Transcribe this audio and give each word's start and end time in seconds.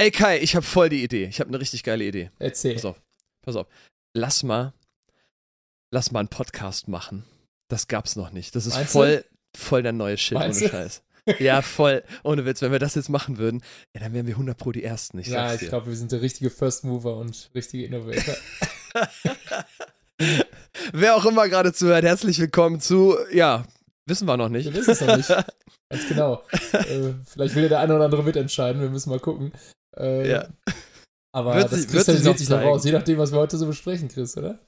Ey 0.00 0.10
Kai, 0.10 0.38
ich 0.40 0.56
habe 0.56 0.64
voll 0.64 0.88
die 0.88 1.04
Idee. 1.04 1.26
Ich 1.26 1.40
habe 1.40 1.48
eine 1.48 1.60
richtig 1.60 1.82
geile 1.82 2.04
Idee. 2.04 2.30
Erzähl. 2.38 2.72
Pass 2.72 2.86
auf, 2.86 3.02
pass 3.42 3.54
auf. 3.54 3.66
Lass 4.14 4.42
mal, 4.42 4.72
lass 5.90 6.10
mal 6.10 6.20
einen 6.20 6.28
Podcast 6.28 6.88
machen. 6.88 7.26
Das 7.68 7.86
gab's 7.86 8.16
noch 8.16 8.30
nicht. 8.30 8.56
Das 8.56 8.64
ist 8.64 8.76
Meinst 8.76 8.92
voll, 8.92 9.26
voll 9.54 9.82
der 9.82 9.92
neue 9.92 10.16
Shit, 10.16 10.38
Meinst 10.38 10.62
ohne 10.62 10.70
du? 10.70 10.74
Scheiß. 10.74 11.02
Ja, 11.38 11.60
voll. 11.60 12.02
Ohne 12.24 12.46
Witz. 12.46 12.62
Wenn 12.62 12.72
wir 12.72 12.78
das 12.78 12.94
jetzt 12.94 13.10
machen 13.10 13.36
würden, 13.36 13.62
ja, 13.94 14.00
dann 14.00 14.14
wären 14.14 14.26
wir 14.26 14.32
100 14.36 14.56
pro 14.56 14.72
die 14.72 14.82
Ersten. 14.82 15.18
Ich 15.18 15.26
ja, 15.26 15.52
ich 15.52 15.68
glaube, 15.68 15.88
wir 15.88 15.96
sind 15.96 16.12
der 16.12 16.22
richtige 16.22 16.48
First 16.48 16.82
Mover 16.84 17.18
und 17.18 17.50
richtige 17.54 17.84
Innovator. 17.84 18.36
Wer 20.94 21.14
auch 21.14 21.26
immer 21.26 21.46
gerade 21.50 21.74
zuhört, 21.74 22.04
herzlich 22.04 22.38
willkommen 22.38 22.80
zu, 22.80 23.18
ja, 23.34 23.66
wissen 24.06 24.26
wir 24.26 24.38
noch 24.38 24.48
nicht. 24.48 24.64
Wir 24.64 24.74
wissen 24.74 24.92
es 24.92 25.00
noch 25.02 25.14
nicht. 25.14 25.28
Ganz 25.90 26.08
genau. 26.08 26.42
äh, 26.72 27.12
vielleicht 27.26 27.54
will 27.54 27.64
ja 27.64 27.68
der 27.68 27.80
eine 27.80 27.94
oder 27.96 28.06
andere 28.06 28.22
mitentscheiden, 28.22 28.80
wir 28.80 28.88
müssen 28.88 29.10
mal 29.10 29.20
gucken. 29.20 29.52
Äh, 30.00 30.30
Ja. 30.30 30.48
Aber 31.32 31.54
Wird 31.54 31.70
das 31.70 31.82
sich 31.82 31.88
kristallisiert 31.90 32.32
noch 32.32 32.38
sich 32.38 32.48
noch 32.48 32.60
raus, 32.60 32.84
je 32.84 32.92
nachdem, 32.92 33.18
was 33.18 33.30
wir 33.30 33.38
heute 33.38 33.56
so 33.56 33.66
besprechen, 33.66 34.08
Chris, 34.08 34.36
oder? 34.36 34.58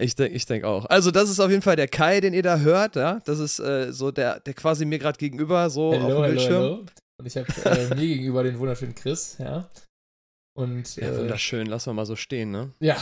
Ich 0.00 0.14
denke 0.14 0.34
ich 0.36 0.46
denk 0.46 0.64
auch. 0.64 0.84
Also, 0.86 1.10
das 1.10 1.30
ist 1.30 1.40
auf 1.40 1.50
jeden 1.50 1.62
Fall 1.62 1.74
der 1.76 1.88
Kai, 1.88 2.20
den 2.20 2.34
ihr 2.34 2.42
da 2.42 2.58
hört, 2.58 2.96
ja. 2.96 3.20
Das 3.24 3.38
ist 3.38 3.58
äh, 3.58 3.92
so 3.92 4.10
der, 4.12 4.40
der 4.40 4.54
quasi 4.54 4.84
mir 4.84 4.98
gerade 4.98 5.18
gegenüber 5.18 5.68
so 5.70 5.92
auf 5.92 6.06
dem 6.06 6.22
Bildschirm. 6.22 6.86
Und 7.18 7.26
ich 7.26 7.36
habe 7.36 7.48
äh, 7.64 7.88
mir 7.94 8.06
gegenüber 8.06 8.42
den 8.42 8.58
wunderschönen 8.58 8.94
Chris, 8.94 9.38
ja. 9.38 9.68
Und 10.56 10.96
Ja, 10.96 11.08
äh, 11.08 11.18
wunderschön, 11.18 11.66
lassen 11.66 11.90
wir 11.90 11.94
mal 11.94 12.06
so 12.06 12.16
stehen, 12.16 12.50
ne? 12.50 12.72
ja, 12.80 12.96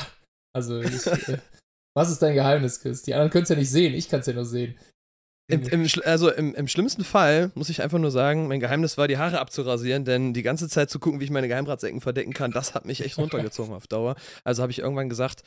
also 0.54 0.80
ich, 0.80 1.06
äh, 1.06 1.38
was 1.96 2.10
ist 2.10 2.22
dein 2.22 2.34
Geheimnis, 2.34 2.80
Chris? 2.80 3.02
Die 3.02 3.14
anderen 3.14 3.30
können 3.30 3.42
es 3.44 3.48
ja 3.50 3.56
nicht 3.56 3.70
sehen, 3.70 3.94
ich 3.94 4.08
kann 4.08 4.20
es 4.20 4.26
ja 4.26 4.32
nur 4.32 4.44
sehen. 4.44 4.76
Im, 5.46 5.62
im, 5.68 5.86
also 6.04 6.30
im, 6.30 6.54
im 6.54 6.68
schlimmsten 6.68 7.04
Fall 7.04 7.50
muss 7.54 7.68
ich 7.68 7.82
einfach 7.82 7.98
nur 7.98 8.10
sagen, 8.10 8.48
mein 8.48 8.60
Geheimnis 8.60 8.96
war, 8.96 9.08
die 9.08 9.18
Haare 9.18 9.40
abzurasieren, 9.40 10.06
denn 10.06 10.32
die 10.32 10.42
ganze 10.42 10.70
Zeit 10.70 10.88
zu 10.88 10.98
gucken, 10.98 11.20
wie 11.20 11.24
ich 11.24 11.30
meine 11.30 11.48
Geheimratsecken 11.48 12.00
verdecken 12.00 12.32
kann, 12.32 12.50
das 12.50 12.74
hat 12.74 12.86
mich 12.86 13.04
echt 13.04 13.18
runtergezogen 13.18 13.74
auf 13.74 13.86
Dauer. 13.86 14.16
Also 14.42 14.62
habe 14.62 14.72
ich 14.72 14.78
irgendwann 14.78 15.10
gesagt, 15.10 15.42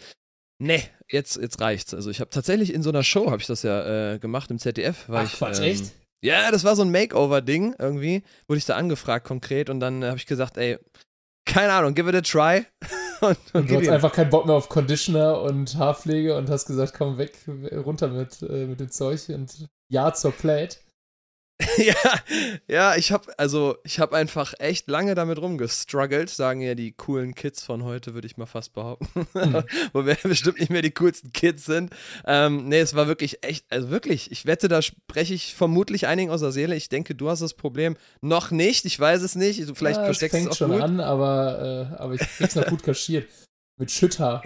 nee, 0.60 0.84
jetzt, 1.10 1.38
jetzt 1.38 1.60
reicht's. 1.62 1.96
Also 1.96 2.12
ich 2.12 2.20
habe 2.20 2.30
tatsächlich 2.30 2.74
in 2.74 2.84
so 2.84 2.90
einer 2.90 3.04
Show, 3.04 3.32
habe 3.32 3.42
ich 3.42 3.48
das 3.48 3.64
ja 3.64 4.14
äh, 4.14 4.20
gemacht 4.20 4.52
im 4.52 4.60
ZDF. 4.60 5.08
Ach, 5.12 5.24
ich, 5.24 5.34
Quatsch, 5.34 5.60
ähm, 5.60 5.66
echt? 5.66 5.86
Ja, 6.22 6.52
das 6.52 6.64
war 6.64 6.76
so 6.76 6.84
ein 6.84 6.92
Makeover-Ding 6.92 7.76
irgendwie. 7.80 8.22
Wurde 8.48 8.60
ich 8.60 8.66
da 8.66 8.76
angefragt 8.76 9.26
konkret 9.26 9.70
und 9.72 9.80
dann 9.80 10.04
äh, 10.04 10.08
habe 10.08 10.18
ich 10.18 10.28
gesagt, 10.28 10.58
ey, 10.58 10.78
keine 11.46 11.74
Ahnung, 11.74 11.96
give 11.96 12.08
it 12.08 12.16
a 12.16 12.22
try. 12.22 12.66
und, 13.22 13.38
Und 13.54 13.62
und 13.62 13.72
du 13.72 13.78
hast 13.78 13.90
einfach 13.90 14.14
keinen 14.14 14.30
Bock 14.30 14.46
mehr 14.46 14.54
auf 14.54 14.70
Conditioner 14.70 15.42
und 15.42 15.76
Haarpflege 15.76 16.38
und 16.38 16.52
hast 16.52 16.68
gesagt, 16.68 16.94
komm 16.96 17.18
weg, 17.18 17.34
runter 17.72 18.10
mit, 18.10 18.44
äh, 18.44 18.68
mit 18.68 18.80
dem 18.80 18.92
Zeug 18.92 19.28
und 19.30 19.68
ja 19.90 20.14
zur 20.14 20.32
Plate. 20.32 20.78
ja, 21.78 21.96
ja, 22.68 22.96
ich 22.96 23.12
habe 23.12 23.34
also 23.40 23.78
ich 23.84 24.00
habe 24.00 24.16
einfach 24.16 24.54
echt 24.60 24.88
lange 24.88 25.16
damit 25.16 25.40
rumgestruggelt, 25.40 26.30
sagen 26.30 26.62
ja 26.62 26.76
die 26.76 26.92
coolen 26.92 27.34
Kids 27.34 27.64
von 27.64 27.84
heute, 27.84 28.14
würde 28.14 28.28
ich 28.28 28.38
mal 28.38 28.46
fast 28.46 28.74
behaupten. 28.74 29.28
Hm. 29.34 29.64
Wo 29.94 30.06
wir 30.06 30.16
bestimmt 30.22 30.60
nicht 30.60 30.70
mehr 30.70 30.84
die 30.84 30.92
coolsten 30.92 31.32
Kids 31.32 31.66
sind. 31.66 31.92
Ähm, 32.26 32.68
nee, 32.68 32.80
es 32.80 32.94
war 32.94 33.08
wirklich 33.08 33.44
echt, 33.44 33.66
also 33.72 33.90
wirklich, 33.90 34.32
ich 34.32 34.46
wette, 34.46 34.68
da 34.68 34.84
spreche 34.84 35.34
ich 35.34 35.56
vermutlich 35.56 36.06
einigen 36.06 36.30
aus 36.30 36.42
der 36.42 36.52
Seele. 36.52 36.76
Ich 36.76 36.90
denke, 36.90 37.16
du 37.16 37.28
hast 37.28 37.40
das 37.40 37.56
Problem 37.56 37.98
noch 38.22 38.52
nicht, 38.52 38.86
ich 38.86 39.00
weiß 39.00 39.24
es 39.24 39.34
nicht. 39.34 39.68
Du 39.68 39.74
vielleicht 39.74 39.98
ja, 39.98 40.04
es 40.04 40.08
versteckst 40.08 40.36
fängt 40.36 40.52
es 40.52 40.54
auch 40.54 40.58
schon 40.58 40.72
gut. 40.74 40.82
an, 40.82 41.00
aber, 41.00 41.90
äh, 41.92 41.96
aber 41.96 42.14
ich 42.14 42.22
krieg's 42.22 42.56
noch 42.56 42.68
gut 42.68 42.84
kaschiert. 42.84 43.28
Mit 43.80 43.90
Schütthaar. 43.90 44.44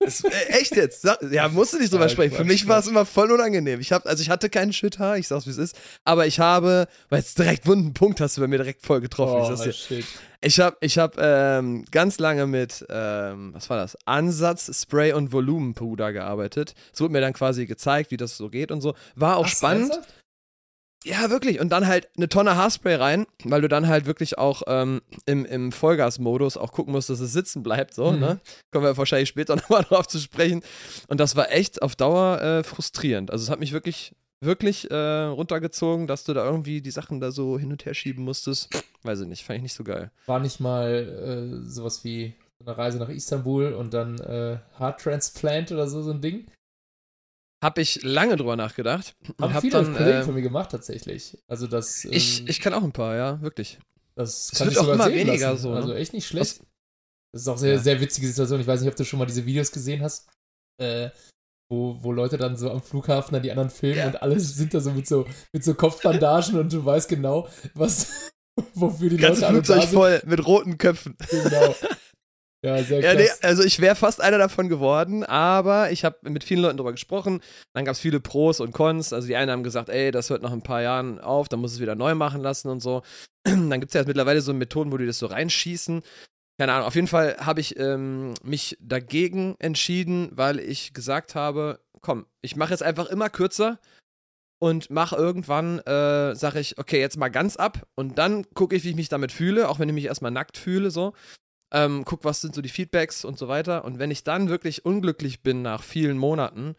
Es, 0.00 0.22
äh, 0.22 0.28
echt 0.50 0.76
jetzt? 0.76 1.04
Ja, 1.30 1.48
musst 1.48 1.72
du 1.72 1.78
nicht 1.78 1.92
drüber 1.92 2.04
Ja, 2.04 2.08
sprechen. 2.08 2.36
Für 2.36 2.44
mich 2.44 2.68
war 2.68 2.78
es 2.78 2.86
immer 2.86 3.04
voll 3.04 3.32
unangenehm. 3.32 3.80
Ich 3.80 3.90
hab, 3.92 4.06
also 4.06 4.22
ich 4.22 4.30
hatte 4.30 4.48
keinen 4.48 4.72
Schütthaar, 4.72 5.18
ich 5.18 5.26
sag's 5.26 5.46
wie 5.46 5.50
es 5.50 5.58
ist, 5.58 5.76
aber 6.04 6.26
ich 6.26 6.38
habe, 6.40 6.86
weil 7.08 7.18
jetzt 7.20 7.38
direkt 7.38 7.66
wunden 7.66 7.94
Punkt 7.94 8.20
hast 8.20 8.36
du 8.36 8.40
bei 8.40 8.46
mir 8.46 8.58
direkt 8.58 8.86
voll 8.86 9.00
getroffen. 9.00 9.42
ich 9.42 9.50
Oh, 9.50 9.56
sag's 9.56 9.62
dir. 9.88 9.96
shit. 9.96 10.04
Ich 10.40 10.60
habe 10.60 10.76
ich 10.80 10.98
hab, 10.98 11.16
ähm, 11.18 11.84
ganz 11.90 12.18
lange 12.20 12.46
mit, 12.46 12.86
ähm, 12.88 13.50
was 13.54 13.68
war 13.70 13.76
das? 13.78 13.98
Ansatz, 14.04 14.70
Spray 14.80 15.12
und 15.12 15.32
Volumenpuder 15.32 16.12
gearbeitet. 16.12 16.74
Es 16.94 17.00
wurde 17.00 17.12
mir 17.12 17.20
dann 17.20 17.32
quasi 17.32 17.66
gezeigt, 17.66 18.12
wie 18.12 18.16
das 18.16 18.36
so 18.36 18.48
geht 18.48 18.70
und 18.70 18.80
so. 18.80 18.94
War 19.16 19.36
auch 19.36 19.46
Ach, 19.46 19.48
spannend. 19.50 19.90
ernsthaft? 19.90 20.14
Ja, 21.08 21.30
wirklich. 21.30 21.58
Und 21.58 21.70
dann 21.70 21.86
halt 21.86 22.08
eine 22.16 22.28
Tonne 22.28 22.54
Haarspray 22.56 22.96
rein, 22.96 23.26
weil 23.44 23.62
du 23.62 23.68
dann 23.68 23.88
halt 23.88 24.04
wirklich 24.06 24.36
auch 24.36 24.62
ähm, 24.66 25.00
im, 25.26 25.44
im 25.46 25.72
Vollgasmodus 25.72 26.56
auch 26.58 26.72
gucken 26.72 26.92
musst, 26.92 27.08
dass 27.08 27.20
es 27.20 27.32
sitzen 27.32 27.62
bleibt. 27.62 27.94
So, 27.94 28.12
Mhm. 28.12 28.20
ne? 28.20 28.40
Kommen 28.72 28.84
wir 28.84 28.96
wahrscheinlich 28.96 29.28
später 29.30 29.56
nochmal 29.56 29.84
drauf 29.84 30.06
zu 30.06 30.18
sprechen. 30.18 30.62
Und 31.08 31.18
das 31.20 31.34
war 31.36 31.50
echt 31.50 31.80
auf 31.82 31.96
Dauer 31.96 32.40
äh, 32.42 32.62
frustrierend. 32.62 33.30
Also 33.30 33.44
es 33.44 33.50
hat 33.50 33.58
mich 33.60 33.72
wirklich, 33.72 34.14
wirklich 34.40 34.90
äh, 34.90 34.94
runtergezogen, 35.24 36.06
dass 36.06 36.24
du 36.24 36.34
da 36.34 36.44
irgendwie 36.44 36.82
die 36.82 36.90
Sachen 36.90 37.20
da 37.20 37.30
so 37.30 37.58
hin 37.58 37.70
und 37.72 37.86
her 37.86 37.94
schieben 37.94 38.24
musstest. 38.24 38.68
Weiß 39.02 39.20
ich 39.20 39.26
nicht, 39.28 39.44
fand 39.44 39.56
ich 39.58 39.62
nicht 39.62 39.74
so 39.74 39.84
geil. 39.84 40.10
War 40.26 40.40
nicht 40.40 40.60
mal 40.60 41.60
äh, 41.64 41.68
sowas 41.68 42.04
wie 42.04 42.34
eine 42.60 42.76
Reise 42.76 42.98
nach 42.98 43.08
Istanbul 43.08 43.72
und 43.72 43.94
dann 43.94 44.18
äh, 44.18 44.58
Haartransplant 44.78 45.72
oder 45.72 45.86
so, 45.88 46.02
so 46.02 46.10
ein 46.10 46.20
Ding? 46.20 46.46
Hab 47.62 47.78
ich 47.78 48.02
lange 48.02 48.36
drüber 48.36 48.54
nachgedacht. 48.56 49.16
Haben 49.40 49.54
hab 49.54 49.60
viele 49.62 49.82
dann, 49.82 49.94
Kollegen 49.96 50.18
äh, 50.18 50.22
von 50.22 50.34
mir 50.34 50.42
gemacht, 50.42 50.70
tatsächlich. 50.70 51.36
Also 51.48 51.66
das, 51.66 52.04
ähm, 52.04 52.12
ich, 52.12 52.46
ich 52.48 52.60
kann 52.60 52.72
auch 52.74 52.84
ein 52.84 52.92
paar, 52.92 53.16
ja, 53.16 53.40
wirklich. 53.42 53.78
das 54.14 54.52
es 54.52 54.58
kann 54.58 54.66
wird 54.66 54.72
ich 54.74 54.78
auch 54.78 54.82
sogar 54.84 54.94
immer 54.94 55.04
sehen 55.06 55.26
weniger 55.28 55.50
lassen. 55.50 55.62
so, 55.62 55.70
ne? 55.70 55.76
Also 55.76 55.92
echt 55.94 56.12
nicht 56.12 56.26
schlecht. 56.28 56.60
Das 57.32 57.42
ist 57.42 57.48
auch 57.48 57.58
sehr, 57.58 57.74
Ja. 57.74 57.78
sehr 57.80 58.00
witzige 58.00 58.26
Situation. 58.28 58.60
Ich 58.60 58.66
weiß 58.66 58.80
nicht, 58.80 58.90
ob 58.90 58.96
du 58.96 59.04
schon 59.04 59.18
mal 59.18 59.26
diese 59.26 59.44
Videos 59.44 59.72
gesehen 59.72 60.02
hast, 60.02 60.28
äh, 60.80 61.10
wo, 61.70 61.98
wo 62.00 62.12
Leute 62.12 62.38
dann 62.38 62.56
so 62.56 62.70
am 62.70 62.80
Flughafen 62.80 63.34
dann 63.34 63.42
die 63.42 63.50
anderen 63.50 63.70
filmen 63.70 63.98
Ja. 63.98 64.06
und 64.06 64.22
alle 64.22 64.38
sind 64.40 64.72
da 64.72 64.80
so 64.80 64.92
mit 64.92 65.06
so, 65.08 65.26
mit 65.52 65.64
so 65.64 65.74
Kopfbandagen 65.74 66.58
und 66.58 66.72
du 66.72 66.84
weißt 66.84 67.08
genau, 67.08 67.48
was, 67.74 68.30
wofür 68.74 69.10
die 69.10 69.16
Ganze 69.16 69.40
Leute 69.42 69.46
alle 69.48 69.62
da 69.62 69.64
Flugzeug 69.64 69.82
sind. 69.90 69.98
voll 69.98 70.22
mit 70.26 70.46
roten 70.46 70.78
Köpfen. 70.78 71.16
Genau. 71.28 71.74
Ja, 72.64 72.82
sehr 72.82 73.00
Ja, 73.00 73.14
nee, 73.14 73.28
also 73.42 73.62
ich 73.62 73.78
wäre 73.80 73.94
fast 73.94 74.20
einer 74.20 74.38
davon 74.38 74.68
geworden, 74.68 75.22
aber 75.22 75.92
ich 75.92 76.04
habe 76.04 76.16
mit 76.28 76.42
vielen 76.42 76.60
Leuten 76.60 76.76
darüber 76.76 76.92
gesprochen. 76.92 77.40
Dann 77.72 77.84
gab 77.84 77.92
es 77.92 78.00
viele 78.00 78.18
Pros 78.18 78.60
und 78.60 78.72
Cons. 78.72 79.12
Also 79.12 79.28
die 79.28 79.36
einen 79.36 79.50
haben 79.50 79.62
gesagt, 79.62 79.88
ey, 79.88 80.10
das 80.10 80.30
hört 80.30 80.42
nach 80.42 80.52
ein 80.52 80.62
paar 80.62 80.82
Jahren 80.82 81.20
auf, 81.20 81.48
dann 81.48 81.60
muss 81.60 81.72
es 81.72 81.80
wieder 81.80 81.94
neu 81.94 82.14
machen 82.16 82.42
lassen 82.42 82.68
und 82.68 82.80
so. 82.80 83.02
Dann 83.44 83.70
gibt 83.80 83.90
es 83.90 83.94
ja 83.94 84.00
jetzt 84.00 84.08
mittlerweile 84.08 84.40
so 84.40 84.52
Methoden, 84.52 84.92
wo 84.92 84.98
die 84.98 85.06
das 85.06 85.18
so 85.18 85.26
reinschießen. 85.26 86.02
Keine 86.58 86.72
Ahnung, 86.72 86.88
auf 86.88 86.96
jeden 86.96 87.06
Fall 87.06 87.36
habe 87.38 87.60
ich 87.60 87.78
ähm, 87.78 88.34
mich 88.42 88.76
dagegen 88.80 89.54
entschieden, 89.60 90.30
weil 90.32 90.58
ich 90.58 90.92
gesagt 90.92 91.36
habe, 91.36 91.78
komm, 92.02 92.26
ich 92.42 92.56
mache 92.56 92.72
jetzt 92.72 92.82
einfach 92.82 93.06
immer 93.06 93.30
kürzer 93.30 93.78
und 94.60 94.90
mache 94.90 95.14
irgendwann, 95.14 95.78
äh, 95.78 96.34
sage 96.34 96.58
ich, 96.58 96.76
okay, 96.78 97.00
jetzt 97.00 97.16
mal 97.16 97.28
ganz 97.28 97.56
ab 97.56 97.86
und 97.94 98.18
dann 98.18 98.44
gucke 98.54 98.74
ich, 98.74 98.82
wie 98.82 98.90
ich 98.90 98.96
mich 98.96 99.08
damit 99.08 99.30
fühle, 99.30 99.68
auch 99.68 99.78
wenn 99.78 99.88
ich 99.88 99.94
mich 99.94 100.06
erstmal 100.06 100.32
nackt 100.32 100.58
fühle, 100.58 100.90
so 100.90 101.14
ähm, 101.72 102.04
guck, 102.04 102.24
was 102.24 102.40
sind 102.40 102.54
so 102.54 102.62
die 102.62 102.68
Feedbacks 102.68 103.24
und 103.24 103.38
so 103.38 103.48
weiter. 103.48 103.84
Und 103.84 103.98
wenn 103.98 104.10
ich 104.10 104.24
dann 104.24 104.48
wirklich 104.48 104.84
unglücklich 104.84 105.42
bin 105.42 105.62
nach 105.62 105.82
vielen 105.82 106.18
Monaten, 106.18 106.74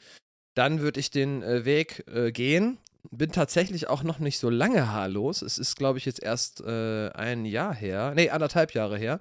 dann 0.56 0.82
würde 0.82 1.00
ich 1.00 1.12
den 1.12 1.44
äh, 1.44 1.66
Weg 1.66 2.06
äh, 2.14 2.32
gehen. 2.32 2.80
Bin 3.12 3.32
tatsächlich 3.32 3.88
auch 3.88 4.04
noch 4.04 4.20
nicht 4.20 4.40
so 4.40 4.50
lange 4.50 4.92
haarlos. 4.92 5.42
Es 5.42 5.58
ist, 5.58 5.78
glaube 5.78 5.98
ich, 6.00 6.06
jetzt 6.06 6.22
erst 6.22 6.62
äh, 6.62 7.10
ein 7.12 7.46
Jahr 7.46 7.74
her. 7.74 8.14
Nee, 8.16 8.30
anderthalb 8.30 8.74
Jahre 8.74 8.98
her. 8.98 9.20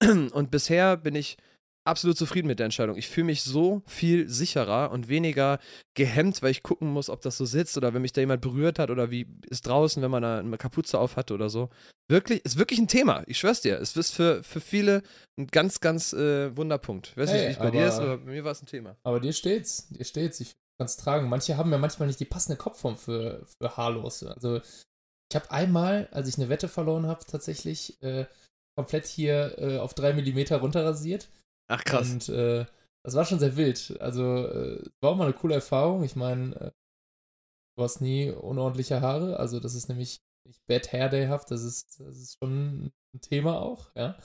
Und 0.00 0.50
bisher 0.50 0.96
bin 0.96 1.14
ich 1.14 1.36
absolut 1.88 2.16
zufrieden 2.16 2.46
mit 2.46 2.58
der 2.58 2.64
Entscheidung. 2.66 2.96
Ich 2.96 3.08
fühle 3.08 3.26
mich 3.26 3.42
so 3.42 3.82
viel 3.86 4.28
sicherer 4.28 4.90
und 4.90 5.08
weniger 5.08 5.58
gehemmt, 5.94 6.42
weil 6.42 6.50
ich 6.50 6.62
gucken 6.62 6.88
muss, 6.88 7.10
ob 7.10 7.20
das 7.22 7.36
so 7.36 7.44
sitzt 7.44 7.76
oder 7.76 7.94
wenn 7.94 8.02
mich 8.02 8.12
da 8.12 8.20
jemand 8.20 8.40
berührt 8.40 8.78
hat 8.78 8.90
oder 8.90 9.10
wie 9.10 9.26
ist 9.48 9.66
draußen, 9.66 10.02
wenn 10.02 10.10
man 10.10 10.22
da 10.22 10.38
eine 10.38 10.58
Kapuze 10.58 10.98
auf 10.98 11.16
hat 11.16 11.30
oder 11.30 11.50
so. 11.50 11.70
Wirklich, 12.08 12.44
ist 12.44 12.58
wirklich 12.58 12.78
ein 12.78 12.88
Thema. 12.88 13.24
Ich 13.26 13.38
schwör's 13.38 13.60
dir. 13.60 13.80
Es 13.80 13.96
ist 13.96 14.14
für, 14.14 14.42
für 14.42 14.60
viele 14.60 15.02
ein 15.38 15.48
ganz, 15.48 15.80
ganz 15.80 16.12
äh, 16.12 16.56
Wunderpunkt. 16.56 17.08
Ich 17.08 17.16
weiß 17.16 17.30
Hey, 17.30 17.38
nicht, 17.38 17.48
wie 17.48 17.52
es 17.52 17.58
bei 17.58 17.70
dir 17.70 17.88
ist, 17.88 17.98
aber 17.98 18.18
bei 18.18 18.30
mir 18.30 18.44
war 18.44 18.52
es 18.52 18.62
ein 18.62 18.66
Thema. 18.66 18.96
Aber 19.02 19.20
dir 19.20 19.32
steht's, 19.32 19.88
dir 19.88 20.04
steht's. 20.04 20.40
Ich 20.40 20.54
kann 20.78 20.86
es 20.86 20.96
tragen. 20.96 21.28
Manche 21.28 21.56
haben 21.56 21.72
ja 21.72 21.78
manchmal 21.78 22.06
nicht 22.06 22.20
die 22.20 22.24
passende 22.24 22.56
Kopfform 22.56 22.96
für, 22.96 23.44
für 23.60 23.76
Haarlose. 23.76 24.32
Also 24.34 24.60
ich 25.30 25.36
habe 25.36 25.50
einmal, 25.50 26.08
als 26.12 26.28
ich 26.28 26.38
eine 26.38 26.48
Wette 26.48 26.68
verloren 26.68 27.06
habe, 27.06 27.24
tatsächlich 27.26 28.02
äh, 28.02 28.26
komplett 28.76 29.06
hier 29.06 29.58
äh, 29.58 29.78
auf 29.78 29.92
drei 29.92 30.12
Millimeter 30.12 30.58
runterrasiert. 30.58 31.28
Ach 31.70 31.84
krass. 31.84 32.10
Und 32.10 32.28
äh, 32.30 32.66
das 33.04 33.14
war 33.14 33.24
schon 33.24 33.38
sehr 33.38 33.56
wild. 33.56 33.96
Also 34.00 34.46
äh, 34.46 34.84
war 35.00 35.12
auch 35.12 35.16
mal 35.16 35.24
eine 35.24 35.34
coole 35.34 35.54
Erfahrung. 35.54 36.02
Ich 36.04 36.16
meine, 36.16 36.54
äh, 36.56 36.70
du 37.76 37.82
hast 37.84 38.00
nie 38.00 38.30
unordentliche 38.30 39.00
Haare. 39.00 39.38
Also 39.38 39.60
das 39.60 39.74
ist 39.74 39.88
nämlich 39.88 40.20
nicht 40.46 40.66
Bad 40.66 40.92
Hair 40.92 41.08
Day-haft. 41.10 41.50
Das 41.50 41.62
ist, 41.62 42.00
das 42.00 42.16
ist 42.16 42.38
schon 42.42 42.92
ein 43.14 43.20
Thema 43.20 43.60
auch, 43.60 43.90
ja. 43.94 44.18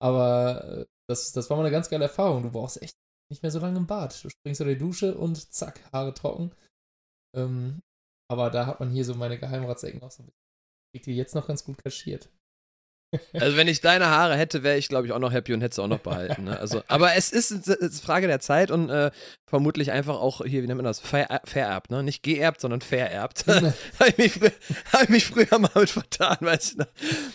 Aber 0.00 0.64
äh, 0.64 0.86
das, 1.08 1.32
das 1.32 1.48
war 1.50 1.56
mal 1.56 1.64
eine 1.64 1.72
ganz 1.72 1.88
geile 1.88 2.04
Erfahrung. 2.04 2.42
Du 2.42 2.50
brauchst 2.50 2.82
echt 2.82 2.96
nicht 3.30 3.42
mehr 3.42 3.50
so 3.50 3.58
lange 3.58 3.78
im 3.78 3.86
Bad. 3.86 4.22
Du 4.24 4.28
springst 4.28 4.60
unter 4.60 4.72
die 4.72 4.78
Dusche 4.78 5.16
und 5.16 5.52
zack, 5.52 5.80
Haare 5.92 6.14
trocken. 6.14 6.54
Ähm, 7.34 7.82
aber 8.30 8.50
da 8.50 8.66
hat 8.66 8.80
man 8.80 8.90
hier 8.90 9.04
so 9.04 9.14
meine 9.14 9.38
Geheimratsecken 9.38 10.02
auch 10.02 10.10
so 10.10 10.22
ein 10.22 10.26
bisschen. 10.26 10.46
Kriegt 10.92 11.06
die 11.06 11.16
jetzt 11.16 11.34
noch 11.34 11.46
ganz 11.46 11.64
gut 11.64 11.78
kaschiert. 11.78 12.30
Also 13.32 13.56
wenn 13.56 13.68
ich 13.68 13.80
deine 13.80 14.06
Haare 14.06 14.36
hätte, 14.36 14.62
wäre 14.62 14.76
ich, 14.76 14.88
glaube 14.88 15.06
ich, 15.06 15.12
auch 15.12 15.18
noch 15.18 15.32
happy 15.32 15.54
und 15.54 15.60
hätte 15.60 15.76
sie 15.76 15.82
auch 15.82 15.88
noch 15.88 16.00
behalten. 16.00 16.44
Ne? 16.44 16.58
Also, 16.58 16.82
aber 16.88 17.14
es 17.14 17.30
ist 17.30 17.52
eine 17.68 17.90
Frage 17.90 18.26
der 18.26 18.40
Zeit 18.40 18.70
und 18.70 18.90
äh, 18.90 19.10
vermutlich 19.46 19.92
einfach 19.92 20.16
auch 20.16 20.44
hier, 20.44 20.62
wie 20.62 20.66
nennt 20.66 20.78
man 20.78 20.84
das, 20.84 21.00
Ver 21.00 21.40
vererbt, 21.44 21.90
ne? 21.90 22.02
Nicht 22.02 22.22
geerbt, 22.22 22.60
sondern 22.60 22.80
vererbt. 22.80 23.46
Habe 23.46 23.74
ich, 24.16 24.40
mich 24.40 24.52
hab 24.92 25.02
ich 25.04 25.08
mich 25.08 25.26
früher 25.26 25.58
mal 25.58 25.70
mit 25.74 25.90
vertan, 25.90 26.36
weißt 26.40 26.80
du. 26.80 26.84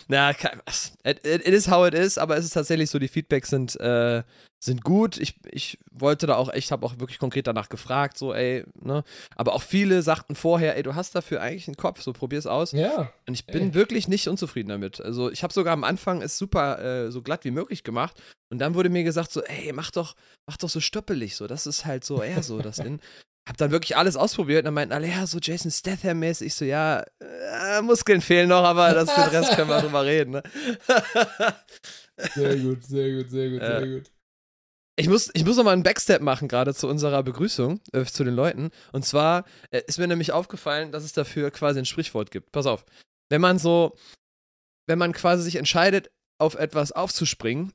Na, 0.08 0.30
it, 0.30 1.24
it 1.24 1.46
is 1.46 1.70
how 1.70 1.86
it 1.86 1.94
is, 1.94 2.18
aber 2.18 2.36
es 2.36 2.44
ist 2.44 2.52
tatsächlich 2.52 2.90
so, 2.90 2.98
die 2.98 3.08
Feedbacks 3.08 3.48
sind, 3.48 3.80
äh, 3.80 4.22
sind 4.58 4.84
gut. 4.84 5.18
Ich, 5.18 5.34
ich 5.50 5.78
wollte 5.90 6.26
da 6.26 6.36
auch, 6.36 6.52
ich 6.52 6.70
habe 6.70 6.86
auch 6.86 6.98
wirklich 7.00 7.18
konkret 7.18 7.46
danach 7.46 7.68
gefragt, 7.68 8.16
so, 8.16 8.32
ey, 8.32 8.64
ne? 8.80 9.02
Aber 9.34 9.54
auch 9.54 9.62
viele 9.62 10.02
sagten 10.02 10.34
vorher, 10.34 10.76
ey, 10.76 10.82
du 10.82 10.94
hast 10.94 11.14
dafür 11.14 11.40
eigentlich 11.40 11.66
einen 11.66 11.76
Kopf, 11.76 12.02
so 12.02 12.12
probier's 12.12 12.46
aus. 12.46 12.72
Ja. 12.72 13.10
Und 13.26 13.34
ich 13.34 13.46
bin 13.46 13.68
ey. 13.68 13.74
wirklich 13.74 14.06
nicht 14.06 14.28
unzufrieden 14.28 14.68
damit. 14.68 15.00
Also 15.00 15.30
ich 15.30 15.42
habe 15.42 15.52
sogar 15.62 15.74
am 15.74 15.84
Anfang 15.84 16.22
es 16.22 16.36
super 16.36 16.80
äh, 16.80 17.10
so 17.12 17.22
glatt 17.22 17.44
wie 17.44 17.52
möglich 17.52 17.84
gemacht. 17.84 18.20
Und 18.50 18.58
dann 18.58 18.74
wurde 18.74 18.90
mir 18.90 19.04
gesagt, 19.04 19.30
so, 19.30 19.42
ey, 19.42 19.72
mach 19.72 19.92
doch, 19.92 20.16
mach 20.46 20.56
doch 20.56 20.68
so 20.68 20.80
stoppelig, 20.80 21.36
so. 21.36 21.46
Das 21.46 21.66
ist 21.68 21.86
halt 21.86 22.04
so 22.04 22.20
eher 22.20 22.42
so 22.42 22.60
das 22.60 22.78
in. 22.78 23.00
Hab 23.48 23.56
dann 23.56 23.72
wirklich 23.72 23.96
alles 23.96 24.16
ausprobiert 24.16 24.60
und 24.60 24.66
dann 24.66 24.74
meinten 24.74 24.92
alle, 24.92 25.08
ja, 25.08 25.26
so 25.26 25.38
Jason 25.40 25.70
Statham-mäßig. 25.70 26.48
Ich 26.48 26.54
so, 26.54 26.64
ja, 26.64 27.04
äh, 27.20 27.82
Muskeln 27.82 28.20
fehlen 28.20 28.48
noch, 28.48 28.62
aber 28.62 28.92
das, 28.92 29.12
den 29.12 29.24
Rest 29.24 29.56
können 29.56 29.68
wir 29.68 29.80
drüber 29.80 30.04
reden, 30.04 30.32
ne? 30.32 30.42
sehr 32.34 32.56
gut, 32.56 32.84
sehr 32.84 33.16
gut, 33.16 33.30
sehr 33.30 33.50
gut, 33.50 33.60
ja. 33.60 33.80
sehr 33.80 33.88
gut. 33.88 34.10
Ich 34.96 35.08
muss, 35.08 35.30
ich 35.34 35.44
muss 35.44 35.56
noch 35.56 35.64
mal 35.64 35.72
einen 35.72 35.82
Backstep 35.82 36.22
machen, 36.22 36.46
gerade 36.46 36.72
zu 36.72 36.86
unserer 36.86 37.24
Begrüßung, 37.24 37.80
äh, 37.92 38.04
zu 38.04 38.22
den 38.22 38.34
Leuten. 38.34 38.70
Und 38.92 39.04
zwar 39.04 39.44
äh, 39.70 39.82
ist 39.86 39.98
mir 39.98 40.06
nämlich 40.06 40.30
aufgefallen, 40.30 40.92
dass 40.92 41.02
es 41.02 41.12
dafür 41.12 41.50
quasi 41.50 41.80
ein 41.80 41.86
Sprichwort 41.86 42.30
gibt. 42.30 42.52
Pass 42.52 42.66
auf. 42.66 42.84
Wenn 43.28 43.40
man 43.40 43.58
so, 43.58 43.96
wenn 44.86 44.98
man 44.98 45.12
quasi 45.12 45.42
sich 45.42 45.56
entscheidet, 45.56 46.10
auf 46.38 46.54
etwas 46.54 46.92
aufzuspringen 46.92 47.72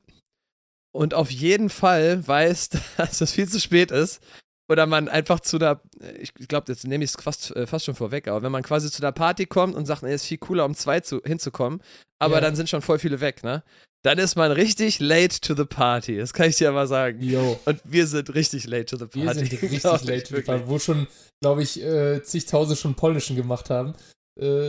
und 0.92 1.14
auf 1.14 1.30
jeden 1.30 1.70
Fall 1.70 2.26
weiß, 2.26 2.70
dass 2.96 3.20
es 3.20 3.32
viel 3.32 3.48
zu 3.48 3.60
spät 3.60 3.90
ist, 3.90 4.22
oder 4.70 4.84
man 4.84 5.08
einfach 5.08 5.40
zu 5.40 5.58
der, 5.58 5.80
ich 6.20 6.34
glaube, 6.34 6.70
jetzt 6.70 6.86
nehme 6.86 7.02
ich 7.02 7.14
es 7.14 7.22
fast, 7.22 7.56
äh, 7.56 7.66
fast 7.66 7.86
schon 7.86 7.94
vorweg, 7.94 8.28
aber 8.28 8.42
wenn 8.42 8.52
man 8.52 8.62
quasi 8.62 8.90
zu 8.90 9.00
der 9.00 9.12
Party 9.12 9.46
kommt 9.46 9.74
und 9.74 9.86
sagt, 9.86 10.02
es 10.02 10.22
ist 10.22 10.26
viel 10.26 10.36
cooler, 10.36 10.66
um 10.66 10.74
zwei 10.74 11.00
zu, 11.00 11.22
hinzukommen, 11.24 11.82
aber 12.18 12.34
ja. 12.34 12.40
dann 12.42 12.54
sind 12.54 12.68
schon 12.68 12.82
voll 12.82 12.98
viele 12.98 13.20
weg, 13.20 13.42
ne? 13.42 13.62
dann 14.02 14.18
ist 14.18 14.36
man 14.36 14.52
richtig 14.52 15.00
late 15.00 15.40
to 15.40 15.54
the 15.54 15.64
party. 15.64 16.18
Das 16.18 16.32
kann 16.32 16.48
ich 16.48 16.56
dir 16.56 16.70
mal 16.70 16.86
sagen. 16.86 17.20
Yo. 17.20 17.58
Und 17.64 17.80
wir 17.84 18.06
sind 18.06 18.32
richtig 18.34 18.66
late 18.66 18.86
to 18.86 18.96
the 18.96 19.06
party. 19.06 19.22
Wir 19.22 19.34
sind 19.34 19.62
richtig 19.62 19.82
late 19.82 20.22
to 20.22 20.36
the 20.36 20.42
party, 20.42 20.64
wo 20.66 20.78
schon, 20.78 21.06
glaube 21.40 21.62
ich, 21.62 21.82
äh, 21.82 22.22
zigtausend 22.22 22.78
schon 22.78 22.94
polnischen 22.94 23.36
gemacht 23.36 23.70
haben. 23.70 23.94
Äh, 24.38 24.68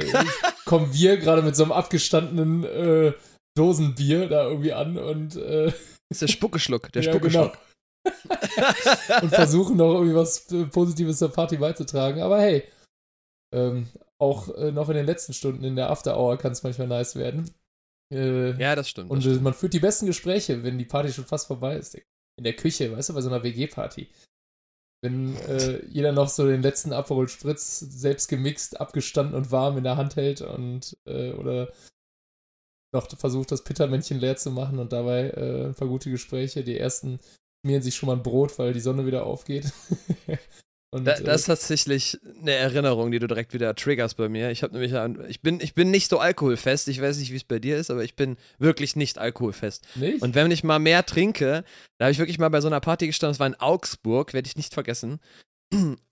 kommen 0.66 0.94
wir 0.94 1.18
gerade 1.18 1.42
mit 1.42 1.56
so 1.56 1.63
einem 1.63 1.71
abgestandenen 1.71 2.63
äh, 2.63 3.13
Dosenbier 3.56 4.27
da 4.27 4.48
irgendwie 4.48 4.74
an 4.74 4.98
und. 4.98 5.36
Äh, 5.36 5.71
ist 6.10 6.21
der 6.21 6.27
Spuckeschluck, 6.27 6.92
der 6.92 7.01
ja, 7.04 7.12
Spuckeschluck. 7.12 7.54
Genau. 7.54 7.66
und 9.21 9.30
versuchen 9.30 9.77
noch 9.77 9.94
irgendwie 9.95 10.16
was 10.16 10.51
äh, 10.51 10.66
Positives 10.66 11.19
zur 11.19 11.31
Party 11.31 11.57
beizutragen. 11.57 12.21
Aber 12.21 12.39
hey, 12.39 12.63
ähm, 13.54 13.88
auch 14.19 14.50
äh, 14.56 14.71
noch 14.71 14.89
in 14.89 14.95
den 14.95 15.06
letzten 15.06 15.33
Stunden 15.33 15.63
in 15.63 15.75
der 15.75 15.89
After 15.89 16.18
Hour 16.18 16.38
kann 16.38 16.51
es 16.51 16.63
manchmal 16.63 16.88
nice 16.88 17.15
werden. 17.15 17.50
Äh, 18.13 18.60
ja, 18.60 18.75
das 18.75 18.89
stimmt. 18.89 19.12
Und 19.12 19.19
das 19.19 19.25
stimmt. 19.25 19.44
man 19.44 19.54
führt 19.54 19.74
die 19.74 19.80
besten 19.80 20.06
Gespräche, 20.06 20.63
wenn 20.63 20.77
die 20.77 20.86
Party 20.86 21.12
schon 21.13 21.25
fast 21.25 21.48
vorbei 21.48 21.75
ist. 21.75 21.95
In 21.95 22.44
der 22.44 22.56
Küche, 22.56 22.92
weißt 22.95 23.10
du, 23.10 23.13
bei 23.13 23.22
so 23.22 23.30
einer 23.30 23.44
WG-Party. 23.44 24.07
Wenn 25.01 25.36
äh, 25.48 25.86
jeder 25.86 26.12
noch 26.12 26.28
so 26.28 26.46
den 26.46 26.62
letzten 26.62 26.92
Aperol 26.92 27.30
Spritz 27.30 27.80
selbst 27.80 28.28
gemixt, 28.28 28.80
abgestanden 28.80 29.36
und 29.36 29.51
warm 29.51 29.78
in 29.78 29.86
der 29.86 29.98
Hand 29.98 30.18
hält 30.18 30.42
und 30.42 30.98
äh, 31.06 31.31
oder 31.31 31.72
noch 32.94 33.07
versucht, 33.18 33.51
das 33.51 33.63
Pittermännchen 33.63 34.19
leer 34.19 34.36
zu 34.36 34.51
machen 34.51 34.80
und 34.80 34.92
dabei 34.92 35.30
äh, 35.30 35.66
ein 35.68 35.75
paar 35.75 35.88
gute 35.88 36.10
Gespräche. 36.10 36.63
Die 36.63 36.78
ersten 36.78 37.19
schmieren 37.63 37.84
sich 37.84 37.96
schon 37.96 38.07
mal 38.07 38.16
ein 38.16 38.24
Brot, 38.24 38.57
weil 38.60 38.74
die 38.74 38.80
Sonne 38.80 39.06
wieder 39.06 39.25
aufgeht. 39.25 39.72
Und, 40.91 41.06
da, 41.06 41.19
das 41.19 41.41
ist 41.41 41.47
äh, 41.47 41.51
tatsächlich 41.51 42.19
eine 42.41 42.53
Erinnerung, 42.53 43.12
die 43.12 43.19
du 43.19 43.27
direkt 43.27 43.53
wieder 43.53 43.75
triggerst 43.75 44.18
bei 44.18 44.27
mir. 44.27 44.50
Ich 44.50 44.63
habe 44.63 44.74
nämlich 44.74 44.95
an, 44.95 45.24
ich 45.30 45.41
bin, 45.41 45.59
ich 45.59 45.75
bin 45.75 45.91
nicht 45.91 46.09
so 46.09 46.18
alkoholfest. 46.18 46.88
Ich 46.88 47.00
weiß 47.00 47.19
nicht, 47.19 47.31
wie 47.31 47.36
es 47.36 47.44
bei 47.44 47.59
dir 47.59 47.77
ist, 47.77 47.91
aber 47.91 48.03
ich 48.03 48.15
bin 48.15 48.38
wirklich 48.57 48.95
nicht 48.95 49.19
alkoholfest. 49.19 49.86
Nicht? 49.95 50.24
Und 50.24 50.33
wenn 50.33 50.50
ich 50.50 50.63
mal 50.63 50.80
mehr 50.80 51.06
trinke, 51.06 51.63
da 52.00 52.06
habe 52.06 52.12
ich 52.12 52.18
wirklich 52.18 52.39
mal 52.39 52.50
bei 52.50 52.62
so 52.62 52.68
einer 52.68 52.80
Party 52.80 53.06
gestanden, 53.06 53.33
das 53.33 53.39
war 53.39 53.47
in 53.47 53.59
Augsburg, 53.59 54.33
werde 54.33 54.47
ich 54.47 54.56
nicht 54.56 54.74
vergessen. 54.74 55.19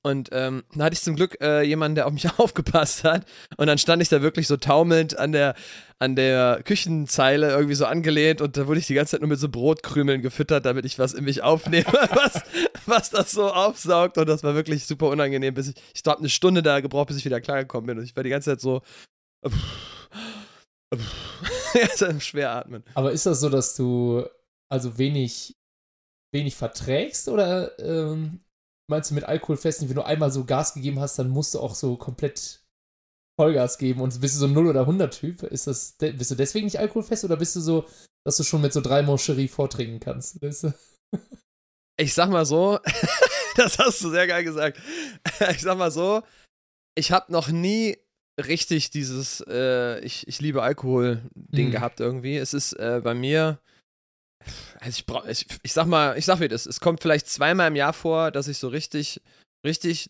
Und 0.03 0.29
ähm, 0.33 0.63
da 0.75 0.85
hatte 0.85 0.93
ich 0.93 1.01
zum 1.01 1.15
Glück 1.15 1.41
äh, 1.41 1.63
jemanden, 1.63 1.95
der 1.95 2.05
auf 2.05 2.13
mich 2.13 2.29
aufgepasst 2.39 3.03
hat. 3.03 3.25
Und 3.57 3.67
dann 3.67 3.79
stand 3.79 4.01
ich 4.01 4.09
da 4.09 4.21
wirklich 4.21 4.47
so 4.47 4.57
taumelnd 4.57 5.17
an 5.17 5.31
der, 5.31 5.55
an 5.97 6.15
der 6.15 6.61
Küchenzeile 6.63 7.49
irgendwie 7.49 7.73
so 7.73 7.85
angelehnt 7.85 8.41
und 8.41 8.55
da 8.55 8.67
wurde 8.67 8.79
ich 8.79 8.85
die 8.85 8.93
ganze 8.93 9.11
Zeit 9.11 9.21
nur 9.21 9.29
mit 9.29 9.39
so 9.39 9.49
Brotkrümeln 9.49 10.21
gefüttert, 10.21 10.65
damit 10.65 10.85
ich 10.85 10.99
was 10.99 11.13
in 11.13 11.23
mich 11.23 11.41
aufnehme, 11.41 11.85
was, 11.91 12.41
was 12.85 13.09
das 13.09 13.31
so 13.31 13.51
aufsaugt. 13.51 14.19
Und 14.19 14.29
das 14.29 14.43
war 14.43 14.53
wirklich 14.53 14.85
super 14.85 15.07
unangenehm, 15.07 15.55
bis 15.55 15.69
ich, 15.69 15.75
ich 15.95 16.03
habe 16.05 16.19
eine 16.19 16.29
Stunde 16.29 16.61
da 16.61 16.79
gebraucht, 16.79 17.07
bis 17.07 17.17
ich 17.17 17.25
wieder 17.25 17.41
klargekommen 17.41 17.87
bin. 17.87 17.97
Und 17.97 18.03
ich 18.03 18.15
war 18.15 18.23
die 18.23 18.29
ganze 18.29 18.51
Zeit 18.51 18.61
so. 18.61 18.81
schwer 22.19 22.51
atmen. 22.51 22.83
Aber 22.93 23.11
ist 23.11 23.25
das 23.25 23.39
so, 23.39 23.49
dass 23.49 23.75
du 23.75 24.25
also 24.69 24.97
wenig, 24.97 25.55
wenig 26.31 26.55
verträgst 26.55 27.27
oder 27.27 27.77
ähm, 27.79 28.41
meinst 28.89 29.11
du 29.11 29.15
mit 29.15 29.25
Alkoholfesten, 29.25 29.89
wenn 29.89 29.95
du 29.95 30.05
einmal 30.05 30.31
so 30.31 30.45
Gas 30.45 30.73
gegeben 30.73 30.99
hast, 30.99 31.19
dann 31.19 31.29
musst 31.29 31.53
du 31.53 31.59
auch 31.59 31.75
so 31.75 31.95
komplett 31.97 32.61
Vollgas 33.39 33.77
geben 33.77 34.01
und 34.01 34.19
bist 34.19 34.35
du 34.35 34.39
so 34.39 34.45
ein 34.47 34.53
0 34.53 34.67
oder 34.67 34.81
100 34.81 35.13
Typ? 35.13 35.43
Ist 35.43 35.67
das, 35.67 35.95
bist 35.99 36.31
du 36.31 36.35
deswegen 36.35 36.65
nicht 36.65 36.79
alkoholfest 36.79 37.23
oder 37.23 37.37
bist 37.37 37.55
du 37.55 37.59
so, 37.59 37.85
dass 38.25 38.37
du 38.37 38.43
schon 38.43 38.61
mit 38.61 38.73
so 38.73 38.81
drei 38.81 39.03
Moncherie 39.03 39.47
vortrinken 39.47 39.99
kannst? 39.99 40.41
Weißt 40.41 40.63
du? 40.63 40.73
Ich 41.99 42.13
sag 42.13 42.29
mal 42.29 42.45
so, 42.45 42.79
das 43.55 43.77
hast 43.77 44.03
du 44.03 44.09
sehr 44.09 44.27
geil 44.27 44.43
gesagt. 44.43 44.79
Ich 45.51 45.61
sag 45.61 45.77
mal 45.77 45.91
so, 45.91 46.23
ich 46.95 47.11
habe 47.11 47.31
noch 47.31 47.49
nie 47.49 47.97
richtig 48.39 48.89
dieses 48.89 49.43
äh, 49.47 49.99
ich, 49.99 50.27
ich 50.27 50.41
liebe 50.41 50.63
Alkohol-Ding 50.63 51.67
mhm. 51.67 51.71
gehabt 51.71 51.99
irgendwie. 51.99 52.37
Es 52.37 52.53
ist 52.53 52.73
äh, 52.73 53.01
bei 53.03 53.13
mir, 53.13 53.59
also 54.79 54.97
ich, 54.99 55.05
brauch, 55.05 55.25
ich, 55.25 55.45
ich 55.63 55.73
sag 55.73 55.87
mal, 55.87 56.17
ich 56.17 56.25
sag 56.25 56.39
wie 56.39 56.47
das, 56.47 56.65
es 56.65 56.79
kommt 56.79 57.01
vielleicht 57.01 57.27
zweimal 57.27 57.67
im 57.67 57.75
Jahr 57.75 57.93
vor, 57.93 58.31
dass 58.31 58.47
ich 58.47 58.57
so 58.57 58.67
richtig, 58.67 59.21
richtig, 59.65 60.09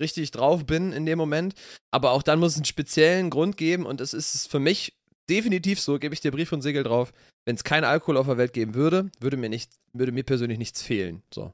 richtig 0.00 0.30
drauf 0.30 0.66
bin 0.66 0.92
in 0.92 1.06
dem 1.06 1.18
Moment. 1.18 1.54
Aber 1.90 2.12
auch 2.12 2.22
dann 2.22 2.38
muss 2.38 2.52
es 2.52 2.58
einen 2.58 2.64
speziellen 2.64 3.30
Grund 3.30 3.56
geben 3.56 3.86
und 3.86 4.00
es 4.00 4.14
ist 4.14 4.48
für 4.48 4.60
mich 4.60 4.94
definitiv 5.28 5.80
so, 5.80 5.98
gebe 5.98 6.14
ich 6.14 6.20
dir 6.20 6.30
Brief 6.30 6.52
und 6.52 6.62
Segel 6.62 6.82
drauf. 6.82 7.12
Wenn 7.44 7.56
es 7.56 7.64
keinen 7.64 7.84
Alkohol 7.84 8.16
auf 8.16 8.26
der 8.26 8.38
Welt 8.38 8.52
geben 8.52 8.74
würde, 8.74 9.10
würde 9.20 9.36
mir 9.36 9.48
nicht, 9.48 9.72
würde 9.92 10.12
mir 10.12 10.24
persönlich 10.24 10.58
nichts 10.58 10.82
fehlen. 10.82 11.22
So. 11.32 11.52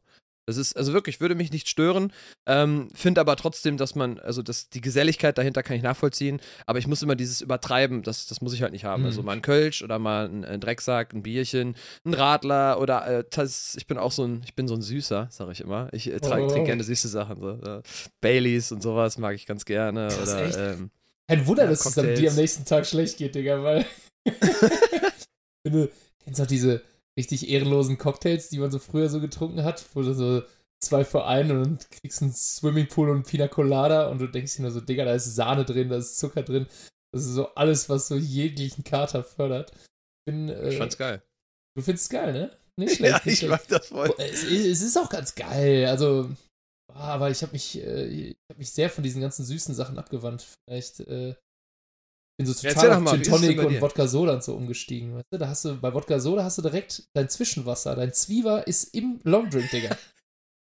Das 0.49 0.57
ist, 0.57 0.79
also 0.79 0.95
wirklich, 0.95 1.21
würde 1.21 1.35
mich 1.35 1.53
nicht 1.53 1.69
stören. 1.69 2.11
Ähm, 2.47 2.89
Finde 2.95 3.21
aber 3.21 3.37
trotzdem, 3.37 3.77
dass 3.77 3.95
man, 3.95 4.19
also 4.19 4.41
das, 4.41 4.71
die 4.71 4.81
Geselligkeit 4.81 5.37
dahinter 5.37 5.63
kann 5.63 5.77
ich 5.77 5.83
nachvollziehen, 5.83 6.41
aber 6.65 6.79
ich 6.79 6.87
muss 6.87 7.03
immer 7.03 7.17
dieses 7.17 7.43
Übertreiben, 7.43 8.03
das, 8.03 8.27
das 8.27 8.41
muss 8.41 8.55
ich 8.55 8.63
halt 8.63 8.73
nicht 8.73 8.87
haben. 8.87 9.05
Also 9.05 9.17
mhm. 9.17 9.19
Also 9.19 9.23
mal 9.25 9.33
ein 9.33 9.43
Kölsch 9.43 9.83
oder 9.83 9.99
mal 9.99 10.27
ein, 10.27 10.47
ein, 10.47 10.61
Drecksack, 10.61 11.13
ein 11.13 11.23
Bierchen, 11.23 11.75
ein 12.07 12.15
Radler 12.15 12.81
oder 12.81 13.07
äh, 13.07 13.25
das, 13.31 13.75
ich 13.77 13.87
bin 13.87 13.99
auch 13.99 14.11
so 14.11 14.25
ein, 14.25 14.41
ich 14.43 14.55
bin 14.55 14.69
so 14.69 14.75
ein 14.75 14.81
Süßer, 14.81 15.29
sag 15.31 15.51
ich 15.51 15.61
immer. 15.61 15.91
Ich 15.93 16.11
äh, 16.11 16.19
oh. 16.23 16.27
trinke 16.27 16.65
gerne 16.65 16.83
süße 16.83 17.09
Sachen. 17.09 17.43
So. 17.43 17.51
Äh, 17.51 17.83
Baileys 18.23 18.73
und 18.73 18.83
sowas 18.83 19.19
mag 19.19 19.35
ich 19.35 19.45
ganz 19.45 19.67
gerne. 19.67 20.07
Das 20.07 20.33
oder, 20.33 20.47
echt? 20.47 20.57
Ähm, 20.57 20.91
Kein 21.29 21.47
Wunder, 21.47 21.65
ja, 21.65 21.69
dass 21.69 21.85
es 21.85 21.95
dann 21.95 22.15
dir 22.15 22.31
am 22.31 22.37
nächsten 22.37 22.65
Tag 22.65 22.87
schlecht 22.87 23.19
geht, 23.19 23.35
Digga, 23.35 23.63
weil. 23.63 23.85
wenn 25.65 25.73
du 25.73 25.91
kennst 26.25 26.41
auch 26.41 26.47
diese 26.47 26.81
richtig 27.19 27.49
ehrenlosen 27.49 27.99
Cocktails, 27.99 28.49
die 28.49 28.59
man 28.59 28.71
so 28.71 28.79
früher 28.79 29.09
so 29.09 29.21
getrunken 29.21 29.65
hat, 29.65 29.85
wo 29.95 30.03
du 30.03 30.15
so 30.15 30.43
zwei 30.81 31.05
für 31.05 31.27
einen 31.27 31.51
und 31.51 31.63
dann 31.65 31.79
kriegst 31.91 32.23
einen 32.23 32.33
Swimmingpool 32.33 33.11
und 33.11 33.27
Pina 33.27 33.49
Colada 33.49 34.09
und 34.09 34.21
du 34.21 34.29
denkst 34.29 34.57
dir 34.57 34.63
nur 34.63 34.71
so, 34.71 34.81
Digga, 34.81 35.05
da 35.05 35.13
ist 35.13 35.35
Sahne 35.35 35.65
drin, 35.65 35.89
da 35.89 35.97
ist 35.97 36.17
Zucker 36.17 36.43
drin. 36.43 36.67
Das 37.13 37.25
ist 37.25 37.35
so 37.35 37.55
alles, 37.55 37.89
was 37.89 38.07
so 38.07 38.17
jeglichen 38.17 38.85
Kater 38.85 39.25
fördert. 39.25 39.73
Bin, 40.27 40.49
äh, 40.49 40.71
ich 40.71 40.79
fand's 40.79 40.97
geil. 40.97 41.23
Du 41.77 41.83
findest 41.83 42.05
es 42.05 42.11
geil, 42.11 42.33
ne? 42.33 42.57
Nicht 42.77 42.97
schlecht. 42.97 43.27
ja, 43.27 43.33
ich 43.33 43.49
mag 43.49 43.67
das 43.67 43.89
voll. 43.89 44.15
Es, 44.19 44.45
es, 44.45 44.83
ist 44.83 44.97
auch 44.97 45.09
ganz 45.09 45.35
geil. 45.35 45.87
Also, 45.87 46.31
aber 46.93 47.31
ich 47.31 47.43
habe 47.43 47.53
mich, 47.53 47.83
äh, 47.83 48.07
ich 48.07 48.37
hab 48.49 48.59
mich 48.59 48.71
sehr 48.71 48.91
von 48.91 49.03
diesen 49.03 49.21
ganzen 49.21 49.45
süßen 49.45 49.75
Sachen 49.75 49.99
abgewandt. 49.99 50.47
Vielleicht 50.65 51.01
äh, 51.01 51.35
bin 52.39 52.47
so 52.47 52.55
total 52.55 52.89
ja, 52.89 52.99
auf 52.99 53.11
Gin 53.11 53.23
Tonic 53.25 53.59
und 53.59 53.81
Wodka 53.81 54.07
Soda 54.07 54.35
und 54.35 54.45
so 54.45 54.55
umgestiegen. 54.55 55.15
Weißt 55.15 55.27
du? 55.33 55.39
Da 55.39 55.49
hast 55.49 55.65
du, 55.65 55.77
bei 55.77 55.93
Wodka 55.93 56.21
Soda 56.21 56.45
hast 56.45 56.59
du 56.59 56.63
direkt 56.63 57.03
dein 57.13 57.29
Zwischenwasser. 57.29 57.97
Dein 57.97 58.13
Zwiever 58.13 58.67
ist 58.67 58.95
im 58.95 59.21
Longdrink, 59.25 59.71
Digga. 59.71 59.97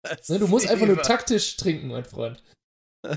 ne, 0.28 0.38
du 0.38 0.46
musst 0.46 0.68
einfach 0.68 0.86
nur 0.86 1.02
taktisch 1.02 1.56
trinken, 1.56 1.88
mein 1.88 2.04
Freund. 2.04 2.42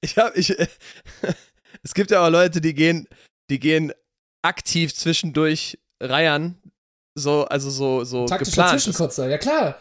ich 0.00 0.18
hab, 0.18 0.36
ich, 0.36 0.50
es 1.82 1.94
gibt 1.94 2.10
ja 2.10 2.26
auch 2.26 2.30
Leute, 2.30 2.60
die 2.60 2.74
gehen, 2.74 3.06
die 3.48 3.60
gehen 3.60 3.92
aktiv 4.42 4.92
zwischendurch 4.92 5.78
reiern. 6.02 6.58
So, 7.16 7.44
also 7.44 7.70
so, 7.70 8.04
so 8.04 8.26
Taktischer 8.26 8.50
geplant. 8.50 8.80
Zwischenkotzer, 8.80 9.28
ja 9.28 9.38
klar. 9.38 9.80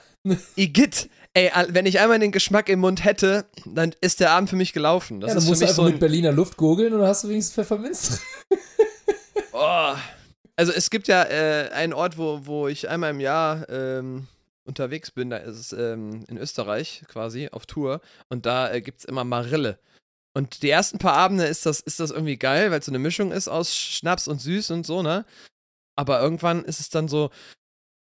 Igitt, 0.55 1.09
Ey, 1.33 1.51
wenn 1.69 1.85
ich 1.85 1.99
einmal 1.99 2.19
den 2.19 2.31
Geschmack 2.31 2.69
im 2.69 2.79
Mund 2.79 3.03
hätte, 3.05 3.45
dann 3.65 3.95
ist 4.01 4.19
der 4.19 4.31
Abend 4.31 4.49
für 4.49 4.55
mich 4.55 4.73
gelaufen. 4.73 5.19
Das 5.21 5.29
ja, 5.29 5.35
dann 5.35 5.45
musst 5.45 5.61
du 5.61 5.65
einfach 5.65 5.75
so 5.75 5.83
mit 5.83 5.99
Berliner 5.99 6.31
Luft 6.31 6.57
gurgeln 6.57 6.93
und 6.93 6.99
dann 6.99 7.07
hast 7.07 7.23
du 7.23 7.29
wenigstens 7.29 7.55
Pfefferminz 7.55 8.21
Oh. 9.51 9.95
Also 10.55 10.71
es 10.71 10.89
gibt 10.89 11.07
ja 11.07 11.23
äh, 11.23 11.69
einen 11.71 11.93
Ort, 11.93 12.17
wo, 12.17 12.45
wo 12.45 12.67
ich 12.67 12.89
einmal 12.89 13.11
im 13.11 13.19
Jahr 13.19 13.67
ähm, 13.69 14.27
unterwegs 14.65 15.11
bin, 15.11 15.29
da 15.29 15.37
ist 15.37 15.57
es 15.57 15.73
ähm, 15.73 16.23
in 16.27 16.37
Österreich 16.37 17.03
quasi 17.07 17.49
auf 17.51 17.65
Tour 17.65 18.01
und 18.29 18.45
da 18.45 18.71
äh, 18.71 18.81
gibt 18.81 18.99
es 18.99 19.05
immer 19.05 19.23
Marille. 19.23 19.79
Und 20.33 20.61
die 20.61 20.69
ersten 20.69 20.99
paar 20.99 21.15
Abende 21.15 21.45
ist 21.45 21.65
das, 21.65 21.79
ist 21.79 21.99
das 21.99 22.11
irgendwie 22.11 22.37
geil, 22.37 22.71
weil 22.71 22.79
es 22.79 22.85
so 22.85 22.91
eine 22.91 22.99
Mischung 22.99 23.31
ist 23.31 23.47
aus 23.47 23.75
Schnaps 23.75 24.27
und 24.27 24.39
Süß 24.39 24.71
und 24.71 24.85
so, 24.85 25.01
ne? 25.01 25.25
Aber 25.95 26.21
irgendwann 26.21 26.63
ist 26.63 26.79
es 26.79 26.89
dann 26.89 27.07
so, 27.07 27.29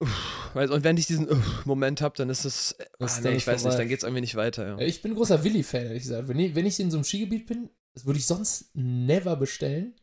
uff, 0.00 0.54
und 0.54 0.84
wenn 0.84 0.96
ich 0.96 1.06
diesen 1.06 1.28
uff, 1.28 1.64
Moment 1.66 2.00
habe, 2.00 2.16
dann 2.16 2.28
ist 2.30 2.44
es, 2.44 2.74
Das 2.78 2.88
ah, 2.98 3.04
ist 3.04 3.16
nee, 3.18 3.24
dann 3.24 3.36
ich 3.36 3.46
weiß 3.46 3.62
vorbei. 3.62 3.74
nicht, 3.74 3.80
dann 3.80 3.88
geht 3.88 3.98
es 3.98 4.04
irgendwie 4.04 4.20
nicht 4.22 4.34
weiter. 4.36 4.66
Ja. 4.66 4.78
Ich 4.78 5.02
bin 5.02 5.12
ein 5.12 5.16
großer 5.16 5.44
Willi-Fan, 5.44 5.86
ehrlich 5.86 6.02
gesagt. 6.02 6.28
Wenn 6.28 6.38
ich, 6.38 6.54
wenn 6.54 6.66
ich 6.66 6.80
in 6.80 6.90
so 6.90 6.96
einem 6.96 7.04
Skigebiet 7.04 7.46
bin, 7.46 7.70
das 7.94 8.06
würde 8.06 8.18
ich 8.18 8.26
sonst 8.26 8.70
never 8.74 9.36
bestellen. 9.36 9.94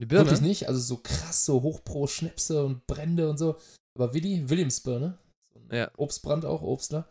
Die 0.00 0.06
Birne? 0.06 0.26
Wirklich 0.26 0.42
nicht. 0.42 0.68
Also 0.68 0.80
so 0.80 0.98
krass, 0.98 1.44
so 1.44 1.62
hochpro 1.62 2.06
Schnäpse 2.06 2.64
und 2.64 2.86
Brände 2.86 3.28
und 3.30 3.38
so. 3.38 3.56
Aber 3.98 4.12
Willi, 4.14 4.48
Williamsbirne. 4.48 5.18
So 5.52 5.74
Ja. 5.74 5.90
Obstbrand 5.96 6.44
auch, 6.44 6.62
Obstler. 6.62 7.08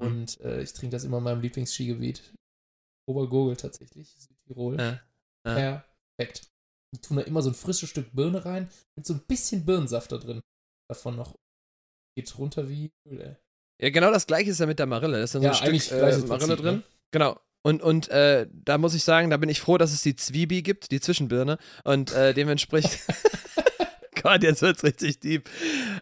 Mhm. 0.00 0.06
Und 0.06 0.40
äh, 0.40 0.62
ich 0.62 0.72
trinke 0.72 0.96
das 0.96 1.04
immer 1.04 1.18
in 1.18 1.24
meinem 1.24 1.42
Lieblingsskigebiet. 1.42 2.32
Obergurgel 3.08 3.56
tatsächlich, 3.56 4.14
Südtirol. 4.18 4.78
Ja. 4.78 5.00
Ja. 5.46 5.84
Perfekt. 6.16 6.48
Die 6.94 7.00
tun 7.00 7.18
da 7.18 7.22
immer 7.24 7.42
so 7.42 7.50
ein 7.50 7.54
frisches 7.54 7.90
Stück 7.90 8.12
Birne 8.12 8.44
rein 8.44 8.68
mit 8.96 9.06
so 9.06 9.14
ein 9.14 9.20
bisschen 9.28 9.64
Birnensaft 9.64 10.10
da 10.12 10.18
drin. 10.18 10.40
Davon 10.88 11.16
noch. 11.16 11.34
Geht 12.16 12.38
runter 12.38 12.68
wie 12.68 12.90
Öl, 13.08 13.20
ey. 13.20 13.36
Ja, 13.78 13.90
genau 13.90 14.10
das 14.10 14.26
gleiche 14.26 14.50
ist 14.50 14.58
ja 14.58 14.66
mit 14.66 14.78
der 14.78 14.86
Marille. 14.86 15.18
Da 15.18 15.22
ist 15.24 15.34
dann 15.34 15.42
Ja, 15.42 15.52
so 15.52 15.64
ein 15.64 15.78
Stück 15.80 15.98
äh, 15.98 16.16
Marille 16.26 16.56
drin. 16.56 16.74
ne? 16.76 16.82
Genau. 17.10 17.38
Und, 17.62 17.82
und 17.82 18.08
äh, 18.08 18.46
da 18.52 18.78
muss 18.78 18.94
ich 18.94 19.04
sagen, 19.04 19.28
da 19.28 19.36
bin 19.36 19.48
ich 19.50 19.60
froh, 19.60 19.76
dass 19.76 19.92
es 19.92 20.00
die 20.00 20.16
Zwiebi 20.16 20.62
gibt, 20.62 20.92
die 20.92 21.00
Zwischenbirne. 21.00 21.58
Und 21.84 22.12
äh, 22.12 22.32
dementsprechend. 22.32 22.98
Gott, 24.22 24.42
jetzt 24.42 24.62
wird's 24.62 24.82
richtig 24.82 25.20
deep. 25.20 25.48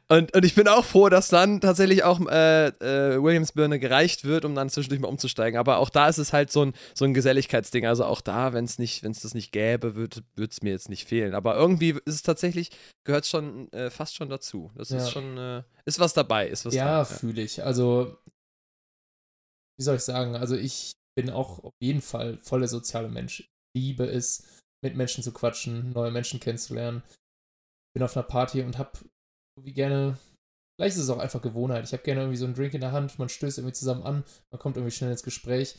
Und, 0.08 0.34
und 0.34 0.44
ich 0.44 0.54
bin 0.54 0.68
auch 0.68 0.84
froh, 0.84 1.08
dass 1.08 1.28
dann 1.28 1.60
tatsächlich 1.60 2.04
auch 2.04 2.20
äh, 2.28 2.68
äh, 2.68 3.22
Williamsbirne 3.22 3.78
gereicht 3.78 4.24
wird, 4.24 4.44
um 4.44 4.54
dann 4.54 4.70
zwischendurch 4.70 5.00
mal 5.00 5.08
umzusteigen. 5.08 5.58
Aber 5.58 5.78
auch 5.78 5.90
da 5.90 6.08
ist 6.08 6.18
es 6.18 6.32
halt 6.32 6.50
so 6.52 6.64
ein, 6.64 6.74
so 6.94 7.04
ein 7.04 7.14
Geselligkeitsding. 7.14 7.86
Also 7.86 8.04
auch 8.04 8.20
da, 8.20 8.52
wenn 8.52 8.64
es 8.64 8.78
nicht, 8.78 9.02
wenn 9.02 9.12
es 9.12 9.20
das 9.20 9.34
nicht 9.34 9.52
gäbe, 9.52 9.94
würde 9.94 10.22
es 10.36 10.62
mir 10.62 10.70
jetzt 10.70 10.88
nicht 10.88 11.08
fehlen. 11.08 11.34
Aber 11.34 11.56
irgendwie 11.56 11.90
ist 12.04 12.14
es 12.14 12.22
tatsächlich, 12.22 12.70
gehört 13.04 13.26
schon 13.26 13.70
äh, 13.72 13.90
fast 13.90 14.16
schon 14.16 14.28
dazu. 14.28 14.70
Das 14.76 14.90
Ja. 14.90 14.98
ist 14.98 15.10
schon, 15.10 15.36
äh, 15.36 15.62
ist 15.84 15.98
was 15.98 16.14
dabei, 16.14 16.48
ist 16.48 16.64
was 16.64 16.74
ja, 16.74 17.04
fühle 17.04 17.42
ich. 17.42 17.62
Also, 17.64 18.16
wie 19.78 19.82
soll 19.84 19.96
ich 19.96 20.02
sagen? 20.02 20.36
Also, 20.36 20.56
ich 20.56 20.92
bin 21.16 21.30
auch 21.30 21.62
auf 21.64 21.72
jeden 21.80 22.00
Fall 22.00 22.38
voll 22.38 22.60
der 22.60 22.68
soziale 22.68 23.08
Mensch. 23.08 23.40
Ich 23.40 23.82
liebe 23.82 24.04
es, 24.04 24.44
mit 24.84 24.96
Menschen 24.96 25.24
zu 25.24 25.32
quatschen, 25.32 25.92
neue 25.92 26.10
Menschen 26.10 26.40
kennenzulernen. 26.40 27.02
Bin 27.94 28.02
auf 28.02 28.16
einer 28.16 28.26
Party 28.26 28.62
und 28.62 28.78
hab 28.78 28.98
irgendwie 29.56 29.72
gerne, 29.72 30.18
vielleicht 30.76 30.96
ist 30.96 31.04
es 31.04 31.10
auch 31.10 31.18
einfach 31.18 31.40
Gewohnheit. 31.40 31.84
Ich 31.84 31.92
habe 31.92 32.02
gerne 32.02 32.22
irgendwie 32.22 32.36
so 32.36 32.44
einen 32.44 32.54
Drink 32.54 32.74
in 32.74 32.80
der 32.80 32.92
Hand, 32.92 33.18
man 33.18 33.28
stößt 33.28 33.58
irgendwie 33.58 33.74
zusammen 33.74 34.02
an, 34.02 34.24
man 34.52 34.58
kommt 34.58 34.76
irgendwie 34.76 34.94
schnell 34.94 35.10
ins 35.10 35.22
Gespräch. 35.22 35.76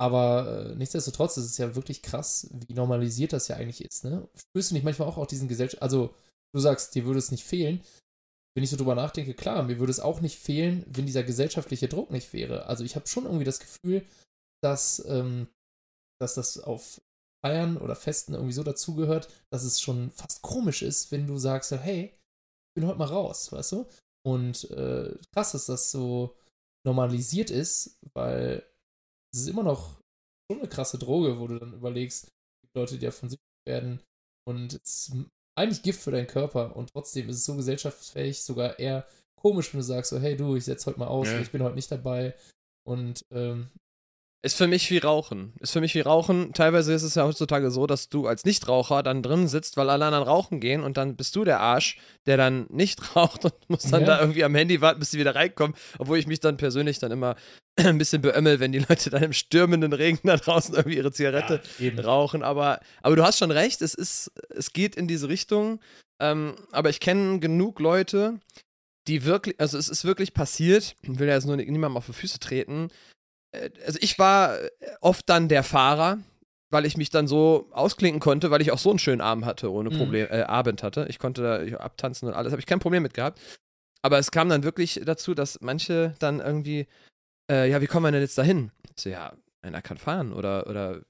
Aber 0.00 0.70
äh, 0.70 0.74
nichtsdestotrotz 0.74 1.36
ist 1.36 1.44
es 1.44 1.58
ja 1.58 1.76
wirklich 1.76 2.02
krass, 2.02 2.50
wie 2.52 2.74
normalisiert 2.74 3.32
das 3.32 3.46
ja 3.48 3.56
eigentlich 3.56 3.84
ist. 3.84 4.04
Ne? 4.04 4.28
Spürst 4.34 4.70
du 4.70 4.74
nicht 4.74 4.84
manchmal 4.84 5.06
auch, 5.06 5.18
auch 5.18 5.26
diesen 5.26 5.48
Gesellschaft, 5.48 5.82
also 5.82 6.14
du 6.52 6.60
sagst, 6.60 6.94
dir 6.94 7.04
würde 7.04 7.18
es 7.18 7.30
nicht 7.30 7.44
fehlen, 7.44 7.80
wenn 8.54 8.64
ich 8.64 8.70
so 8.70 8.76
drüber 8.76 8.94
nachdenke, 8.94 9.34
klar, 9.34 9.62
mir 9.62 9.78
würde 9.78 9.92
es 9.92 10.00
auch 10.00 10.20
nicht 10.20 10.38
fehlen, 10.38 10.84
wenn 10.88 11.06
dieser 11.06 11.22
gesellschaftliche 11.22 11.88
Druck 11.88 12.10
nicht 12.10 12.32
wäre. 12.32 12.66
Also 12.66 12.84
ich 12.84 12.96
habe 12.96 13.06
schon 13.06 13.24
irgendwie 13.24 13.44
das 13.44 13.60
Gefühl, 13.60 14.04
dass, 14.62 15.04
ähm, 15.06 15.48
dass 16.20 16.34
das 16.34 16.58
auf 16.58 17.00
Feiern 17.44 17.76
oder 17.76 17.96
Festen 17.96 18.34
irgendwie 18.34 18.52
so 18.52 18.62
dazugehört, 18.62 19.28
dass 19.52 19.64
es 19.64 19.80
schon 19.80 20.10
fast 20.12 20.42
komisch 20.42 20.82
ist, 20.82 21.10
wenn 21.10 21.26
du 21.26 21.36
sagst, 21.38 21.70
so, 21.70 21.76
hey, 21.76 22.04
ich 22.04 22.74
bin 22.80 22.86
heute 22.86 22.98
mal 22.98 23.06
raus, 23.08 23.50
weißt 23.52 23.72
du? 23.72 23.86
Und 24.24 24.70
äh, 24.70 25.16
krass, 25.34 25.52
dass 25.52 25.66
das 25.66 25.90
so 25.90 26.36
normalisiert 26.86 27.50
ist, 27.50 27.98
weil 28.14 28.64
es 29.34 29.40
ist 29.40 29.48
immer 29.48 29.62
noch 29.64 30.00
schon 30.50 30.60
eine 30.60 30.68
krasse 30.68 30.98
Droge, 30.98 31.38
wo 31.40 31.46
du 31.48 31.58
dann 31.58 31.74
überlegst, 31.74 32.28
gibt 32.62 32.76
Leute, 32.76 32.98
die 32.98 33.06
davon 33.06 33.28
süchtig 33.28 33.44
werden 33.66 34.00
und 34.48 34.74
es 34.74 35.08
ist 35.08 35.16
eigentlich 35.58 35.82
Gift 35.82 36.00
für 36.02 36.10
deinen 36.10 36.26
Körper 36.26 36.76
und 36.76 36.90
trotzdem 36.92 37.28
ist 37.28 37.36
es 37.36 37.44
so 37.44 37.56
gesellschaftsfähig, 37.56 38.42
sogar 38.42 38.78
eher 38.78 39.06
komisch, 39.40 39.72
wenn 39.72 39.80
du 39.80 39.84
sagst 39.84 40.10
so, 40.10 40.18
hey 40.18 40.36
du, 40.36 40.56
ich 40.56 40.64
setze 40.64 40.86
heute 40.86 40.98
mal 40.98 41.08
aus, 41.08 41.28
Ja. 41.28 41.40
ich 41.40 41.50
bin 41.50 41.62
heute 41.62 41.74
nicht 41.74 41.90
dabei 41.90 42.34
und 42.88 43.22
ähm, 43.32 43.70
Ist 44.44 44.56
für 44.56 44.66
mich 44.66 44.90
wie 44.90 44.98
Rauchen. 44.98 45.52
Ist 45.60 45.72
für 45.72 45.80
mich 45.80 45.94
wie 45.94 46.00
Rauchen. 46.00 46.52
Teilweise 46.52 46.92
ist 46.92 47.04
es 47.04 47.14
ja 47.14 47.24
heutzutage 47.24 47.70
so, 47.70 47.86
dass 47.86 48.08
du 48.08 48.26
als 48.26 48.44
Nichtraucher 48.44 49.04
dann 49.04 49.22
drin 49.22 49.46
sitzt, 49.46 49.76
weil 49.76 49.88
alle 49.88 50.04
anderen 50.04 50.24
rauchen 50.26 50.58
gehen 50.58 50.82
und 50.82 50.96
dann 50.96 51.14
bist 51.14 51.36
du 51.36 51.44
der 51.44 51.60
Arsch, 51.60 51.96
der 52.26 52.36
dann 52.36 52.66
nicht 52.68 52.98
raucht 53.16 53.44
und 53.44 53.54
muss 53.68 53.82
dann 53.84 54.00
Ja. 54.00 54.06
da 54.08 54.20
irgendwie 54.20 54.42
am 54.42 54.54
Handy 54.56 54.80
warten, 54.80 54.98
bis 54.98 55.10
die 55.10 55.18
wieder 55.18 55.36
reinkommen. 55.36 55.76
Obwohl 55.98 56.18
ich 56.18 56.26
mich 56.26 56.40
dann 56.40 56.56
persönlich 56.56 56.98
dann 56.98 57.12
immer 57.12 57.36
ein 57.76 57.98
bisschen 57.98 58.20
beömmel, 58.20 58.58
wenn 58.58 58.72
die 58.72 58.80
Leute 58.80 59.10
dann 59.10 59.22
im 59.22 59.32
stürmenden 59.32 59.92
Regen 59.92 60.18
da 60.24 60.36
draußen 60.36 60.74
irgendwie 60.74 60.96
ihre 60.96 61.12
Zigarette 61.12 61.60
ja, 61.78 61.92
rauchen. 62.02 62.42
Aber, 62.42 62.80
aber 63.02 63.14
du 63.14 63.22
hast 63.22 63.38
schon 63.38 63.52
recht, 63.52 63.80
es 63.80 63.94
ist, 63.94 64.32
es 64.50 64.72
geht 64.72 64.96
in 64.96 65.06
diese 65.06 65.28
Richtung. 65.28 65.78
Ähm, 66.20 66.56
aber 66.72 66.90
ich 66.90 66.98
kenne 66.98 67.38
genug 67.38 67.78
Leute, 67.78 68.40
die 69.06 69.24
wirklich, 69.24 69.54
also 69.60 69.78
es 69.78 69.88
ist 69.88 70.04
wirklich 70.04 70.34
passiert, 70.34 70.96
ich 71.02 71.18
will 71.20 71.28
ja 71.28 71.34
jetzt 71.34 71.46
nur 71.46 71.56
ni- 71.56 71.70
niemandem 71.70 71.96
auf 71.96 72.06
die 72.06 72.12
Füße 72.12 72.40
treten. 72.40 72.88
Äh, 73.52 73.70
Also 73.86 73.98
ich 74.02 74.18
war 74.18 74.58
äh, 74.60 74.70
oft 75.00 75.28
dann 75.28 75.48
der 75.48 75.62
Fahrer, 75.62 76.18
weil 76.70 76.86
ich 76.86 76.96
mich 76.96 77.10
dann 77.10 77.26
so 77.28 77.68
ausklinken 77.72 78.20
konnte, 78.20 78.50
weil 78.50 78.62
ich 78.62 78.72
auch 78.72 78.78
so 78.78 78.90
einen 78.90 78.98
schönen 78.98 79.20
Abend 79.20 79.44
hatte, 79.44 79.70
ohne 79.70 79.90
Mhm. 79.90 79.94
Problem, 79.98 80.26
äh, 80.30 80.42
Abend 80.42 80.82
hatte. 80.82 81.06
Ich 81.08 81.18
konnte 81.18 81.42
da 81.42 81.62
ich- 81.62 81.78
abtanzen 81.78 82.28
und 82.28 82.34
alles, 82.34 82.52
habe 82.52 82.60
ich 82.60 82.66
kein 82.66 82.80
Problem 82.80 83.02
mit 83.02 83.14
gehabt. 83.14 83.40
Aber 84.02 84.18
es 84.18 84.30
kam 84.30 84.48
dann 84.48 84.64
wirklich 84.64 85.00
dazu, 85.04 85.34
dass 85.34 85.60
manche 85.60 86.14
dann 86.18 86.40
irgendwie, 86.40 86.86
äh, 87.50 87.70
ja, 87.70 87.80
wie 87.80 87.86
kommen 87.86 88.06
wir 88.06 88.10
denn 88.12 88.20
jetzt 88.22 88.36
dahin? 88.38 88.72
Ich 88.96 89.02
so, 89.02 89.10
ja, 89.10 89.32
einer 89.60 89.80
kann 89.82 89.96
fahren 89.98 90.32
oder, 90.32 90.66
oder 90.66 91.02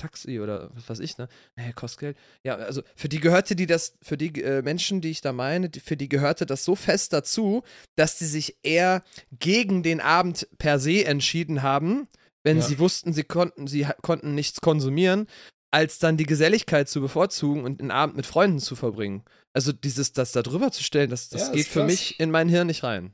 Taxi 0.00 0.40
oder 0.40 0.70
was 0.74 0.88
weiß 0.88 1.00
ich, 1.00 1.18
ne? 1.18 1.28
Hey, 1.56 1.72
kostet 1.72 2.00
Geld. 2.00 2.18
Ja, 2.44 2.56
also 2.56 2.82
für 2.96 3.08
die 3.08 3.20
gehörte 3.20 3.54
die 3.54 3.66
das, 3.66 3.96
für 4.02 4.16
die 4.16 4.42
äh, 4.42 4.62
Menschen, 4.62 5.00
die 5.00 5.10
ich 5.10 5.20
da 5.20 5.32
meine, 5.32 5.68
die, 5.68 5.80
für 5.80 5.96
die 5.96 6.08
gehörte 6.08 6.46
das 6.46 6.64
so 6.64 6.74
fest 6.74 7.12
dazu, 7.12 7.62
dass 7.96 8.18
die 8.18 8.26
sich 8.26 8.56
eher 8.62 9.02
gegen 9.38 9.82
den 9.82 10.00
Abend 10.00 10.48
per 10.58 10.78
se 10.78 11.04
entschieden 11.04 11.62
haben, 11.62 12.08
wenn 12.42 12.58
Ja. 12.58 12.62
sie 12.62 12.78
wussten, 12.78 13.12
sie 13.12 13.24
konnten, 13.24 13.66
sie 13.66 13.86
konnten 14.02 14.34
nichts 14.34 14.60
konsumieren, 14.60 15.26
als 15.72 15.98
dann 15.98 16.16
die 16.16 16.26
Geselligkeit 16.26 16.88
zu 16.88 17.00
bevorzugen 17.00 17.64
und 17.64 17.80
den 17.80 17.90
Abend 17.90 18.16
mit 18.16 18.26
Freunden 18.26 18.58
zu 18.58 18.74
verbringen. 18.76 19.24
Also 19.54 19.72
dieses, 19.72 20.12
das 20.12 20.32
da 20.32 20.42
drüber 20.42 20.72
zu 20.72 20.82
stellen, 20.82 21.10
das, 21.10 21.28
das 21.28 21.48
Ja, 21.48 21.52
geht 21.52 21.66
für 21.66 21.84
mich 21.84 22.18
in 22.18 22.30
mein 22.30 22.48
Hirn 22.48 22.66
nicht 22.66 22.82
rein. 22.82 23.12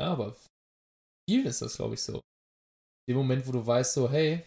Ja, 0.00 0.12
aber 0.12 0.36
vielen 1.28 1.46
ist 1.46 1.60
das, 1.62 1.76
glaube 1.76 1.94
ich, 1.94 2.02
so. 2.02 2.20
Dem 3.08 3.16
Moment, 3.16 3.46
wo 3.46 3.52
du 3.52 3.64
weißt, 3.66 3.94
so, 3.94 4.10
hey, 4.10 4.42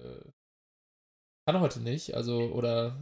äh, 0.00 0.20
kann 1.46 1.60
heute 1.60 1.80
nicht, 1.80 2.14
also, 2.14 2.52
oder 2.52 3.00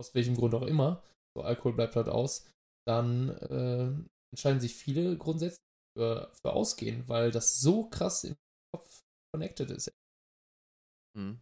aus 0.00 0.14
welchem 0.14 0.36
Grund 0.36 0.54
auch 0.54 0.66
immer, 0.66 1.02
so 1.34 1.42
Alkohol 1.42 1.72
bleibt 1.72 1.96
halt 1.96 2.08
aus, 2.08 2.46
dann 2.86 3.30
äh, 3.30 3.90
entscheiden 4.32 4.60
sich 4.60 4.74
viele 4.74 5.16
grundsätzlich 5.16 5.64
für, 5.96 6.30
für 6.32 6.52
Ausgehen, 6.52 7.08
weil 7.08 7.30
das 7.30 7.60
so 7.60 7.88
krass 7.88 8.24
im 8.24 8.36
Kopf 8.72 9.00
connected 9.34 9.70
ist. 9.70 9.90
Mhm. 11.16 11.40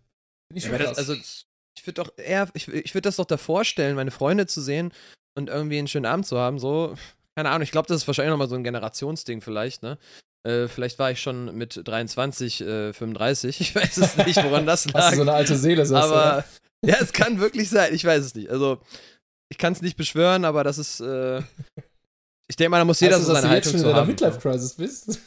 Finde 0.49 0.59
ich 0.59 0.65
Ja, 0.65 0.79
das, 0.79 0.99
also 0.99 1.15
ich 1.15 1.87
würde 1.87 2.05
doch 2.05 2.17
eher, 2.17 2.49
ich, 2.55 2.69
ich 2.69 2.95
würde 2.95 3.09
das 3.09 3.17
doch 3.17 3.25
davor 3.25 3.65
stellen, 3.65 3.97
meine 3.97 4.13
Freunde 4.13 4.47
zu 4.47 4.61
sehen 4.61 4.93
und 5.37 5.49
irgendwie 5.49 5.79
einen 5.79 5.89
schönen 5.89 6.07
Abend 6.07 6.27
zu 6.27 6.39
haben, 6.39 6.61
so, 6.61 6.95
keine 7.37 7.51
Ahnung, 7.51 7.63
ich 7.63 7.73
glaube, 7.73 7.89
das 7.89 8.03
ist 8.03 8.07
wahrscheinlich 8.07 8.31
nochmal 8.31 8.49
so 8.49 8.55
ein 8.55 8.65
Generationsding 8.65 9.41
vielleicht, 9.41 9.83
ne? 9.83 9.99
Äh, 10.45 10.69
vielleicht 10.69 10.99
war 10.99 11.11
ich 11.11 11.21
schon 11.21 11.57
mit 11.57 11.81
23, 11.83 12.61
äh, 12.61 12.93
35, 12.93 13.61
ich 13.61 13.75
weiß 13.75 13.97
es 13.97 14.17
nicht, 14.19 14.43
woran 14.45 14.67
das 14.67 14.85
Hast 14.87 14.95
lag. 14.95 15.11
du 15.11 15.17
so 15.17 15.23
eine 15.23 15.33
alte 15.33 15.57
Seele, 15.57 15.85
sagst 15.87 16.11
du, 16.11 16.15
aber 16.15 16.33
oder? 16.39 16.45
ja, 16.93 16.97
es 17.01 17.13
kann 17.13 17.41
wirklich 17.41 17.69
sein, 17.71 17.95
ich 17.95 18.05
weiß 18.05 18.25
es 18.25 18.35
nicht. 18.35 18.51
Also, 18.51 18.79
ich 19.49 19.59
kann 19.59 19.73
es 19.73 19.83
nicht 19.83 19.97
beschwören, 19.97 20.45
aber 20.45 20.65
das 20.65 20.79
ist, 20.79 21.01
äh, 21.01 21.39
ich 22.47 22.57
denke 22.57 22.71
mal, 22.71 22.79
da 22.79 22.85
muss 22.85 23.01
jeder 23.01 23.17
Heißt 23.17 23.27
so 23.27 23.33
das, 23.33 23.43
seine 23.43 23.55
dass 23.55 23.65
du 23.65 23.73
jetzt 23.73 23.75
Haltung 23.75 23.81
schon 23.81 23.89
in 23.89 23.95
zu 23.95 24.01
haben. 24.01 24.09
Midlife-Crisis 24.09 24.75
bist? 24.75 25.21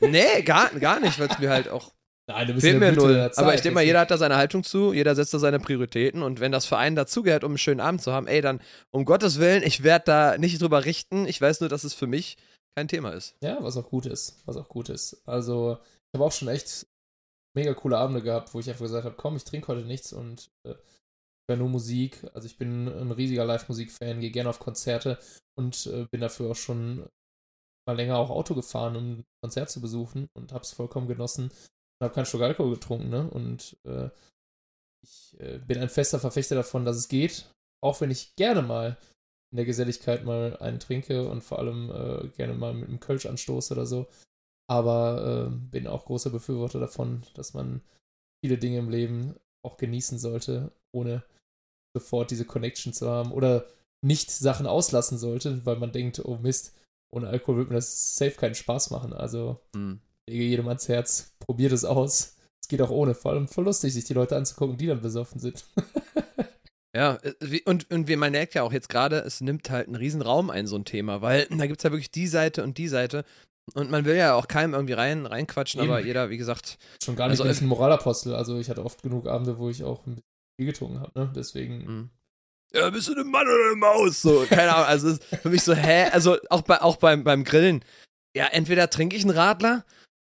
Nee, 0.00 0.42
gar, 0.42 0.70
gar 0.78 1.00
nicht, 1.00 1.18
weil 1.18 1.28
es 1.28 1.38
mir 1.38 1.50
halt 1.50 1.68
auch 1.68 1.92
Nein, 2.26 2.46
du 2.46 2.54
bist 2.54 2.64
Fehlt 2.64 2.80
der 2.80 2.92
mir 2.92 2.96
null. 2.96 3.14
Zeit. 3.14 3.38
Aber 3.38 3.54
ich 3.54 3.60
denke 3.60 3.74
mal, 3.74 3.84
jeder 3.84 4.00
hat 4.00 4.10
da 4.10 4.16
seine 4.16 4.36
Haltung 4.36 4.64
zu, 4.64 4.94
jeder 4.94 5.14
setzt 5.14 5.34
da 5.34 5.38
seine 5.38 5.58
Prioritäten 5.58 6.22
und 6.22 6.40
wenn 6.40 6.52
das 6.52 6.64
für 6.64 6.78
einen 6.78 6.96
dazugehört, 6.96 7.44
um 7.44 7.50
einen 7.50 7.58
schönen 7.58 7.80
Abend 7.80 8.00
zu 8.02 8.12
haben, 8.12 8.26
ey, 8.26 8.40
dann 8.40 8.60
um 8.90 9.04
Gottes 9.04 9.38
Willen, 9.40 9.62
ich 9.62 9.82
werde 9.82 10.04
da 10.06 10.38
nicht 10.38 10.60
drüber 10.62 10.86
richten. 10.86 11.26
Ich 11.26 11.38
weiß 11.40 11.60
nur, 11.60 11.68
dass 11.68 11.84
es 11.84 11.92
für 11.92 12.06
mich 12.06 12.36
kein 12.76 12.88
Thema 12.88 13.10
ist. 13.10 13.36
Ja, 13.42 13.62
was 13.62 13.76
auch 13.76 13.88
gut 13.88 14.06
ist. 14.06 14.42
Was 14.46 14.56
auch 14.56 14.68
gut 14.68 14.88
ist. 14.88 15.22
Also, 15.26 15.78
ich 15.82 16.18
habe 16.18 16.24
auch 16.24 16.32
schon 16.32 16.48
echt 16.48 16.86
mega 17.56 17.72
coole 17.74 17.98
Abende 17.98 18.22
gehabt, 18.22 18.52
wo 18.52 18.60
ich 18.60 18.68
einfach 18.68 18.84
gesagt 18.84 19.04
habe, 19.04 19.16
komm, 19.16 19.36
ich 19.36 19.44
trinke 19.44 19.68
heute 19.68 19.86
nichts 19.86 20.12
und 20.12 20.50
äh, 20.66 20.74
höre 21.48 21.56
nur 21.56 21.68
Musik. 21.68 22.24
Also 22.34 22.46
ich 22.46 22.58
bin 22.58 22.88
ein 22.88 23.12
riesiger 23.12 23.44
Live-Musik-Fan, 23.44 24.20
gehe 24.20 24.30
gerne 24.30 24.50
auf 24.50 24.58
Konzerte 24.58 25.18
und 25.56 25.86
äh, 25.86 26.06
bin 26.10 26.20
dafür 26.20 26.50
auch 26.50 26.56
schon 26.56 27.06
mal 27.86 27.96
länger 27.96 28.16
auch 28.16 28.30
Auto 28.30 28.54
gefahren, 28.54 28.96
um 28.96 29.12
ein 29.12 29.24
Konzert 29.42 29.70
zu 29.70 29.80
besuchen 29.80 30.28
und 30.34 30.52
habe 30.52 30.64
es 30.64 30.72
vollkommen 30.72 31.06
genossen 31.06 31.44
und 31.44 32.04
habe 32.04 32.14
keinen 32.14 32.26
Schluck 32.26 32.42
Alkohol 32.42 32.74
getrunken, 32.74 33.10
ne? 33.10 33.28
Und 33.30 33.76
äh, 33.84 34.08
ich 35.04 35.38
äh, 35.38 35.58
bin 35.58 35.78
ein 35.78 35.90
fester 35.90 36.18
Verfechter 36.18 36.54
davon, 36.54 36.84
dass 36.84 36.96
es 36.96 37.08
geht, 37.08 37.50
auch 37.82 38.00
wenn 38.00 38.10
ich 38.10 38.34
gerne 38.36 38.62
mal 38.62 38.96
in 39.54 39.58
der 39.58 39.66
Geselligkeit 39.66 40.24
mal 40.24 40.56
einen 40.56 40.80
trinke 40.80 41.28
und 41.28 41.40
vor 41.40 41.60
allem 41.60 41.88
äh, 41.88 42.26
gerne 42.30 42.54
mal 42.54 42.74
mit 42.74 42.88
einem 42.88 42.98
Kölsch 42.98 43.24
anstoße 43.24 43.72
oder 43.72 43.86
so. 43.86 44.08
Aber 44.68 45.46
äh, 45.46 45.56
bin 45.70 45.86
auch 45.86 46.06
großer 46.06 46.30
Befürworter 46.30 46.80
davon, 46.80 47.22
dass 47.34 47.54
man 47.54 47.80
viele 48.44 48.58
Dinge 48.58 48.78
im 48.78 48.90
Leben 48.90 49.36
auch 49.64 49.76
genießen 49.76 50.18
sollte, 50.18 50.72
ohne 50.92 51.22
sofort 51.96 52.32
diese 52.32 52.44
Connection 52.44 52.92
zu 52.92 53.08
haben 53.08 53.30
oder 53.30 53.68
nicht 54.04 54.32
Sachen 54.32 54.66
auslassen 54.66 55.18
sollte, 55.18 55.64
weil 55.64 55.76
man 55.76 55.92
denkt, 55.92 56.24
oh 56.24 56.36
Mist, 56.38 56.74
ohne 57.14 57.28
Alkohol 57.28 57.58
wird 57.58 57.68
mir 57.68 57.76
das 57.76 58.16
safe 58.16 58.32
keinen 58.32 58.56
Spaß 58.56 58.90
machen. 58.90 59.12
Also 59.12 59.60
mhm. 59.76 60.00
lege 60.28 60.42
jedem 60.42 60.66
ans 60.66 60.88
Herz, 60.88 61.32
probiert 61.38 61.70
es 61.70 61.84
aus. 61.84 62.38
Es 62.60 62.66
geht 62.66 62.82
auch 62.82 62.90
ohne, 62.90 63.14
vor 63.14 63.30
allem 63.30 63.46
voll 63.46 63.66
lustig, 63.66 63.94
sich 63.94 64.04
die 64.04 64.14
Leute 64.14 64.36
anzugucken, 64.36 64.78
die 64.78 64.88
dann 64.88 65.00
besoffen 65.00 65.38
sind. 65.38 65.64
Ja, 66.94 67.18
äh, 67.22 67.60
und, 67.64 67.90
und 67.90 68.08
wie 68.08 68.16
man 68.16 68.32
merkt 68.32 68.54
ja 68.54 68.62
auch 68.62 68.72
jetzt 68.72 68.88
gerade, 68.88 69.18
es 69.18 69.40
nimmt 69.40 69.70
halt 69.70 69.88
einen 69.88 69.96
riesen 69.96 70.22
Raum 70.22 70.50
ein, 70.50 70.66
so 70.66 70.76
ein 70.76 70.84
Thema, 70.84 71.22
weil 71.22 71.46
da 71.50 71.66
gibt 71.66 71.80
es 71.80 71.84
ja 71.84 71.90
wirklich 71.90 72.10
die 72.10 72.26
Seite 72.26 72.62
und 72.62 72.78
die 72.78 72.88
Seite. 72.88 73.24
Und 73.72 73.90
man 73.90 74.04
will 74.04 74.16
ja 74.16 74.34
auch 74.34 74.46
keinem 74.46 74.74
irgendwie 74.74 74.92
rein, 74.92 75.24
reinquatschen, 75.24 75.80
Eben. 75.80 75.90
aber 75.90 76.00
jeder, 76.00 76.28
wie 76.28 76.36
gesagt. 76.36 76.76
Schon 77.02 77.16
gar 77.16 77.28
nicht 77.28 77.40
also, 77.40 77.64
ein 77.64 77.68
Moralapostel. 77.68 78.34
Also 78.34 78.58
ich 78.58 78.68
hatte 78.68 78.84
oft 78.84 79.02
genug 79.02 79.26
Abende, 79.26 79.58
wo 79.58 79.70
ich 79.70 79.82
auch 79.82 80.06
ein 80.06 80.16
bisschen 80.16 80.28
viel 80.60 80.66
getrunken 80.66 81.00
habe, 81.00 81.18
ne? 81.18 81.32
Deswegen. 81.34 81.78
Mhm. 81.78 82.10
Ja, 82.74 82.90
bist 82.90 83.08
du 83.08 83.12
eine 83.12 83.24
Mann 83.24 83.46
oder 83.46 83.66
eine 83.68 83.76
Maus? 83.76 84.20
So, 84.20 84.44
keine 84.48 84.74
Ahnung. 84.74 84.86
Also 84.86 85.08
ist 85.08 85.24
für 85.24 85.48
mich 85.48 85.62
so, 85.62 85.74
hä? 85.74 86.10
Also 86.10 86.36
auch, 86.50 86.62
bei, 86.62 86.82
auch 86.82 86.96
beim, 86.96 87.24
beim 87.24 87.44
Grillen. 87.44 87.84
Ja, 88.36 88.46
entweder 88.46 88.90
trinke 88.90 89.16
ich 89.16 89.22
einen 89.22 89.30
Radler 89.30 89.84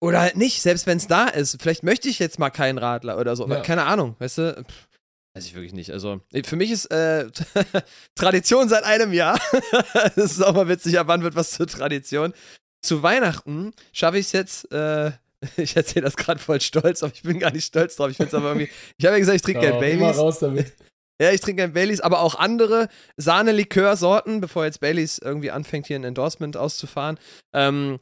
oder 0.01 0.19
halt 0.19 0.35
nicht, 0.35 0.61
selbst 0.61 0.87
wenn 0.87 0.97
es 0.97 1.07
da 1.07 1.27
ist. 1.27 1.61
Vielleicht 1.61 1.83
möchte 1.83 2.09
ich 2.09 2.19
jetzt 2.19 2.39
mal 2.39 2.49
keinen 2.49 2.79
Radler 2.79 3.17
oder 3.17 3.35
so. 3.35 3.47
Ja. 3.47 3.61
Keine 3.61 3.85
Ahnung, 3.85 4.15
weißt 4.19 4.37
du? 4.39 4.65
Pff. 4.67 4.90
Weiß 5.33 5.45
ich 5.45 5.55
wirklich 5.55 5.73
nicht. 5.73 5.91
Also, 5.91 6.19
für 6.43 6.55
mich 6.57 6.71
ist 6.71 6.85
äh, 6.87 7.29
Tradition 8.15 8.67
seit 8.67 8.83
einem 8.83 9.13
Jahr. 9.13 9.39
das 10.15 10.33
ist 10.33 10.41
auch 10.41 10.53
mal 10.53 10.67
witzig, 10.67 10.99
ab 10.99 11.07
wann 11.07 11.23
wird 11.23 11.35
was 11.35 11.51
zur 11.51 11.67
Tradition. 11.67 12.33
Zu 12.81 13.01
Weihnachten 13.01 13.73
schaffe 13.93 14.17
ich 14.17 14.25
es 14.25 14.31
jetzt, 14.33 14.71
äh, 14.73 15.11
ich 15.57 15.75
erzähle 15.75 16.05
das 16.05 16.17
gerade 16.17 16.39
voll 16.39 16.59
stolz, 16.59 17.01
aber 17.01 17.13
ich 17.13 17.23
bin 17.23 17.39
gar 17.39 17.51
nicht 17.51 17.65
stolz 17.65 17.95
drauf. 17.95 18.09
Ich 18.09 18.17
finde 18.17 18.29
es 18.29 18.33
aber 18.33 18.49
irgendwie. 18.49 18.69
Ich 18.97 19.05
habe 19.05 19.15
ja 19.15 19.19
gesagt, 19.19 19.37
ich 19.37 19.41
trinke 19.41 19.61
gerne 19.61 19.79
Baileys. 19.79 19.99
Immer 19.99 20.11
raus 20.11 20.39
damit. 20.39 20.73
Ja, 21.21 21.31
ich 21.31 21.39
trinke 21.39 21.57
gerne 21.57 21.73
Baileys, 21.73 22.01
aber 22.01 22.21
auch 22.21 22.35
andere 22.35 22.89
Sahne-Likör-Sorten, 23.15 24.41
bevor 24.41 24.65
jetzt 24.65 24.79
Baileys 24.79 25.19
irgendwie 25.19 25.51
anfängt, 25.51 25.85
hier 25.85 25.97
ein 25.97 26.03
Endorsement 26.03 26.57
auszufahren. 26.57 27.19
Ähm, 27.53 27.99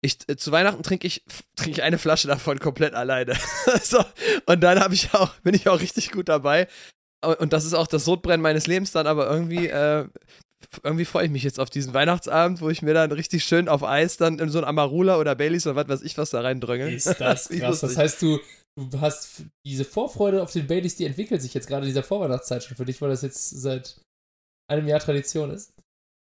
ich, 0.00 0.18
äh, 0.28 0.36
zu 0.36 0.52
Weihnachten 0.52 0.82
trinke 0.82 1.06
ich, 1.06 1.24
trinke 1.56 1.72
ich 1.72 1.82
eine 1.82 1.98
Flasche 1.98 2.28
davon 2.28 2.58
komplett 2.58 2.94
alleine. 2.94 3.34
so, 3.82 4.04
und 4.46 4.60
dann 4.60 4.80
habe 4.80 4.94
ich 4.94 5.12
auch, 5.14 5.34
bin 5.40 5.54
ich 5.54 5.68
auch 5.68 5.80
richtig 5.80 6.12
gut 6.12 6.28
dabei. 6.28 6.68
Und 7.40 7.52
das 7.52 7.64
ist 7.64 7.74
auch 7.74 7.88
das 7.88 8.04
Sodbrennen 8.04 8.42
meines 8.42 8.68
Lebens 8.68 8.92
dann, 8.92 9.08
aber 9.08 9.28
irgendwie, 9.28 9.66
äh, 9.66 10.06
irgendwie 10.84 11.04
freue 11.04 11.26
ich 11.26 11.30
mich 11.32 11.42
jetzt 11.42 11.58
auf 11.58 11.70
diesen 11.70 11.94
Weihnachtsabend, 11.94 12.60
wo 12.60 12.70
ich 12.70 12.82
mir 12.82 12.94
dann 12.94 13.10
richtig 13.10 13.44
schön 13.44 13.68
auf 13.68 13.82
Eis 13.82 14.16
dann 14.16 14.38
in 14.38 14.50
so 14.50 14.58
ein 14.58 14.64
Amarula 14.64 15.18
oder 15.18 15.34
Baileys 15.34 15.66
oder 15.66 15.76
was 15.76 15.88
weiß 15.88 16.02
ich 16.02 16.16
was 16.16 16.30
da 16.30 16.40
reindrücke. 16.40 16.88
Ist 16.88 17.20
das 17.20 17.48
krass. 17.48 17.80
das 17.80 17.96
heißt, 17.96 18.22
du, 18.22 18.38
du 18.76 19.00
hast 19.00 19.42
diese 19.66 19.84
Vorfreude 19.84 20.42
auf 20.42 20.52
den 20.52 20.68
Baileys, 20.68 20.96
die 20.96 21.06
entwickelt 21.06 21.42
sich 21.42 21.54
jetzt 21.54 21.66
gerade 21.66 21.86
in 21.86 21.90
dieser 21.90 22.04
Vorweihnachtszeit 22.04 22.62
schon 22.62 22.76
für 22.76 22.84
dich, 22.84 23.00
weil 23.02 23.10
das 23.10 23.22
jetzt 23.22 23.50
seit 23.50 24.00
einem 24.70 24.86
Jahr 24.86 25.00
Tradition 25.00 25.50
ist. 25.50 25.72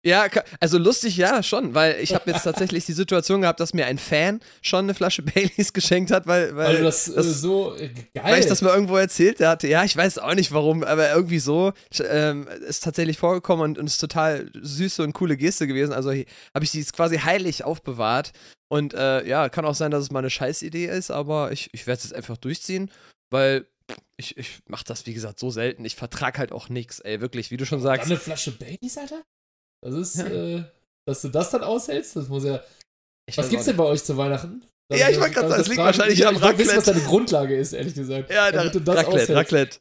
Ja, 0.03 0.27
also 0.61 0.79
lustig, 0.79 1.19
ja, 1.19 1.43
schon, 1.43 1.75
weil 1.75 2.01
ich 2.01 2.15
habe 2.15 2.31
jetzt 2.31 2.45
tatsächlich 2.45 2.87
die 2.87 2.95
Situation 2.95 3.43
gehabt, 3.43 3.61
dass 3.61 3.75
mir 3.75 3.85
ein 3.85 3.99
Fan 3.99 4.41
schon 4.63 4.87
eine 4.87 4.95
Flasche 4.95 5.23
Baileys 5.35 5.75
geschenkt 5.75 6.11
hat, 6.11 6.27
weil, 6.27 6.57
weil 6.57 6.69
also 6.69 6.85
das, 6.85 7.05
das 7.13 7.41
so 7.43 7.77
geil. 7.77 8.25
Weil 8.25 8.41
ich 8.41 8.47
das 8.47 8.63
mal 8.63 8.73
irgendwo 8.73 8.97
erzählt 8.97 9.41
hatte. 9.41 9.69
Ja, 9.69 9.85
ich 9.85 9.95
weiß 9.95 10.19
auch 10.19 10.35
nicht 10.35 10.53
warum, 10.53 10.85
aber 10.85 11.11
irgendwie 11.11 11.39
so 11.39 11.73
ähm, 12.03 12.49
ist 12.67 12.83
tatsächlich 12.83 13.19
vorgekommen 13.19 13.65
und, 13.65 13.79
und 13.79 13.87
ist 13.87 13.99
total 13.99 14.51
süße 14.55 15.03
und 15.03 15.13
coole 15.13 15.37
Geste 15.37 15.67
gewesen. 15.67 15.93
Also 15.93 16.11
habe 16.11 16.65
ich 16.65 16.71
die 16.71 16.83
quasi 16.85 17.19
heilig 17.19 17.65
aufbewahrt. 17.65 18.33
Und 18.73 18.95
äh, 18.95 19.27
ja, 19.27 19.49
kann 19.49 19.65
auch 19.65 19.75
sein, 19.75 19.91
dass 19.91 20.05
es 20.05 20.13
mal 20.13 20.21
eine 20.21 20.31
Scheißidee 20.31 20.87
ist, 20.87 21.11
aber 21.11 21.51
ich, 21.51 21.71
ich 21.73 21.87
werde 21.89 21.99
es 21.99 22.05
jetzt 22.05 22.15
einfach 22.15 22.37
durchziehen, 22.37 22.91
weil 23.29 23.67
ich, 24.17 24.37
ich 24.37 24.61
mache 24.69 24.85
das, 24.85 25.07
wie 25.07 25.13
gesagt, 25.13 25.41
so 25.41 25.51
selten. 25.51 25.85
Ich 25.85 25.97
vertrag 25.97 26.39
halt 26.39 26.53
auch 26.53 26.69
nichts, 26.69 27.01
ey, 27.01 27.21
wirklich, 27.21 27.51
wie 27.51 27.57
du 27.57 27.67
schon 27.67 27.81
sagst. 27.81 28.05
Dann 28.05 28.13
eine 28.13 28.21
Flasche 28.21 28.53
Baileys, 28.53 28.97
Alter? 28.97 29.25
Das 29.83 29.95
ist, 29.95 30.17
ja. 30.17 30.27
äh, 30.27 30.65
dass 31.07 31.23
du 31.23 31.29
das 31.29 31.51
dann 31.51 31.63
aushältst, 31.63 32.17
das 32.17 32.29
muss 32.29 32.45
ja. 32.45 32.61
Ich 33.27 33.39
was 33.39 33.49
gibt's 33.49 33.67
denn 33.67 33.77
bei 33.77 33.85
euch 33.85 34.03
zu 34.03 34.17
Weihnachten? 34.17 34.63
Dann, 34.89 34.99
ja, 34.99 35.09
ich 35.09 35.21
wollte 35.21 35.35
gerade 35.35 35.49
sagen, 35.49 35.61
es 35.63 35.69
liegt 35.69 35.79
wahrscheinlich 35.79 36.19
ja, 36.19 36.29
am 36.29 36.37
ich 36.37 36.43
Raclette. 36.43 36.63
Ich 36.63 36.69
wissen, 36.69 36.79
was 36.79 36.85
deine 36.85 37.01
Grundlage 37.01 37.57
ist, 37.57 37.73
ehrlich 37.73 37.95
gesagt. 37.95 38.31
Ja, 38.31 38.51
da, 38.51 38.63
Raclette, 38.63 39.07
aushältst. 39.07 39.31
Raclette. 39.31 39.79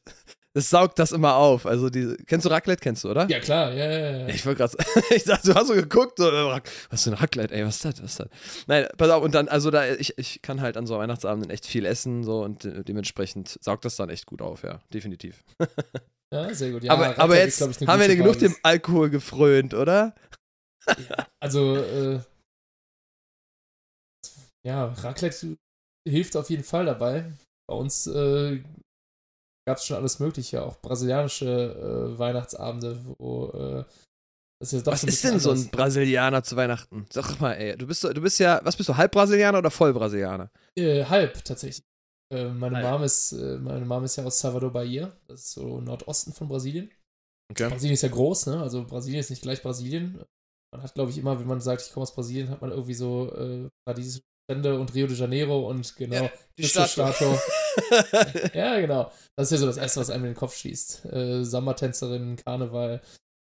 Das 0.53 0.69
saugt 0.69 0.97
das 0.97 1.11
immer 1.11 1.35
auf. 1.35 1.65
Also 1.65 1.89
die, 1.89 2.15
kennst 2.25 2.45
du 2.45 2.49
Raclette, 2.49 2.81
kennst 2.81 3.03
du, 3.03 3.09
oder? 3.09 3.27
Ja, 3.29 3.39
klar, 3.39 3.71
ja, 3.71 3.91
ja, 3.91 4.17
ja. 4.19 4.27
Ich 4.29 4.45
wollte 4.45 4.59
gerade 4.59 4.77
ich 5.15 5.23
dachte, 5.23 5.51
du 5.51 5.55
hast 5.55 5.67
so 5.67 5.73
geguckt, 5.73 6.17
so, 6.17 6.25
was 6.25 6.61
ist 6.91 7.05
denn 7.05 7.13
Raclette, 7.13 7.53
ey, 7.53 7.65
was 7.65 7.75
ist 7.77 7.85
das, 7.85 8.03
was 8.03 8.11
ist 8.11 8.19
das? 8.19 8.27
Nein, 8.67 8.87
pass 8.97 9.09
auf, 9.09 9.23
und 9.23 9.35
dann, 9.35 9.47
also 9.47 9.69
da, 9.71 9.87
ich, 9.87 10.17
ich 10.17 10.41
kann 10.41 10.61
halt 10.61 10.75
an 10.75 10.87
so 10.87 10.97
Weihnachtsabenden 10.97 11.51
echt 11.51 11.65
viel 11.65 11.85
essen, 11.85 12.23
so, 12.23 12.43
und 12.43 12.63
dementsprechend 12.63 13.57
saugt 13.61 13.85
das 13.85 13.95
dann 13.95 14.09
echt 14.09 14.25
gut 14.25 14.41
auf, 14.41 14.63
ja, 14.63 14.79
definitiv. 14.91 15.43
Ja, 16.33 16.53
sehr 16.53 16.71
gut. 16.71 16.83
Ja, 16.83 16.93
aber, 16.93 17.17
aber 17.17 17.37
jetzt 17.37 17.59
ist, 17.59 17.81
ich, 17.81 17.87
haben 17.87 17.99
wir 17.99 18.15
genug 18.15 18.37
dem 18.37 18.55
Alkohol 18.61 19.09
gefrönt, 19.09 19.73
oder? 19.73 20.15
also, 21.39 21.75
äh, 21.77 22.19
ja, 24.65 24.85
Raclette 24.85 25.57
hilft 26.07 26.35
auf 26.35 26.49
jeden 26.49 26.63
Fall 26.63 26.85
dabei. 26.85 27.31
Bei 27.67 27.75
uns 27.75 28.07
äh, 28.07 28.63
gab 29.67 29.77
es 29.77 29.85
schon 29.85 29.97
alles 29.97 30.19
Mögliche, 30.19 30.63
auch 30.63 30.81
brasilianische 30.81 31.45
äh, 32.15 32.19
Weihnachtsabende, 32.19 32.99
wo 33.17 33.47
äh, 33.49 33.83
das 34.61 34.73
ist 34.73 34.85
Was 34.85 35.03
ist 35.05 35.23
denn 35.23 35.31
anders. 35.31 35.43
so 35.43 35.51
ein 35.51 35.69
Brasilianer 35.69 36.43
zu 36.43 36.57
Weihnachten? 36.57 37.05
Sag 37.09 37.39
mal, 37.39 37.53
ey, 37.53 37.77
du 37.77 37.87
bist, 37.87 38.03
du 38.03 38.21
bist 38.21 38.39
ja, 38.39 38.59
was 38.63 38.75
bist 38.75 38.89
du, 38.89 38.97
halb 38.97 39.11
Brasilianer 39.13 39.59
oder 39.59 39.71
voll 39.71 39.93
Brasilianer? 39.93 40.51
Äh, 40.77 41.05
halb, 41.05 41.43
tatsächlich. 41.45 41.85
Äh, 42.31 42.49
meine, 42.49 42.81
Mom 42.81 43.03
ist, 43.03 43.31
äh, 43.31 43.57
meine 43.57 43.85
Mom 43.85 44.03
ist 44.03 44.15
ja 44.15 44.23
aus 44.23 44.39
Salvador 44.39 44.71
Bahia, 44.71 45.11
das 45.27 45.41
ist 45.41 45.51
so 45.53 45.81
Nordosten 45.81 46.31
von 46.31 46.47
Brasilien. 46.47 46.91
Okay. 47.51 47.69
Brasilien 47.69 47.95
ist 47.95 48.03
ja 48.03 48.09
groß, 48.09 48.47
ne? 48.47 48.61
Also 48.61 48.85
Brasilien 48.85 49.19
ist 49.19 49.31
nicht 49.31 49.41
gleich 49.41 49.61
Brasilien. 49.63 50.23
Man 50.71 50.83
hat, 50.83 50.93
glaube 50.93 51.09
ich, 51.09 51.17
immer, 51.17 51.39
wenn 51.39 51.47
man 51.47 51.61
sagt, 51.61 51.81
ich 51.81 51.91
komme 51.91 52.03
aus 52.03 52.13
Brasilien, 52.13 52.49
hat 52.49 52.61
man 52.61 52.69
irgendwie 52.69 52.93
so 52.93 53.33
äh, 53.33 53.67
Paradiesstrände 53.85 54.79
und 54.79 54.93
Rio 54.93 55.07
de 55.07 55.15
Janeiro 55.15 55.67
und 55.67 55.95
genau, 55.95 56.25
ja, 56.25 56.31
die 56.57 56.65
Statue. 56.65 57.11
ja, 58.53 58.79
genau. 58.79 59.11
Das 59.35 59.47
ist 59.47 59.51
ja 59.51 59.57
so 59.57 59.65
das 59.65 59.77
Erste, 59.77 59.99
was 59.99 60.11
einem 60.11 60.25
in 60.25 60.31
den 60.31 60.37
Kopf 60.37 60.55
schießt. 60.55 61.05
Äh, 61.05 61.43
Sommertänzerin, 61.43 62.35
Karneval. 62.35 63.01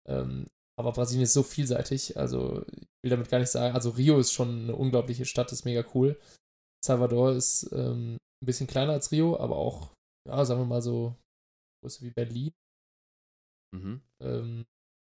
Ähm, 0.07 0.47
aber 0.79 0.93
Brasilien 0.93 1.23
ist 1.23 1.34
so 1.34 1.43
vielseitig. 1.43 2.15
Also, 2.15 2.63
ich 2.71 2.88
will 3.03 3.10
damit 3.12 3.29
gar 3.29 3.39
nicht 3.39 3.51
sagen, 3.51 3.75
also 3.75 3.89
Rio 3.89 4.19
ist 4.19 4.31
schon 4.31 4.63
eine 4.63 4.75
unglaubliche 4.75 5.25
Stadt, 5.25 5.51
ist 5.51 5.65
mega 5.65 5.84
cool. 5.93 6.17
Salvador 6.84 7.34
ist 7.34 7.69
ähm, 7.73 8.17
ein 8.41 8.45
bisschen 8.45 8.67
kleiner 8.67 8.93
als 8.93 9.12
Rio, 9.12 9.39
aber 9.39 9.56
auch, 9.56 9.93
ja, 10.27 10.43
sagen 10.45 10.62
wir 10.62 10.65
mal 10.65 10.82
so, 10.82 11.15
größer 11.82 12.01
wie 12.01 12.12
Berlin. 12.12 12.54
Mhm. 13.73 14.01
Ähm, 14.19 14.65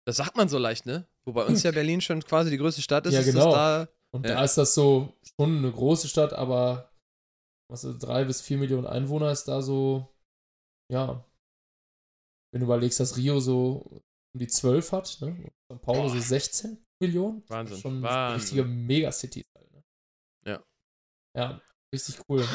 das 0.06 0.18
sagt 0.18 0.36
man 0.36 0.50
so 0.50 0.58
leicht, 0.58 0.86
ne? 0.86 1.08
Wo 1.26 1.34
bei 1.34 1.46
uns 1.46 1.64
ja 1.64 1.72
Berlin 1.72 2.02
schon 2.02 2.24
quasi 2.24 2.50
die 2.50 2.58
größte 2.58 2.82
Stadt 2.82 3.06
ist. 3.06 3.14
Ja, 3.14 3.24
genau. 3.24 3.50
Ist 3.50 3.56
da, 3.56 3.88
und 4.14 4.26
ja. 4.26 4.36
da 4.36 4.44
ist 4.44 4.58
das 4.58 4.76
so 4.76 5.14
schon 5.36 5.58
eine 5.58 5.72
große 5.72 6.08
Stadt, 6.08 6.34
aber 6.34 6.92
was 7.70 7.82
so 7.82 7.98
drei 7.98 8.26
bis 8.26 8.42
vier 8.42 8.58
Millionen 8.58 8.86
Einwohner 8.86 9.32
ist 9.32 9.46
da 9.46 9.62
so, 9.62 10.14
ja. 10.92 11.26
Wenn 12.52 12.60
du 12.60 12.66
überlegst, 12.66 13.00
dass 13.00 13.18
Rio 13.18 13.40
so 13.40 14.04
um 14.36 14.40
die 14.40 14.48
zwölf 14.48 14.92
hat, 14.92 15.18
ne? 15.22 15.52
São 15.72 15.80
Paulo 15.80 16.10
so 16.10 16.20
16 16.20 16.86
Millionen. 17.02 17.44
Wahnsinn. 17.50 17.78
Schon 17.78 18.02
Wahnsinn. 18.02 18.42
richtige 18.42 18.64
Megacity. 18.66 19.46
Halt, 19.56 19.72
ne? 19.72 19.84
Ja. 20.46 20.64
Ja, 21.36 21.62
richtig 21.94 22.20
cool. 22.28 22.46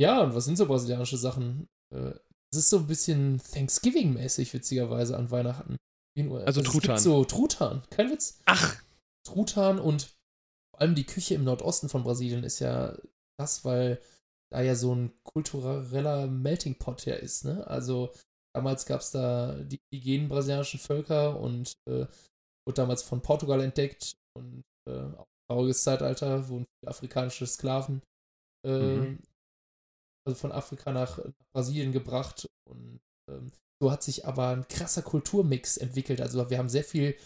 ja, 0.00 0.22
und 0.22 0.34
was 0.34 0.44
sind 0.44 0.56
so 0.56 0.66
brasilianische 0.66 1.16
Sachen? 1.16 1.68
Äh, 1.94 2.12
es 2.52 2.58
ist 2.58 2.70
so 2.70 2.78
ein 2.78 2.86
bisschen 2.86 3.40
Thanksgiving-mäßig, 3.40 4.52
witzigerweise, 4.52 5.16
an 5.16 5.30
Weihnachten. 5.30 5.76
Also, 6.16 6.36
also 6.36 6.62
Truthahn. 6.62 6.98
so 6.98 7.24
Truthahn, 7.24 7.82
kein 7.90 8.10
Witz. 8.10 8.40
Ach. 8.44 8.80
Truthahn 9.26 9.80
und 9.80 10.14
vor 10.70 10.80
allem 10.80 10.94
die 10.94 11.06
Küche 11.06 11.34
im 11.34 11.44
Nordosten 11.44 11.88
von 11.88 12.04
Brasilien 12.04 12.44
ist 12.44 12.60
ja 12.60 12.96
krass, 13.36 13.64
weil 13.64 14.00
da 14.52 14.60
ja 14.62 14.76
so 14.76 14.94
ein 14.94 15.12
kultureller 15.24 16.28
Melting 16.28 16.76
Pot 16.76 17.06
ja 17.06 17.14
ist, 17.14 17.44
ne? 17.44 17.66
Also 17.66 18.12
damals 18.54 18.86
gab 18.86 19.00
es 19.00 19.10
da 19.10 19.54
die 19.64 19.80
indigenen 19.90 20.28
brasilianischen 20.28 20.78
Völker 20.78 21.40
und 21.40 21.74
äh, 21.88 22.06
wurde 22.66 22.76
damals 22.76 23.02
von 23.02 23.20
Portugal 23.20 23.60
entdeckt 23.60 24.16
und 24.36 24.62
äh, 24.88 25.00
auch 25.16 25.26
trauriges 25.50 25.82
Zeitalter 25.82 26.48
wurden 26.48 26.66
viele 26.78 26.90
afrikanische 26.90 27.46
Sklaven 27.46 28.02
mhm. 28.64 29.18
also 30.26 30.38
von 30.38 30.52
Afrika 30.52 30.92
nach, 30.92 31.18
nach 31.18 31.46
Brasilien 31.52 31.92
gebracht 31.92 32.48
und 32.68 33.00
ähm, 33.30 33.52
so 33.82 33.90
hat 33.90 34.02
sich 34.02 34.26
aber 34.26 34.48
ein 34.48 34.68
krasser 34.68 35.02
Kulturmix 35.02 35.76
entwickelt. 35.76 36.20
Also 36.20 36.48
wir 36.48 36.58
haben 36.58 36.68
sehr 36.68 36.84
viel 36.84 37.16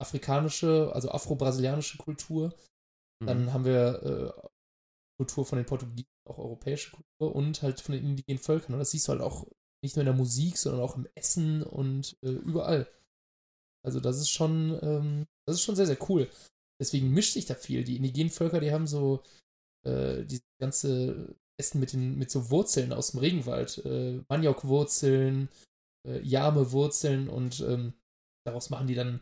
afrikanische, 0.00 0.90
also 0.94 1.10
afro-brasilianische 1.10 1.98
Kultur. 1.98 2.54
Dann 3.24 3.44
mhm. 3.44 3.52
haben 3.52 3.64
wir 3.64 4.02
äh, 4.02 4.48
Kultur 5.18 5.44
von 5.44 5.58
den 5.58 5.66
Portugiesen, 5.66 6.08
auch 6.26 6.38
europäische 6.38 6.92
Kultur 6.92 7.36
und 7.36 7.62
halt 7.62 7.80
von 7.80 7.94
den 7.94 8.04
indigenen 8.04 8.38
Völkern. 8.38 8.72
Und 8.72 8.78
das 8.78 8.90
siehst 8.90 9.06
du 9.06 9.12
halt 9.12 9.20
auch 9.20 9.46
nicht 9.84 9.96
nur 9.96 10.02
in 10.02 10.06
der 10.06 10.14
Musik, 10.14 10.56
sondern 10.56 10.80
auch 10.80 10.96
im 10.96 11.06
Essen 11.14 11.62
und 11.62 12.16
äh, 12.22 12.30
überall. 12.30 12.88
Also 13.84 14.00
das 14.00 14.18
ist 14.18 14.30
schon, 14.30 14.78
ähm, 14.82 15.26
das 15.46 15.56
ist 15.56 15.62
schon 15.62 15.76
sehr, 15.76 15.86
sehr 15.86 16.10
cool. 16.10 16.28
Deswegen 16.80 17.12
mischt 17.12 17.34
sich 17.34 17.44
da 17.44 17.54
viel. 17.54 17.84
Die 17.84 17.96
indigenen 17.96 18.30
Völker, 18.30 18.60
die 18.60 18.72
haben 18.72 18.86
so 18.86 19.22
äh, 19.86 20.24
die 20.24 20.40
ganze 20.60 21.34
Essen 21.58 21.80
mit, 21.80 21.92
den, 21.92 22.18
mit 22.18 22.30
so 22.30 22.50
Wurzeln 22.50 22.92
aus 22.92 23.12
dem 23.12 23.20
Regenwald. 23.20 23.84
Äh, 23.84 24.22
Maniokwurzeln, 24.28 25.48
äh, 26.06 26.20
Jame-Wurzeln 26.20 27.28
und 27.28 27.60
ähm, 27.60 27.94
daraus 28.46 28.70
machen 28.70 28.86
die 28.86 28.94
dann 28.94 29.20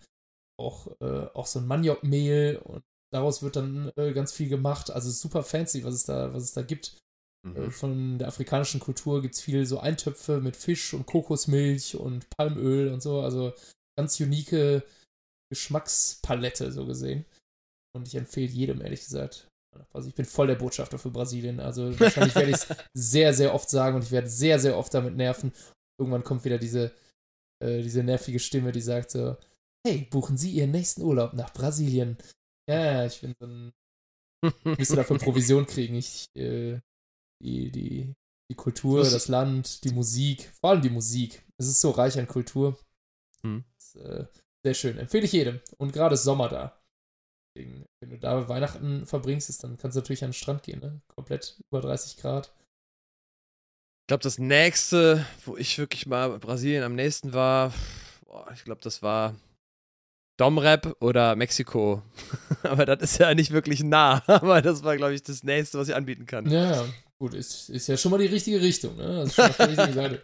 auch, 0.58 0.88
äh, 1.00 1.26
auch 1.34 1.46
so 1.46 1.58
ein 1.58 1.66
Maniokmehl 1.66 2.56
und 2.64 2.82
daraus 3.12 3.42
wird 3.42 3.56
dann 3.56 3.90
äh, 3.96 4.12
ganz 4.12 4.32
viel 4.32 4.48
gemacht. 4.48 4.90
Also 4.90 5.10
super 5.10 5.42
fancy, 5.42 5.84
was 5.84 5.94
es 5.94 6.04
da, 6.04 6.32
was 6.32 6.44
es 6.44 6.52
da 6.52 6.62
gibt. 6.62 6.96
Äh, 7.44 7.48
mhm. 7.60 7.70
Von 7.70 8.18
der 8.18 8.28
afrikanischen 8.28 8.80
Kultur 8.80 9.22
gibt 9.22 9.34
es 9.34 9.40
viel 9.40 9.66
so 9.66 9.78
Eintöpfe 9.78 10.40
mit 10.40 10.56
Fisch 10.56 10.94
und 10.94 11.06
Kokosmilch 11.06 11.96
und 11.96 12.28
Palmöl 12.30 12.92
und 12.92 13.02
so. 13.02 13.20
Also 13.20 13.52
ganz 13.96 14.18
unique 14.20 14.82
Geschmackspalette, 15.50 16.72
so 16.72 16.86
gesehen. 16.86 17.24
Und 17.96 18.06
ich 18.06 18.14
empfehle 18.14 18.48
jedem, 18.48 18.80
ehrlich 18.80 19.00
gesagt. 19.00 19.48
Also 19.92 20.08
ich 20.08 20.14
bin 20.14 20.24
voll 20.24 20.46
der 20.46 20.56
Botschafter 20.56 20.98
für 20.98 21.10
Brasilien. 21.10 21.60
Also 21.60 21.98
wahrscheinlich 21.98 22.34
werde 22.34 22.50
ich 22.50 22.56
es 22.56 22.66
sehr, 22.94 23.34
sehr 23.34 23.54
oft 23.54 23.68
sagen 23.68 23.96
und 23.96 24.04
ich 24.04 24.10
werde 24.10 24.28
sehr, 24.28 24.58
sehr 24.58 24.76
oft 24.76 24.92
damit 24.92 25.16
nerven. 25.16 25.52
Irgendwann 25.98 26.24
kommt 26.24 26.44
wieder 26.44 26.58
diese, 26.58 26.92
äh, 27.62 27.82
diese 27.82 28.02
nervige 28.02 28.38
Stimme, 28.38 28.72
die 28.72 28.80
sagt 28.80 29.10
so, 29.10 29.36
hey, 29.86 30.06
buchen 30.10 30.36
Sie 30.36 30.52
Ihren 30.52 30.70
nächsten 30.70 31.02
Urlaub 31.02 31.34
nach 31.34 31.52
Brasilien. 31.52 32.18
Ja, 32.68 33.06
ich 33.06 33.20
bin 33.20 33.34
so 33.40 33.46
ein. 33.46 33.72
Ich 34.64 34.78
müsste 34.78 34.94
dafür 34.94 35.18
Provision 35.18 35.66
kriegen. 35.66 35.96
Ich, 35.96 36.28
äh, 36.36 36.78
die, 37.42 37.72
die, 37.72 38.14
die 38.48 38.54
Kultur, 38.54 39.00
das, 39.00 39.12
das 39.12 39.28
Land, 39.28 39.82
die 39.82 39.90
Musik, 39.90 40.52
vor 40.60 40.70
allem 40.70 40.82
die 40.82 40.90
Musik. 40.90 41.42
Es 41.56 41.66
ist 41.66 41.80
so 41.80 41.90
reich 41.90 42.16
an 42.18 42.28
Kultur. 42.28 42.78
Mhm. 43.42 43.64
Ist, 43.76 43.96
äh, 43.96 44.26
sehr 44.64 44.74
schön. 44.74 44.98
Empfehle 44.98 45.24
ich 45.24 45.32
jedem. 45.32 45.60
Und 45.76 45.92
gerade 45.92 46.14
ist 46.14 46.22
Sommer 46.22 46.48
da. 46.48 46.80
Deswegen, 47.58 47.86
wenn 48.00 48.10
du 48.10 48.18
da 48.18 48.48
Weihnachten 48.48 49.04
verbringst, 49.04 49.48
ist, 49.48 49.64
dann 49.64 49.76
kannst 49.78 49.96
du 49.96 50.00
natürlich 50.00 50.22
an 50.22 50.30
den 50.30 50.34
Strand 50.34 50.62
gehen, 50.62 50.78
ne? 50.78 51.00
Komplett 51.08 51.58
über 51.72 51.80
30 51.80 52.16
Grad. 52.18 52.52
Ich 54.04 54.06
glaube, 54.06 54.22
das 54.22 54.38
nächste, 54.38 55.26
wo 55.44 55.56
ich 55.56 55.76
wirklich 55.76 56.06
mal 56.06 56.38
Brasilien 56.38 56.84
am 56.84 56.94
nächsten 56.94 57.32
war, 57.32 57.74
boah, 58.24 58.48
ich 58.54 58.62
glaube, 58.62 58.80
das 58.80 59.02
war 59.02 59.34
Domrep 60.38 60.96
oder 61.00 61.34
Mexiko. 61.34 62.00
Aber 62.62 62.86
das 62.86 63.02
ist 63.02 63.18
ja 63.18 63.34
nicht 63.34 63.50
wirklich 63.50 63.82
nah. 63.82 64.22
Aber 64.28 64.62
das 64.62 64.84
war, 64.84 64.96
glaube 64.96 65.14
ich, 65.14 65.24
das 65.24 65.42
nächste, 65.42 65.78
was 65.80 65.88
ich 65.88 65.96
anbieten 65.96 66.26
kann. 66.26 66.48
Ja, 66.48 66.86
gut, 67.18 67.34
ist, 67.34 67.70
ist 67.70 67.88
ja 67.88 67.96
schon 67.96 68.12
mal 68.12 68.18
die 68.18 68.26
richtige 68.26 68.60
Richtung, 68.60 68.96
ne? 68.96 69.22
Ist 69.22 69.34
schon 69.34 69.46
auf 69.46 69.56
der 69.56 69.68
richtigen 69.68 69.92
Seite. 69.94 70.22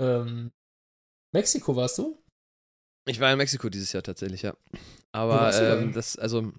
Ähm, 0.00 0.52
Mexiko 1.34 1.74
warst 1.74 1.98
du? 1.98 2.19
Ich 3.06 3.20
war 3.20 3.32
in 3.32 3.38
Mexiko 3.38 3.68
dieses 3.68 3.92
Jahr 3.92 4.02
tatsächlich, 4.02 4.42
ja. 4.42 4.54
Aber 5.12 5.52
ähm, 5.60 5.92
das, 5.92 6.16
also, 6.16 6.52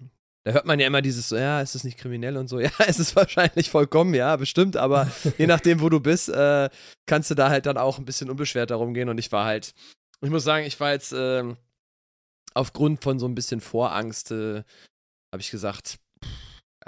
da 0.44 0.52
hört 0.52 0.66
man 0.66 0.80
ja 0.80 0.86
immer 0.86 1.02
dieses, 1.02 1.28
so, 1.28 1.36
ja, 1.36 1.60
ist 1.60 1.74
das 1.74 1.84
nicht 1.84 1.98
kriminell 1.98 2.36
und 2.36 2.48
so. 2.48 2.58
Ja, 2.60 2.70
es 2.86 2.98
ist 2.98 3.16
wahrscheinlich 3.16 3.70
vollkommen, 3.70 4.14
ja, 4.14 4.36
bestimmt, 4.36 4.76
aber 4.76 5.10
je 5.38 5.46
nachdem, 5.46 5.80
wo 5.80 5.88
du 5.88 6.00
bist, 6.00 6.28
äh, 6.28 6.68
kannst 7.06 7.30
du 7.30 7.34
da 7.34 7.48
halt 7.48 7.66
dann 7.66 7.78
auch 7.78 7.98
ein 7.98 8.04
bisschen 8.04 8.30
unbeschwert 8.30 8.70
darum 8.70 8.94
gehen. 8.94 9.08
Und 9.08 9.18
ich 9.18 9.30
war 9.32 9.44
halt, 9.44 9.74
ich 10.20 10.30
muss 10.30 10.44
sagen, 10.44 10.66
ich 10.66 10.78
war 10.80 10.92
jetzt 10.92 11.12
äh, 11.12 11.44
aufgrund 12.54 13.02
von 13.02 13.18
so 13.18 13.26
ein 13.26 13.34
bisschen 13.34 13.60
Vorangst, 13.60 14.32
äh, 14.32 14.62
habe 15.32 15.40
ich 15.40 15.50
gesagt, 15.50 15.98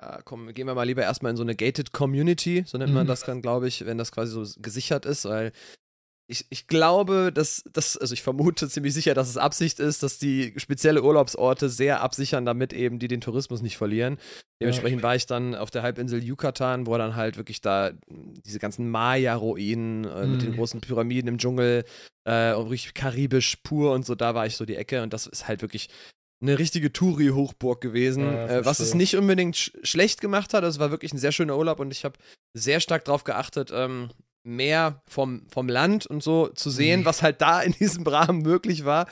ja, 0.01 0.21
komm, 0.25 0.53
gehen 0.53 0.67
wir 0.67 0.75
mal 0.75 0.83
lieber 0.83 1.03
erstmal 1.03 1.31
in 1.31 1.37
so 1.37 1.43
eine 1.43 1.55
gated 1.55 1.93
Community, 1.93 2.65
so 2.67 2.79
nennt 2.79 2.93
man 2.93 3.05
mhm. 3.05 3.09
das 3.09 3.23
dann, 3.23 3.41
glaube 3.41 3.69
ich, 3.69 3.87
wenn 3.87 3.99
das 3.99 4.13
quasi 4.13 4.33
so 4.33 4.61
gesichert 4.61 5.07
ist, 5.07 5.25
weil 5.25 5.53
ich, 6.27 6.47
ich 6.49 6.67
glaube, 6.67 7.31
dass 7.33 7.63
das, 7.71 7.99
also 7.99 8.15
ich 8.15 8.23
vermute 8.23 8.69
ziemlich 8.69 8.95
sicher, 8.95 9.13
dass 9.13 9.29
es 9.29 9.37
Absicht 9.37 9.79
ist, 9.79 10.03
dass 10.03 10.19
die 10.19 10.55
spezielle 10.57 11.03
Urlaubsorte 11.03 11.69
sehr 11.69 12.01
absichern, 12.01 12.47
damit 12.47 12.73
eben 12.73 12.99
die 12.99 13.09
den 13.09 13.21
Tourismus 13.21 13.61
nicht 13.61 13.77
verlieren. 13.77 14.19
Dementsprechend 14.61 15.03
war 15.03 15.15
ich 15.17 15.27
dann 15.27 15.55
auf 15.55 15.71
der 15.71 15.83
Halbinsel 15.83 16.25
Yucatan, 16.25 16.87
wo 16.87 16.97
dann 16.97 17.15
halt 17.15 17.37
wirklich 17.37 17.61
da 17.61 17.93
diese 18.09 18.59
ganzen 18.59 18.91
Maya-Ruinen 18.91 20.05
äh, 20.05 20.25
mhm. 20.25 20.33
mit 20.33 20.43
den 20.43 20.51
mhm. 20.53 20.57
großen 20.57 20.81
Pyramiden 20.81 21.29
im 21.29 21.39
Dschungel, 21.39 21.85
äh, 22.25 22.33
richtig 22.33 22.95
karibisch 22.95 23.57
pur 23.63 23.93
und 23.93 24.07
so, 24.07 24.15
da 24.15 24.35
war 24.35 24.47
ich 24.47 24.57
so 24.57 24.65
die 24.65 24.77
Ecke 24.77 25.03
und 25.03 25.13
das 25.13 25.27
ist 25.27 25.47
halt 25.47 25.61
wirklich 25.61 25.91
eine 26.41 26.59
richtige 26.59 26.93
Touri-Hochburg 26.93 27.81
gewesen, 27.81 28.25
ja, 28.25 28.47
äh, 28.47 28.65
was 28.65 28.81
es 28.81 28.95
nicht 28.95 29.17
unbedingt 29.17 29.57
sch 29.57 29.73
schlecht 29.83 30.21
gemacht 30.21 30.55
hat. 30.55 30.65
Es 30.65 30.79
war 30.79 30.91
wirklich 30.91 31.13
ein 31.13 31.19
sehr 31.19 31.33
schöner 31.33 31.57
Urlaub 31.57 31.81
und 31.81 31.91
ich 31.91 32.05
habe 32.05 32.19
sehr 32.55 32.81
stark 32.81 33.05
darauf 33.05 33.25
geachtet, 33.25 33.71
ähm, 33.75 34.11
mehr 34.45 35.03
vom, 35.07 35.47
vom 35.49 35.69
Land 35.69 36.07
und 36.07 36.23
so 36.23 36.49
zu 36.49 36.71
sehen, 36.71 37.01
mhm. 37.01 37.05
was 37.07 37.23
halt 37.23 37.41
da 37.41 37.61
in 37.63 37.73
diesem 37.73 38.07
Rahmen 38.07 38.43
möglich 38.43 38.85
war, 38.85 39.07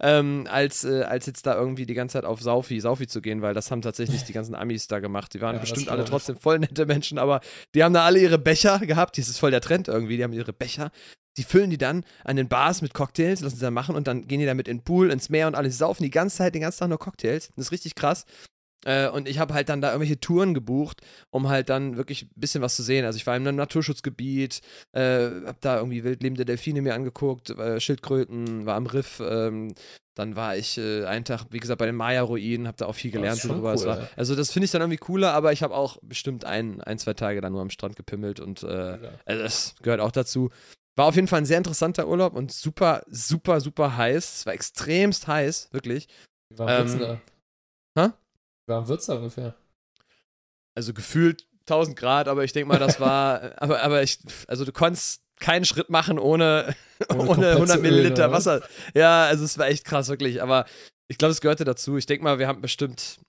ähm, 0.00 0.46
als, 0.50 0.84
äh, 0.84 1.02
als 1.02 1.26
jetzt 1.26 1.46
da 1.46 1.54
irgendwie 1.54 1.86
die 1.86 1.94
ganze 1.94 2.14
Zeit 2.14 2.24
auf 2.24 2.40
Saufi, 2.40 2.80
Saufi 2.80 3.06
zu 3.06 3.20
gehen, 3.20 3.42
weil 3.42 3.54
das 3.54 3.70
haben 3.70 3.82
tatsächlich 3.82 4.24
die 4.24 4.32
ganzen 4.32 4.54
Amis 4.54 4.88
da 4.88 4.98
gemacht. 4.98 5.34
Die 5.34 5.40
waren 5.40 5.54
ja, 5.56 5.60
bestimmt 5.60 5.90
alle 5.90 6.04
trotzdem 6.04 6.36
voll 6.36 6.58
nette 6.58 6.86
Menschen, 6.86 7.18
aber 7.18 7.40
die 7.74 7.84
haben 7.84 7.92
da 7.92 8.04
alle 8.04 8.18
ihre 8.18 8.38
Becher 8.38 8.78
gehabt. 8.80 9.18
Das 9.18 9.28
ist 9.28 9.38
voll 9.38 9.50
der 9.50 9.60
Trend 9.60 9.88
irgendwie. 9.88 10.16
Die 10.16 10.24
haben 10.24 10.32
ihre 10.32 10.52
Becher. 10.52 10.90
Die 11.36 11.44
füllen 11.44 11.70
die 11.70 11.78
dann 11.78 12.04
an 12.24 12.36
den 12.36 12.48
Bars 12.48 12.82
mit 12.82 12.94
Cocktails, 12.94 13.42
lassen 13.42 13.56
sie 13.56 13.62
da 13.62 13.70
machen 13.70 13.94
und 13.94 14.08
dann 14.08 14.26
gehen 14.26 14.40
die 14.40 14.46
damit 14.46 14.66
in 14.66 14.78
den 14.78 14.84
Pool, 14.84 15.10
ins 15.10 15.28
Meer 15.28 15.46
und 15.46 15.54
alles 15.54 15.78
saufen 15.78 16.02
die 16.02 16.10
ganze 16.10 16.38
Zeit, 16.38 16.54
den 16.54 16.62
ganzen 16.62 16.80
Tag 16.80 16.88
nur 16.88 16.98
Cocktails. 16.98 17.50
Das 17.54 17.66
ist 17.66 17.72
richtig 17.72 17.94
krass. 17.94 18.24
Äh, 18.84 19.08
und 19.08 19.28
ich 19.28 19.38
habe 19.38 19.54
halt 19.54 19.68
dann 19.68 19.80
da 19.80 19.88
irgendwelche 19.88 20.20
Touren 20.20 20.54
gebucht, 20.54 21.00
um 21.30 21.48
halt 21.48 21.68
dann 21.68 21.96
wirklich 21.96 22.22
ein 22.22 22.30
bisschen 22.36 22.62
was 22.62 22.76
zu 22.76 22.82
sehen. 22.82 23.04
Also 23.04 23.16
ich 23.16 23.26
war 23.26 23.36
in 23.36 23.46
einem 23.46 23.56
Naturschutzgebiet, 23.56 24.60
äh, 24.92 25.00
habe 25.00 25.58
da 25.60 25.78
irgendwie 25.78 26.04
wildlebende 26.04 26.44
Delfine 26.44 26.82
mir 26.82 26.94
angeguckt, 26.94 27.50
äh, 27.50 27.80
Schildkröten, 27.80 28.66
war 28.66 28.76
am 28.76 28.86
Riff. 28.86 29.20
Ähm, 29.20 29.74
dann 30.14 30.34
war 30.34 30.56
ich 30.56 30.78
äh, 30.78 31.04
einen 31.04 31.24
Tag, 31.24 31.46
wie 31.50 31.60
gesagt, 31.60 31.78
bei 31.78 31.86
den 31.86 31.94
Maya-Ruinen, 31.94 32.66
habe 32.66 32.76
da 32.76 32.86
auch 32.86 32.94
viel 32.94 33.12
gelernt 33.12 33.44
darüber. 33.44 33.74
Cool, 33.74 33.86
war, 33.86 34.08
also 34.16 34.34
das 34.34 34.50
finde 34.50 34.64
ich 34.64 34.72
dann 34.72 34.82
irgendwie 34.82 34.98
cooler, 34.98 35.32
aber 35.32 35.52
ich 35.52 35.62
habe 35.62 35.74
auch 35.74 35.98
bestimmt 36.02 36.44
ein, 36.44 36.80
ein, 36.80 36.98
zwei 36.98 37.14
Tage 37.14 37.40
dann 37.40 37.52
nur 37.52 37.62
am 37.62 37.70
Strand 37.70 37.94
gepimmelt 37.94 38.40
und 38.40 38.64
äh, 38.64 39.02
ja. 39.02 39.10
also 39.24 39.42
das 39.42 39.74
gehört 39.80 40.00
auch 40.00 40.10
dazu. 40.10 40.50
War 40.96 41.06
auf 41.06 41.14
jeden 41.14 41.28
Fall 41.28 41.38
ein 41.38 41.46
sehr 41.46 41.58
interessanter 41.58 42.08
Urlaub 42.08 42.34
und 42.34 42.50
super, 42.50 43.04
super, 43.08 43.60
super 43.60 43.96
heiß. 43.96 44.38
Es 44.38 44.46
war 44.46 44.54
extremst 44.54 45.28
heiß, 45.28 45.68
wirklich. 45.70 46.08
Wie 46.50 46.58
war 46.58 46.80
ähm, 46.80 47.18
Hä? 47.96 48.08
Warm 48.68 48.86
wird 48.88 49.00
es 49.00 49.08
ungefähr? 49.08 49.54
Also 50.74 50.92
gefühlt 50.92 51.46
1000 51.62 51.96
Grad, 51.96 52.28
aber 52.28 52.44
ich 52.44 52.52
denke 52.52 52.68
mal, 52.68 52.78
das 52.78 53.00
war, 53.00 53.52
aber, 53.56 53.82
aber 53.82 54.02
ich, 54.02 54.18
also 54.46 54.64
du 54.64 54.72
konntest 54.72 55.22
keinen 55.40 55.64
Schritt 55.64 55.90
machen 55.90 56.18
ohne, 56.18 56.74
ohne, 57.10 57.22
ohne 57.28 57.50
100 57.52 57.80
Milliliter 57.80 58.26
Öl, 58.26 58.32
Wasser. 58.32 58.62
Ja, 58.94 59.26
also 59.26 59.44
es 59.44 59.58
war 59.58 59.68
echt 59.68 59.84
krass, 59.84 60.08
wirklich. 60.08 60.42
Aber 60.42 60.66
ich 61.08 61.18
glaube, 61.18 61.32
es 61.32 61.40
gehörte 61.40 61.64
dazu. 61.64 61.96
Ich 61.96 62.06
denke 62.06 62.24
mal, 62.24 62.38
wir 62.38 62.48
haben 62.48 62.60
bestimmt, 62.60 63.20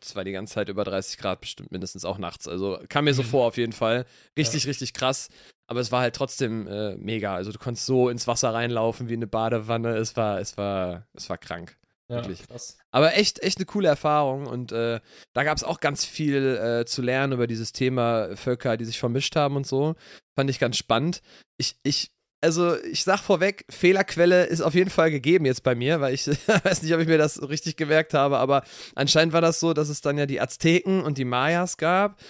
es 0.00 0.14
war 0.14 0.24
die 0.24 0.32
ganze 0.32 0.54
Zeit 0.54 0.68
über 0.68 0.84
30 0.84 1.18
Grad, 1.18 1.40
bestimmt 1.40 1.72
mindestens 1.72 2.04
auch 2.04 2.18
nachts. 2.18 2.48
Also 2.48 2.78
kam 2.88 3.04
mir 3.04 3.14
so 3.14 3.22
mhm. 3.22 3.26
vor, 3.26 3.46
auf 3.46 3.56
jeden 3.56 3.72
Fall. 3.72 4.06
Richtig, 4.38 4.64
ja. 4.64 4.68
richtig 4.68 4.94
krass. 4.94 5.28
Aber 5.66 5.80
es 5.80 5.90
war 5.90 6.00
halt 6.00 6.14
trotzdem 6.14 6.66
äh, 6.66 6.96
mega. 6.96 7.34
Also 7.34 7.50
du 7.50 7.58
konntest 7.58 7.86
so 7.86 8.08
ins 8.08 8.26
Wasser 8.26 8.54
reinlaufen 8.54 9.08
wie 9.08 9.14
eine 9.14 9.26
Badewanne. 9.26 9.96
Es 9.96 10.16
war, 10.16 10.38
es 10.38 10.56
war, 10.56 11.06
es 11.14 11.28
war 11.28 11.38
krank. 11.38 11.76
Ja, 12.08 12.16
Wirklich. 12.16 12.46
Krass. 12.46 12.76
Aber 12.90 13.14
echt, 13.14 13.42
echt 13.42 13.58
eine 13.58 13.66
coole 13.66 13.88
Erfahrung 13.88 14.46
und 14.46 14.72
äh, 14.72 15.00
da 15.32 15.44
gab 15.44 15.56
es 15.56 15.64
auch 15.64 15.80
ganz 15.80 16.04
viel 16.04 16.56
äh, 16.56 16.84
zu 16.84 17.00
lernen 17.00 17.32
über 17.32 17.46
dieses 17.46 17.72
Thema 17.72 18.36
Völker, 18.36 18.76
die 18.76 18.84
sich 18.84 18.98
vermischt 18.98 19.36
haben 19.36 19.56
und 19.56 19.66
so. 19.66 19.94
Fand 20.34 20.50
ich 20.50 20.58
ganz 20.58 20.76
spannend. 20.76 21.22
Ich, 21.56 21.76
ich, 21.84 22.10
also 22.42 22.76
ich 22.82 23.04
sag 23.04 23.20
vorweg, 23.20 23.64
Fehlerquelle 23.70 24.44
ist 24.44 24.60
auf 24.60 24.74
jeden 24.74 24.90
Fall 24.90 25.10
gegeben 25.10 25.46
jetzt 25.46 25.62
bei 25.62 25.74
mir, 25.74 26.00
weil 26.00 26.12
ich 26.12 26.26
weiß 26.64 26.82
nicht, 26.82 26.92
ob 26.92 27.00
ich 27.00 27.08
mir 27.08 27.18
das 27.18 27.48
richtig 27.48 27.76
gemerkt 27.76 28.14
habe, 28.14 28.38
aber 28.38 28.64
anscheinend 28.94 29.32
war 29.32 29.40
das 29.40 29.60
so, 29.60 29.72
dass 29.72 29.88
es 29.88 30.00
dann 30.00 30.18
ja 30.18 30.26
die 30.26 30.40
Azteken 30.40 31.02
und 31.02 31.18
die 31.18 31.24
Mayas 31.24 31.76
gab. 31.76 32.20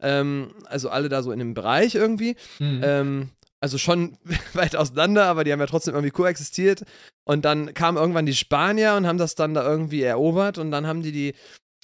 Ähm, 0.00 0.52
also 0.66 0.90
alle 0.90 1.08
da 1.08 1.22
so 1.22 1.32
in 1.32 1.38
dem 1.38 1.54
Bereich 1.54 1.94
irgendwie. 1.94 2.36
Mhm. 2.58 2.80
Ähm, 2.84 3.30
also 3.62 3.78
schon 3.78 4.18
weit 4.54 4.76
auseinander, 4.76 5.26
aber 5.26 5.44
die 5.44 5.52
haben 5.52 5.60
ja 5.60 5.66
trotzdem 5.66 5.94
irgendwie 5.94 6.10
koexistiert. 6.10 6.82
Und 7.24 7.44
dann 7.44 7.72
kamen 7.72 7.96
irgendwann 7.96 8.26
die 8.26 8.34
Spanier 8.34 8.94
und 8.94 9.06
haben 9.06 9.18
das 9.18 9.36
dann 9.36 9.54
da 9.54 9.64
irgendwie 9.64 10.02
erobert 10.02 10.58
und 10.58 10.72
dann 10.72 10.86
haben 10.86 11.02
die 11.02 11.12
die 11.12 11.34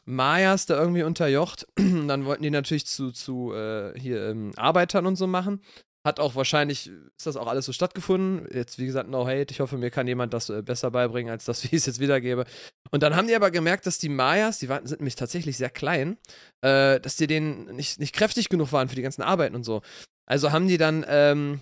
Mayas 0.05 0.67
da 0.67 0.79
irgendwie 0.79 1.05
unterjocht. 1.05 1.69
dann 1.77 2.25
wollten 2.25 2.43
die 2.43 2.51
natürlich 2.51 2.87
zu, 2.87 3.13
zu 3.13 3.53
äh, 3.55 3.99
hier 3.99 4.31
ähm, 4.31 4.53
Arbeitern 4.57 5.07
und 5.07 5.17
so 5.17 5.29
machen. 5.29 5.63
Hat 6.05 6.21
auch 6.21 6.37
wahrscheinlich, 6.37 6.87
ist 7.17 7.27
das 7.27 7.37
auch 7.37 7.49
alles 7.49 7.67
so 7.67 7.73
stattgefunden. 7.73 8.49
Jetzt, 8.53 8.79
wie 8.79 8.87
gesagt, 8.87 9.11
no 9.11 9.27
hate. 9.27 9.51
Ich 9.51 9.61
hoffe, 9.61 9.77
mir 9.77 9.91
kann 9.91 10.07
jemand 10.07 10.33
das 10.33 10.49
äh, 10.49 10.63
besser 10.63 10.91
beibringen, 10.91 11.31
als 11.31 11.45
das, 11.45 11.63
wie 11.65 11.69
ich 11.69 11.75
es 11.75 11.87
jetzt 11.87 12.01
wiedergebe. 12.01 12.45
Und 12.91 13.03
dann 13.03 13.17
haben 13.17 13.27
die 13.27 13.35
aber 13.35 13.51
gemerkt, 13.51 13.87
dass 13.87 13.99
die 13.99 14.09
Mayas, 14.09 14.59
die 14.59 14.69
waren, 14.69 14.87
sind 14.87 15.01
nämlich 15.01 15.17
tatsächlich 15.17 15.57
sehr 15.57 15.71
klein, 15.71 16.17
äh, 16.63 17.01
dass 17.01 17.17
die 17.17 17.27
denen 17.27 17.75
nicht, 17.77 17.99
nicht 17.99 18.15
kräftig 18.15 18.49
genug 18.49 18.73
waren 18.73 18.89
für 18.89 18.97
die 18.97 19.03
ganzen 19.03 19.23
Arbeiten 19.23 19.57
und 19.57 19.65
so. 19.65 19.83
Also 20.27 20.53
haben 20.53 20.69
die 20.69 20.79
dann 20.79 21.05
ähm, 21.09 21.61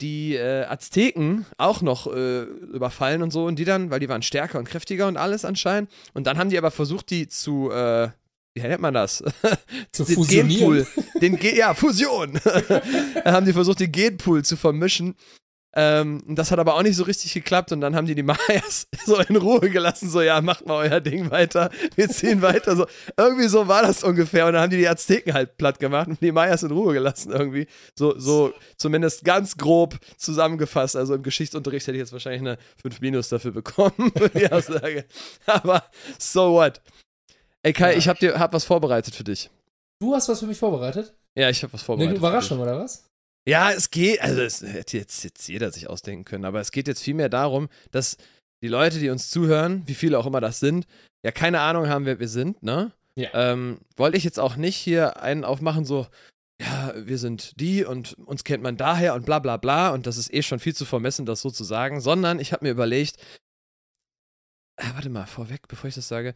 die 0.00 0.34
äh, 0.34 0.64
Azteken 0.64 1.46
auch 1.56 1.80
noch 1.80 2.06
äh, 2.06 2.42
überfallen 2.42 3.22
und 3.22 3.30
so 3.30 3.44
und 3.46 3.58
die 3.58 3.64
dann, 3.64 3.90
weil 3.90 4.00
die 4.00 4.08
waren 4.08 4.22
stärker 4.22 4.58
und 4.58 4.68
kräftiger 4.68 5.06
und 5.08 5.16
alles 5.16 5.44
anscheinend. 5.44 5.90
Und 6.12 6.26
dann 6.26 6.38
haben 6.38 6.50
die 6.50 6.58
aber 6.58 6.70
versucht, 6.70 7.10
die 7.10 7.28
zu, 7.28 7.70
äh, 7.70 8.08
wie 8.54 8.62
nennt 8.62 8.80
man 8.80 8.94
das? 8.94 9.22
Zu 9.92 10.04
den. 10.04 10.48
Genpool, 10.48 10.86
den 11.20 11.36
Ge 11.36 11.56
ja, 11.56 11.74
Fusion. 11.74 12.38
dann 13.24 13.34
haben 13.34 13.46
die 13.46 13.52
versucht, 13.52 13.80
den 13.80 13.92
Genpool 13.92 14.44
zu 14.44 14.56
vermischen. 14.56 15.16
Ähm, 15.76 16.22
das 16.28 16.52
hat 16.52 16.60
aber 16.60 16.76
auch 16.76 16.84
nicht 16.84 16.94
so 16.94 17.02
richtig 17.02 17.34
geklappt 17.34 17.72
und 17.72 17.80
dann 17.80 17.96
haben 17.96 18.06
die 18.06 18.14
die 18.14 18.22
Mayas 18.22 18.86
so 19.06 19.18
in 19.18 19.34
Ruhe 19.34 19.68
gelassen, 19.70 20.08
so 20.08 20.22
ja, 20.22 20.40
macht 20.40 20.66
mal 20.66 20.88
euer 20.88 21.00
Ding 21.00 21.32
weiter, 21.32 21.68
wir 21.96 22.08
ziehen 22.08 22.42
weiter, 22.42 22.76
so 22.76 22.86
irgendwie 23.16 23.48
so 23.48 23.66
war 23.66 23.82
das 23.82 24.04
ungefähr 24.04 24.46
und 24.46 24.52
dann 24.52 24.62
haben 24.62 24.70
die 24.70 24.76
die 24.76 24.88
Azteken 24.88 25.34
halt 25.34 25.56
platt 25.56 25.80
gemacht 25.80 26.06
und 26.06 26.20
die 26.20 26.30
Mayas 26.30 26.62
in 26.62 26.70
Ruhe 26.70 26.92
gelassen 26.92 27.32
irgendwie, 27.32 27.66
so, 27.96 28.16
so 28.16 28.52
zumindest 28.76 29.24
ganz 29.24 29.56
grob 29.56 29.98
zusammengefasst, 30.16 30.94
also 30.94 31.16
im 31.16 31.24
Geschichtsunterricht 31.24 31.88
hätte 31.88 31.96
ich 31.96 32.02
jetzt 32.02 32.12
wahrscheinlich 32.12 32.42
eine 32.42 32.58
5 32.80 33.00
Minus 33.00 33.28
dafür 33.30 33.50
bekommen, 33.50 34.12
für 34.16 34.28
die 34.28 34.48
Aussage, 34.52 35.06
aber 35.44 35.82
so 36.18 36.52
what. 36.52 36.80
Ey 37.64 37.72
Kai, 37.72 37.92
Ja. 37.92 37.98
ich 37.98 38.08
hab 38.08 38.18
dir 38.18 38.38
hab 38.38 38.52
was 38.52 38.64
vorbereitet 38.64 39.14
für 39.14 39.24
dich. 39.24 39.50
Du 40.00 40.14
hast 40.14 40.28
was 40.28 40.40
für 40.40 40.46
mich 40.46 40.58
vorbereitet? 40.58 41.14
Ja, 41.36 41.48
ich 41.48 41.62
habe 41.62 41.72
was 41.72 41.80
Eine 41.80 41.86
vorbereitet. 41.86 42.12
dich. 42.12 42.18
Überraschung, 42.18 42.60
oder 42.60 42.78
was? 42.78 43.08
Ja, 43.48 43.72
es 43.72 43.90
geht, 43.90 44.20
also 44.20 44.42
es 44.42 44.62
hätte 44.62 44.96
jetzt, 44.98 45.22
jetzt 45.24 45.48
jeder 45.48 45.70
sich 45.70 45.88
ausdenken 45.88 46.24
können, 46.24 46.44
aber 46.44 46.60
es 46.60 46.72
geht 46.72 46.88
jetzt 46.88 47.02
vielmehr 47.02 47.28
darum, 47.28 47.68
dass 47.90 48.16
die 48.62 48.68
Leute, 48.68 48.98
die 48.98 49.10
uns 49.10 49.28
zuhören, 49.30 49.82
wie 49.86 49.94
viele 49.94 50.18
auch 50.18 50.26
immer 50.26 50.40
das 50.40 50.60
sind, 50.60 50.86
ja 51.24 51.30
keine 51.32 51.60
Ahnung 51.60 51.88
haben, 51.88 52.06
wer 52.06 52.18
wir 52.20 52.28
sind, 52.28 52.62
ne? 52.62 52.92
Ja. 53.16 53.28
Ähm, 53.34 53.78
wollte 53.96 54.16
ich 54.16 54.24
jetzt 54.24 54.40
auch 54.40 54.56
nicht 54.56 54.76
hier 54.76 55.20
einen 55.22 55.44
aufmachen, 55.44 55.84
so, 55.84 56.06
ja, 56.60 56.92
wir 56.96 57.18
sind 57.18 57.60
die 57.60 57.84
und 57.84 58.14
uns 58.14 58.44
kennt 58.44 58.62
man 58.62 58.76
daher 58.76 59.14
und 59.14 59.24
bla 59.26 59.38
bla 59.38 59.56
bla 59.56 59.90
und 59.90 60.06
das 60.06 60.16
ist 60.16 60.32
eh 60.32 60.42
schon 60.42 60.58
viel 60.58 60.74
zu 60.74 60.84
vermessen, 60.84 61.24
das 61.26 61.40
so 61.42 61.50
zu 61.50 61.64
sagen, 61.64 62.00
sondern 62.00 62.40
ich 62.40 62.52
habe 62.52 62.64
mir 62.64 62.70
überlegt, 62.72 63.16
ah, 64.80 64.90
warte 64.94 65.10
mal, 65.10 65.26
vorweg, 65.26 65.68
bevor 65.68 65.88
ich 65.88 65.94
das 65.94 66.08
sage, 66.08 66.34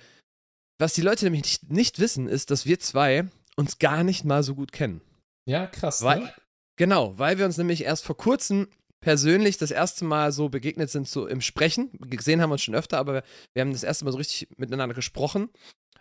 was 0.79 0.95
die 0.95 1.03
Leute 1.03 1.25
nämlich 1.25 1.43
nicht, 1.43 1.71
nicht 1.71 1.99
wissen, 1.99 2.29
ist, 2.29 2.51
dass 2.51 2.67
wir 2.67 2.79
zwei 2.79 3.29
uns 3.57 3.79
gar 3.79 4.05
nicht 4.05 4.25
mal 4.25 4.43
so 4.43 4.55
gut 4.55 4.73
kennen. 4.73 5.01
Ja, 5.47 5.67
krass. 5.67 6.03
Weil, 6.03 6.21
ne? 6.21 6.35
Genau, 6.77 7.19
weil 7.19 7.39
wir 7.39 7.45
uns 7.45 7.59
nämlich 7.59 7.85
erst 7.85 8.05
vor 8.05 8.17
kurzem 8.17 8.69
persönlich 9.01 9.59
das 9.59 9.71
erste 9.71 10.05
Mal 10.05 10.33
so 10.33 10.49
begegnet 10.49 10.91
sind, 10.91 11.09
so 11.09 11.27
im 11.27 11.41
Sprechen. 11.41 11.91
Gesehen 11.99 12.41
haben 12.41 12.51
wir 12.51 12.55
uns 12.55 12.63
schon 12.63 12.75
öfter, 12.75 12.99
aber 12.99 13.23
wir 13.55 13.61
haben 13.61 13.73
das 13.73 13.83
erste 13.83 14.05
Mal 14.05 14.13
so 14.13 14.19
richtig 14.19 14.49
miteinander 14.57 14.95
gesprochen. 14.95 15.51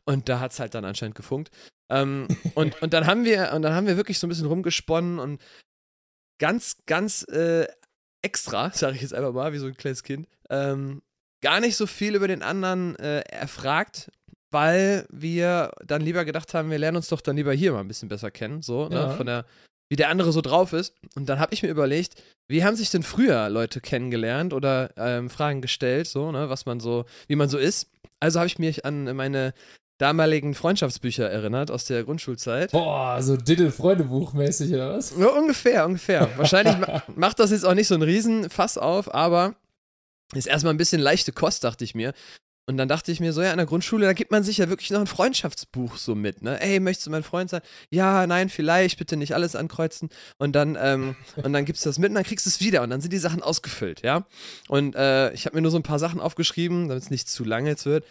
Und 0.05 0.29
da 0.29 0.39
hat 0.39 0.53
es 0.53 0.59
halt 0.59 0.73
dann 0.73 0.85
anscheinend 0.85 1.15
gefunkt. 1.15 1.51
Ähm, 1.89 2.27
und, 2.55 2.81
und 2.81 2.93
dann 2.93 3.07
haben 3.07 3.25
wir, 3.25 3.51
und 3.53 3.61
dann 3.61 3.73
haben 3.73 3.87
wir 3.87 3.97
wirklich 3.97 4.19
so 4.19 4.27
ein 4.27 4.29
bisschen 4.29 4.47
rumgesponnen 4.47 5.19
und 5.19 5.41
ganz, 6.39 6.77
ganz 6.85 7.23
äh, 7.23 7.67
extra, 8.21 8.71
sage 8.73 8.95
ich 8.95 9.01
jetzt 9.01 9.13
einfach 9.13 9.33
mal, 9.33 9.53
wie 9.53 9.57
so 9.57 9.67
ein 9.67 9.77
kleines 9.77 10.03
Kind, 10.03 10.27
ähm, 10.49 11.01
gar 11.41 11.59
nicht 11.59 11.75
so 11.75 11.87
viel 11.87 12.15
über 12.15 12.27
den 12.27 12.41
anderen 12.41 12.95
äh, 12.97 13.19
erfragt, 13.19 14.11
weil 14.57 15.05
wir 15.11 15.71
dann 15.85 16.01
lieber 16.01 16.25
gedacht 16.25 16.55
haben, 16.55 16.71
wir 16.71 16.79
lernen 16.79 16.97
uns 16.97 17.09
doch 17.09 17.21
dann 17.21 17.35
lieber 17.35 17.53
hier 17.53 17.73
mal 17.73 17.81
ein 17.81 17.87
bisschen 17.87 18.09
besser 18.09 18.31
kennen, 18.31 18.63
so, 18.63 18.89
Ja. 18.91 19.07
ne, 19.09 19.13
von 19.15 19.27
der, 19.27 19.45
wie 19.89 19.95
der 19.95 20.09
andere 20.09 20.31
so 20.31 20.41
drauf 20.41 20.73
ist. 20.73 20.95
Und 21.15 21.29
dann 21.29 21.39
habe 21.39 21.53
ich 21.53 21.61
mir 21.61 21.69
überlegt, 21.69 22.15
wie 22.49 22.63
haben 22.63 22.75
sich 22.75 22.89
denn 22.89 23.03
früher 23.03 23.49
Leute 23.49 23.81
kennengelernt 23.81 24.51
oder 24.53 24.89
ähm, 24.97 25.29
Fragen 25.29 25.61
gestellt, 25.61 26.07
so, 26.07 26.31
ne, 26.31 26.49
was 26.49 26.65
man 26.65 26.79
so, 26.79 27.05
wie 27.27 27.35
man 27.35 27.49
so 27.49 27.59
ist. 27.59 27.87
Also 28.19 28.39
habe 28.39 28.47
ich 28.47 28.57
mich 28.57 28.83
an 28.83 29.03
meine 29.15 29.53
damaligen 29.99 30.55
Freundschaftsbücher 30.55 31.29
erinnert 31.29 31.69
aus 31.69 31.85
der 31.85 32.03
Grundschulzeit. 32.03 32.71
Boah, 32.71 33.21
so 33.21 33.37
Diddle-Freundebuch-mäßig, 33.37 34.73
oder 34.73 34.93
was? 34.95 35.13
Ja, 35.17 35.27
ungefähr, 35.27 35.85
ungefähr. 35.85 36.29
Wahrscheinlich 36.37 36.77
ma 36.79 37.03
macht 37.15 37.39
das 37.39 37.51
jetzt 37.51 37.65
auch 37.65 37.73
nicht 37.75 37.87
so 37.87 37.93
einen 37.95 38.03
riesen 38.03 38.49
Fass 38.49 38.77
auf, 38.77 39.13
aber 39.13 39.55
ist 40.33 40.47
erstmal 40.47 40.73
ein 40.73 40.77
bisschen 40.77 41.01
leichte 41.01 41.31
Kost, 41.31 41.63
dachte 41.63 41.83
ich 41.83 41.93
mir. 41.95 42.13
Und 42.69 42.75
dann 42.75 42.89
dachte 42.89 43.13
ich 43.13 43.21
mir 43.21 43.31
so, 43.31 43.41
ja, 43.41 43.51
in 43.51 43.57
der 43.57 43.65
Grundschule, 43.65 44.05
da 44.05 44.11
gibt 44.11 44.29
man 44.31 44.43
sich 44.43 44.57
ja 44.57 44.67
wirklich 44.67 44.91
noch 44.91 44.99
ein 44.99 45.07
Freundschaftsbuch 45.07 45.95
so 45.95 46.15
mit, 46.15 46.41
ne? 46.41 46.61
Ey, 46.61 46.81
möchtest 46.81 47.07
du 47.07 47.11
mein 47.11 47.23
Freund 47.23 47.49
sein? 47.49 47.61
Ja, 47.91 48.27
nein, 48.27 48.49
vielleicht, 48.49 48.97
bitte 48.97 49.15
nicht 49.15 49.33
alles 49.33 49.55
ankreuzen. 49.55 50.09
Und 50.37 50.53
dann, 50.53 50.77
ähm, 50.79 51.15
und 51.37 51.53
dann 51.53 51.63
gibst 51.63 51.85
du 51.85 51.89
das 51.89 51.97
mit 51.97 52.09
und 52.09 52.15
dann 52.15 52.25
kriegst 52.25 52.45
du 52.45 52.49
es 52.49 52.59
wieder 52.59 52.81
und 52.81 52.89
dann 52.89 52.99
sind 52.99 53.13
die 53.13 53.19
Sachen 53.19 53.41
ausgefüllt, 53.41 54.01
ja? 54.03 54.27
Und 54.67 54.95
äh, 54.97 55.31
ich 55.31 55.45
habe 55.45 55.55
mir 55.55 55.61
nur 55.61 55.71
so 55.71 55.77
ein 55.77 55.83
paar 55.83 55.97
Sachen 55.97 56.19
aufgeschrieben, 56.19 56.89
damit 56.89 57.03
es 57.03 57.09
nicht 57.09 57.29
zu 57.29 57.45
lange 57.45 57.69
jetzt 57.69 57.85
wird. 57.85 58.05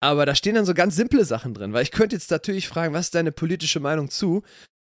Aber 0.00 0.26
da 0.26 0.34
stehen 0.34 0.56
dann 0.56 0.66
so 0.66 0.74
ganz 0.74 0.96
simple 0.96 1.24
Sachen 1.24 1.54
drin, 1.54 1.72
weil 1.72 1.84
ich 1.84 1.92
könnte 1.92 2.16
jetzt 2.16 2.32
natürlich 2.32 2.66
fragen, 2.66 2.92
was 2.92 3.06
ist 3.06 3.14
deine 3.14 3.30
politische 3.30 3.78
Meinung 3.78 4.10
zu? 4.10 4.42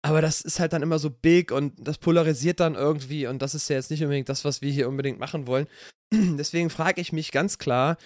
Aber 0.01 0.21
das 0.21 0.39
ist 0.39 0.61
halt 0.61 0.71
dann 0.71 0.81
immer 0.81 0.97
so 0.97 1.09
big 1.09 1.51
und 1.51 1.73
das 1.77 1.97
polarisiert 1.97 2.61
dann 2.61 2.75
irgendwie 2.75 3.27
und 3.27 3.41
das 3.41 3.53
ist 3.53 3.67
ja 3.69 3.75
jetzt 3.75 3.91
nicht 3.91 4.01
unbedingt 4.01 4.29
das, 4.29 4.45
was 4.45 4.61
wir 4.61 4.71
hier 4.71 4.87
unbedingt 4.87 5.19
machen 5.19 5.45
wollen. 5.45 5.67
Deswegen 6.13 6.69
frage 6.69 7.01
ich 7.01 7.11
mich 7.11 7.31
ganz 7.31 7.57
klar, 7.57 7.97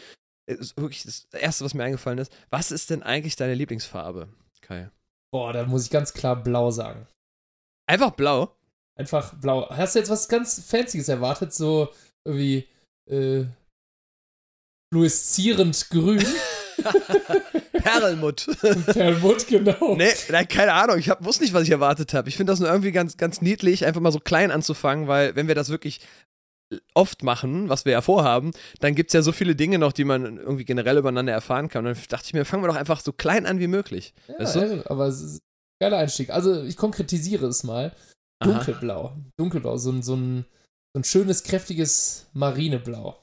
ist 0.46 0.78
wirklich 0.78 1.04
das 1.04 1.28
Erste, 1.32 1.66
was 1.66 1.74
mir 1.74 1.84
eingefallen 1.84 2.20
ist, 2.20 2.32
was 2.50 2.72
ist 2.72 2.90
denn 2.90 3.04
eigentlich 3.04 3.36
deine 3.36 3.54
Lieblingsfarbe, 3.54 4.30
Kai? 4.62 4.90
Boah, 5.32 5.54
da 5.54 5.66
muss 5.66 5.86
ich 5.86 5.92
ganz 5.92 6.14
klar 6.14 6.42
blau 6.42 6.72
sagen. 6.72 7.08
Einfach 7.88 8.12
blau? 8.12 8.56
Einfach 8.98 9.34
blau. 9.36 9.70
Hast 9.70 9.96
du 9.96 10.00
jetzt 10.00 10.10
was 10.10 10.28
ganz 10.28 10.64
Fancyes 10.64 11.10
erwartet? 11.10 11.54
So 11.54 11.90
irgendwie 12.26 12.68
äh, 13.10 13.46
fluoreszierend 14.94 15.90
grün? 15.90 16.24
Perlmutt. 17.84 18.48
Perlmutt, 18.86 19.48
genau. 19.48 19.96
nee, 19.96 20.14
nein, 20.30 20.48
keine 20.48 20.74
Ahnung. 20.74 20.98
Ich 20.98 21.10
hab, 21.10 21.24
wusste 21.24 21.44
nicht, 21.44 21.54
was 21.54 21.64
ich 21.64 21.72
erwartet 21.72 22.14
habe. 22.14 22.30
Ich 22.30 22.38
finde 22.38 22.52
das 22.52 22.60
nur 22.60 22.70
irgendwie 22.70 22.92
ganz, 22.92 23.18
ganz 23.18 23.42
niedlich, 23.42 23.86
einfach 23.86 24.02
mal 24.02 24.12
so 24.12 24.20
klein 24.20 24.52
anzufangen, 24.52 25.08
weil 25.08 25.36
wenn 25.36 25.48
wir 25.48 25.56
das 25.56 25.70
wirklich 25.70 26.02
oft 26.94 27.24
machen, 27.24 27.70
was 27.70 27.86
wir 27.86 27.92
ja 27.94 28.02
vorhaben, 28.02 28.52
dann 28.80 28.96
gibt 28.96 29.10
es 29.10 29.14
ja 29.14 29.22
so 29.22 29.32
viele 29.32 29.56
Dinge 29.56 29.80
noch, 29.80 29.94
die 29.94 30.04
man 30.04 30.38
irgendwie 30.38 30.66
generell 30.66 30.98
übereinander 30.98 31.34
erfahren 31.34 31.70
kann. 31.70 31.86
Und 31.86 31.96
dann 31.96 32.04
dachte 32.10 32.26
ich 32.28 32.34
mir, 32.34 32.46
fangen 32.46 32.64
wir 32.64 32.68
doch 32.68 32.76
einfach 32.76 33.02
so 33.02 33.12
klein 33.12 33.46
an 33.46 33.60
wie 33.60 33.68
möglich. 33.68 34.14
Ja, 34.28 34.40
weißt 34.40 34.56
du? 34.56 34.60
ja, 34.60 34.84
aber 34.90 35.08
es 35.08 35.22
ist 35.22 35.36
ein 35.36 35.86
geiler 35.86 35.98
Einstieg. 35.98 36.30
Also 36.30 36.64
ich 36.64 36.78
konkretisiere 36.78 37.48
es 37.48 37.64
mal. 37.64 37.92
Aha. 38.40 38.52
Dunkelblau. 38.52 39.16
Dunkelblau. 39.38 39.78
So 39.78 39.92
ein, 39.92 40.04
so, 40.04 40.16
ein, 40.16 40.46
so 40.94 41.00
ein 41.00 41.04
schönes, 41.04 41.44
kräftiges 41.44 42.28
Marineblau. 42.34 43.18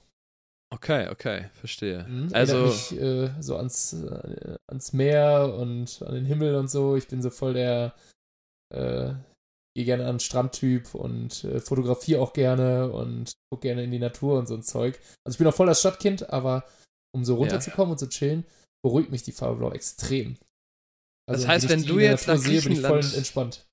Okay, 0.72 1.08
okay, 1.08 1.50
verstehe. 1.54 2.04
Mhm. 2.04 2.28
Also, 2.32 2.66
mich 2.66 2.92
äh, 2.92 3.30
so 3.40 3.56
ans, 3.56 3.92
äh, 3.92 4.56
ans 4.68 4.92
Meer 4.92 5.52
und 5.58 6.00
an 6.02 6.14
den 6.14 6.24
Himmel 6.24 6.54
und 6.54 6.70
so. 6.70 6.96
Ich 6.96 7.08
bin 7.08 7.22
so 7.22 7.30
voll 7.30 7.54
der 7.54 7.92
äh, 8.72 9.12
gehe 9.76 9.84
gerne 9.84 10.04
an 10.06 10.14
den 10.14 10.20
Strandtyp 10.20 10.94
und 10.94 11.44
äh, 11.44 11.60
fotografiere 11.60 12.20
auch 12.20 12.32
gerne 12.32 12.90
und 12.92 13.32
gucke 13.50 13.68
gerne 13.68 13.84
in 13.84 13.90
die 13.90 13.98
Natur 13.98 14.38
und 14.38 14.46
so 14.48 14.54
ein 14.54 14.62
Zeug. 14.62 14.98
Also 15.24 15.34
ich 15.34 15.38
bin 15.38 15.46
auch 15.46 15.54
voll 15.54 15.66
das 15.66 15.80
Stadtkind, 15.80 16.30
aber 16.30 16.64
um 17.14 17.24
so 17.24 17.36
runterzukommen 17.36 17.92
und 17.92 17.98
zu 17.98 18.08
chillen, 18.08 18.44
beruhigt 18.84 19.10
mich 19.10 19.22
die 19.22 19.32
Farbe 19.32 19.56
Blau 19.58 19.72
extrem. 19.72 20.36
Das 21.28 21.46
heißt, 21.46 21.68
wenn 21.68 21.82
die 21.82 21.86
du 21.86 21.94
in 21.94 22.00
der 22.00 22.10
jetzt 22.10 22.26
Natur 22.26 22.42
nach 22.42 22.50
sehe, 22.50 22.62
bin 22.62 22.72
ich 22.72 22.80
voll 22.80 23.04
entspannt. 23.14 23.66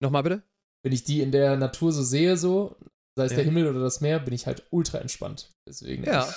nochmal 0.00 0.22
bitte? 0.22 0.42
Wenn 0.84 0.92
ich 0.92 1.04
die 1.04 1.20
in 1.20 1.32
der 1.32 1.56
Natur 1.56 1.92
so 1.92 2.02
sehe, 2.02 2.36
so, 2.36 2.76
sei 3.16 3.24
es 3.26 3.32
Ja. 3.32 3.36
der 3.36 3.44
Himmel 3.44 3.68
oder 3.68 3.80
das 3.80 4.00
Meer, 4.00 4.18
bin 4.20 4.34
ich 4.34 4.46
halt 4.46 4.64
ultra 4.70 4.98
entspannt. 4.98 5.50
Deswegen, 5.68 6.04
Ja. 6.04 6.28
ich, 6.28 6.34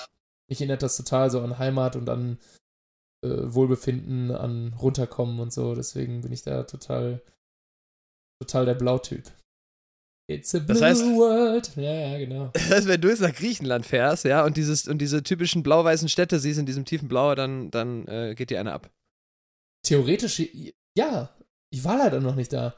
mich 0.49 0.61
erinnert 0.61 0.83
das 0.83 0.97
total 0.97 1.29
so 1.31 1.41
an 1.41 1.57
Heimat 1.59 1.95
und 1.95 2.09
an 2.09 2.37
äh, 3.23 3.53
Wohlbefinden, 3.53 4.31
an 4.31 4.73
Runterkommen 4.73 5.39
und 5.39 5.51
so. 5.51 5.73
Deswegen 5.75 6.21
bin 6.21 6.31
ich 6.31 6.43
da 6.43 6.63
total, 6.63 7.21
total 8.41 8.65
der 8.65 8.75
Blautyp. 8.75 9.31
It's 10.27 10.55
a 10.55 10.59
blue 10.59 10.67
Das 10.67 10.81
heißt- 10.81 11.15
world. 11.15 11.71
Ja, 11.75 11.93
ja, 11.93 12.17
genau. 12.17 12.47
Das 12.53 12.69
heißt, 12.71 12.87
wenn 12.87 12.99
du 13.01 13.09
jetzt 13.09 13.21
nach 13.21 13.33
Griechenland 13.33 13.85
fährst, 13.85 14.25
ja, 14.25 14.43
und, 14.43 14.57
dieses, 14.57 14.87
und 14.87 14.97
diese 14.97 15.21
typischen 15.21 15.61
blau-weißen 15.61 16.09
Städte 16.09 16.39
siehst 16.39 16.59
in 16.59 16.65
diesem 16.65 16.85
tiefen 16.85 17.07
Blau, 17.07 17.35
dann, 17.35 17.69
dann 17.71 18.07
äh, 18.07 18.33
geht 18.35 18.49
dir 18.49 18.59
eine 18.59 18.73
ab. 18.73 18.89
Theoretisch, 19.85 20.41
ja. 20.97 21.29
Ich 21.71 21.83
war 21.83 21.97
leider 21.97 22.21
noch 22.21 22.35
nicht 22.35 22.53
da. 22.53 22.73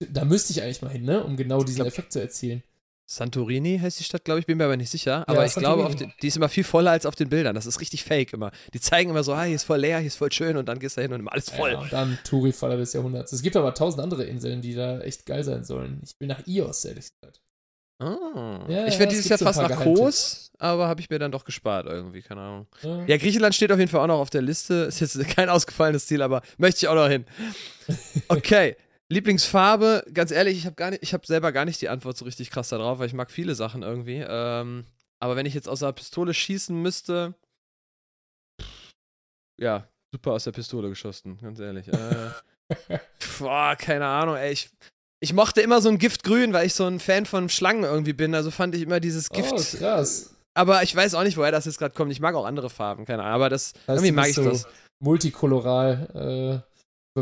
Da 0.00 0.24
müsste 0.24 0.52
ich 0.52 0.62
eigentlich 0.62 0.82
mal 0.82 0.90
hin, 0.90 1.04
ne? 1.04 1.22
Um 1.22 1.36
genau 1.36 1.62
diesen 1.62 1.76
glaub- 1.76 1.88
Effekt 1.88 2.12
zu 2.12 2.20
erzielen. 2.20 2.62
Santorini 3.10 3.78
heißt 3.78 3.98
die 3.98 4.04
Stadt, 4.04 4.24
glaube 4.24 4.40
ich, 4.40 4.44
bin 4.44 4.58
mir 4.58 4.64
aber 4.66 4.76
nicht 4.76 4.90
sicher. 4.90 5.26
Aber 5.26 5.46
ich 5.46 5.54
glaube, 5.54 5.82
auf 5.84 5.92
Santorini. 5.92 6.12
den, 6.12 6.20
die 6.20 6.28
ist 6.28 6.36
immer 6.36 6.50
viel 6.50 6.62
voller 6.62 6.90
als 6.90 7.06
auf 7.06 7.14
den 7.14 7.30
Bildern. 7.30 7.54
Das 7.54 7.64
ist 7.64 7.80
richtig 7.80 8.04
fake 8.04 8.34
immer. 8.34 8.50
Die 8.74 8.80
zeigen 8.80 9.08
immer 9.08 9.24
so, 9.24 9.32
ah, 9.32 9.44
hier 9.44 9.56
ist 9.56 9.64
voll 9.64 9.80
leer, 9.80 9.98
hier 9.98 10.08
ist 10.08 10.16
voll 10.16 10.30
schön 10.30 10.58
und 10.58 10.68
dann 10.68 10.78
gehst 10.78 10.98
du 10.98 11.00
hin 11.00 11.12
und 11.14 11.20
immer 11.20 11.32
alles 11.32 11.48
voll. 11.48 11.72
Ja, 11.72 11.78
und 11.78 11.90
dann 11.90 12.18
Touri-Faller 12.24 12.76
des 12.76 12.92
Jahrhunderts. 12.92 13.32
Es 13.32 13.40
gibt 13.40 13.56
aber 13.56 13.72
tausend 13.72 14.02
andere 14.02 14.24
Inseln, 14.24 14.60
die 14.60 14.74
da 14.74 15.00
echt 15.00 15.24
geil 15.24 15.42
sein 15.42 15.64
sollen. 15.64 16.02
Ich 16.04 16.12
will 16.20 16.28
nach 16.28 16.46
Ios, 16.46 16.84
ehrlich 16.84 17.06
gesagt. 17.18 17.40
Ah. 17.98 18.66
Ja, 18.68 18.86
ich 18.86 18.94
ja, 18.94 19.00
werde 19.00 19.12
es 19.12 19.20
dieses 19.20 19.28
Jahr 19.30 19.38
fast 19.38 19.60
nach. 19.60 19.82
Kos, 19.82 20.52
aber 20.58 20.86
habe 20.86 21.00
ich 21.00 21.08
mir 21.08 21.18
dann 21.18 21.32
doch 21.32 21.46
gespart 21.46 21.86
irgendwie, 21.86 22.20
keine 22.20 22.42
Ahnung. 22.42 22.66
Ja. 22.82 23.06
Ja, 23.06 23.16
Griechenland 23.16 23.54
steht 23.54 23.72
auf 23.72 23.78
jeden 23.78 23.90
Fall 23.90 24.02
auch 24.02 24.06
noch 24.06 24.20
auf 24.20 24.30
der 24.30 24.42
Liste. 24.42 24.74
Ist 24.84 25.00
jetzt 25.00 25.18
kein 25.34 25.48
ausgefallenes 25.48 26.06
Ziel, 26.06 26.20
aber 26.20 26.42
möchte 26.58 26.84
ich 26.84 26.88
auch 26.88 26.94
noch 26.94 27.08
hin. 27.08 27.24
Okay. 28.28 28.76
Lieblingsfarbe, 29.10 30.04
ganz 30.12 30.30
ehrlich, 30.30 30.58
ich 30.58 30.66
habe 30.66 30.84
habe 30.84 31.26
selber 31.26 31.52
gar 31.52 31.64
nicht 31.64 31.80
die 31.80 31.88
Antwort 31.88 32.16
so 32.16 32.24
richtig 32.24 32.50
krass 32.50 32.68
darauf, 32.68 32.98
weil 32.98 33.06
ich 33.06 33.14
mag 33.14 33.30
viele 33.30 33.54
Sachen 33.54 33.82
irgendwie. 33.82 34.22
Ähm, 34.26 34.84
aber 35.20 35.34
wenn 35.36 35.46
ich 35.46 35.54
jetzt 35.54 35.68
aus 35.68 35.80
der 35.80 35.92
Pistole 35.92 36.34
schießen 36.34 36.80
müsste, 36.80 37.34
ja, 39.60 39.88
super 40.12 40.32
aus 40.32 40.44
der 40.44 40.52
Pistole 40.52 40.88
geschossen, 40.88 41.38
ganz 41.40 41.58
ehrlich. 41.58 41.88
Äh, 41.88 42.30
boah, 43.38 43.76
keine 43.76 44.06
Ahnung, 44.06 44.36
ey, 44.36 44.52
ich, 44.52 44.70
ich 45.20 45.32
mochte 45.32 45.60
immer 45.62 45.80
so 45.80 45.88
ein 45.88 45.98
Giftgrün, 45.98 46.52
weil 46.52 46.66
ich 46.66 46.74
so 46.74 46.86
ein 46.86 47.00
Fan 47.00 47.26
von 47.26 47.48
Schlangen 47.48 47.84
irgendwie 47.84 48.12
bin. 48.12 48.34
Also 48.34 48.50
fand 48.50 48.74
ich 48.74 48.82
immer 48.82 49.00
dieses 49.00 49.30
Gift. 49.30 49.52
Oh, 49.52 49.78
krass. 49.78 50.34
Aber 50.54 50.82
ich 50.82 50.94
weiß 50.94 51.14
auch 51.14 51.22
nicht, 51.22 51.36
woher 51.36 51.52
das 51.52 51.64
jetzt 51.64 51.78
gerade 51.78 51.94
kommt. 51.94 52.12
Ich 52.12 52.20
mag 52.20 52.34
auch 52.34 52.44
andere 52.44 52.68
Farben, 52.70 53.04
keine 53.04 53.22
Ahnung. 53.22 53.34
Aber 53.34 53.48
das, 53.48 53.72
Das 53.72 53.80
heißt, 53.80 53.88
irgendwie 54.04 54.12
mag 54.12 54.28
ich 54.28 54.34
so 54.34 54.44
das. 54.44 54.66
multikoloral 55.00 56.62
äh, 56.64 56.67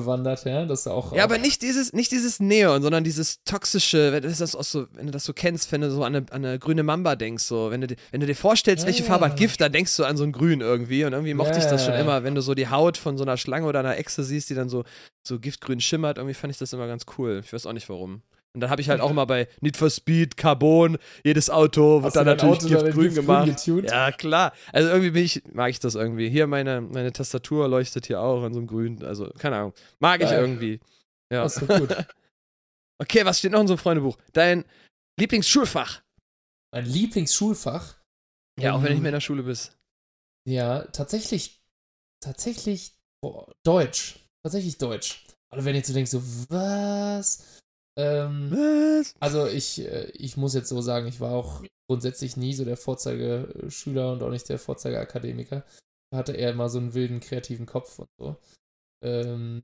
bewandert, 0.01 0.45
ja. 0.45 0.65
Das 0.67 0.81
ist 0.81 0.87
auch. 0.87 1.13
Ja, 1.13 1.21
auch 1.21 1.25
aber 1.25 1.39
nicht 1.39 1.63
dieses, 1.63 1.93
nicht 1.93 2.13
dieses 2.13 2.41
Neon, 2.41 2.83
sondern 2.83 3.05
dieses 3.05 3.43
toxische, 3.45 4.13
wenn 4.13 4.23
du 4.23 4.29
das, 4.29 4.55
auch 4.55 4.63
so, 4.65 4.87
wenn 4.93 5.07
du 5.07 5.13
das 5.13 5.25
so 5.25 5.33
kennst, 5.33 5.73
wenn 5.73 5.81
du 5.81 5.91
so 5.91 6.05
an 6.05 6.15
eine, 6.17 6.27
an 6.31 6.45
eine 6.45 6.59
grüne 6.59 6.83
Mamba 6.83 7.17
denkst, 7.17 7.45
so, 7.45 7.71
wenn 7.71 7.81
du, 7.81 7.87
dir- 7.89 7.97
wenn 8.11 8.21
du 8.21 8.27
dir 8.27 8.37
vorstellst, 8.37 8.87
welche 8.87 9.03
Ja. 9.03 9.09
Farbe 9.09 9.27
hat 9.27 9.37
Gift, 9.37 9.61
dann 9.61 9.73
denkst 9.73 9.97
du 9.97 10.05
an 10.05 10.17
so 10.17 10.25
ein 10.25 10.33
Grün 10.33 10.61
irgendwie 10.61 11.05
und 11.05 11.13
irgendwie 11.13 11.35
mochte 11.35 11.59
ich 11.59 11.65
das 11.65 11.85
schon 11.85 11.95
Ja. 11.95 12.01
immer, 12.01 12.23
wenn 12.25 12.35
du 12.35 12.41
so 12.43 12.55
die 12.55 12.69
Haut 12.69 12.97
von 12.97 13.17
so 13.19 13.25
einer 13.25 13.37
Schlange 13.37 13.67
oder 13.67 13.81
einer 13.81 13.97
Echse 13.97 14.23
siehst, 14.25 14.51
die 14.51 14.55
dann 14.55 14.69
so, 14.69 14.85
so 15.27 15.41
giftgrün 15.41 15.81
schimmert, 15.81 16.19
irgendwie 16.19 16.35
fand 16.35 16.53
ich 16.53 16.59
das 16.59 16.73
immer 16.73 16.87
ganz 16.87 17.05
cool. 17.19 17.41
Ich 17.45 17.53
weiß 17.53 17.67
auch 17.67 17.73
nicht 17.73 17.89
warum. 17.89 18.23
Und 18.57 18.61
dann 18.61 18.71
habe 18.71 18.81
ich 18.81 18.89
halt 18.89 19.03
auch 19.03 19.11
immer 19.11 19.27
bei 19.27 19.49
Need 19.61 19.77
for 19.77 19.91
Speed, 19.91 20.39
Carbon, 20.39 20.97
jedes 21.23 21.51
Auto 21.51 22.03
wird 22.03 22.15
du 22.15 22.19
dann 22.21 22.27
natürlich 22.27 22.57
Auto 22.65 22.69
giftgrün 22.69 23.15
gemacht. 23.15 23.47
getuned? 23.49 23.91
Ja, 23.91 24.11
klar. 24.13 24.55
Also 24.73 24.89
irgendwie 24.89 25.11
bin 25.11 25.25
ich, 25.25 25.43
mag 25.53 25.69
ich 25.69 25.79
das 25.79 25.95
irgendwie. 25.95 26.31
Hier 26.31 26.47
meine, 26.47 26.81
meine 26.81 27.13
Tastatur 27.13 27.69
leuchtet 27.69 28.07
hier 28.07 28.19
auch 28.23 28.47
in 28.47 28.55
so 28.55 28.61
einem 28.61 28.67
Grün. 28.67 29.05
Also, 29.05 29.29
keine 29.39 29.57
Ahnung. 29.57 29.75
Mag 29.99 30.23
ich 30.23 30.31
Geil. 30.31 30.41
irgendwie. 30.41 30.81
Ja. 31.31 31.43
Das 31.43 31.59
ist 31.59 31.69
gut. 31.69 31.95
Okay, 32.99 33.27
was 33.27 33.39
steht 33.41 33.53
noch 33.53 33.61
in 33.61 33.67
so 33.67 33.75
einem 33.75 33.79
Freundebuch? 33.79 34.17
Dein 34.33 34.65
Lieblingsschulfach. 35.21 36.01
Mein 36.73 36.87
Lieblingsschulfach. 36.87 37.95
Ja, 38.59 38.73
auch 38.73 38.77
wenn 38.79 38.85
du 38.85 38.89
Ähm, 38.89 38.93
nicht 38.95 39.03
mehr 39.03 39.11
in 39.11 39.17
der 39.17 39.21
Schule 39.21 39.43
bist. 39.43 39.77
Ja, 40.49 40.81
tatsächlich, 40.87 41.61
tatsächlich 42.25 42.93
boah, 43.21 43.53
Deutsch. 43.67 44.21
Tatsächlich 44.43 44.79
Deutsch. 44.79 45.27
Also 45.53 45.67
wenn 45.67 45.75
ihr 45.75 45.81
jetzt 45.81 45.89
so 45.89 45.93
denkt, 45.93 46.09
so, 46.09 46.23
was? 46.49 47.61
Ähm, 47.99 48.51
Was? 48.51 49.15
also 49.21 49.47
ich, 49.47 49.81
äh, 49.81 50.11
ich 50.13 50.37
muss 50.37 50.55
jetzt 50.55 50.69
so 50.69 50.81
sagen, 50.81 51.07
ich 51.07 51.21
war 51.21 51.33
auch 51.33 51.63
grundsätzlich 51.89 52.37
nie 52.37 52.53
so 52.53 52.65
der 52.65 52.77
Vorzeigeschüler 52.77 54.13
und 54.13 54.23
auch 54.23 54.31
nicht 54.31 54.49
der 54.49 54.59
Vorzeigeakademiker. 54.59 55.65
Hatte 56.15 56.33
eher 56.33 56.51
immer 56.51 56.69
so 56.69 56.79
einen 56.79 56.95
wilden, 56.95 57.21
kreativen 57.21 57.67
Kopf 57.67 57.99
und 57.99 58.09
so. 58.19 58.37
Ähm, 59.03 59.63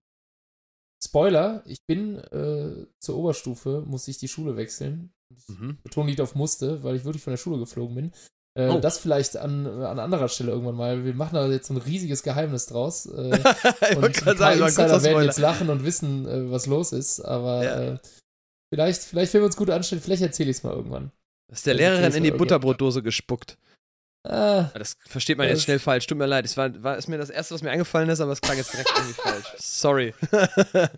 Spoiler, 1.05 1.63
ich 1.67 1.79
bin 1.87 2.19
äh, 2.19 2.87
zur 3.01 3.17
Oberstufe, 3.17 3.83
musste 3.87 4.13
ich 4.13 4.19
die 4.19 4.29
Schule 4.29 4.57
wechseln. 4.57 5.13
Mhm. 5.49 5.79
Betonung 5.83 6.09
liegt 6.09 6.21
auf 6.21 6.35
musste, 6.35 6.83
weil 6.85 6.97
ich 6.97 7.05
wirklich 7.05 7.23
von 7.23 7.33
der 7.33 7.39
Schule 7.39 7.59
geflogen 7.59 7.95
bin. 7.95 8.13
Äh, 8.55 8.69
Oh. 8.69 8.79
Das 8.81 8.99
vielleicht 8.99 9.37
an, 9.37 9.67
an 9.67 9.99
anderer 9.99 10.29
Stelle 10.29 10.53
irgendwann 10.53 10.77
mal. 10.77 11.05
Wir 11.05 11.15
machen 11.15 11.35
da 11.35 11.49
jetzt 11.49 11.71
ein 11.71 11.79
riesiges 11.79 12.23
Geheimnis 12.23 12.67
draus. 12.67 13.07
Äh, 13.07 13.11
und 13.97 14.05
ein 14.05 14.13
paar 14.13 14.37
sagen, 14.37 14.61
Insider 14.61 15.03
werden 15.03 15.25
jetzt 15.25 15.39
lachen 15.39 15.71
und 15.71 15.85
wissen, 15.85 16.27
äh, 16.27 16.51
was 16.51 16.67
los 16.67 16.93
ist. 16.93 17.21
Aber 17.21 17.65
Ja. 17.65 18.01
Vielleicht, 18.73 19.03
vielleicht, 19.03 19.35
wenn 19.35 19.43
wir 19.43 19.47
uns 19.47 19.57
gut 19.57 19.69
anstellen, 19.71 20.01
vielleicht 20.03 20.23
erzähle 20.23 20.51
ich 20.51 20.57
es 20.57 20.63
mal 20.63 20.73
irgendwann. 20.73 21.11
Ist 21.53 21.67
der 21.67 21.75
Das 21.75 21.81
Lehrerin 21.81 22.05
in 22.15 22.23
mal 22.23 22.31
die. 22.31 22.31
Butterbrotdose 22.39 23.03
gespuckt. 23.03 23.59
Ah, 24.25 24.71
Das 24.75 24.97
versteht 25.09 25.37
man 25.37 25.49
Das- 25.49 25.59
jetzt 25.59 25.65
schnell 25.65 25.79
falsch. 25.81 26.07
Tut 26.07 26.17
mir 26.17 26.27
leid. 26.27 26.45
Es 26.45 26.57
war, 26.57 26.83
war 26.83 26.97
ist 26.97 27.09
mir 27.09 27.19
das 27.19 27.29
erste, 27.29 27.55
was 27.55 27.63
mir 27.63 27.71
eingefallen 27.71 28.09
ist, 28.09 28.21
aber 28.21 28.33
es 28.33 28.41
klang 28.41 28.57
jetzt 28.57 28.73
direkt 28.73 28.91
irgendwie 28.97 29.15
falsch. 29.21 29.47
Sorry. 29.59 30.15
ja, 30.73 30.89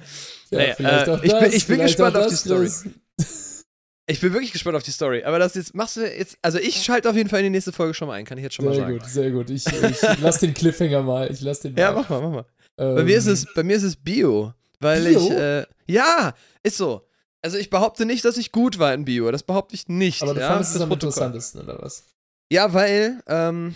Naja, 0.51 0.75
vielleicht 0.77 1.09
äh, 1.09 1.11
auch 1.11 1.23
ich 1.23 1.31
das, 1.31 1.41
bin- 1.43 1.53
ich 1.53 1.67
bin 1.67 1.81
gespannt 1.81 2.17
auf 2.17 2.27
die 2.27 2.31
das, 2.33 2.41
Story. 2.41 2.61
Chris. 2.61 2.85
Ich 4.07 4.21
bin 4.21 4.35
wirklich 4.35 4.53
gespannt 4.53 4.77
auf 4.77 4.83
die 4.83 4.91
Story. 4.91 5.25
Aber 5.25 5.39
das 5.39 5.55
jetzt 5.55 5.75
machst 5.75 5.97
du 5.97 6.03
jetzt. 6.03 6.37
Also 6.43 6.59
ich 6.59 6.77
schalte 6.85 7.09
auf 7.09 7.17
jeden 7.17 7.31
Fall 7.31 7.39
in 7.39 7.45
die 7.45 7.51
nächste 7.51 7.73
Folge 7.73 7.95
schon 7.95 8.07
mal 8.07 8.13
ein, 8.15 8.27
kann 8.27 8.37
ich 8.37 8.45
jetzt 8.45 8.55
schon 8.55 8.67
mal 8.67 8.75
Sehr 8.75 8.85
sagen. 8.85 8.99
gut, 8.99 9.09
sehr 9.09 9.31
gut. 9.31 9.49
Ich, 9.49 9.67
ich 9.67 10.21
lass 10.21 10.41
den 10.41 10.53
Cliffhanger 10.53 11.01
mal. 11.03 11.31
Ich 11.33 11.41
lass 11.41 11.61
den 11.61 11.73
mal. 11.73 11.81
Ja, 11.81 11.93
mach 11.93 12.07
mal, 12.11 12.21
mach 12.21 12.31
mal. 12.31 12.45
Ähm, 12.77 12.97
Bei 12.97 13.03
mir 13.05 13.17
ist 13.17 13.25
es, 13.27 13.47
bei 13.55 13.63
mir 13.63 13.77
ist 13.77 13.83
es 13.83 13.97
Bio, 13.97 14.53
weil 14.79 15.05
Bio? 15.05 15.21
ich 15.21 15.31
äh, 15.31 15.65
ja, 15.87 16.35
ist 16.63 16.77
so. 16.77 17.01
Also 17.45 17.59
ich 17.59 17.69
behaupte 17.69 18.07
nicht, 18.07 18.25
dass 18.25 18.39
ich 18.39 18.53
gut 18.53 18.79
war 18.79 18.95
in 18.95 19.05
Bio. 19.05 19.31
Das 19.31 19.43
behaupte 19.43 19.75
ich 19.75 19.89
nicht. 19.89 20.23
Aber 20.23 20.33
du 20.33 20.41
ja, 20.41 20.49
fandest 20.49 20.71
es 20.71 20.77
fürs 20.79 20.85
am 20.85 20.93
interessantesten, 20.93 21.61
oder 21.61 21.81
was? 21.83 22.05
Ja, 22.51 22.73
weil 22.73 23.23
ähm, 23.27 23.75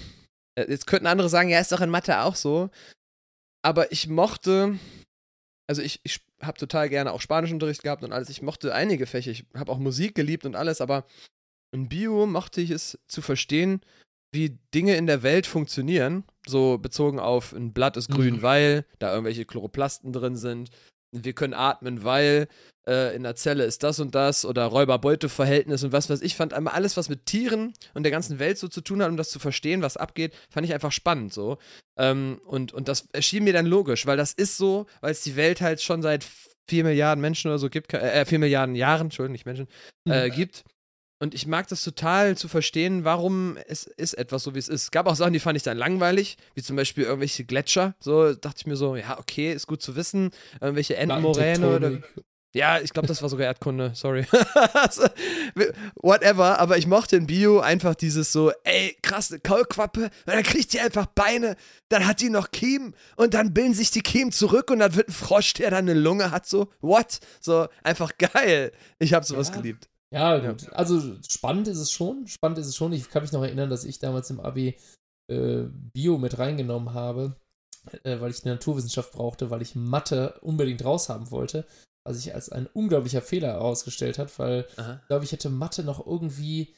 äh, 0.59 0.71
jetzt 0.71 0.87
könnten 0.87 1.07
andere 1.07 1.29
sagen, 1.29 1.51
ja, 1.51 1.61
ist 1.61 1.71
doch 1.73 1.83
in 1.83 1.91
Mathe 1.91 2.21
auch 2.21 2.35
so. 2.35 2.71
Aber 3.63 3.93
ich 3.93 4.09
mochte, 4.09 4.79
also 5.69 5.83
ich, 5.83 6.01
ich 6.03 6.21
habe 6.41 6.57
total 6.57 6.89
gerne 6.89 7.13
auch 7.13 7.21
Spanischunterricht 7.21 7.83
gehabt 7.83 8.03
und 8.05 8.13
alles. 8.13 8.31
Ich 8.31 8.41
mochte 8.41 8.75
einige 8.75 9.07
Fächer. 9.07 9.33
Ich 9.33 9.45
habe 9.55 9.71
auch 9.71 9.79
Musik 9.79 10.15
geliebt 10.15 10.47
und 10.47 10.57
alles. 10.57 10.81
Aber 10.81 11.05
in 11.71 11.91
Bio 11.91 12.25
mochte 12.25 12.63
ich 12.63 12.71
es 12.71 12.99
zu 13.07 13.21
verstehen, 13.21 13.83
wie 14.33 14.59
Dinge 14.75 14.97
in 14.97 15.07
der 15.07 15.23
Welt 15.23 15.47
funktionieren. 15.47 16.25
So 16.47 16.79
bezogen 16.79 17.19
auf 17.19 17.53
ein 17.53 17.75
Blatt 17.75 17.99
ist 17.99 18.09
grün, 18.11 18.37
Mhm. 18.37 18.43
weil 18.43 18.87
da 18.99 19.13
irgendwelche 19.13 19.45
Chloroplasten 19.45 20.13
drin 20.15 20.37
sind. 20.37 20.71
Wir 21.13 21.33
können 21.35 21.55
atmen, 21.55 22.05
weil 22.05 22.49
äh, 22.89 23.15
in 23.15 23.23
der 23.23 23.37
Zelle 23.37 23.65
ist 23.65 23.83
das 23.83 24.01
und 24.01 24.15
das 24.15 24.45
oder 24.45 24.65
Räuber-Beute-Verhältnis 24.65 25.85
und 25.85 25.93
was 25.93 26.09
weiß 26.09 26.23
ich. 26.23 26.35
Fand 26.35 26.55
einmal 26.55 26.75
alles, 26.75 26.97
was 26.97 27.09
mit 27.09 27.27
Tieren 27.27 27.75
und 27.95 28.03
der 28.03 28.13
ganzen 28.13 28.39
Welt 28.39 28.59
so 28.59 28.67
zu 28.69 28.81
tun 28.81 29.03
hat, 29.03 29.11
um 29.11 29.17
das 29.17 29.31
zu 29.31 29.39
verstehen, 29.39 29.83
was 29.83 29.97
abgeht, 29.97 30.35
fand 30.49 30.67
ich 30.67 30.73
einfach 30.73 30.93
spannend 30.93 31.33
so. 31.33 31.59
Ähm, 31.99 32.41
und, 32.47 32.73
und 32.73 32.89
das 32.89 33.09
erschien 33.13 33.45
mir 33.45 33.53
dann 33.53 33.67
logisch, 33.67 34.07
weil 34.07 34.17
das 34.17 34.33
ist 34.33 34.57
so, 34.57 34.87
weil 35.01 35.13
es 35.13 35.23
die 35.23 35.37
Welt 35.37 35.61
halt 35.61 35.83
schon 35.83 36.03
seit 36.03 36.25
vier 36.67 36.85
Milliarden 36.85 37.21
Menschen 37.21 37.49
oder 37.49 37.59
so 37.59 37.69
gibt, 37.69 37.93
äh, 37.93 38.25
vier 38.25 38.39
Milliarden 38.39 38.75
Jahren, 38.75 39.07
Entschuldigung, 39.07 39.33
nicht 39.33 39.47
Menschen, 39.47 39.69
äh, 40.09 40.31
gibt. 40.31 40.65
Und 41.21 41.35
ich 41.35 41.49
mag 41.49 41.67
das 41.67 41.83
total 41.83 42.37
zu 42.37 42.47
verstehen, 42.47 43.03
warum 43.03 43.57
es 43.67 43.85
ist 43.85 44.15
etwas 44.15 44.45
so, 44.45 44.55
wie 44.55 44.61
es 44.61 44.69
ist. 44.69 44.85
Es 44.85 44.91
gab 44.93 45.07
auch 45.07 45.17
Sachen, 45.17 45.33
die 45.33 45.41
fand 45.41 45.57
ich 45.57 45.65
dann 45.65 45.77
langweilig, 45.77 46.37
wie 46.55 46.63
zum 46.63 46.77
Beispiel 46.77 47.05
irgendwelche 47.05 47.45
Gletscher. 47.45 47.97
So 47.99 48.35
dachte 48.35 48.59
ich 48.59 48.67
mir 48.67 48.77
so, 48.77 48.95
ja, 48.95 49.19
okay, 49.19 49.53
ist 49.53 49.67
gut 49.67 49.83
zu 49.83 49.97
wissen. 49.97 50.31
Irgendwelche 50.61 50.97
Entenmoräne 50.97 51.75
oder. 51.75 51.99
Ja, 52.55 52.81
ich 52.81 52.93
glaube, 52.93 53.07
das 53.09 53.21
war 53.21 53.29
sogar 53.29 53.47
Erdkunde, 53.47 53.93
sorry. 53.95 54.25
Whatever, 56.03 56.59
aber 56.59 56.79
ich 56.79 56.87
mochte 56.87 57.17
in 57.17 57.27
Bio 57.27 57.61
einfach 57.61 57.95
dieses 57.95 58.33
so, 58.33 58.51
ey, 58.65 58.97
krass, 59.03 59.31
eine 59.31 59.41
Kaulquappe, 59.41 60.05
und 60.05 60.11
dann 60.27 60.43
kriegt 60.43 60.73
die 60.73 60.81
einfach 60.81 61.07
Beine, 61.07 61.57
dann 61.89 62.07
hat 62.07 62.21
die 62.21 62.31
noch 62.31 62.51
Kiemen 62.51 62.95
und 63.17 63.35
dann 63.35 63.53
bilden 63.53 63.75
sich 63.75 63.91
die 63.91 64.01
Kiemen 64.01 64.33
zurück 64.33 64.71
und 64.71 64.79
dann 64.79 64.95
wird 64.95 65.09
ein 65.09 65.13
Frosch, 65.13 65.55
der 65.55 65.71
dann 65.71 65.89
eine 65.89 65.95
Lunge 65.99 66.31
hat, 66.31 66.47
so, 66.47 66.69
what? 66.81 67.21
So, 67.41 67.69
einfach 67.83 68.13
geil. 68.19 68.73
Ich 68.99 69.13
habe 69.13 69.27
sowas 69.27 69.49
Ja. 69.49 69.57
geliebt. 69.57 69.89
Ja, 70.11 70.39
gut. 70.39 70.73
Also 70.73 71.17
spannend 71.29 71.69
ist 71.69 71.79
es 71.79 71.93
schon. 71.93 72.27
Spannend 72.27 72.59
ist 72.59 72.67
es 72.69 72.77
schon. 72.77 72.95
Ich 72.95 73.11
kann 73.11 73.23
mich 73.23 73.33
noch 73.33 73.43
erinnern, 73.43 73.69
dass 73.69 73.85
ich 73.85 73.99
damals 73.99 74.31
im 74.31 74.41
Abi 74.41 74.75
äh, 75.31 75.65
Bio 75.93 76.17
mit 76.17 76.39
reingenommen 76.39 76.95
habe, 76.95 77.37
äh, 78.05 78.19
weil 78.19 78.31
ich 78.31 78.43
eine 78.43 78.55
Naturwissenschaft 78.55 79.13
brauchte, 79.13 79.51
weil 79.51 79.61
ich 79.61 79.75
Mathe 79.75 80.39
unbedingt 80.41 80.83
raushaben 80.83 81.31
wollte, 81.31 81.67
was 82.05 82.17
sich 82.17 82.35
als 82.35 82.49
ein 82.51 82.67
unglaublicher 82.67 83.23
Fehler 83.23 83.49
herausgestellt 83.49 84.19
hat, 84.19 84.39
weil 84.39 84.67
Aha. 84.77 84.99
ich 85.03 85.07
glaube, 85.09 85.25
ich 85.25 85.33
hätte 85.33 85.51
Mathe 85.51 85.83
noch 85.85 86.05
irgendwie 86.07 86.75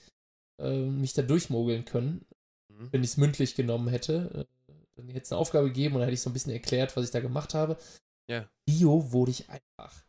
äh, 0.60 0.84
mich 0.86 1.12
da 1.14 1.22
durchmogeln 1.22 1.84
können, 1.84 2.24
Mhm. 2.68 2.88
wenn 2.92 3.02
ich 3.04 3.10
es 3.10 3.16
mündlich 3.16 3.54
genommen 3.54 3.88
hätte. 3.88 4.46
Äh, 4.68 4.72
dann 4.96 5.08
hätte 5.08 5.22
es 5.24 5.32
eine 5.32 5.40
Aufgabe 5.40 5.68
gegeben 5.68 5.94
und 5.94 6.00
dann 6.00 6.08
hätte 6.08 6.14
ich 6.14 6.20
so 6.22 6.30
ein 6.30 6.34
bisschen 6.34 6.52
erklärt, 6.52 6.96
was 6.96 7.04
ich 7.04 7.10
da 7.10 7.20
gemacht 7.20 7.54
habe. 7.54 7.76
Ja. 8.28 8.48
Bio 8.66 9.12
wurde 9.12 9.30
ich 9.32 9.48
einfach 9.48 10.04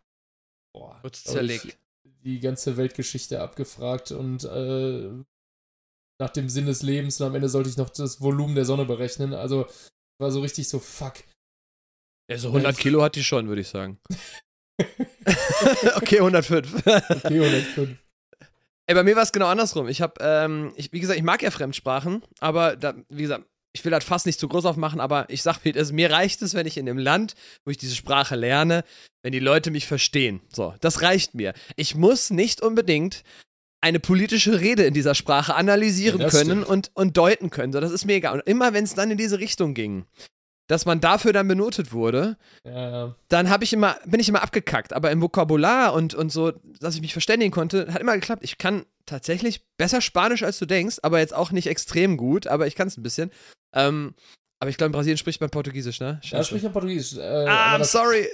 boah, 0.74 1.00
Wurde 1.04 1.18
zerlegt. 1.18 1.78
die 2.04 2.40
ganze 2.40 2.78
Weltgeschichte 2.78 3.42
abgefragt 3.42 4.12
und 4.12 4.44
äh, 4.44 5.10
nach 6.20 6.30
dem 6.30 6.50
Sinn 6.50 6.66
des 6.68 6.82
Lebens 6.84 7.20
und 7.20 7.28
am 7.28 7.36
Ende 7.36 7.50
sollte 7.50 7.70
ich 7.70 7.78
noch 7.78 7.90
das 7.90 8.22
Volumen 8.22 8.54
der 8.56 8.66
Sonne 8.66 8.86
berechnen. 8.86 9.34
Also 9.34 9.66
war 10.20 10.32
so 10.32 10.42
richtig 10.42 10.68
so, 10.70 10.80
fuck. 10.80 11.16
Ja, 12.30 12.38
so 12.38 12.50
100 12.50 12.74
ich- 12.74 12.80
Kilo 12.80 13.02
hat 13.02 13.16
die 13.16 13.24
schon, 13.24 13.48
würde 13.48 13.62
ich 13.62 13.70
sagen. 13.70 14.00
okay, 15.96 16.18
105. 16.18 16.76
Okay, 16.86 17.40
105. 17.40 17.90
Ey, 18.88 18.96
bei 18.96 19.04
mir 19.04 19.16
war 19.16 19.24
es 19.24 19.32
genau 19.32 19.48
andersrum. 19.48 19.88
Ich 19.88 20.02
habe, 20.02 20.16
ähm, 20.20 20.74
wie 20.92 21.00
gesagt, 21.00 21.18
ich 21.18 21.24
mag 21.24 21.42
ja 21.42 21.52
Fremdsprachen, 21.52 22.24
aber 22.40 22.76
da, 22.76 22.94
wie 23.10 23.22
gesagt, 23.22 23.46
ich 23.74 23.86
will 23.86 23.92
das 23.92 24.04
fast 24.04 24.26
nicht 24.26 24.40
zu 24.40 24.50
groß 24.50 24.66
aufmachen, 24.66 25.00
aber 25.00 25.30
ich 25.30 25.44
sag 25.44 25.60
es, 25.66 25.92
mir 25.92 26.12
reicht 26.12 26.42
es, 26.42 26.54
wenn 26.56 26.68
ich 26.68 26.78
in 26.78 26.86
dem 26.86 26.98
Land, 26.98 27.36
wo 27.64 27.72
ich 27.72 27.78
diese 27.78 27.96
Sprache 27.96 28.36
lerne, 28.36 28.84
wenn 29.24 29.32
die 29.32 29.40
Leute 29.40 29.72
mich 29.72 29.88
verstehen. 29.88 30.42
So, 30.54 30.76
das 30.82 31.02
reicht 31.02 31.36
mir. 31.36 31.54
Ich 31.78 31.96
muss 31.96 32.32
nicht 32.32 32.62
unbedingt 32.62 33.24
eine 33.80 34.00
politische 34.00 34.60
Rede 34.60 34.84
in 34.84 34.94
dieser 34.94 35.16
Sprache 35.16 35.56
analysieren 35.56 36.22
Ja, 36.22 36.30
können 36.30 36.64
stimmt. 36.64 36.68
und, 36.68 36.92
und 36.94 37.18
deuten 37.18 37.50
können. 37.50 37.72
So, 37.74 37.80
das 37.80 37.92
ist 37.92 38.06
mir 38.06 38.16
egal. 38.16 38.36
Und 38.36 38.48
immer 38.48 38.74
wenn 38.74 38.84
es 38.84 38.94
dann 38.94 39.10
in 39.10 39.18
diese 39.18 39.40
Richtung 39.40 39.74
ging, 39.74 40.06
dass 40.72 40.86
man 40.86 41.02
dafür 41.02 41.34
dann 41.34 41.50
benotet 41.50 41.92
wurde, 41.92 42.38
Ja, 42.66 43.14
dann 43.28 43.50
habe 43.50 43.66
ich 43.66 43.74
immer, 43.74 43.98
bin 44.06 44.22
ich 44.22 44.30
immer 44.30 44.42
abgekackt. 44.42 44.94
Aber 44.94 45.12
im 45.12 45.22
Vokabular 45.22 45.94
und, 45.94 46.16
und 46.16 46.32
so, 46.32 46.54
dass 46.80 46.96
ich 46.96 47.02
mich 47.02 47.12
verständigen 47.12 47.52
konnte, 47.52 47.94
hat 47.94 48.00
immer 48.00 48.16
geklappt. 48.16 48.42
Ich 48.46 48.58
kann 48.58 48.86
tatsächlich 49.06 49.66
besser 49.76 50.00
Spanisch, 50.00 50.44
als 50.44 50.60
du 50.60 50.66
denkst, 50.66 51.00
aber 51.04 51.20
jetzt 51.20 51.36
auch 51.36 51.52
nicht 51.52 51.68
extrem 51.68 52.16
gut, 52.16 52.48
aber 52.48 52.68
ich 52.68 52.76
kann 52.76 52.88
es 52.88 52.96
ein 52.96 53.04
bisschen. 53.04 53.32
Ähm, 53.76 54.16
aber 54.62 54.70
ich 54.70 54.78
glaube, 54.78 54.88
in 54.88 54.92
Brasilien 54.94 55.18
spricht 55.18 55.42
man 55.42 55.50
Portugiesisch, 55.50 56.00
ne? 56.00 56.22
Ja, 56.24 56.42
spricht 56.42 56.64
man 56.64 56.72
Portugiesisch. 56.72 57.20
Äh, 57.20 57.48
ah, 57.50 57.76
I'm 57.76 57.80
das, 57.80 57.92
sorry. 57.92 58.28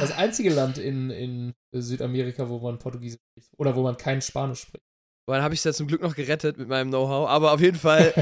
das 0.00 0.10
einzige 0.16 0.50
Land 0.50 0.78
in, 0.78 1.10
in 1.10 1.54
Südamerika, 1.72 2.48
wo 2.48 2.58
man 2.58 2.80
Portugiesisch 2.80 3.20
spricht. 3.30 3.50
Oder 3.56 3.76
wo 3.76 3.84
man 3.84 3.96
kein 3.96 4.20
Spanisch 4.20 4.62
spricht. 4.62 4.82
Dann 5.26 5.42
habe 5.42 5.54
ich 5.54 5.60
es 5.60 5.64
ja 5.64 5.72
zum 5.72 5.86
Glück 5.86 6.02
noch 6.02 6.14
gerettet 6.14 6.58
mit 6.58 6.68
meinem 6.68 6.90
Know-how. 6.90 7.28
Aber 7.28 7.52
auf 7.52 7.60
jeden 7.60 7.78
Fall 7.78 8.12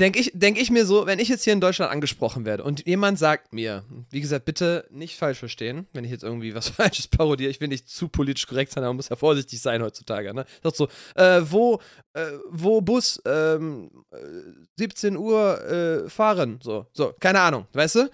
denke 0.00 0.20
ich, 0.20 0.30
denk 0.34 0.60
ich 0.60 0.70
mir 0.70 0.86
so, 0.86 1.06
wenn 1.06 1.18
ich 1.18 1.28
jetzt 1.28 1.42
hier 1.42 1.52
in 1.52 1.60
Deutschland 1.60 1.90
angesprochen 1.90 2.44
werde 2.44 2.62
und 2.62 2.86
jemand 2.86 3.18
sagt 3.18 3.52
mir, 3.52 3.84
wie 4.10 4.20
gesagt, 4.20 4.44
bitte 4.44 4.86
nicht 4.90 5.16
falsch 5.16 5.38
verstehen, 5.38 5.86
wenn 5.92 6.04
ich 6.04 6.12
jetzt 6.12 6.22
irgendwie 6.22 6.54
was 6.54 6.68
Falsches 6.78 7.08
parodiere, 7.08 7.50
ich 7.50 7.60
will 7.60 7.68
nicht 7.68 7.88
zu 7.88 8.08
politisch 8.08 8.46
korrekt 8.46 8.72
sein, 8.72 8.84
aber 8.84 8.90
man 8.90 8.96
muss 8.96 9.08
ja 9.08 9.16
vorsichtig 9.16 9.60
sein 9.60 9.82
heutzutage. 9.82 10.32
Ne? 10.32 10.44
Sagt 10.62 10.76
so, 10.76 10.88
äh, 11.16 11.40
wo, 11.42 11.80
äh, 12.12 12.26
wo 12.50 12.80
Bus 12.80 13.20
ähm, 13.26 13.90
äh, 14.12 14.16
17 14.76 15.16
Uhr 15.16 15.60
äh, 15.64 16.08
fahren, 16.08 16.60
so, 16.62 16.86
so, 16.92 17.14
keine 17.18 17.40
Ahnung, 17.40 17.66
weißt 17.72 17.96
du? 17.96 18.10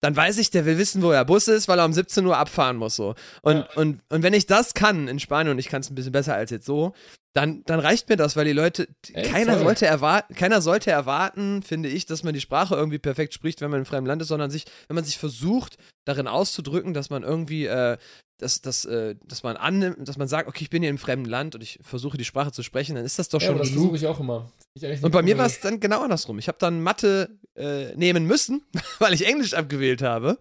Dann 0.00 0.14
weiß 0.16 0.38
ich, 0.38 0.50
der 0.50 0.64
will 0.64 0.78
wissen, 0.78 1.02
wo 1.02 1.10
der 1.10 1.24
Bus 1.24 1.48
ist, 1.48 1.66
weil 1.68 1.78
er 1.78 1.84
um 1.84 1.92
17 1.92 2.24
Uhr 2.24 2.36
abfahren 2.36 2.76
muss 2.76 2.96
so. 2.96 3.14
Und, 3.42 3.56
Ja. 3.56 3.68
und, 3.74 4.00
und 4.08 4.22
wenn 4.22 4.32
ich 4.34 4.46
das 4.46 4.74
kann 4.74 5.08
in 5.08 5.18
Spanien 5.18 5.50
und 5.52 5.58
ich 5.58 5.68
kann 5.68 5.80
es 5.80 5.90
ein 5.90 5.94
bisschen 5.94 6.12
besser 6.12 6.34
als 6.34 6.50
jetzt 6.50 6.66
so, 6.66 6.92
dann, 7.34 7.62
dann 7.66 7.78
reicht 7.80 8.08
mir 8.08 8.16
das, 8.16 8.36
weil 8.36 8.44
die 8.46 8.52
Leute, 8.52 8.88
Ey, 9.12 9.28
keiner 9.30 9.54
voll. 9.54 9.62
sollte 9.64 9.86
erwarten, 9.86 10.34
keiner 10.34 10.60
sollte 10.60 10.90
erwarten, 10.90 11.62
finde 11.62 11.88
ich, 11.88 12.06
dass 12.06 12.22
man 12.24 12.34
die 12.34 12.40
Sprache 12.40 12.74
irgendwie 12.74 12.98
perfekt 12.98 13.34
spricht, 13.34 13.60
wenn 13.60 13.70
man 13.70 13.76
in 13.78 13.80
einem 13.80 13.86
fremden 13.86 14.06
Land 14.08 14.22
ist, 14.22 14.28
sondern 14.28 14.50
sich, 14.50 14.64
wenn 14.88 14.94
man 14.96 15.04
sich 15.04 15.18
versucht, 15.18 15.76
darin 16.04 16.26
auszudrücken, 16.26 16.94
dass 16.94 17.10
man 17.10 17.22
irgendwie, 17.22 17.66
äh, 17.66 17.96
dass, 18.40 18.60
dass, 18.62 18.84
äh, 18.86 19.16
dass 19.24 19.42
man 19.42 19.56
annimmt, 19.56 20.08
dass 20.08 20.16
man 20.16 20.26
sagt, 20.28 20.48
okay, 20.48 20.62
ich 20.64 20.70
bin 20.70 20.82
hier 20.82 20.90
im 20.90 20.98
fremden 20.98 21.28
Land 21.28 21.54
und 21.54 21.60
ich 21.60 21.78
versuche 21.82 22.16
die 22.16 22.24
Sprache 22.24 22.50
zu 22.52 22.62
sprechen, 22.62 22.94
dann 22.96 23.04
ist 23.04 23.18
das 23.18 23.28
doch 23.28 23.40
Ja, 23.40 23.48
schon 23.48 23.58
das 23.58 23.70
versuche 23.70 23.96
ich 23.96 24.06
auch 24.06 24.20
immer. 24.20 24.50
Ich 24.74 25.02
Und 25.02 25.10
bei 25.10 25.22
mir 25.22 25.36
war 25.38 25.46
es 25.46 25.60
dann 25.60 25.80
genau 25.80 26.02
andersrum. 26.02 26.38
Ich 26.38 26.46
habe 26.48 26.58
dann 26.58 26.80
Mathe 26.80 27.30
äh, 27.58 27.94
nehmen 27.96 28.24
müssen, 28.24 28.62
weil 28.98 29.14
ich 29.14 29.26
Englisch 29.26 29.54
abgewählt 29.54 30.02
habe. 30.02 30.38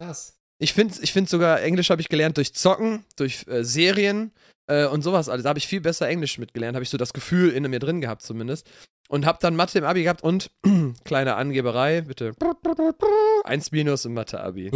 Krass. 0.00 0.38
Ich 0.58 0.74
finde 0.74 0.94
ich 1.02 1.12
find 1.12 1.28
sogar, 1.28 1.60
Englisch 1.60 1.90
habe 1.90 2.00
ich 2.00 2.08
gelernt 2.08 2.36
durch 2.36 2.54
Zocken, 2.54 3.04
durch 3.16 3.46
äh, 3.48 3.64
Serien 3.64 4.30
äh, 4.68 4.86
und 4.86 5.02
sowas. 5.02 5.28
Also 5.28 5.42
da 5.42 5.48
habe 5.48 5.58
ich 5.58 5.66
viel 5.66 5.80
besser 5.80 6.08
Englisch 6.08 6.38
mitgelernt, 6.38 6.76
habe 6.76 6.84
ich 6.84 6.90
so 6.90 6.98
das 6.98 7.12
Gefühl 7.12 7.50
in 7.50 7.68
mir 7.68 7.80
drin 7.80 8.00
gehabt 8.00 8.22
zumindest. 8.22 8.68
Und 9.08 9.26
habe 9.26 9.38
dann 9.42 9.56
Mathe 9.56 9.78
im 9.78 9.84
Abi 9.84 10.04
gehabt 10.04 10.22
und, 10.22 10.50
kleine 11.04 11.34
Angeberei, 11.34 12.02
bitte, 12.02 12.32
1 13.44 13.72
minus 13.72 14.04
im 14.04 14.14
Mathe-Abi. 14.14 14.70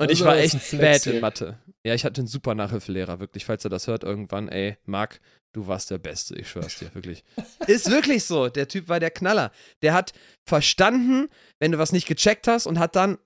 Und 0.00 0.10
ich 0.10 0.24
war 0.24 0.36
echt 0.38 0.58
bad 0.78 1.06
in. 1.06 1.20
Mathe. 1.20 1.58
Ja, 1.84 1.94
ich 1.94 2.04
hatte 2.04 2.20
einen 2.20 2.28
super 2.28 2.54
Nachhilfelehrer, 2.54 3.20
wirklich. 3.20 3.44
Falls 3.44 3.64
er 3.64 3.70
das 3.70 3.86
hört 3.86 4.02
irgendwann, 4.02 4.48
ey, 4.48 4.76
Marc, 4.86 5.20
du 5.52 5.66
warst 5.66 5.90
der 5.90 5.98
Beste, 5.98 6.36
ich 6.36 6.48
schwör's 6.48 6.78
dir, 6.78 6.94
wirklich. 6.94 7.22
Ist 7.66 7.90
wirklich 7.90 8.24
so. 8.24 8.48
Der 8.48 8.66
Typ 8.66 8.88
war 8.88 8.98
der 8.98 9.10
Knaller. 9.10 9.52
Der 9.82 9.92
hat 9.92 10.12
verstanden, 10.48 11.28
wenn 11.58 11.72
du 11.72 11.78
was 11.78 11.92
nicht 11.92 12.06
gecheckt 12.06 12.48
hast 12.48 12.66
und 12.66 12.78
hat 12.78 12.96
dann 12.96 13.18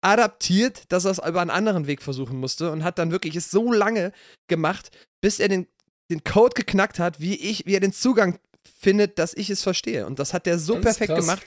adaptiert, 0.00 0.84
dass 0.88 1.04
er 1.04 1.12
es 1.12 1.18
über 1.18 1.40
einen 1.40 1.50
anderen 1.50 1.86
Weg 1.86 2.02
versuchen 2.02 2.38
musste 2.38 2.72
und 2.72 2.82
hat 2.82 2.98
dann 2.98 3.10
wirklich 3.10 3.36
es 3.36 3.50
so 3.50 3.70
lange 3.70 4.12
gemacht, 4.48 4.90
bis 5.20 5.38
er 5.38 5.48
den, 5.48 5.66
den 6.10 6.24
Code 6.24 6.54
geknackt 6.54 6.98
hat, 6.98 7.20
wie 7.20 7.34
ich, 7.36 7.66
wie 7.66 7.74
er 7.74 7.80
den 7.80 7.92
Zugang 7.92 8.38
findet, 8.78 9.18
dass 9.18 9.34
ich 9.34 9.50
es 9.50 9.62
verstehe. 9.62 10.06
Und 10.06 10.18
das 10.18 10.32
hat 10.32 10.46
der 10.46 10.58
so 10.58 10.76
ist 10.76 10.82
perfekt 10.82 11.12
krass. 11.12 11.20
gemacht, 11.20 11.46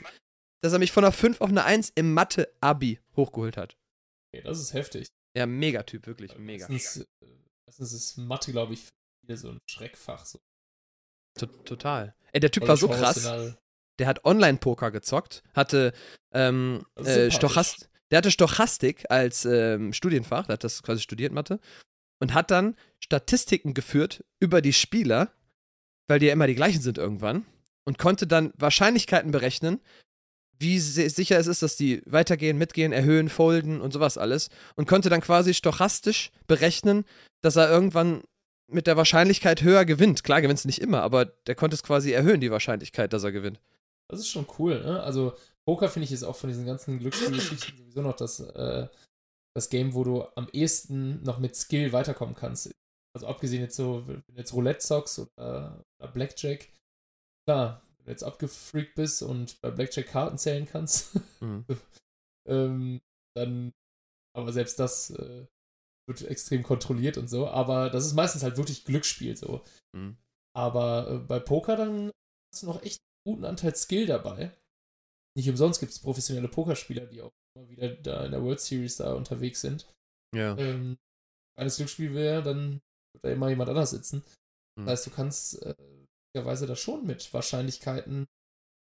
dass 0.61 0.73
er 0.73 0.79
mich 0.79 0.91
von 0.91 1.03
einer 1.03 1.11
5 1.11 1.41
auf 1.41 1.49
eine 1.49 1.63
1 1.65 1.91
im 1.95 2.13
Mathe-Abi 2.13 2.99
hochgeholt 3.15 3.57
hat. 3.57 3.75
Okay, 4.39 4.47
das 4.47 4.59
ist 4.59 4.73
heftig. 4.73 5.07
Ja, 5.36 5.45
Megatyp, 5.45 6.07
wirklich, 6.07 6.38
mega. 6.38 6.67
Erstens, 6.69 7.05
äh, 7.21 7.27
erstens 7.67 7.93
ist 7.93 8.17
Mathe, 8.17 8.51
glaube 8.51 8.73
ich, 8.73 8.81
für 8.81 8.91
viele 9.25 9.38
so 9.38 9.49
ein 9.49 9.59
Schreckfach. 9.69 10.25
So. 10.25 10.39
To- 11.39 11.45
Total. 11.47 12.15
Ey, 12.31 12.39
der 12.39 12.51
Typ 12.51 12.67
war 12.67 12.77
so 12.77 12.88
krass. 12.88 13.55
Der 13.97 14.07
hat 14.07 14.25
Online-Poker 14.25 14.91
gezockt, 14.91 15.43
hatte 15.53 15.93
ähm, 16.33 16.86
äh. 16.95 17.31
Stochast 17.31 17.89
der 18.11 18.19
hatte 18.19 18.29
Stochastik 18.29 19.09
als 19.09 19.45
ähm, 19.45 19.91
Studienfach, 19.91 20.45
der 20.45 20.53
hat 20.53 20.63
das 20.63 20.83
quasi 20.83 21.01
studiert, 21.01 21.33
Mathe, 21.33 21.59
und 22.19 22.33
hat 22.33 22.51
dann 22.51 22.75
Statistiken 22.99 23.73
geführt 23.73 24.23
über 24.39 24.61
die 24.61 24.73
Spieler, 24.73 25.33
weil 26.07 26.19
die 26.19 26.27
ja 26.27 26.33
immer 26.33 26.45
die 26.45 26.55
gleichen 26.55 26.81
sind 26.81 26.97
irgendwann, 26.99 27.45
und 27.83 27.97
konnte 27.97 28.27
dann 28.27 28.53
Wahrscheinlichkeiten 28.57 29.31
berechnen, 29.31 29.81
wie 30.60 30.80
si- 30.80 31.10
sicher 31.10 31.38
es 31.38 31.47
ist, 31.47 31.62
dass 31.62 31.76
die 31.76 32.01
weitergehen, 32.06 32.58
mitgehen, 32.58 32.91
erhöhen, 32.91 33.30
folden 33.30 33.82
und 33.82 33.91
sowas 33.91 34.18
alles, 34.18 34.49
und 34.76 34.88
konnte 34.88 35.10
dann 35.10 35.22
quasi 35.22 35.53
stochastisch 35.53 36.32
berechnen, 36.47 37.06
dass 37.41 37.56
er 37.56 37.70
irgendwann 37.70 38.24
mit 38.68 38.88
der 38.88 38.97
Wahrscheinlichkeit 38.97 39.62
höher 39.62 39.86
gewinnt. 39.86 40.24
Klar 40.24 40.41
gewinnt 40.41 40.60
es 40.60 40.66
nicht 40.66 40.80
immer, 40.80 41.01
aber 41.01 41.26
der 41.26 41.56
konnte 41.56 41.76
es 41.76 41.84
quasi 41.84 42.12
erhöhen, 42.12 42.41
die 42.41 42.51
Wahrscheinlichkeit, 42.51 43.14
dass 43.14 43.24
er 43.24 43.32
gewinnt. 43.32 43.60
Das 44.10 44.20
ist 44.20 44.30
schon 44.30 44.47
cool, 44.60 44.84
ne? 44.84 45.01
Also, 45.03 45.34
Poker 45.68 45.89
finde 45.89 46.06
ich 46.06 46.12
ist 46.12 46.24
auch 46.24 46.36
von 46.36 46.49
diesen 46.49 46.66
ganzen 46.66 46.99
Glücksspielgeschichten 46.99 47.78
sowieso 47.78 48.01
noch 48.01 48.16
das, 48.16 48.39
äh, 48.39 48.88
das 49.56 49.70
Game, 49.70 49.93
wo 49.93 50.03
du 50.03 50.24
am 50.36 50.47
ehesten 50.51 51.22
noch 51.24 51.39
mit 51.39 51.56
Skill 51.56 51.91
weiterkommen 51.91 52.36
kannst. 52.36 52.72
Also, 53.16 53.28
abgesehen 53.28 53.62
jetzt 53.62 53.76
so, 53.76 54.03
wenn 54.08 54.22
du 54.28 54.36
jetzt 54.36 54.53
Roulette 54.53 54.80
zockst 54.80 55.20
oder, 55.20 55.84
oder 55.99 56.12
Blackjack. 56.12 56.70
Klar, 57.47 57.82
wenn 58.06 58.12
du 58.12 58.12
jetzt 58.12 58.24
abgefreakt 58.24 58.95
bist 58.95 59.24
und 59.24 59.60
bei 59.62 59.72
Blackjack 59.72 60.08
Karten 60.08 60.38
zählen 60.38 60.66
kannst, 60.66 61.16
Mhm. 61.41 61.66
ähm, 62.47 63.01
dann, 63.36 63.74
aber 64.36 64.53
selbst 64.53 64.80
das 64.80 65.10
äh, 65.10 65.47
wird 66.08 66.22
extrem 66.24 66.64
kontrolliert 66.64 67.18
und 67.18 67.30
so. 67.30 67.47
Aber 67.47 67.89
das 67.89 68.06
ist 68.06 68.14
meistens 68.14 68.43
halt 68.43 68.58
wirklich 68.58 68.86
Glücksspiel 68.86 69.36
so. 69.36 69.64
Mhm. 69.95 70.18
Aber 70.56 71.10
äh, 71.10 71.18
bei 71.18 71.39
Poker 71.39 71.76
dann 71.76 72.12
hast 72.53 72.64
du 72.64 72.68
noch 72.68 72.82
echt 72.84 72.99
einen 73.26 73.34
guten 73.34 73.45
Anteil 73.45 73.76
Skill 73.76 74.06
dabei. 74.06 74.56
Nicht 75.38 75.49
umsonst 75.49 75.80
gibt 75.80 75.91
es 75.91 75.99
professionelle 75.99 76.47
Pokerspieler, 76.47 77.08
die 77.08 77.22
auch 77.22 77.32
immer 77.58 77.68
wieder 77.70 77.89
da 77.95 78.26
in 78.26 78.32
der 78.32 78.43
World 78.43 78.62
Series 78.62 78.97
da 78.97 79.14
unterwegs 79.14 79.62
sind. 79.62 79.91
Ja. 80.34 80.58
Ähm, 80.58 80.97
wenn 81.58 81.68
es 81.68 81.78
Glücksspiel 81.78 82.14
wäre, 82.14 82.43
dann 82.43 82.82
wird 83.14 83.24
da 83.24 83.30
immer 83.30 83.49
jemand 83.49 83.70
anders 83.70 83.89
sitzen. 83.91 84.24
Mhm. 84.78 84.86
Das 84.86 84.91
heißt, 84.99 85.08
du 85.08 85.12
kannst 85.12 85.62
äh, 85.64 85.76
möglicherweise 86.36 86.67
da 86.67 86.75
schon 86.75 87.05
mit 87.05 87.33
Wahrscheinlichkeiten 87.33 88.27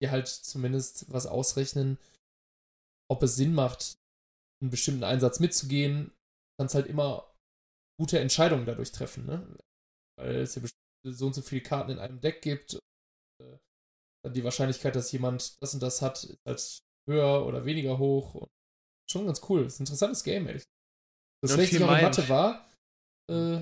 dir 0.01 0.11
halt 0.11 0.29
zumindest 0.29 1.13
was 1.13 1.27
ausrechnen, 1.27 1.99
ob 3.11 3.23
es 3.23 3.37
Sinn 3.37 3.53
macht, 3.55 3.97
einen 4.63 4.71
bestimmten 4.71 5.05
Einsatz 5.05 5.41
mitzugehen. 5.41 6.13
Kannst 6.59 6.75
halt 6.75 6.87
immer 6.87 7.35
gute 8.01 8.21
Entscheidungen 8.21 8.67
dadurch 8.67 8.93
treffen, 8.93 9.27
ne? 9.27 9.59
Weil 10.19 10.37
es 10.37 10.55
ja 10.55 10.63
so 11.05 11.27
und 11.27 11.35
so 11.35 11.43
viele 11.43 11.63
Karten 11.63 11.91
in 11.91 11.99
einem 11.99 12.21
Deck 12.21 12.43
gibt. 12.43 12.75
Und, 12.75 12.81
äh, 13.47 13.59
dann 14.25 14.35
die 14.35 14.45
Wahrscheinlichkeit, 14.45 14.95
dass 14.95 15.11
jemand 15.11 15.61
das 15.61 15.75
und 15.75 15.83
das 15.83 16.01
hat, 16.01 16.23
ist 16.25 16.39
halt 16.47 16.79
höher 17.09 17.45
oder 17.47 17.65
weniger 17.65 17.99
hoch. 17.99 18.35
Und 18.35 18.51
schon 19.11 19.27
ganz 19.27 19.41
cool. 19.49 19.65
Das 19.65 19.75
ist 19.75 19.81
ein 19.81 19.83
interessantes 19.85 20.23
Game, 20.23 20.47
ehrlich. 20.47 20.63
So 21.45 21.49
Ja, 21.49 21.55
schlecht 21.55 21.73
ich 21.73 21.83
auch 21.83 21.93
in. 21.97 22.03
Mathe 22.03 22.29
war, 22.29 22.71
äh, 23.31 23.61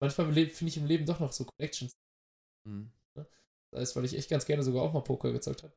manchmal 0.00 0.32
finde 0.32 0.70
ich 0.70 0.76
im 0.78 0.86
Leben 0.86 1.04
doch 1.04 1.20
noch 1.20 1.32
so 1.32 1.44
Connections. 1.44 1.92
Mhm. 2.66 2.90
Das 3.72 3.80
heißt, 3.82 3.96
weil 3.96 4.04
ich 4.04 4.16
echt 4.16 4.30
ganz 4.30 4.46
gerne 4.46 4.62
sogar 4.62 4.82
auch 4.82 4.92
mal 4.92 5.02
Poker 5.02 5.32
gezockt 5.32 5.62
habe. 5.62 5.74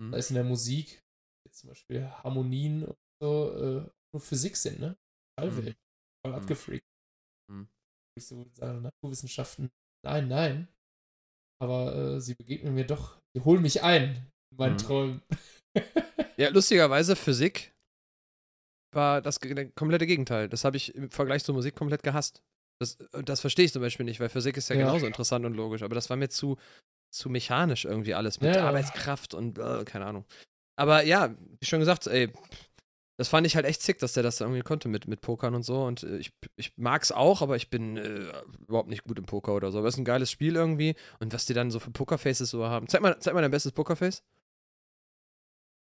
Mhm. 0.00 0.12
Da 0.12 0.18
ist 0.18 0.30
in 0.30 0.34
der 0.36 0.44
Musik, 0.44 1.02
jetzt 1.46 1.58
zum 1.60 1.68
Beispiel 1.68 2.06
Harmonien 2.08 2.84
und 2.84 2.96
so, 3.20 3.52
äh, 3.54 3.90
nur 4.14 4.20
Physik 4.20 4.56
sind, 4.56 4.80
ne? 4.80 4.96
Schallwelt. 5.38 5.76
Voll 6.24 6.32
Mhm. 6.32 6.38
abgefreakt. 6.38 6.86
Mhm. 7.50 7.68
Ich 8.18 8.26
so 8.26 8.46
sagen, 8.54 8.82
Naturwissenschaften, 8.82 9.70
nein, 10.04 10.28
nein. 10.28 10.68
Aber 11.62 11.94
äh, 11.94 12.20
sie 12.20 12.34
begegnen 12.34 12.74
mir 12.74 12.86
doch, 12.86 13.18
sie 13.34 13.42
holen 13.44 13.62
mich 13.62 13.82
ein 13.82 14.30
in 14.52 14.56
meinen 14.58 14.74
Mhm. 14.74 14.78
Träumen. 14.78 15.22
Ja, 16.38 16.50
lustigerweise, 16.50 17.16
Physik 17.16 17.72
war 18.94 19.22
das 19.22 19.40
komplette 19.40 20.06
Gegenteil. 20.06 20.48
Das 20.50 20.64
habe 20.64 20.76
ich 20.76 20.94
im 20.94 21.10
Vergleich 21.10 21.44
zur 21.44 21.54
Musik 21.54 21.74
komplett 21.76 22.02
gehasst. 22.02 22.42
Das, 22.78 22.96
und 23.12 23.28
das 23.30 23.40
verstehe 23.40 23.64
ich 23.64 23.72
zum 23.72 23.80
Beispiel 23.80 24.04
nicht, 24.04 24.20
weil 24.20 24.28
Physik 24.28 24.56
ist 24.58 24.68
ja, 24.68 24.76
Ja. 24.76 24.82
genauso 24.86 25.06
interessant 25.06 25.46
und 25.46 25.54
logisch, 25.54 25.82
aber 25.82 25.94
das 25.94 26.10
war 26.10 26.16
mir 26.18 26.28
zu, 26.28 26.58
zu 27.16 27.28
mechanisch 27.30 27.84
irgendwie 27.84 28.14
alles 28.14 28.40
mit 28.40 28.54
Ja, 28.54 28.62
ja. 28.62 28.68
Arbeitskraft 28.68 29.34
und 29.34 29.58
äh, 29.58 29.84
keine 29.84 30.06
Ahnung. 30.06 30.24
Aber 30.76 31.02
ja, 31.04 31.34
wie 31.60 31.66
schon 31.66 31.80
gesagt, 31.80 32.06
ey, 32.06 32.30
das 33.18 33.28
fand 33.28 33.46
ich 33.46 33.56
halt 33.56 33.64
echt 33.64 33.80
sick, 33.80 33.98
dass 33.98 34.12
der 34.12 34.22
das 34.22 34.40
irgendwie 34.40 34.60
konnte 34.60 34.88
mit, 34.88 35.08
mit 35.08 35.22
Pokern 35.22 35.54
und 35.54 35.62
so. 35.62 35.84
Und 35.84 36.02
äh, 36.02 36.18
ich, 36.18 36.32
ich 36.56 36.74
mag's 36.76 37.12
auch, 37.12 37.40
aber 37.40 37.56
ich 37.56 37.70
bin 37.70 37.96
äh, 37.96 38.30
überhaupt 38.68 38.90
nicht 38.90 39.04
gut 39.04 39.18
im 39.18 39.24
Poker 39.24 39.54
oder 39.54 39.72
so. 39.72 39.78
Aber 39.78 39.88
es 39.88 39.94
ist 39.94 39.98
ein 39.98 40.04
geiles 40.04 40.30
Spiel 40.30 40.54
irgendwie. 40.54 40.94
Und 41.18 41.32
was 41.32 41.46
die 41.46 41.54
dann 41.54 41.70
so 41.70 41.80
für 41.80 41.90
Pokerfaces 41.90 42.50
so 42.50 42.66
haben. 42.66 42.88
Zeig 42.88 43.00
mal, 43.00 43.18
zeig 43.18 43.32
mal 43.32 43.40
dein 43.40 43.50
bestes 43.50 43.72
Pokerface. 43.72 44.22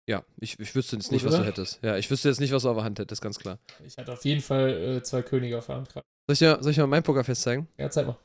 Ja, 0.09 0.25
ich, 0.41 0.59
ich 0.59 0.75
wüsste 0.75 0.97
jetzt 0.97 1.11
nicht, 1.12 1.25
Gut, 1.25 1.33
was 1.33 1.39
du 1.39 1.45
hättest. 1.45 1.81
Ja, 1.83 1.97
ich 1.99 2.11
wüsste 2.11 2.29
jetzt 2.29 2.41
nicht, 2.41 2.53
was 2.53 2.62
du 2.62 2.71
auf 2.71 2.77
der 2.77 2.85
Hand 2.85 2.99
hättest, 2.99 3.21
ganz 3.21 3.39
klar. 3.39 3.59
Ich 3.85 3.99
hatte 3.99 4.12
auf 4.12 4.25
jeden 4.25 4.41
Fall 4.41 4.71
äh, 4.71 5.03
zwei 5.03 5.23
Könige 5.23 5.59
auf 5.59 5.66
der 5.66 5.75
Hand. 5.77 5.93
Soll 5.93 6.05
ich 6.31 6.39
dir, 6.39 6.59
soll 6.62 6.71
ich 6.71 6.77
dir 6.77 6.83
mal 6.83 6.87
mein 6.87 7.03
Pokerface 7.03 7.43
zeigen? 7.43 7.69
Ja, 7.77 7.91
zeig 7.91 8.07
mal. 8.07 8.16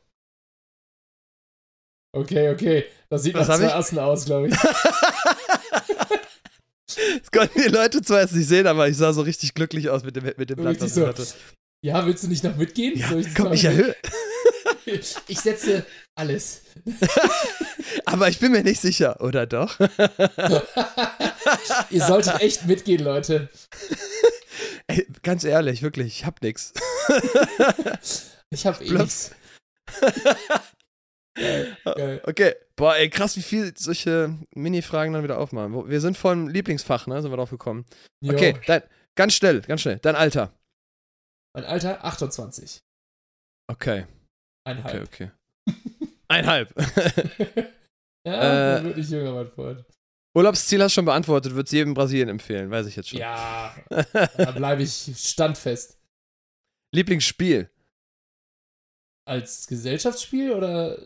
Okay, 2.16 2.50
okay. 2.52 2.86
Das 3.10 3.24
sieht 3.24 3.34
Was 3.34 3.48
nach 3.48 3.56
hab 3.56 3.60
zwei 3.62 3.68
ich? 3.68 3.74
Assen 3.74 4.00
aus, 4.00 4.26
glaube 4.26 4.48
ich. 4.50 4.56
Das 6.96 7.32
konnten 7.32 7.60
die 7.60 7.70
Leute 7.70 8.02
zwar 8.04 8.22
jetzt 8.22 8.36
nicht 8.36 8.48
sehen, 8.48 8.68
aber 8.68 8.88
ich 8.88 8.96
sah 8.98 9.14
so 9.14 9.22
richtig 9.22 9.56
glücklich 9.56 9.90
aus 9.90 10.04
mit 10.04 10.16
dem, 10.16 10.26
mit 10.38 10.50
dem 10.52 10.58
Blatt, 10.58 10.80
was 10.80 10.90
ich 10.90 10.94
so. 10.94 11.08
hatte. 11.08 11.26
Ja, 11.84 12.06
willst 12.06 12.24
du 12.24 12.28
nicht 12.28 12.44
noch 12.44 12.56
mitgehen? 12.56 12.98
Ja, 12.98 13.10
Soll 13.10 13.22
ich 13.22 13.34
komm, 13.34 13.52
ich 13.54 13.66
erhöhe. 13.66 13.96
Ich 15.28 15.40
setze 15.40 15.86
alles. 16.14 16.64
Aber 18.06 18.28
ich 18.28 18.40
bin 18.40 18.52
mir 18.52 18.64
nicht 18.64 18.82
sicher, 18.82 19.22
oder 19.22 19.48
doch? 19.48 19.80
Ihr 21.90 22.04
solltet 22.06 22.42
echt 22.42 22.66
mitgehen, 22.68 23.02
Leute. 23.02 23.50
Ey, 24.88 25.08
ganz 25.24 25.46
ehrlich, 25.46 25.82
wirklich, 25.82 26.08
ich 26.20 26.26
hab 26.26 26.42
nix. 26.42 26.74
Ich 28.50 28.66
habe 28.66 28.84
eh 28.84 28.92
nichts. 28.92 29.32
Geil, 31.36 31.78
geil. 31.84 32.22
Okay, 32.26 32.56
boah, 32.76 32.96
ey, 32.96 33.10
krass, 33.10 33.36
wie 33.38 33.42
viel 33.42 33.74
solche 33.76 34.38
Mini-Fragen 34.54 35.14
dann 35.14 35.24
wieder 35.24 35.40
aufmachen. 35.40 35.90
Wir 35.90 36.00
sind 36.00 36.18
vom 36.18 36.48
Lieblingsfach, 36.48 37.08
ne? 37.08 37.22
Sind 37.22 37.32
wir 37.32 37.38
drauf 37.38 37.50
gekommen. 37.50 37.86
Okay, 38.24 38.60
dein, 38.68 38.84
ganz 39.16 39.34
schnell, 39.34 39.62
ganz 39.62 39.82
schnell. 39.82 39.98
Dein 40.00 40.16
Alter. 40.16 40.54
Mein 41.56 41.66
Alter 41.66 42.04
28. 42.04 42.80
Okay, 43.72 44.02
okay, 44.02 44.08
Einhalb. 44.66 45.04
okay. 45.08 45.32
Einhalb. 46.28 46.74
ja, 48.28 48.78
Äh, 48.78 48.82
nicht 48.82 49.10
jünger, 49.10 49.34
mein 49.34 49.48
Freund. 49.48 49.86
Urlaubsziel 50.36 50.82
hast 50.82 50.94
du 50.94 50.96
schon 50.96 51.06
beantwortet, 51.06 51.54
würde 51.54 51.66
es 51.68 51.72
jedem 51.72 51.94
Brasilien 51.94 52.30
empfehlen, 52.30 52.72
weiß 52.72 52.88
ich 52.88 52.96
jetzt 52.96 53.10
schon. 53.10 53.20
Ja, 53.20 53.76
da 53.92 54.52
bleibe 54.52 54.82
ich 54.82 55.12
standfest. 55.16 56.00
Lieblingsspiel? 56.94 57.70
Als 59.26 59.68
Gesellschaftsspiel 59.68 60.52
oder 60.52 60.98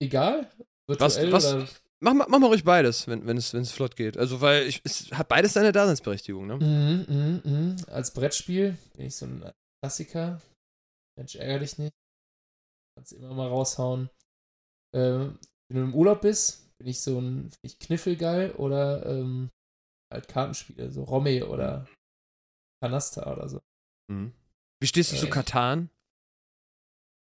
egal? 0.00 0.50
Was, 0.86 0.98
Virtuell 1.16 1.32
was, 1.32 1.54
oder? 1.54 1.68
Mach, 2.02 2.14
mal- 2.14 2.26
mach 2.28 2.38
mal 2.38 2.46
ruhig 2.46 2.64
beides, 2.64 3.06
wenn, 3.08 3.26
wenn, 3.26 3.36
es, 3.36 3.52
wenn 3.52 3.60
es 3.62 3.72
flott 3.72 3.94
geht. 3.94 4.16
Also, 4.16 4.40
weil 4.40 4.66
ich, 4.66 4.80
es 4.84 5.10
hat 5.12 5.28
beides 5.28 5.52
seine 5.52 5.70
Daseinsberechtigung, 5.70 6.46
ne? 6.46 6.56
Mhm, 6.56 7.04
mhm, 7.08 7.40
mhm. 7.44 7.76
Als 7.88 8.12
Brettspiel 8.12 8.76
bin 8.96 9.06
ich 9.06 9.16
so 9.16 9.26
ein 9.26 9.50
Klassiker. 9.82 10.40
Mensch, 11.18 11.34
ärger 11.36 11.58
dich 11.58 11.76
nicht. 11.78 11.92
Kannst 12.96 13.12
immer 13.12 13.34
mal 13.34 13.48
raushauen. 13.48 14.08
Ähm, 14.94 15.38
wenn 15.68 15.76
du 15.76 15.82
im 15.84 15.94
Urlaub 15.94 16.22
bist, 16.22 16.76
bin 16.78 16.88
ich 16.88 17.00
so 17.02 17.20
ein 17.20 17.50
ich 17.62 17.78
Kniffel 17.78 18.16
geil 18.16 18.52
oder 18.52 19.04
ähm, 19.06 19.50
halt 20.12 20.26
Kartenspiele, 20.26 20.90
so 20.90 21.04
Romme 21.04 21.46
oder 21.46 21.86
Canasta 22.82 23.30
oder 23.30 23.48
so. 23.48 23.60
Mhm. 24.10 24.32
Wie 24.82 24.86
stehst 24.86 25.12
du 25.12 25.16
zu 25.16 25.26
Äh, 25.26 25.30
Katan? 25.30 25.90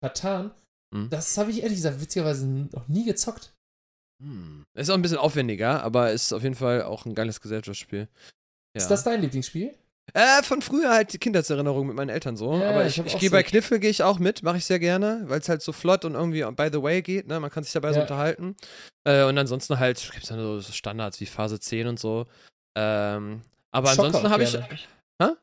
Katan, 0.02 0.50
Mhm. 0.92 1.08
das 1.10 1.36
habe 1.38 1.50
ich 1.50 1.62
ehrlich 1.62 1.76
gesagt 1.78 2.00
witzigerweise 2.00 2.46
noch 2.46 2.86
nie 2.88 3.04
gezockt. 3.04 3.52
Hm. 4.22 4.64
Ist 4.74 4.90
auch 4.90 4.94
ein 4.94 5.02
bisschen 5.02 5.18
aufwendiger, 5.18 5.82
aber 5.82 6.12
ist 6.12 6.32
auf 6.32 6.42
jeden 6.42 6.54
Fall 6.54 6.82
auch 6.82 7.06
ein 7.06 7.14
geiles 7.14 7.40
Gesellschaftsspiel. 7.40 8.08
Ja. 8.74 8.82
Ist 8.82 8.88
das 8.88 9.02
dein 9.04 9.20
Lieblingsspiel? 9.20 9.74
Äh, 10.14 10.42
von 10.42 10.62
früher 10.62 10.90
halt 10.90 11.12
die 11.12 11.18
Kindheitserinnerung 11.18 11.86
mit 11.86 11.96
meinen 11.96 12.08
Eltern 12.08 12.36
so. 12.36 12.56
Ja, 12.58 12.70
aber 12.70 12.86
ich 12.86 12.98
ich, 12.98 13.06
ich 13.06 13.18
gehe 13.18 13.30
so- 13.30 13.34
bei 13.36 13.42
Kniffel 13.42 13.78
gehe 13.78 13.90
ich 13.90 14.02
auch 14.02 14.18
mit, 14.18 14.42
mache 14.42 14.56
ich 14.58 14.64
sehr 14.64 14.78
gerne, 14.80 15.22
weil 15.26 15.40
es 15.40 15.48
halt 15.48 15.62
so 15.62 15.72
flott 15.72 16.04
und 16.04 16.14
irgendwie 16.14 16.42
by 16.52 16.68
the 16.72 16.82
way 16.82 17.02
geht, 17.02 17.26
ne? 17.28 17.38
Man 17.40 17.50
kann 17.50 17.62
sich 17.64 17.72
dabei 17.72 17.90
so 17.92 17.96
Ja. 17.98 18.02
unterhalten. 18.02 18.56
Äh, 19.04 19.24
und 19.24 19.38
ansonsten 19.38 19.78
halt 19.78 20.10
gibt 20.12 20.24
es 20.24 20.28
dann 20.28 20.38
so 20.38 20.60
Standards 20.60 21.20
wie 21.20 21.26
Phase 21.26 21.58
10 21.60 21.86
und 21.86 21.98
so. 22.00 22.26
Ähm, 22.76 23.42
aber 23.70 23.88
Schocke 23.90 24.06
ansonsten 24.06 24.30
habe 24.30 24.42
ich. 24.44 24.52
gerne. 24.52 25.36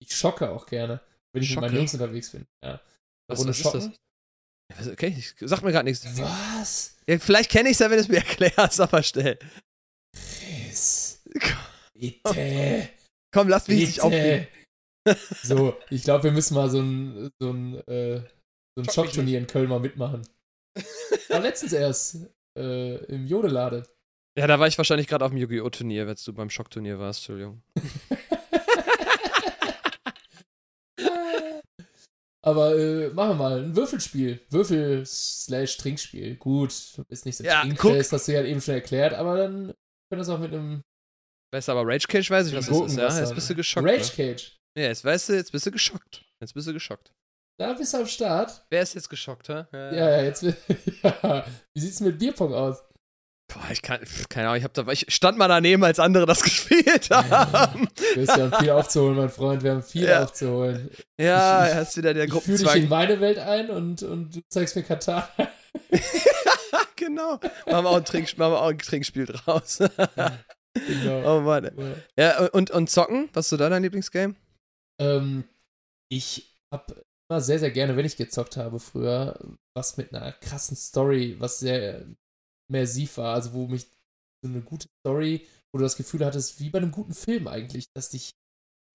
Ich 0.00 0.16
schocke 0.16 0.50
auch 0.50 0.66
gerne, 0.66 1.00
wenn 1.32 1.42
ich 1.42 1.48
mit 1.50 1.54
Schocke? 1.54 1.66
meinen 1.66 1.76
Jungs 1.76 1.94
unterwegs 1.94 2.30
bin. 2.30 2.46
Ja. 2.64 2.70
Eine 2.72 2.80
Was, 3.28 3.38
Runde 3.38 3.50
was 3.50 3.58
schocken. 3.58 3.94
Okay, 4.92 5.14
ich, 5.16 5.34
sag 5.40 5.62
mir 5.62 5.72
gerade 5.72 5.88
nichts. 5.88 6.04
Was? 6.18 6.96
Ja, 7.06 7.18
vielleicht 7.18 7.50
kenne 7.50 7.68
ich 7.68 7.74
es 7.74 7.78
ja, 7.80 7.90
wenn 7.90 7.96
du 7.98 8.02
es 8.02 8.08
mir 8.08 8.16
erklärst, 8.28 8.80
aber 8.80 9.02
schnell. 9.02 9.38
Chris. 10.14 11.22
Bitte. 11.94 12.88
Komm, 13.32 13.48
lass 13.48 13.68
mich 13.68 13.86
nicht 13.86 14.00
aufregen. 14.00 14.46
So, 15.42 15.76
ich 15.90 16.04
glaube, 16.04 16.22
wir 16.22 16.30
müssen 16.30 16.54
mal 16.54 16.70
so 16.70 16.80
ein, 16.80 17.28
so 17.40 17.50
ein, 17.50 17.74
äh, 17.88 18.20
so 18.76 18.82
ein 18.82 18.88
Schockturnier 18.88 19.36
in 19.36 19.48
Köln 19.48 19.68
mal 19.68 19.80
mitmachen. 19.80 20.22
War 21.28 21.40
letztens 21.40 21.72
erst 21.72 22.18
äh, 22.56 23.04
im 23.06 23.26
Jodelade. 23.26 23.82
Ja, 24.38 24.46
da 24.46 24.60
war 24.60 24.68
ich 24.68 24.78
wahrscheinlich 24.78 25.08
gerade 25.08 25.24
auf 25.24 25.32
dem 25.32 25.38
Yu-Gi-Oh! 25.38 25.68
Turnier, 25.70 26.06
als 26.06 26.22
du 26.22 26.32
beim 26.32 26.50
Schockturnier 26.50 27.00
warst, 27.00 27.18
Entschuldigung. 27.20 27.62
Aber 32.44 32.76
äh, 32.76 33.08
machen 33.10 33.30
wir 33.30 33.34
mal 33.34 33.58
ein 33.62 33.76
Würfelspiel. 33.76 34.40
Würfel 34.50 35.04
slash 35.06 35.76
Trinkspiel. 35.76 36.36
Gut, 36.36 36.72
ist 37.08 37.24
nicht 37.24 37.36
so 37.36 37.44
Ja, 37.44 37.62
trinkfest, 37.62 38.12
hast 38.12 38.28
du 38.28 38.32
ja 38.32 38.42
eben 38.42 38.60
schon 38.60 38.74
erklärt, 38.74 39.14
aber 39.14 39.36
dann 39.36 39.52
können 39.52 39.74
wir 40.10 40.18
das 40.18 40.28
auch 40.28 40.38
mit 40.38 40.52
einem 40.52 40.82
Weißt 41.52 41.68
du, 41.68 41.72
aber 41.72 41.86
Rage 41.86 42.06
Cage 42.08 42.30
weiß 42.30 42.48
ich, 42.48 42.54
was 42.54 42.66
das 42.66 42.80
ist, 42.80 42.96
ja? 42.96 43.20
Jetzt 43.20 43.34
bist 43.34 43.50
du 43.50 43.54
geschockt. 43.54 43.86
Rage 43.86 43.98
ne? 43.98 44.10
Cage. 44.16 44.56
Ja, 44.76 44.84
jetzt 44.84 45.04
weißt 45.04 45.28
du, 45.28 45.32
jetzt 45.34 45.52
bist 45.52 45.66
du 45.66 45.70
geschockt. 45.70 46.24
Jetzt 46.40 46.54
bist 46.54 46.66
du 46.66 46.72
geschockt. 46.72 47.12
Da 47.58 47.74
bist 47.74 47.92
du 47.92 47.98
am 47.98 48.06
Start. 48.06 48.64
Wer 48.70 48.82
ist 48.82 48.94
jetzt 48.94 49.10
geschockt, 49.10 49.48
hä? 49.50 49.66
Ja, 49.70 49.92
ja, 49.92 50.22
jetzt. 50.22 50.42
ja. 51.02 51.46
Wie 51.74 51.80
sieht's 51.80 52.00
mit 52.00 52.18
Bierpong 52.18 52.54
aus? 52.54 52.82
Boah, 53.54 53.70
ich 53.70 53.82
kann, 53.82 54.00
keine 54.28 54.48
Ahnung, 54.48 54.58
ich, 54.58 54.64
hab 54.64 54.72
da, 54.74 54.86
ich 54.88 55.06
stand 55.08 55.36
mal 55.38 55.48
daneben, 55.48 55.84
als 55.84 55.98
andere 55.98 56.26
das 56.26 56.42
gespielt 56.44 57.10
haben. 57.10 57.88
Du 58.14 58.26
hast 58.26 58.36
ja 58.38 58.58
viel 58.58 58.70
aufzuholen, 58.70 59.16
mein 59.16 59.30
Freund. 59.30 59.62
Wir 59.62 59.72
haben 59.72 59.82
viel 59.82 60.04
Ja. 60.04 60.22
aufzuholen. 60.24 60.90
ja, 61.20 61.64
Ich- 61.66 61.70
ich- 61.72 61.76
hast 61.76 61.96
wieder 61.96 62.14
der 62.14 62.24
Ich 62.24 62.30
führe 62.30 62.40
dich 62.42 62.48
in 62.48 62.56
Gruppenzwang. 62.64 62.88
meine 62.88 63.20
Welt 63.20 63.38
ein 63.38 63.70
und, 63.70 64.02
und 64.02 64.36
du 64.36 64.40
zeigst 64.48 64.76
mir 64.76 64.82
Katar. 64.82 65.28
genau. 66.96 67.32
Machen 67.66 67.84
wir, 67.84 67.86
auch 67.90 67.96
ein 67.96 68.04
Trink, 68.04 68.36
machen 68.38 68.52
wir 68.52 68.60
auch 68.60 68.68
ein 68.70 68.78
Trinkspiel 68.78 69.26
draus. 69.26 69.78
genau. 70.74 71.38
oh 71.38 71.40
Mann. 71.42 71.70
Ja. 72.16 72.40
Ja, 72.40 72.46
und, 72.48 72.70
und 72.70 72.90
zocken? 72.90 73.28
Was 73.32 73.46
ist 73.46 73.50
so 73.50 73.56
dein 73.56 73.82
Lieblingsgame? 73.82 74.34
Ähm, 75.00 75.44
ich 76.10 76.56
habe 76.72 77.02
immer 77.30 77.40
sehr, 77.40 77.58
sehr 77.58 77.70
gerne, 77.70 77.96
wenn 77.96 78.06
ich 78.06 78.16
gezockt 78.16 78.56
habe 78.56 78.78
früher, 78.78 79.38
was 79.74 79.96
mit 79.96 80.14
einer 80.14 80.32
krassen 80.32 80.76
Story, 80.76 81.36
was 81.38 81.58
sehr 81.58 82.04
immersiv 82.72 83.18
war, 83.18 83.34
also 83.34 83.52
wo 83.52 83.66
mich 83.66 83.86
so 84.42 84.50
eine 84.50 84.62
gute 84.62 84.88
Story, 85.00 85.46
wo 85.72 85.78
du 85.78 85.84
das 85.84 85.96
Gefühl 85.96 86.24
hattest, 86.24 86.58
wie 86.60 86.70
bei 86.70 86.78
einem 86.78 86.90
guten 86.90 87.12
Film 87.14 87.46
eigentlich, 87.46 87.84
dass 87.94 88.08
dich, 88.10 88.32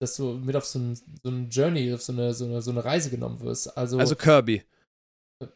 dass 0.00 0.16
du 0.16 0.34
mit 0.34 0.56
auf 0.56 0.66
so 0.66 0.78
ein, 0.80 0.96
so 0.96 1.30
ein 1.30 1.48
Journey, 1.48 1.94
auf 1.94 2.02
so 2.02 2.12
eine, 2.12 2.34
so 2.34 2.44
eine, 2.44 2.60
so 2.60 2.72
eine 2.72 2.84
Reise 2.84 3.10
genommen 3.10 3.40
wirst. 3.40 3.76
Also, 3.76 3.98
Also 3.98 4.16
Kirby. 4.16 4.64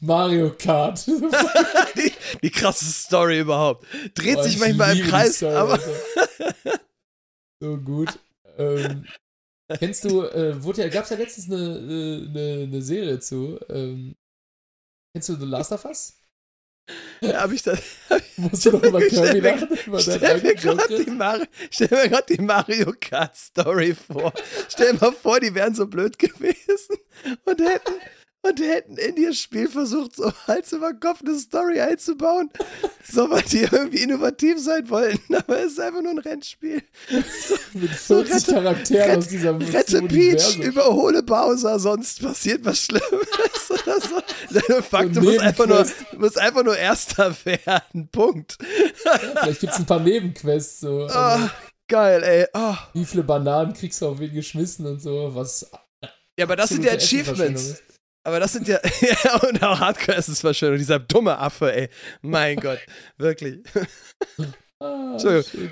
Mario 0.00 0.54
Kart. 0.56 1.04
die, 1.96 2.12
die 2.42 2.50
krasseste 2.50 3.06
Story 3.06 3.40
überhaupt. 3.40 3.84
Dreht 4.14 4.36
Boah, 4.36 4.44
sich 4.44 4.54
ich 4.54 4.60
manchmal 4.60 4.96
im 4.96 5.06
Kreis, 5.06 5.38
Story, 5.38 5.54
aber. 5.54 5.80
So 7.60 7.76
gut. 7.78 8.16
Ähm, 8.56 9.04
kennst 9.78 10.04
du, 10.04 10.22
äh, 10.22 10.62
wurde 10.62 10.82
ja, 10.82 10.88
gab's 10.88 11.10
ja 11.10 11.16
letztens 11.16 11.50
eine, 11.50 11.78
äh, 11.78 12.28
eine, 12.28 12.62
eine 12.64 12.82
Serie 12.82 13.18
zu. 13.18 13.58
Ähm, 13.68 14.14
kennst 15.14 15.28
du 15.28 15.36
The 15.36 15.46
Last 15.46 15.72
of 15.72 15.84
Us? 15.84 16.14
Ja, 17.22 17.40
hab 17.42 17.52
ich 17.52 17.62
da, 17.62 17.78
Musst 18.36 18.66
du 18.66 18.72
doch 18.72 18.82
über 18.82 19.00
Ich 19.00 19.06
stell 19.12 19.24
Kirby 19.24 19.40
mir- 19.40 19.50
lachen? 19.52 19.78
Über 19.86 20.00
Stell 20.00 20.42
mir 20.42 20.54
gerade 20.54 21.04
die? 21.04 21.10
Mario, 21.10 21.46
stell 21.70 21.88
mir 21.90 22.08
grad 22.10 22.28
die 22.28 22.42
Mario 22.42 22.92
Kart 23.00 23.34
Story 23.36 23.94
vor. 23.94 24.32
Stell 24.68 24.92
dir 24.92 24.98
mal 25.00 25.12
vor, 25.12 25.40
die 25.40 25.54
wären 25.54 25.74
so 25.74 25.86
blöd 25.86 26.18
gewesen 26.18 26.98
und 27.46 27.60
hätten, 27.60 27.94
und 28.46 28.60
hätten 28.60 28.96
in 28.98 29.16
ihr 29.16 29.32
Spiel 29.32 29.68
versucht, 29.68 30.16
so 30.16 30.30
Hals 30.46 30.72
über 30.72 30.92
Kopf 30.94 31.20
eine 31.24 31.38
Story 31.38 31.80
einzubauen. 31.80 32.50
So, 33.10 33.30
weil 33.30 33.42
die 33.42 33.60
irgendwie 33.62 34.02
innovativ 34.02 34.58
sein 34.62 34.88
wollten. 34.90 35.34
Aber 35.36 35.60
es 35.60 35.72
ist 35.72 35.80
einfach 35.80 36.02
nur 36.02 36.12
ein 36.12 36.18
Rennspiel. 36.18 36.82
Mit 37.74 37.90
So, 37.98 38.22
40 38.22 38.34
rette- 38.34 38.52
Charakteren 38.52 39.02
rette- 39.10 39.18
aus 39.18 39.28
diesem 39.28 39.56
Rette 39.58 40.02
Peach, 40.02 40.58
überhole 40.58 41.22
Bowser, 41.22 41.78
sonst 41.78 42.20
passiert 42.22 42.64
was 42.64 42.80
Schlimmes 42.80 43.02
oder 43.70 44.00
so. 44.00 44.20
Nein, 44.50 44.82
Fuck, 44.82 45.12
du 45.12 45.20
musst 45.22 45.40
einfach, 45.40 45.66
nur, 45.66 45.86
musst 46.18 46.38
einfach 46.38 46.62
nur 46.64 46.76
Erster 46.76 47.34
werden. 47.44 48.08
Punkt. 48.12 48.58
Vielleicht 49.40 49.60
gibt's 49.60 49.76
ein 49.78 49.86
paar 49.86 50.00
Nebenquests. 50.00 50.80
So. 50.80 51.06
Ah, 51.10 51.50
geil, 51.88 52.22
ey. 52.22 52.46
Oh. 52.54 52.74
Wie 52.92 53.04
viele 53.04 53.22
Bananen 53.24 53.72
kriegst 53.74 54.02
du 54.02 54.08
auf 54.08 54.18
wen 54.18 54.32
geschmissen 54.32 54.86
und 54.86 55.00
so. 55.00 55.30
Was 55.34 55.70
Ja, 56.38 56.44
aber 56.44 56.56
das 56.56 56.68
sind 56.70 56.84
ja 56.84 56.92
Achievements. 56.92 57.82
Aber 58.24 58.40
das 58.40 58.52
sind 58.54 58.66
ja, 58.68 58.78
ja 59.24 59.36
und 59.48 59.62
auch 59.62 59.78
Hardcore 59.80 60.16
ist 60.16 60.28
es 60.28 60.40
verschwendung. 60.40 60.78
Dieser 60.78 60.98
dumme 60.98 61.38
Affe, 61.38 61.72
ey. 61.74 61.88
Mein 62.22 62.56
Gott, 62.56 62.80
wirklich. 63.18 63.60
Ah. 64.80 65.16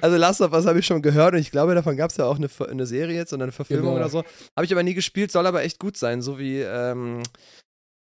Also 0.01 0.17
Last 0.17 0.41
of 0.41 0.53
Us 0.53 0.67
habe 0.67 0.79
ich 0.79 0.87
schon 0.87 1.03
gehört 1.03 1.35
und 1.35 1.41
ich 1.41 1.51
glaube, 1.51 1.75
davon 1.75 1.97
gab 1.97 2.11
es 2.11 2.17
ja 2.17 2.25
auch 2.27 2.37
eine, 2.37 2.49
eine 2.71 2.87
Serie 2.87 3.17
jetzt 3.17 3.33
oder 3.33 3.43
eine 3.45 3.53
Verfilmung 3.53 3.95
Genau. 3.95 3.97
oder 3.97 4.09
so. 4.09 4.23
Habe 4.57 4.65
ich 4.65 4.73
aber 4.73 4.83
nie 4.83 4.95
gespielt, 4.95 5.33
soll 5.33 5.47
aber 5.47 5.63
echt 5.65 5.79
gut 5.79 5.97
sein. 5.97 6.23
So 6.23 6.39
wie, 6.39 6.61
ähm, 6.61 7.23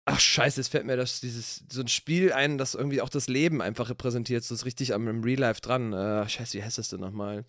ach 0.06 0.20
scheiße, 0.20 0.62
es 0.62 0.70
fällt 0.70 0.86
mir 0.86 0.98
das, 0.98 1.20
dieses, 1.20 1.64
so 1.72 1.82
ein 1.82 1.88
Spiel 1.88 2.32
ein, 2.32 2.58
das 2.58 2.74
irgendwie 2.74 3.02
auch 3.02 3.10
das 3.10 3.28
Leben 3.28 3.62
einfach 3.62 3.90
repräsentiert. 3.90 4.44
So 4.44 4.56
ist 4.56 4.66
richtig 4.66 4.94
am 4.94 5.08
im 5.08 5.24
Real 5.24 5.40
Life 5.40 5.62
dran. 5.62 5.94
Äh, 5.94 6.28
scheiße, 6.30 6.58
wie 6.58 6.64
heißt 6.64 6.78
das 6.78 6.90
denn 6.90 7.02
nochmal? 7.02 7.44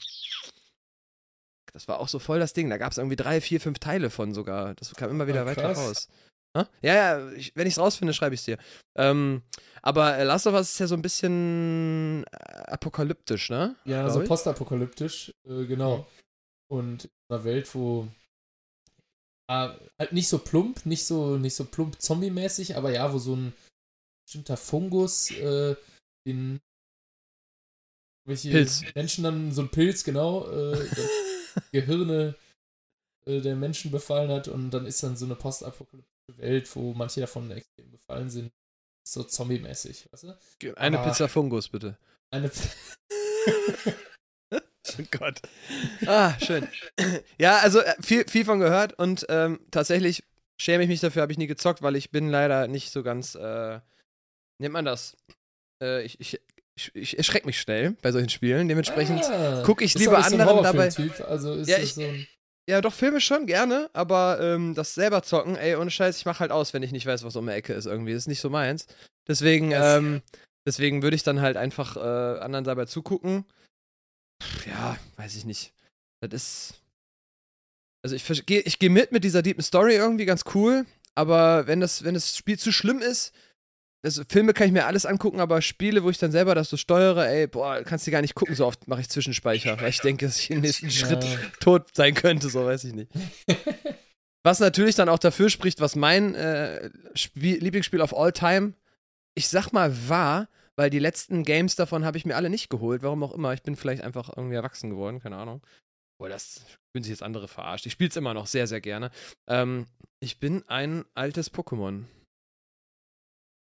Das 1.73 1.87
war 1.87 2.01
auch 2.01 2.09
so 2.09 2.19
voll 2.19 2.41
das 2.41 2.55
Ding. 2.55 2.71
Da 2.71 2.77
gab 2.79 2.93
es 2.93 2.99
irgendwie 2.99 3.17
drei, 3.17 3.41
vier, 3.41 3.61
fünf 3.61 3.79
Teile 3.79 4.11
von 4.11 4.35
sogar. 4.35 4.75
Das 4.75 4.95
kam 4.95 5.11
immer 5.11 5.27
wieder 5.27 5.43
Ah, 5.43 5.47
weiter 5.47 5.73
raus. 5.73 6.09
Ha? 6.57 6.69
Ja, 6.83 6.95
ja, 6.95 7.33
ich, 7.33 7.55
wenn 7.55 7.67
ich 7.67 7.75
es 7.75 7.79
rausfinde, 7.79 8.15
schreibe 8.15 8.35
ich 8.35 8.41
es 8.41 8.47
dir. 8.47 8.59
Ähm, 8.97 9.43
aber 9.83 10.17
äh, 10.17 10.25
Last 10.25 10.47
of 10.47 10.55
Us 10.55 10.73
ist 10.73 10.79
ja 10.79 10.87
so 10.87 10.95
ein 10.95 11.03
bisschen 11.03 12.25
äh, 12.25 12.37
apokalyptisch, 12.67 13.51
ne? 13.51 13.77
Ja, 13.85 14.09
so 14.11 14.25
postapokalyptisch, 14.25 15.35
äh, 15.47 15.67
genau. 15.67 16.07
Und 16.71 17.05
in 17.05 17.11
einer 17.31 17.45
Welt, 17.45 17.75
wo 17.75 18.09
ah, 19.49 19.79
halt 19.99 20.13
nicht 20.13 20.29
so 20.29 20.39
plump, 20.39 20.85
nicht 20.87 21.05
so, 21.05 21.37
nicht 21.37 21.55
so 21.55 21.65
plump 21.65 22.01
zombie-mäßig, 22.01 22.77
aber 22.77 22.91
ja, 22.91 23.13
wo 23.13 23.19
so 23.19 23.37
ein 23.37 23.55
bestimmter 24.27 24.57
Fungus 24.57 25.31
äh, 25.31 25.77
den 26.27 26.61
Pilz. 28.27 28.85
Menschen 28.95 29.25
dann, 29.25 29.53
so 29.53 29.63
ein 29.63 29.71
Pilz, 29.71 30.05
genau, 30.05 30.49
äh, 30.51 30.87
Gehirne 31.73 32.35
äh, 33.29 33.41
der 33.41 33.55
Menschen 33.57 33.91
befallen 33.91 34.31
hat 34.31 34.49
und 34.49 34.71
dann 34.71 34.87
ist 34.87 35.03
dann 35.03 35.17
so 35.17 35.25
eine 35.27 35.37
postapokalyptische 35.37 36.37
Welt, 36.39 36.75
wo 36.77 36.95
manche 36.95 37.21
davon 37.21 37.51
extrem 37.51 37.91
befallen 37.91 38.31
sind. 38.31 38.51
So 39.07 39.23
zombie-mäßig, 39.25 40.09
weißt 40.13 40.25
du? 40.61 40.77
Eine 40.77 40.99
Aber- 40.99 41.09
Pizza 41.11 41.29
Fungus, 41.29 41.69
bitte. 41.69 41.97
Eine 42.31 42.51
Oh 45.01 45.03
Gott. 45.11 45.41
Ah, 46.07 46.35
schön. 46.41 46.67
Ja, 47.39 47.59
also 47.59 47.81
äh, 47.81 47.95
viel, 48.01 48.27
viel 48.27 48.45
von 48.45 48.59
gehört 48.59 48.99
und 48.99 49.27
ähm, 49.29 49.61
tatsächlich 49.71 50.25
schäme 50.61 50.83
ich 50.83 50.89
mich 50.89 51.01
dafür, 51.01 51.23
habe 51.23 51.31
ich 51.31 51.39
nie 51.39 51.47
gezockt, 51.47 51.83
weil 51.83 51.95
ich 51.95 52.11
bin 52.11 52.29
leider 52.31 52.67
nicht 52.69 52.91
so 52.91 53.03
ganz, 53.03 53.35
äh, 53.35 53.81
nennt 54.61 54.73
man 54.73 54.85
das? 54.87 55.17
Äh, 55.83 56.03
ich, 56.03 56.19
ich, 56.21 56.41
ich, 56.77 56.95
ich 56.97 57.19
erschrecke 57.19 57.47
mich 57.47 57.61
schnell 57.61 57.93
bei 58.03 58.11
solchen 58.13 58.31
Spielen. 58.31 58.67
Dementsprechend 58.69 59.23
Ah, 59.25 59.63
gucke 59.65 59.85
ich 59.85 59.95
lieber 59.95 60.19
anderen 60.25 60.63
dabei. 60.63 60.91
Horrorfilm-Typ, 60.91 61.21
Also 61.29 61.53
ist 61.55 61.69
Ja, 61.69 61.77
das 61.77 61.85
ich- 61.87 61.95
so 61.95 62.03
ein. 62.03 62.27
Ja, 62.69 62.83
doch, 62.83 62.93
Filme 62.93 63.21
schon 63.21 63.47
gerne, 63.47 63.89
aber 63.95 64.39
ähm, 64.43 64.75
das 64.75 64.95
selber 64.95 65.23
zocken, 65.23 65.57
ey, 65.57 65.75
ohne 65.77 65.91
Scheiß, 65.91 66.19
ich 66.19 66.27
mach 66.27 66.39
halt 66.41 66.51
aus, 66.51 66.75
wenn 66.75 66.83
ich 66.83 66.93
nicht 66.93 67.07
weiß, 67.07 67.25
was 67.25 67.35
um 67.37 67.47
die 67.47 67.53
Ecke 67.53 67.73
ist 67.73 67.87
irgendwie. 67.87 68.13
Das 68.13 68.25
ist 68.25 68.29
nicht 68.29 68.43
so 68.43 68.51
meins. 68.51 68.87
Deswegen, 69.27 69.71
Das- 69.71 69.97
ähm, 69.99 70.21
deswegen 70.67 71.03
würde 71.03 71.17
ich 71.17 71.23
dann 71.23 71.41
halt 71.41 71.57
einfach 71.57 71.97
äh, 71.97 72.41
anderen 72.41 72.65
dabei 72.65 72.85
zugucken. 72.85 73.47
Ja, 74.67 74.99
weiß 75.17 75.35
ich 75.37 75.47
nicht. 75.47 75.73
Das 76.21 76.33
ist. 76.35 76.75
Also 78.03 78.15
ich 78.17 78.29
ich 78.49 78.79
gehe 78.79 78.91
mit 78.91 79.13
mit 79.13 79.25
dieser 79.25 79.43
deepen 79.43 79.63
Story 79.65 79.95
irgendwie 79.97 80.25
ganz 80.27 80.43
cool, 80.55 80.85
aber 81.15 81.67
wenn 81.67 81.81
das, 81.81 82.05
wenn 82.05 82.15
das 82.15 82.37
Spiel 82.37 82.59
zu 82.59 82.71
schlimm 82.71 83.01
ist, 83.01 83.33
also 84.03 84.23
Filme 84.29 84.53
kann 84.53 84.69
ich 84.69 84.73
mir 84.73 84.87
alles 84.87 85.07
angucken, 85.07 85.41
aber 85.41 85.61
Spiele, 85.61 86.05
wo 86.05 86.11
ich 86.11 86.19
dann 86.19 86.31
selber 86.31 86.55
das 86.55 86.71
so 86.71 86.77
steuere, 86.77 87.29
ey, 87.29 87.47
boah, 87.47 87.83
kannst 87.83 88.07
du 88.07 88.11
gar 88.11 88.23
nicht 88.23 88.35
gucken, 88.35 88.55
so 88.55 88.67
oft 88.67 88.87
mache 88.87 89.01
ich 89.01 89.09
Zwischenspeicher, 89.09 89.81
weil 89.81 89.91
ich 89.91 90.01
denke, 90.01 90.27
dass 90.27 90.39
ich 90.39 90.51
im 90.51 90.61
nächsten 90.61 90.91
Schritt 90.93 91.25
tot 91.61 91.95
sein 91.95 92.15
könnte, 92.15 92.49
so 92.49 92.65
weiß 92.65 92.85
ich 92.85 92.95
nicht. 92.95 93.11
Was 94.45 94.61
natürlich 94.61 94.95
dann 94.95 95.09
auch 95.09 95.19
dafür 95.19 95.51
spricht, 95.51 95.81
was 95.81 95.97
mein 95.97 96.35
äh, 96.35 96.91
Spiel, 97.15 97.59
Lieblingsspiel 97.59 98.01
of 98.01 98.17
all 98.17 98.33
time, 98.33 98.73
ich 99.35 99.49
sag 99.49 99.73
mal, 99.73 100.09
war, 100.09 100.49
weil 100.77 100.91
die 100.91 101.01
letzten 101.01 101.43
Games 101.43 101.75
davon 101.75 102.05
habe 102.05 102.17
ich 102.17 102.25
mir 102.25 102.37
alle 102.37 102.49
nicht 102.49 102.71
geholt, 102.71 103.03
warum 103.03 103.23
auch 103.25 103.35
immer. 103.35 103.53
Ich 103.53 103.63
bin 103.63 103.75
vielleicht 103.75 104.03
einfach 104.03 104.31
irgendwie 104.35 104.55
erwachsen 104.55 104.91
geworden, 104.91 105.19
keine 105.21 105.37
Ahnung. 105.37 105.61
Boah, 106.19 106.29
das 106.29 106.65
fühlen 106.93 107.03
sich 107.03 107.11
jetzt 107.11 107.23
andere 107.23 107.49
verarscht. 107.49 107.85
Ich 107.87 107.93
spiele 107.93 108.11
es 108.11 108.17
immer 108.17 108.33
noch 108.33 108.47
sehr, 108.47 108.67
sehr 108.69 108.81
gerne. 108.81 109.11
Ähm, 109.49 109.87
ich 110.21 110.39
bin 110.39 110.67
ein 110.69 111.05
altes 111.15 111.53
Pokémon. 111.53 112.05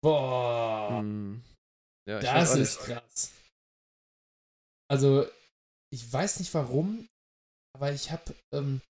Boah, 0.01 0.99
Hm. 0.99 1.43
Ja, 2.07 2.19
das 2.19 2.55
ist 2.55 2.79
krass. 2.79 3.31
Also, 4.89 5.25
ich 5.93 6.11
weiß 6.11 6.39
nicht 6.39 6.53
warum, 6.53 7.09
aber 7.75 7.91
ich 7.91 8.11
habe 8.11 8.33
ähm, 8.53 8.81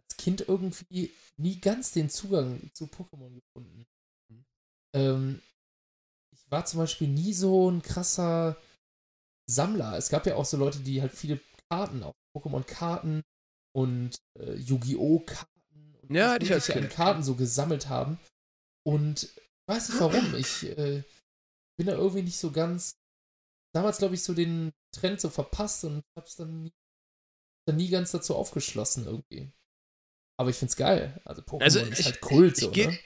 als 0.00 0.16
Kind 0.16 0.40
irgendwie 0.48 1.12
nie 1.36 1.60
ganz 1.60 1.92
den 1.92 2.08
Zugang 2.08 2.70
zu 2.72 2.86
Pokémon 2.86 3.34
gefunden. 3.34 3.86
Mhm. 4.30 4.44
Ähm, 4.94 5.42
ich 6.34 6.50
war 6.50 6.64
zum 6.64 6.80
Beispiel 6.80 7.08
nie 7.08 7.34
so 7.34 7.70
ein 7.70 7.82
krasser 7.82 8.56
Sammler. 9.50 9.96
Es 9.98 10.08
gab 10.08 10.26
ja 10.26 10.36
auch 10.36 10.46
so 10.46 10.56
Leute, 10.56 10.80
die 10.80 11.02
halt 11.02 11.12
viele 11.12 11.40
Karten, 11.70 12.02
auch 12.02 12.14
Pokémon-Karten 12.34 13.22
und 13.76 14.16
äh, 14.38 14.54
Yu-Gi-Oh! 14.54 15.20
Karten 15.20 15.94
und 16.02 16.14
Ja, 16.14 16.38
Kind. 16.38 16.90
Karten 16.90 17.22
so 17.22 17.34
gesammelt 17.34 17.88
haben. 17.88 18.18
Und 18.86 19.28
weiß 19.68 19.90
nicht 19.90 20.00
warum. 20.00 20.34
Ich 20.36 20.64
äh, 20.64 21.02
bin 21.78 21.86
da 21.86 21.92
irgendwie 21.94 22.22
nicht 22.22 22.38
so 22.38 22.50
ganz. 22.50 22.96
Damals, 23.74 23.98
glaube 23.98 24.14
ich, 24.14 24.22
so 24.22 24.34
den 24.34 24.72
Trend 24.94 25.20
so 25.20 25.28
verpasst 25.28 25.84
und 25.84 26.02
hab's 26.18 26.36
dann 26.36 26.62
nie, 26.64 26.72
dann 27.66 27.76
nie 27.76 27.90
ganz 27.90 28.10
dazu 28.12 28.34
aufgeschlossen 28.34 29.04
irgendwie. 29.04 29.52
Aber 30.40 30.50
ich 30.50 30.56
find's 30.56 30.76
geil. 30.76 31.20
Also 31.24 31.42
Pokémon 31.42 31.62
Also 31.62 31.80
ist 31.80 31.98
ich- 32.00 32.06
halt 32.06 32.20
Kult 32.20 32.56
ich 32.58 32.64
so, 32.64 32.70
geh- 32.70 32.86
ne? 32.86 32.98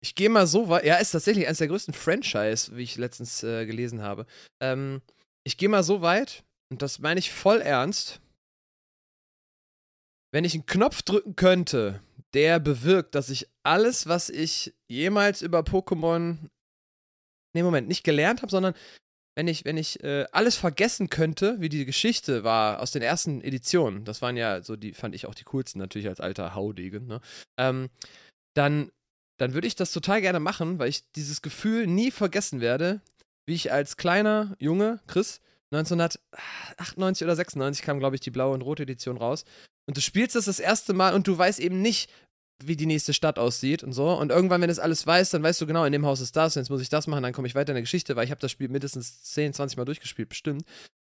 Ich 0.00 0.14
gehe 0.14 0.28
mal 0.30 0.46
so 0.46 0.68
weit. 0.68 0.84
Ja, 0.84 0.96
ist 0.98 1.10
tatsächlich 1.10 1.46
eines 1.46 1.58
der 1.58 1.66
größten 1.68 1.92
Franchise, 1.94 2.76
wie 2.76 2.82
ich 2.82 2.96
letztens 2.96 3.42
äh, 3.42 3.66
gelesen 3.66 4.00
habe. 4.00 4.26
Ähm, 4.60 5.02
ich 5.44 5.56
gehe 5.56 5.68
mal 5.68 5.82
so 5.82 6.02
weit, 6.02 6.44
und 6.70 6.82
das 6.82 6.98
meine 7.00 7.18
ich 7.18 7.32
voll 7.32 7.60
ernst. 7.60 8.20
Wenn 10.32 10.44
ich 10.44 10.54
einen 10.54 10.66
Knopf 10.66 11.02
drücken 11.02 11.34
könnte, 11.36 12.02
der 12.34 12.60
bewirkt, 12.60 13.14
dass 13.14 13.30
ich 13.30 13.48
alles, 13.62 14.06
was 14.06 14.28
ich 14.28 14.74
jemals 14.88 15.42
über 15.42 15.60
Pokémon. 15.60 16.36
Nee, 17.54 17.62
Moment, 17.62 17.88
nicht 17.88 18.04
gelernt 18.04 18.42
habe, 18.42 18.50
sondern 18.50 18.74
wenn 19.36 19.48
ich, 19.48 19.64
wenn 19.64 19.76
ich 19.76 20.02
äh, 20.02 20.26
alles 20.32 20.56
vergessen 20.56 21.10
könnte, 21.10 21.60
wie 21.60 21.68
die 21.68 21.84
Geschichte 21.84 22.44
war 22.44 22.80
aus 22.80 22.90
den 22.90 23.02
ersten 23.02 23.40
Editionen, 23.40 24.04
das 24.04 24.20
waren 24.20 24.36
ja 24.36 24.62
so 24.62 24.76
die, 24.76 24.92
fand 24.92 25.14
ich 25.14 25.26
auch 25.26 25.34
die 25.34 25.44
coolsten, 25.44 25.78
natürlich 25.78 26.08
als 26.08 26.20
alter 26.20 26.54
Haudegen, 26.54 27.06
ne? 27.06 27.20
Ähm, 27.56 27.88
dann 28.54 28.90
dann 29.38 29.54
würde 29.54 29.66
ich 29.66 29.76
das 29.76 29.92
total 29.92 30.20
gerne 30.20 30.40
machen, 30.40 30.78
weil 30.78 30.88
ich 30.88 31.10
dieses 31.12 31.42
Gefühl 31.42 31.86
nie 31.86 32.10
vergessen 32.10 32.60
werde, 32.60 33.00
wie 33.46 33.54
ich 33.54 33.72
als 33.72 33.96
kleiner 33.96 34.56
Junge, 34.58 35.00
Chris, 35.06 35.40
1998 35.70 37.24
oder 37.24 37.36
96 37.36 37.84
kam, 37.84 37.98
glaube 37.98 38.16
ich, 38.16 38.20
die 38.20 38.30
blaue 38.30 38.54
und 38.54 38.62
rote 38.62 38.82
Edition 38.82 39.16
raus. 39.16 39.44
Und 39.88 39.96
du 39.96 40.02
spielst 40.02 40.36
das 40.36 40.44
das 40.44 40.60
erste 40.60 40.92
Mal 40.92 41.14
und 41.14 41.26
du 41.26 41.36
weißt 41.36 41.58
eben 41.60 41.80
nicht, 41.80 42.10
wie 42.62 42.76
die 42.76 42.84
nächste 42.84 43.14
Stadt 43.14 43.38
aussieht 43.38 43.82
und 43.82 43.94
so. 43.94 44.10
Und 44.10 44.30
irgendwann, 44.30 44.60
wenn 44.60 44.68
du 44.68 44.74
das 44.74 44.78
alles 44.80 45.06
weißt, 45.06 45.32
dann 45.32 45.42
weißt 45.42 45.60
du 45.62 45.66
genau, 45.66 45.84
in 45.86 45.92
dem 45.92 46.04
Haus 46.04 46.20
ist 46.20 46.36
das, 46.36 46.56
und 46.56 46.62
jetzt 46.62 46.70
muss 46.70 46.82
ich 46.82 46.90
das 46.90 47.06
machen, 47.06 47.22
dann 47.22 47.32
komme 47.32 47.48
ich 47.48 47.54
weiter 47.54 47.72
in 47.72 47.76
der 47.76 47.82
Geschichte, 47.82 48.14
weil 48.14 48.24
ich 48.24 48.30
habe 48.30 48.40
das 48.40 48.50
Spiel 48.50 48.68
mindestens 48.68 49.22
10, 49.22 49.54
20 49.54 49.78
Mal 49.78 49.86
durchgespielt, 49.86 50.28
bestimmt. 50.28 50.64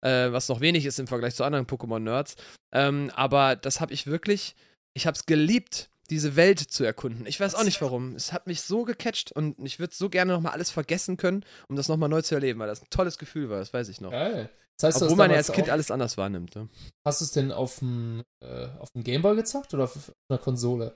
Äh, 0.03 0.31
was 0.31 0.49
noch 0.49 0.61
wenig 0.61 0.85
ist 0.85 0.99
im 0.99 1.07
Vergleich 1.07 1.35
zu 1.35 1.45
anderen 1.45 1.66
Pokémon-Nerds. 1.66 2.37
Ähm, 2.72 3.11
aber 3.14 3.57
das 3.57 3.81
habe 3.81 3.95
ich 3.95 4.07
wirklich, 4.07 4.55
ich 4.93 5.07
habe 5.07 5.16
es 5.16 5.24
geliebt, 5.24 5.89
diese 6.07 6.37
Welt 6.37 6.61
zu 6.61 6.85
erkunden. 6.85 7.27
Ich 7.27 7.39
weiß 7.41 7.55
auch 7.55 7.65
nicht 7.65 7.81
warum. 7.83 8.15
Es 8.15 8.33
hat 8.33 8.47
mich 8.47 8.63
so 8.63 8.85
gecatcht 8.85 9.33
und 9.33 9.57
ich 9.65 9.79
würde 9.79 9.95
so 9.95 10.09
gerne 10.09 10.33
nochmal 10.33 10.53
alles 10.53 10.71
vergessen 10.71 11.17
können, 11.17 11.45
um 11.69 11.77
das 11.77 11.89
nochmal 11.89 12.09
neu 12.09 12.23
zu 12.23 12.35
erleben, 12.35 12.61
weil 12.61 12.69
das 12.69 12.83
ein 12.83 12.91
tolles 12.91 13.19
Gefühl 13.19 13.51
war, 13.51 13.59
das 13.59 13.73
weiß 13.73 13.89
ich 13.89 14.01
noch. 14.01 14.11
Geil. 14.11 14.51
Das 14.79 14.95
heißt, 14.95 15.03
Obwohl 15.05 15.17
man 15.17 15.31
ja 15.31 15.39
als 15.39 15.53
Kind 15.53 15.71
alles 15.71 15.91
anders 15.91 16.19
wahrnimmt. 16.19 16.55
Ne? 16.55 16.69
Hast 17.05 17.21
du 17.21 17.25
es 17.25 17.33
denn 17.33 17.51
auf 17.51 17.79
dem 17.79 18.23
äh, 18.41 18.67
auf 18.79 18.91
dem 18.91 19.03
Gameboy 19.03 19.35
gezockt 19.35 19.73
oder 19.73 19.85
auf 19.85 20.13
einer 20.29 20.39
Konsole? 20.39 20.95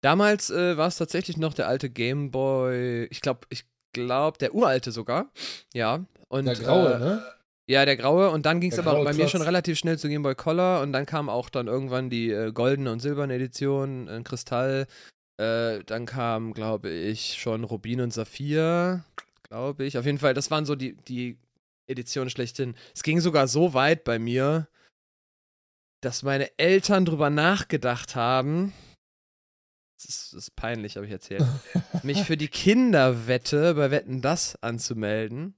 Damals 0.00 0.50
äh, 0.50 0.76
war 0.76 0.86
es 0.86 0.96
tatsächlich 0.96 1.36
noch 1.36 1.54
der 1.54 1.66
alte 1.66 1.90
Gameboy, 1.90 3.06
ich 3.10 3.20
glaube, 3.20 3.40
ich 3.48 3.64
glaube, 3.92 4.38
der 4.38 4.54
uralte 4.54 4.92
sogar. 4.92 5.32
Ja. 5.74 6.04
Und, 6.28 6.44
Der 6.44 6.54
graue, 6.54 6.94
äh, 6.94 6.98
ne? 6.98 7.24
Ja, 7.68 7.84
der 7.84 7.96
graue. 7.96 8.30
Und 8.30 8.46
dann 8.46 8.60
ging 8.60 8.70
es 8.70 8.78
aber 8.78 8.92
bei 9.02 9.12
mir 9.12 9.20
Klotz. 9.20 9.30
schon 9.32 9.42
relativ 9.42 9.76
schnell 9.76 9.98
zu 9.98 10.08
Game 10.08 10.22
Boy 10.22 10.34
Color. 10.34 10.82
Und 10.82 10.92
dann 10.92 11.04
kam 11.04 11.28
auch 11.28 11.50
dann 11.50 11.66
irgendwann 11.66 12.10
die 12.10 12.30
äh, 12.30 12.52
goldene 12.52 12.92
und 12.92 13.00
silberne 13.00 13.34
Edition 13.34 14.06
in 14.06 14.22
Kristall. 14.22 14.86
Äh, 15.38 15.82
dann 15.84 16.06
kam, 16.06 16.54
glaube 16.54 16.90
ich, 16.90 17.34
schon 17.38 17.64
Rubin 17.64 18.00
und 18.00 18.12
Saphir. 18.12 19.04
Glaube 19.42 19.84
ich. 19.84 19.98
Auf 19.98 20.06
jeden 20.06 20.18
Fall, 20.18 20.34
das 20.34 20.50
waren 20.50 20.64
so 20.64 20.76
die, 20.76 20.96
die 21.08 21.38
Editionen 21.88 22.30
schlechthin. 22.30 22.74
Es 22.94 23.02
ging 23.02 23.20
sogar 23.20 23.48
so 23.48 23.74
weit 23.74 24.04
bei 24.04 24.18
mir, 24.18 24.68
dass 26.02 26.22
meine 26.22 26.56
Eltern 26.58 27.04
drüber 27.04 27.30
nachgedacht 27.30 28.14
haben. 28.14 28.72
Das 29.98 30.08
ist, 30.08 30.32
das 30.34 30.42
ist 30.44 30.56
peinlich, 30.56 30.96
habe 30.96 31.06
ich 31.06 31.12
erzählt. 31.12 31.44
mich 32.02 32.22
für 32.22 32.36
die 32.36 32.48
Kinderwette 32.48 33.74
bei 33.74 33.90
Wetten 33.90 34.20
das 34.22 34.60
anzumelden. 34.62 35.56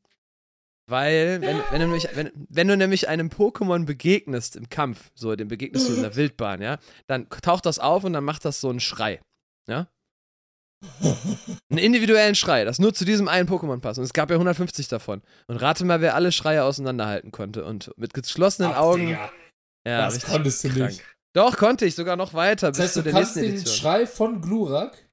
Weil, 0.88 1.42
wenn, 1.42 1.60
wenn, 1.70 1.80
du 1.80 1.86
nämlich, 1.86 2.08
wenn, 2.14 2.30
wenn 2.48 2.66
du 2.68 2.76
nämlich 2.76 3.08
einem 3.08 3.28
Pokémon 3.28 3.84
begegnest 3.84 4.56
im 4.56 4.70
Kampf, 4.70 5.10
so, 5.14 5.36
dem 5.36 5.48
begegnest 5.48 5.88
du 5.88 5.94
in 5.94 6.00
der 6.02 6.16
Wildbahn, 6.16 6.62
ja, 6.62 6.78
dann 7.06 7.28
taucht 7.28 7.66
das 7.66 7.78
auf 7.78 8.04
und 8.04 8.14
dann 8.14 8.24
macht 8.24 8.46
das 8.46 8.60
so 8.62 8.70
einen 8.70 8.80
Schrei. 8.80 9.20
Ja? 9.68 9.88
Einen 11.70 11.78
individuellen 11.78 12.34
Schrei, 12.34 12.64
das 12.64 12.78
nur 12.78 12.94
zu 12.94 13.04
diesem 13.04 13.28
einen 13.28 13.48
Pokémon 13.48 13.80
passt. 13.80 13.98
Und 13.98 14.04
es 14.04 14.14
gab 14.14 14.30
ja 14.30 14.36
150 14.36 14.88
davon. 14.88 15.22
Und 15.46 15.56
rate 15.56 15.84
mal, 15.84 16.00
wer 16.00 16.14
alle 16.14 16.32
Schreie 16.32 16.64
auseinanderhalten 16.64 17.32
konnte. 17.32 17.64
Und 17.64 17.92
mit 17.96 18.14
geschlossenen 18.14 18.72
Ach, 18.72 18.78
Augen. 18.78 19.08
Digga, 19.08 19.30
Ja, 19.86 20.04
das 20.06 20.24
konntest 20.24 20.64
du 20.64 20.68
krank. 20.70 20.90
nicht. 20.92 21.04
Doch, 21.34 21.56
konnte 21.56 21.84
ich 21.84 21.94
sogar 21.94 22.16
noch 22.16 22.32
weiter 22.32 22.68
Das 22.68 22.78
bis 22.78 22.84
heißt, 22.84 22.94
zu 22.94 23.02
du 23.02 23.10
kannst 23.10 23.36
den 23.36 23.44
Edition. 23.44 23.76
Schrei 23.76 24.06
von 24.06 24.40
Glurak 24.40 25.07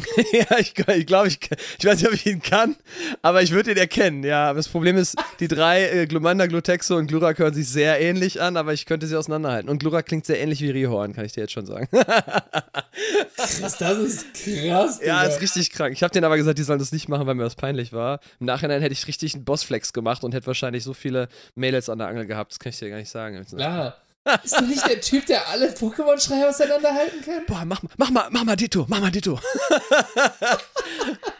ja, 0.32 0.58
ich, 0.58 0.74
ich 0.76 1.06
glaube, 1.06 1.28
ich, 1.28 1.38
ich 1.78 1.84
weiß 1.84 1.98
nicht, 1.98 2.08
ob 2.08 2.14
ich 2.14 2.26
ihn 2.26 2.42
kann, 2.42 2.76
aber 3.22 3.42
ich 3.42 3.52
würde 3.52 3.70
ihn 3.70 3.76
erkennen, 3.76 4.24
ja. 4.24 4.48
Aber 4.50 4.56
das 4.58 4.68
Problem 4.68 4.96
ist, 4.96 5.16
die 5.40 5.48
drei, 5.48 5.88
äh, 5.88 6.06
Glumanda, 6.06 6.46
Glutexo 6.46 6.96
und 6.96 7.06
Glurak 7.06 7.38
hören 7.38 7.54
sich 7.54 7.68
sehr 7.68 8.00
ähnlich 8.00 8.40
an, 8.40 8.56
aber 8.56 8.72
ich 8.72 8.86
könnte 8.86 9.06
sie 9.06 9.16
auseinanderhalten. 9.16 9.70
Und 9.70 9.78
Glurak 9.78 10.06
klingt 10.06 10.26
sehr 10.26 10.40
ähnlich 10.40 10.60
wie 10.60 10.70
Rihorn, 10.70 11.12
kann 11.14 11.24
ich 11.24 11.32
dir 11.32 11.42
jetzt 11.42 11.52
schon 11.52 11.66
sagen. 11.66 11.88
Krass, 13.36 13.78
das 13.78 13.98
ist 13.98 14.34
krass, 14.34 15.00
ja, 15.04 15.22
Digga. 15.22 15.34
ist 15.34 15.40
richtig 15.40 15.70
krank. 15.70 15.92
Ich 15.92 16.02
habe 16.02 16.12
denen 16.12 16.24
aber 16.24 16.36
gesagt, 16.36 16.58
die 16.58 16.62
sollen 16.62 16.78
das 16.78 16.92
nicht 16.92 17.08
machen, 17.08 17.26
weil 17.26 17.34
mir 17.34 17.44
das 17.44 17.56
peinlich 17.56 17.92
war. 17.92 18.20
Im 18.40 18.46
Nachhinein 18.46 18.80
hätte 18.82 18.92
ich 18.92 19.06
richtig 19.06 19.34
einen 19.34 19.44
Bossflex 19.44 19.92
gemacht 19.92 20.24
und 20.24 20.34
hätte 20.34 20.46
wahrscheinlich 20.46 20.84
so 20.84 20.92
viele 20.94 21.28
Mädels 21.54 21.88
an 21.88 21.98
der 21.98 22.08
Angel 22.08 22.26
gehabt, 22.26 22.52
das 22.52 22.58
kann 22.58 22.70
ich 22.70 22.78
dir 22.78 22.90
gar 22.90 22.96
nicht 22.96 23.10
sagen. 23.10 23.44
Klar. 23.44 23.96
Bist 24.42 24.58
du 24.58 24.64
nicht 24.66 24.86
der 24.88 25.00
Typ, 25.00 25.26
der 25.26 25.46
alle 25.48 25.70
Pokémon-Schreie 25.72 26.48
auseinanderhalten 26.48 27.20
kann? 27.22 27.44
Boah, 27.46 27.64
mach, 27.66 27.82
mach 27.98 28.10
mal, 28.10 28.28
mach 28.30 28.44
mal 28.44 28.56
Ditto, 28.56 28.86
mach 28.88 29.00
mal 29.00 29.10
Ditto. 29.10 29.38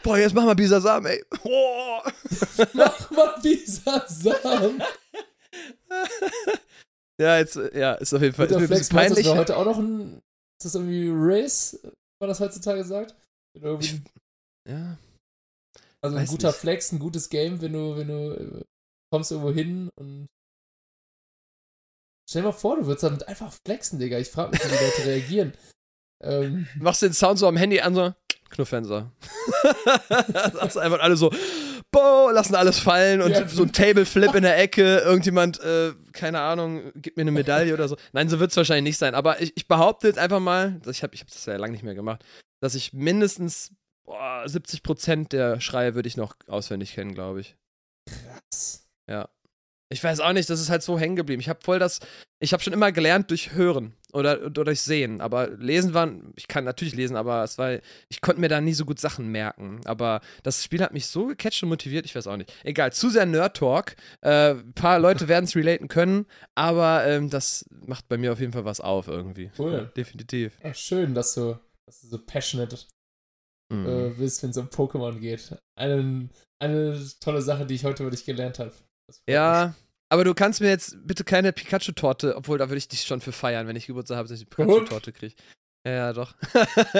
Boah, 0.03 0.17
jetzt 0.19 0.33
mach 0.35 0.45
mal 0.45 0.53
Bisasam, 0.55 1.05
ey. 1.07 1.23
Oh. 1.43 1.99
Mach 2.73 3.11
mal 3.11 3.39
Bisasam. 3.41 4.81
Ja, 7.19 7.37
jetzt, 7.37 7.55
ja, 7.73 7.93
ist 7.93 8.13
auf 8.13 8.21
jeden 8.21 8.35
Fall 8.35 8.45
ist 8.47 8.51
mir 8.55 8.61
ein 8.63 8.67
Flex, 8.67 8.89
du, 8.89 8.95
peinlich. 8.95 9.25
das 9.25 9.35
heute 9.37 9.57
auch 9.57 9.65
noch 9.65 9.77
ein. 9.77 10.21
Ist 10.59 10.65
das 10.65 10.75
irgendwie 10.75 11.09
Race, 11.13 11.79
war 12.19 12.27
das 12.27 12.39
heutzutage 12.39 12.83
sagt? 12.83 13.15
Irgendwie- 13.57 14.01
Ja. 14.67 14.97
also 16.01 16.17
ein 16.17 16.25
guter 16.27 16.49
nicht. 16.49 16.57
Flex, 16.59 16.91
ein 16.91 16.99
gutes 16.99 17.29
Game, 17.29 17.61
wenn 17.61 17.73
du, 17.73 17.95
wenn 17.97 18.07
du 18.07 18.31
äh, 18.33 18.63
kommst 19.11 19.31
irgendwo 19.31 19.51
hin 19.51 19.89
und. 19.95 20.27
Stell 22.27 22.41
dir 22.41 22.47
mal 22.47 22.51
vor, 22.53 22.77
du 22.77 22.85
würdest 22.85 23.03
damit 23.03 23.27
einfach 23.27 23.53
flexen, 23.65 23.99
Digga. 23.99 24.17
Ich 24.17 24.29
frage 24.29 24.51
mich, 24.51 24.63
wie 24.63 24.67
die 24.69 24.83
Leute 24.83 25.05
reagieren. 25.05 25.53
Ähm, 26.23 26.67
Machst 26.79 27.01
den 27.01 27.13
Sound 27.13 27.37
so 27.39 27.47
am 27.47 27.57
Handy 27.57 27.79
an, 27.81 27.93
so 27.93 28.13
Knufffenster. 28.49 29.11
Sagst 30.53 30.77
einfach 30.77 30.99
alle 30.99 31.17
so, 31.17 31.31
boah, 31.91 32.31
lassen 32.33 32.55
alles 32.55 32.79
fallen 32.79 33.21
und 33.21 33.31
Ja. 33.31 33.47
so 33.47 33.63
ein 33.63 33.71
Table 33.73 34.05
Flip 34.05 34.33
in 34.33 34.43
der 34.43 34.57
Ecke, 34.57 34.99
irgendjemand, 34.99 35.59
äh, 35.61 35.93
keine 36.13 36.39
Ahnung, 36.41 36.91
gibt 36.95 37.17
mir 37.17 37.21
eine 37.21 37.31
Medaille 37.31 37.73
oder 37.73 37.87
so. 37.87 37.97
Nein, 38.13 38.29
so 38.29 38.39
wird 38.39 38.51
es 38.51 38.57
wahrscheinlich 38.57 38.91
nicht 38.91 38.97
sein, 38.97 39.13
aber 39.13 39.41
ich, 39.41 39.55
ich 39.57 39.67
behaupte 39.67 40.07
jetzt 40.07 40.17
einfach 40.19 40.39
mal, 40.39 40.79
ich 40.89 41.03
habe 41.03 41.13
ich 41.13 41.21
hab 41.21 41.27
das 41.27 41.45
ja 41.45 41.55
lange 41.57 41.73
nicht 41.73 41.83
mehr 41.83 41.95
gemacht, 41.95 42.23
dass 42.61 42.75
ich 42.75 42.93
mindestens 42.93 43.71
boah, 44.05 44.43
70% 44.45 45.29
der 45.29 45.59
Schreie 45.59 45.95
würde 45.95 46.07
ich 46.07 46.17
noch 46.17 46.35
auswendig 46.47 46.93
kennen, 46.93 47.13
glaube 47.13 47.41
ich. 47.41 47.55
Krass. 48.07 48.87
Ja. 49.09 49.29
Ich 49.95 50.03
weiß 50.03 50.19
auch 50.19 50.33
nicht, 50.33 50.49
das 50.49 50.59
ist 50.59 50.69
halt 50.69 50.83
so 50.83 50.99
hängen 50.99 51.15
geblieben. 51.15 51.39
Ich 51.39 51.47
habe 51.47 51.59
voll 51.63 51.79
das, 51.79 52.01
ich 52.39 52.51
habe 52.51 52.61
schon 52.61 52.73
immer 52.73 52.91
gelernt 52.91 53.31
durch 53.31 53.53
Hören 53.53 53.93
oder, 54.11 54.41
oder 54.45 54.65
durch 54.65 54.81
Sehen. 54.81 55.21
Aber 55.21 55.47
Lesen 55.51 55.93
war, 55.93 56.11
ich 56.35 56.49
kann 56.49 56.65
natürlich 56.65 56.93
lesen, 56.93 57.15
aber 57.15 57.43
es 57.45 57.57
war, 57.57 57.79
ich 58.09 58.19
konnte 58.19 58.41
mir 58.41 58.49
da 58.49 58.59
nie 58.59 58.73
so 58.73 58.83
gut 58.83 58.99
Sachen 58.99 59.29
merken. 59.29 59.79
Aber 59.85 60.19
das 60.43 60.63
Spiel 60.65 60.81
hat 60.81 60.91
mich 60.93 61.07
so 61.07 61.27
gecatcht 61.27 61.63
und 61.63 61.69
motiviert, 61.69 62.05
ich 62.05 62.13
weiß 62.13 62.27
auch 62.27 62.35
nicht. 62.35 62.53
Egal, 62.65 62.91
zu 62.91 63.09
sehr 63.09 63.25
Nerd-Talk. 63.25 63.95
Äh, 64.19 64.51
ein 64.55 64.73
paar 64.73 64.99
Leute 64.99 65.27
werden 65.29 65.45
es 65.45 65.55
relaten 65.55 65.87
können, 65.87 66.25
aber 66.55 67.05
ähm, 67.07 67.29
das 67.29 67.65
macht 67.87 68.09
bei 68.09 68.17
mir 68.17 68.33
auf 68.33 68.41
jeden 68.41 68.51
Fall 68.51 68.65
was 68.65 68.81
auf 68.81 69.07
irgendwie. 69.07 69.49
Cool. 69.57 69.71
Ja, 69.71 69.81
definitiv. 69.85 70.57
Ach, 70.61 70.75
schön, 70.75 71.13
dass 71.13 71.33
du, 71.35 71.57
dass 71.85 72.01
du 72.01 72.07
so 72.07 72.19
passionate 72.19 72.77
Mhm. 73.71 73.87
äh, 73.87 74.09
bist, 74.09 74.43
wenn 74.43 74.51
es 74.51 74.57
um 74.57 74.67
Pokémon 74.67 75.17
geht. 75.19 75.57
Eine, 75.75 76.29
eine 76.59 77.03
tolle 77.19 77.41
Sache, 77.41 77.65
die 77.65 77.73
ich 77.73 77.83
heute 77.83 78.03
über 78.03 78.11
dich 78.11 78.23
gelernt 78.23 78.59
habe. 78.59 78.73
Mich. 79.07 79.21
Aber 80.09 80.23
du 80.23 80.33
kannst 80.33 80.61
mir 80.61 80.69
jetzt 80.69 80.97
bitte 81.05 81.23
keine 81.23 81.51
Pikachu-Torte, 81.51 82.35
obwohl 82.35 82.57
da 82.57 82.69
würde 82.69 82.77
ich 82.77 82.87
dich 82.87 83.01
schon 83.03 83.21
für 83.21 83.31
feiern, 83.31 83.67
wenn 83.67 83.75
ich 83.75 83.87
Geburtstag 83.87 84.17
habe, 84.17 84.27
dass 84.29 84.39
ich 84.39 84.45
eine 84.45 84.65
Pikachu-Torte 84.65 85.11
kriege. 85.11 85.35
Ja, 85.85 85.91
ja, 85.91 86.13
doch. 86.13 86.33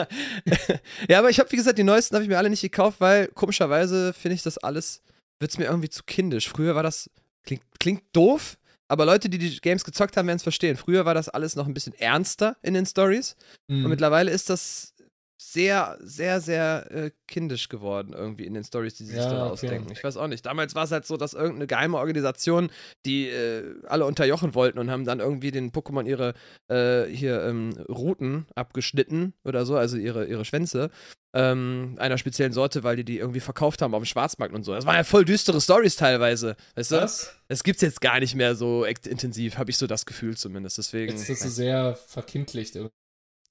ja, 1.10 1.20
aber 1.20 1.30
ich 1.30 1.40
habe, 1.40 1.52
wie 1.52 1.56
gesagt, 1.56 1.78
die 1.78 1.84
neuesten 1.84 2.16
habe 2.16 2.24
ich 2.24 2.30
mir 2.30 2.38
alle 2.38 2.50
nicht 2.50 2.62
gekauft, 2.62 3.00
weil 3.00 3.28
komischerweise 3.30 4.14
finde 4.14 4.36
ich 4.36 4.44
das 4.44 4.58
alles, 4.58 5.02
wird 5.40 5.52
es 5.52 5.58
mir 5.58 5.66
irgendwie 5.66 5.90
zu 5.90 6.04
kindisch. 6.04 6.50
Früher 6.50 6.76
war 6.76 6.84
das, 6.84 7.10
klingt, 7.44 7.64
klingt 7.80 8.04
doof, 8.14 8.58
aber 8.88 9.06
Leute, 9.06 9.30
die 9.30 9.38
die 9.38 9.60
Games 9.60 9.84
gezockt 9.84 10.18
haben, 10.18 10.28
werden 10.28 10.38
es 10.38 10.44
verstehen. 10.44 10.78
Früher 10.78 11.06
war 11.06 11.14
das 11.16 11.30
alles 11.30 11.56
noch 11.56 11.66
ein 11.68 11.74
bisschen 11.74 11.94
ernster 11.96 12.58
in 12.62 12.74
den 12.74 12.86
Stories 12.86 13.36
Mhm. 13.68 13.86
und 13.86 13.90
mittlerweile 13.90 14.30
ist 14.32 14.50
das 14.52 14.94
sehr, 15.38 15.98
sehr, 16.02 16.40
sehr 16.40 16.92
äh, 16.92 17.12
kindisch 17.28 17.68
geworden 17.70 18.14
irgendwie 18.14 18.46
in 18.46 18.54
den 18.54 18.64
Stories, 18.64 18.96
die 18.96 19.04
sie 19.06 19.12
sich 19.16 19.22
Ja, 19.22 19.30
dann 19.30 19.42
okay. 19.42 19.52
ausdenken. 19.52 19.92
Ich 19.92 20.04
weiß 20.04 20.18
auch 20.18 20.28
nicht. 20.28 20.46
Damals 20.46 20.76
war 20.76 20.86
es 20.86 20.92
halt 20.92 21.06
so, 21.06 21.18
dass 21.18 21.34
irgendeine 21.34 21.68
geheime 21.68 21.98
Organisation, 21.98 22.70
die 23.06 23.28
äh, 23.28 23.76
alle 23.86 24.06
unterjochen 24.06 24.56
wollten 24.56 24.80
und 24.80 24.90
haben 24.90 25.04
dann 25.06 25.20
irgendwie 25.20 25.52
den 25.52 25.72
Pokémon 25.72 26.06
ihre 26.06 26.34
äh, 26.70 27.10
hier 27.14 27.44
ähm, 27.44 27.72
Routen 27.90 28.46
abgeschnitten 28.56 29.34
oder 29.44 29.66
so, 29.66 29.76
also 29.76 29.98
ihre, 29.98 30.26
ihre 30.26 30.46
Schwänze 30.46 30.90
ähm, 31.34 31.96
einer 32.00 32.18
speziellen 32.18 32.54
Sorte, 32.54 32.84
weil 32.84 32.96
die 32.96 33.04
die 33.04 33.20
irgendwie 33.20 33.42
verkauft 33.42 33.82
haben 33.82 33.94
auf 33.94 34.02
dem 34.02 34.06
Schwarzmarkt 34.06 34.56
und 34.56 34.64
so. 34.64 34.74
Das 34.74 34.86
waren 34.86 34.96
ja 34.96 35.04
voll 35.04 35.26
düstere 35.26 35.60
Stories 35.60 35.98
teilweise, 35.98 36.56
weißt 36.76 36.92
du? 36.92 36.96
Was? 36.96 37.36
Das 37.50 37.64
gibt's 37.64 37.82
jetzt 37.82 38.00
gar 38.00 38.22
nicht 38.22 38.36
mehr 38.36 38.56
so 38.56 38.86
intensiv, 38.86 39.58
habe 39.58 39.70
ich 39.70 39.78
so 39.78 39.86
das 39.86 40.06
Gefühl 40.06 40.38
zumindest. 40.38 40.78
Deswegen. 40.78 41.12
Jetzt 41.12 41.30
ist 41.30 41.42
das 41.42 41.50
so 41.50 41.50
sehr 41.50 41.96
verkindlicht. 42.08 42.76
irgendwie. 42.78 42.94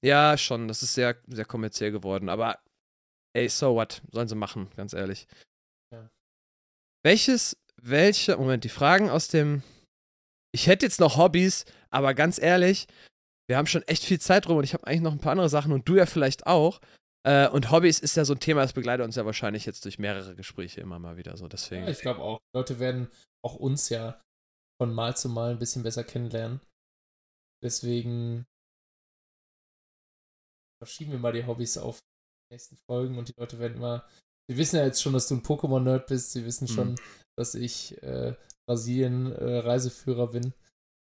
Ja, 0.05 0.37
schon. 0.37 0.67
Das 0.67 0.83
ist 0.83 0.93
sehr, 0.93 1.17
sehr 1.27 1.45
kommerziell 1.45 1.91
geworden. 1.91 2.29
Aber 2.29 2.59
ey, 3.33 3.49
so 3.49 3.73
what? 3.73 4.03
Sollen 4.11 4.27
sie 4.27 4.35
machen, 4.35 4.69
ganz 4.75 4.93
ehrlich. 4.93 5.27
Ja. 5.91 6.11
Welches, 7.03 7.57
welche, 7.81 8.37
Moment, 8.37 8.63
die 8.63 8.69
Fragen 8.69 9.09
aus 9.09 9.29
dem. 9.29 9.63
Ich 10.53 10.67
hätte 10.67 10.85
jetzt 10.85 10.99
noch 10.99 11.17
Hobbys, 11.17 11.65
aber 11.89 12.13
ganz 12.13 12.39
ehrlich, 12.39 12.87
wir 13.49 13.57
haben 13.57 13.67
schon 13.67 13.81
echt 13.83 14.05
viel 14.05 14.21
Zeit 14.21 14.47
rum 14.47 14.57
und 14.57 14.63
ich 14.63 14.73
habe 14.73 14.87
eigentlich 14.87 15.01
noch 15.01 15.11
ein 15.11 15.19
paar 15.19 15.33
andere 15.33 15.49
Sachen 15.49 15.73
und 15.73 15.89
du 15.89 15.95
ja 15.95 16.05
vielleicht 16.05 16.45
auch. 16.45 16.79
Äh, 17.27 17.49
und 17.49 17.71
Hobbys 17.71 17.99
ist 17.99 18.15
ja 18.15 18.25
so 18.25 18.33
ein 18.33 18.39
Thema, 18.39 18.61
das 18.61 18.73
begleitet 18.73 19.03
uns 19.03 19.15
ja 19.15 19.25
wahrscheinlich 19.25 19.65
jetzt 19.65 19.83
durch 19.85 19.97
mehrere 19.97 20.35
Gespräche 20.35 20.81
immer 20.81 20.99
mal 20.99 21.17
wieder 21.17 21.35
so. 21.35 21.47
Deswegen. 21.47 21.85
Ja, 21.85 21.89
ich 21.89 22.01
glaube 22.01 22.21
auch. 22.21 22.39
Leute 22.55 22.79
werden 22.79 23.09
auch 23.43 23.55
uns 23.55 23.89
ja 23.89 24.21
von 24.79 24.93
Mal 24.93 25.17
zu 25.17 25.29
Mal 25.29 25.51
ein 25.51 25.59
bisschen 25.59 25.81
besser 25.81 26.03
kennenlernen. 26.03 26.61
Deswegen 27.63 28.45
verschieben 30.85 31.11
wir 31.11 31.19
mal 31.19 31.33
die 31.33 31.45
Hobbys 31.45 31.77
auf 31.77 31.99
die 31.99 32.53
nächsten 32.53 32.77
Folgen 32.89 33.17
und 33.17 33.27
die 33.29 33.33
Leute 33.37 33.59
werden 33.59 33.75
immer. 33.77 34.05
Sie 34.49 34.57
wissen 34.57 34.75
ja 34.77 34.85
jetzt 34.85 35.01
schon, 35.01 35.13
dass 35.13 35.27
du 35.27 35.35
ein 35.35 35.43
Pokémon-Nerd 35.43 36.07
bist. 36.07 36.31
Sie 36.31 36.45
wissen 36.45 36.67
schon, 36.67 36.91
Mhm. 36.91 36.95
dass 37.37 37.55
ich 37.55 38.01
äh, 38.03 38.33
Brasilien-Reiseführer 38.69 40.27
bin. 40.31 40.53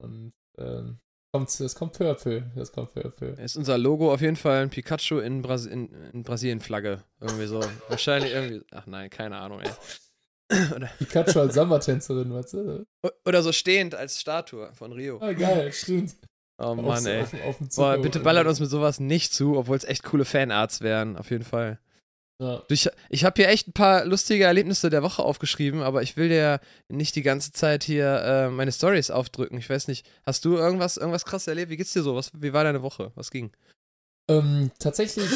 Und 0.03 0.33
ähm, 0.59 0.99
kommt, 1.35 1.61
das 1.61 1.75
kommt 1.75 1.93
peu 1.93 2.11
à 2.11 2.15
peu. 2.15 2.43
Das 2.57 2.73
kommt 2.73 2.93
peu 2.95 3.05
à 3.05 3.11
peu. 3.11 3.33
Ist 3.43 3.57
unser 3.57 3.77
Logo 3.79 4.13
auf 4.13 4.21
jeden 4.21 4.37
Fall 4.37 4.63
ein 4.63 4.71
Pikachu 4.71 5.19
in, 5.19 5.43
Bras 5.43 5.67
in, 5.67 5.93
in 6.13 6.23
Brasilien-Flagge. 6.23 7.05
Irgendwie 7.21 7.47
so. 7.47 7.61
Wahrscheinlich 7.89 8.33
irgendwie. 8.33 8.65
Ach 8.71 8.87
nein, 8.87 9.11
keine 9.11 9.37
Ahnung, 9.37 9.61
ey. 9.61 9.71
Oder, 10.75 10.87
Pikachu 10.99 11.41
als 11.41 11.55
Samba-Tänzerin, 11.55 12.33
weißt 12.33 12.55
du? 12.55 12.87
oder 13.27 13.43
so 13.43 13.53
stehend 13.53 13.95
als 13.95 14.19
Statue 14.19 14.73
von 14.73 14.93
Rio. 14.93 15.19
Ah, 15.21 15.35
geil, 15.35 15.71
stimmt. 15.73 16.17
Oh 16.59 16.75
Mann, 16.75 17.07
ey. 17.07 17.25
Boah, 17.77 17.99
bitte 17.99 18.21
ballert 18.21 18.47
uns 18.47 18.59
mit 18.59 18.69
sowas 18.69 18.99
nicht 18.99 19.33
zu, 19.33 19.57
obwohl 19.57 19.77
es 19.77 19.85
echt 19.85 20.03
coole 20.03 20.25
Fanarts 20.25 20.81
wären, 20.81 21.17
auf 21.17 21.31
jeden 21.31 21.45
Fall. 21.45 21.79
Ja. 22.41 22.63
Ich, 22.69 22.89
ich 23.09 23.25
habe 23.25 23.35
hier 23.41 23.49
echt 23.49 23.69
ein 23.69 23.73
paar 23.73 24.05
lustige 24.05 24.45
Erlebnisse 24.45 24.91
der 24.91 25.03
Woche 25.03 25.23
aufgeschrieben, 25.23 25.83
aber 25.83 26.03
ich 26.03 26.17
will 26.17 26.29
dir 26.29 26.61
nicht 26.89 27.17
die 27.17 27.23
ganze 27.23 27.53
Zeit 27.53 27.83
hier 27.83 28.23
äh, 28.23 28.49
meine 28.49 28.71
Stories 28.71 29.11
aufdrücken. 29.11 29.59
Ich 29.59 29.69
weiß 29.69 29.89
nicht, 29.89 30.09
hast 30.25 30.45
du 30.45 30.57
irgendwas, 30.57 30.97
irgendwas 30.97 31.25
krass 31.25 31.49
erlebt? 31.49 31.71
Wie 31.71 31.77
geht's 31.77 31.93
dir 31.93 32.03
so? 32.03 32.15
Was, 32.15 32.31
wie 32.35 32.53
war 32.53 32.63
deine 32.63 32.83
Woche? 32.83 33.11
Was 33.17 33.31
ging? 33.33 33.51
Ähm, 34.29 34.71
tatsächlich 34.79 35.31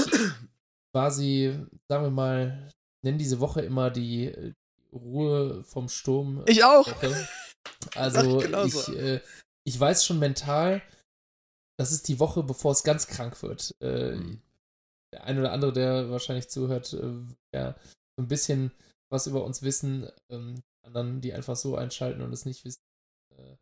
war 0.92 1.10
sie, 1.10 1.58
sagen 1.88 2.04
wir 2.04 2.10
mal, 2.10 2.68
nennen 3.04 3.18
diese 3.18 3.40
Woche 3.40 3.62
immer 3.62 3.90
die 3.90 4.26
äh, 4.26 4.52
Ruhe 4.92 5.64
vom 5.64 5.88
Sturm. 5.88 6.44
Ich 6.46 6.64
auch! 6.64 6.88
Woche. 6.88 7.28
Also 7.94 8.42
ich, 8.64 8.88
äh, 8.88 9.20
ich 9.64 9.78
weiß 9.78 10.04
schon 10.04 10.18
mental, 10.18 10.82
das 11.82 11.92
ist 11.92 12.08
die 12.08 12.20
Woche, 12.20 12.42
bevor 12.42 12.72
es 12.72 12.84
ganz 12.84 13.06
krank 13.08 13.42
wird. 13.42 13.74
Äh, 13.80 14.16
Mhm. 14.16 14.40
Der 15.12 15.24
eine 15.24 15.40
oder 15.40 15.52
andere, 15.52 15.72
der 15.72 16.10
wahrscheinlich 16.10 16.48
zuhört, 16.48 16.94
äh, 16.94 17.12
ja, 17.54 17.74
so 18.16 18.22
ein 18.22 18.28
bisschen 18.28 18.72
was 19.10 19.26
über 19.26 19.44
uns 19.44 19.62
wissen, 19.62 20.08
ähm, 20.30 20.62
anderen, 20.82 21.20
die 21.20 21.34
einfach 21.34 21.56
so 21.56 21.76
einschalten 21.76 22.22
und 22.22 22.32
es 22.32 22.46
nicht 22.46 22.64
wissen. 22.64 22.80
Äh, 23.36 23.56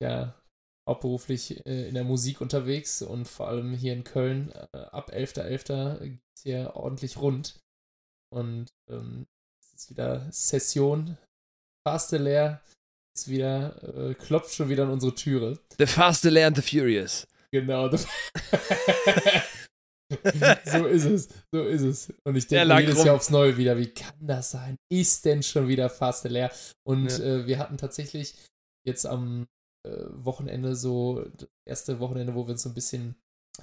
ja, 0.00 0.40
hauptberuflich 0.88 1.66
äh, 1.66 1.88
in 1.88 1.94
der 1.94 2.04
Musik 2.04 2.40
unterwegs 2.40 3.02
und 3.02 3.26
vor 3.26 3.48
allem 3.48 3.72
hier 3.74 3.92
in 3.92 4.04
Köln 4.04 4.52
äh, 4.52 4.78
ab 4.78 5.10
11.11. 5.12 5.98
geht 5.98 6.20
es 6.36 6.42
hier 6.42 6.76
ordentlich 6.76 7.16
rund. 7.16 7.58
Und 8.30 8.72
ähm, 8.88 9.26
es 9.60 9.82
ist 9.82 9.90
wieder 9.90 10.30
Session, 10.30 11.18
Faste 11.84 12.18
leer, 12.18 12.62
ist 13.16 13.28
wieder, 13.28 13.82
äh, 13.82 14.14
klopft 14.14 14.54
schon 14.54 14.68
wieder 14.68 14.84
an 14.84 14.90
unsere 14.90 15.14
Türe. 15.14 15.58
The 15.78 15.86
Fast, 15.86 16.22
the 16.22 16.28
Land, 16.28 16.56
the 16.56 16.62
Furious. 16.62 17.26
Genau. 17.52 17.88
so 20.64 20.86
ist 20.86 21.04
es, 21.04 21.28
so 21.52 21.62
ist 21.64 21.82
es. 21.82 22.12
Und 22.24 22.36
ich 22.36 22.46
denke 22.46 22.80
jedes 22.80 22.98
rum. 22.98 23.06
Jahr 23.06 23.16
aufs 23.16 23.30
Neue 23.30 23.56
wieder, 23.56 23.76
wie 23.78 23.88
kann 23.92 24.14
das 24.20 24.50
sein? 24.52 24.76
Ist 24.90 25.24
denn 25.24 25.42
schon 25.42 25.68
wieder 25.68 25.90
Faste 25.90 26.28
leer? 26.28 26.50
Und 26.86 27.10
Ja. 27.10 27.24
äh, 27.24 27.46
wir 27.46 27.58
hatten 27.58 27.76
tatsächlich 27.76 28.34
jetzt 28.86 29.06
am 29.06 29.46
äh, 29.86 30.04
Wochenende 30.10 30.74
so, 30.76 31.24
das 31.36 31.48
erste 31.68 32.00
Wochenende, 32.00 32.34
wo 32.34 32.46
wir 32.46 32.52
uns 32.52 32.62
so 32.62 32.68
ein 32.70 32.74
bisschen 32.74 33.16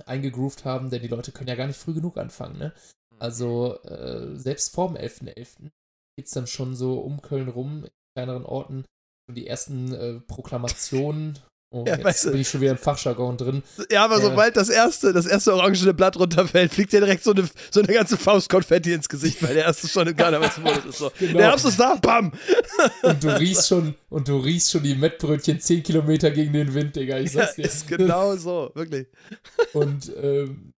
eingegroovt 0.05 0.65
haben, 0.65 0.89
denn 0.89 1.01
die 1.01 1.07
Leute 1.07 1.31
können 1.31 1.47
ja 1.49 1.55
gar 1.55 1.67
nicht 1.67 1.79
früh 1.79 1.93
genug 1.93 2.17
anfangen, 2.17 2.57
ne? 2.57 2.73
Also 3.17 3.81
äh, 3.83 4.37
selbst 4.37 4.73
vor 4.73 4.89
dem 4.89 4.97
11.11. 4.97 5.69
gibt 6.17 6.27
es 6.27 6.31
dann 6.31 6.47
schon 6.47 6.75
so 6.75 6.99
um 6.99 7.21
Köln 7.21 7.47
rum, 7.47 7.85
in 7.85 7.91
kleineren 8.17 8.45
Orten, 8.45 8.83
schon 9.25 9.35
die 9.35 9.47
ersten 9.47 9.93
äh, 9.93 10.19
Proklamationen. 10.27 11.39
Oh, 11.71 11.83
Ja, 11.85 11.95
jetzt 11.95 12.05
weißt 12.05 12.25
du- 12.25 12.31
bin 12.31 12.41
ich 12.41 12.47
schon 12.47 12.61
wieder 12.61 12.71
im 12.71 12.77
Fachjargon 12.77 13.35
drin. 13.37 13.63
Ja, 13.91 14.05
aber 14.05 14.15
Ja. 14.17 14.21
sobald 14.21 14.55
das 14.55 14.69
erste, 14.69 15.11
das 15.11 15.25
erste 15.25 15.53
orangene 15.53 15.93
Blatt 15.93 16.17
runterfällt, 16.17 16.71
fliegt 16.73 16.93
dir 16.93 17.01
direkt 17.01 17.23
so 17.23 17.31
eine, 17.31 17.49
so 17.71 17.81
eine 17.81 17.91
ganze 17.93 18.17
Faust 18.17 18.49
Konfetti 18.49 18.93
ins 18.93 19.09
Gesicht, 19.09 19.41
weil 19.43 19.55
der 19.55 19.65
erste 19.65 19.87
schon 19.89 20.07
im 20.07 20.15
Karnevalsmodus 20.15 20.85
ist. 20.85 20.97
So. 20.99 21.11
Genau. 21.19 21.37
Der 21.39 21.47
Herbst 21.49 21.65
ist 21.65 21.79
da, 21.79 21.95
bam! 21.95 22.31
Und 23.03 23.23
du 23.23 23.27
riechst 23.37 23.67
schon, 23.67 23.95
und 24.09 24.27
du 24.27 24.37
riechst 24.37 24.71
schon 24.71 24.83
die 24.83 24.95
Mettbrötchen 24.95 25.59
10 25.59 25.83
Kilometer 25.83 26.31
gegen 26.31 26.53
den 26.53 26.73
Wind, 26.73 26.95
Digga. 26.95 27.17
Ich 27.19 27.33
Ja, 27.33 27.41
sag's 27.41 27.55
dir. 27.55 27.65
ist 27.65 27.87
genau 27.87 28.35
so, 28.37 28.71
wirklich. 28.75 29.07
Und 29.73 30.11
ähm, 30.21 30.71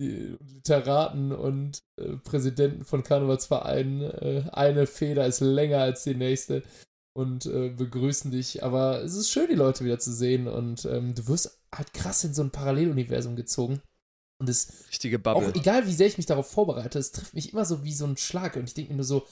die 0.00 0.36
Literaten 0.54 1.30
und 1.32 1.78
äh, 2.00 2.16
Präsidenten 2.24 2.84
von 2.84 3.04
Karnevalsvereinen, 3.04 4.02
äh, 4.02 4.42
eine 4.52 4.86
Feder 4.86 5.26
ist 5.26 5.40
länger 5.40 5.78
als 5.78 6.02
die 6.02 6.14
nächste 6.14 6.62
und 7.14 7.46
äh, 7.46 7.70
begrüßen 7.70 8.30
dich. 8.30 8.62
Aber 8.62 9.02
es 9.02 9.14
ist 9.14 9.30
schön, 9.30 9.48
die 9.48 9.54
Leute 9.54 9.84
wieder 9.84 9.98
zu 9.98 10.12
sehen 10.12 10.48
und 10.48 10.84
ähm, 10.84 11.14
du 11.14 11.26
wirst 11.28 11.58
halt 11.74 11.92
krass 11.92 12.24
in 12.24 12.34
so 12.34 12.42
ein 12.42 12.50
Paralleluniversum 12.50 13.36
gezogen. 13.36 13.80
Und 14.40 14.48
es 14.48 14.88
Richtige 14.88 15.18
auch 15.18 15.22
Bubble. 15.22 15.54
egal, 15.54 15.86
wie 15.86 15.92
sehr 15.92 16.08
ich 16.08 16.16
mich 16.16 16.26
darauf 16.26 16.50
vorbereite, 16.50 16.98
es 16.98 17.12
trifft 17.12 17.34
mich 17.34 17.52
immer 17.52 17.64
so 17.64 17.84
wie 17.84 17.94
so 17.94 18.06
ein 18.06 18.16
Schlag. 18.16 18.56
Und 18.56 18.64
ich 18.64 18.74
denke 18.74 18.92
mir 18.92 18.96
nur 18.96 19.04
so, 19.04 19.26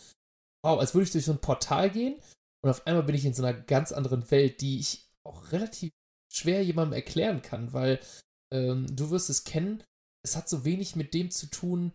wow, 0.65 0.79
als 0.79 0.95
würde 0.95 1.05
ich 1.05 1.11
durch 1.11 1.25
so 1.25 1.33
ein 1.33 1.41
Portal 1.41 1.91
gehen 1.91 2.21
und 2.63 2.71
auf 2.71 2.87
einmal 2.87 3.03
bin 3.03 3.15
ich 3.15 3.25
in 3.25 3.35
so 3.35 3.43
einer 3.43 3.59
ganz 3.59 3.93
anderen 3.93 4.31
Welt, 4.31 4.61
die 4.61 4.79
ich 4.79 5.09
auch 5.27 5.53
relativ 5.53 5.91
schwer 6.33 6.63
jemandem 6.63 6.95
erklären 6.95 7.43
kann, 7.43 7.73
weil 7.73 8.01
ähm, 8.53 8.87
du 8.95 9.11
wirst 9.11 9.31
es 9.31 9.45
kennen, 9.45 9.83
es 10.25 10.37
hat 10.37 10.49
so 10.49 10.65
wenig 10.65 10.97
mit 10.97 11.15
dem 11.15 11.31
zu 11.31 11.47
tun, 11.47 11.93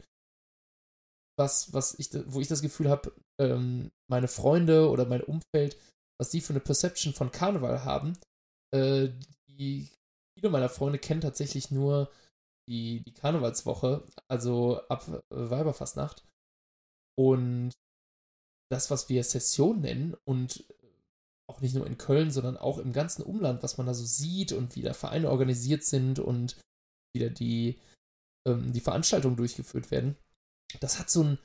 was, 1.38 1.73
was 1.73 1.97
ich, 1.99 2.09
wo 2.27 2.39
ich 2.39 2.47
das 2.47 2.61
Gefühl 2.61 2.89
habe, 2.89 3.13
ähm, 3.39 3.91
meine 4.09 4.27
Freunde 4.27 4.89
oder 4.89 5.05
mein 5.05 5.21
Umfeld, 5.21 5.77
was 6.19 6.29
die 6.29 6.41
für 6.41 6.53
eine 6.53 6.61
Perception 6.61 7.13
von 7.13 7.31
Karneval 7.31 7.83
haben. 7.83 8.17
Äh, 8.73 9.09
die, 9.49 9.89
viele 10.38 10.49
meiner 10.49 10.69
Freunde 10.69 10.99
kennen 10.99 11.21
tatsächlich 11.21 11.71
nur 11.71 12.11
die, 12.67 13.03
die 13.03 13.13
Karnevalswoche, 13.13 14.05
also 14.27 14.81
ab 14.88 15.23
Weiberfastnacht. 15.29 16.25
Und 17.17 17.73
das, 18.71 18.89
was 18.89 19.09
wir 19.09 19.23
Session 19.23 19.81
nennen 19.81 20.15
und 20.25 20.65
auch 21.47 21.61
nicht 21.61 21.75
nur 21.75 21.86
in 21.86 21.97
Köln, 21.97 22.31
sondern 22.31 22.57
auch 22.57 22.79
im 22.79 22.91
ganzen 22.91 23.21
Umland, 23.21 23.61
was 23.61 23.77
man 23.77 23.86
da 23.86 23.93
so 23.93 24.03
sieht 24.03 24.51
und 24.51 24.75
wie 24.75 24.81
da 24.81 24.93
Vereine 24.93 25.29
organisiert 25.29 25.83
sind 25.83 26.19
und 26.19 26.57
wie 27.13 27.19
da 27.19 27.29
die, 27.29 27.79
ähm, 28.47 28.73
die 28.73 28.81
Veranstaltungen 28.81 29.36
durchgeführt 29.36 29.91
werden, 29.91 30.17
das 30.80 30.99
hat 30.99 31.09
so 31.09 31.22
einen, 31.22 31.39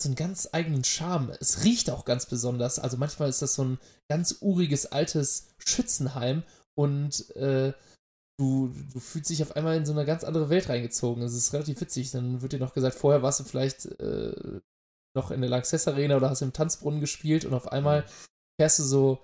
so 0.00 0.08
einen 0.08 0.16
ganz 0.16 0.48
eigenen 0.52 0.84
Charme. 0.84 1.36
Es 1.40 1.64
riecht 1.64 1.90
auch 1.90 2.04
ganz 2.04 2.26
besonders. 2.26 2.78
Also 2.78 2.96
manchmal 2.96 3.28
ist 3.28 3.42
das 3.42 3.54
so 3.54 3.64
ein 3.64 3.78
ganz 4.08 4.38
uriges, 4.40 4.86
altes 4.86 5.48
Schützenheim 5.58 6.42
und 6.74 7.30
äh, 7.36 7.72
du, 8.38 8.74
du 8.92 9.00
fühlst 9.00 9.30
dich 9.30 9.42
auf 9.42 9.56
einmal 9.56 9.76
in 9.76 9.86
so 9.86 9.92
eine 9.92 10.04
ganz 10.04 10.24
andere 10.24 10.50
Welt 10.50 10.68
reingezogen. 10.68 11.22
Es 11.22 11.34
ist 11.34 11.52
relativ 11.52 11.80
witzig. 11.80 12.10
Dann 12.10 12.42
wird 12.42 12.52
dir 12.52 12.58
noch 12.58 12.74
gesagt, 12.74 12.96
vorher 12.96 13.22
warst 13.22 13.40
du 13.40 13.44
vielleicht 13.44 13.86
äh, 14.00 14.60
noch 15.16 15.30
in 15.30 15.40
der 15.40 15.50
Lanxess 15.50 15.88
Arena 15.88 16.16
oder 16.16 16.30
hast 16.30 16.42
im 16.42 16.52
Tanzbrunnen 16.52 17.00
gespielt 17.00 17.44
und 17.44 17.54
auf 17.54 17.70
einmal 17.70 18.02
mhm. 18.02 18.06
fährst 18.60 18.80
du 18.80 18.82
so 18.82 19.22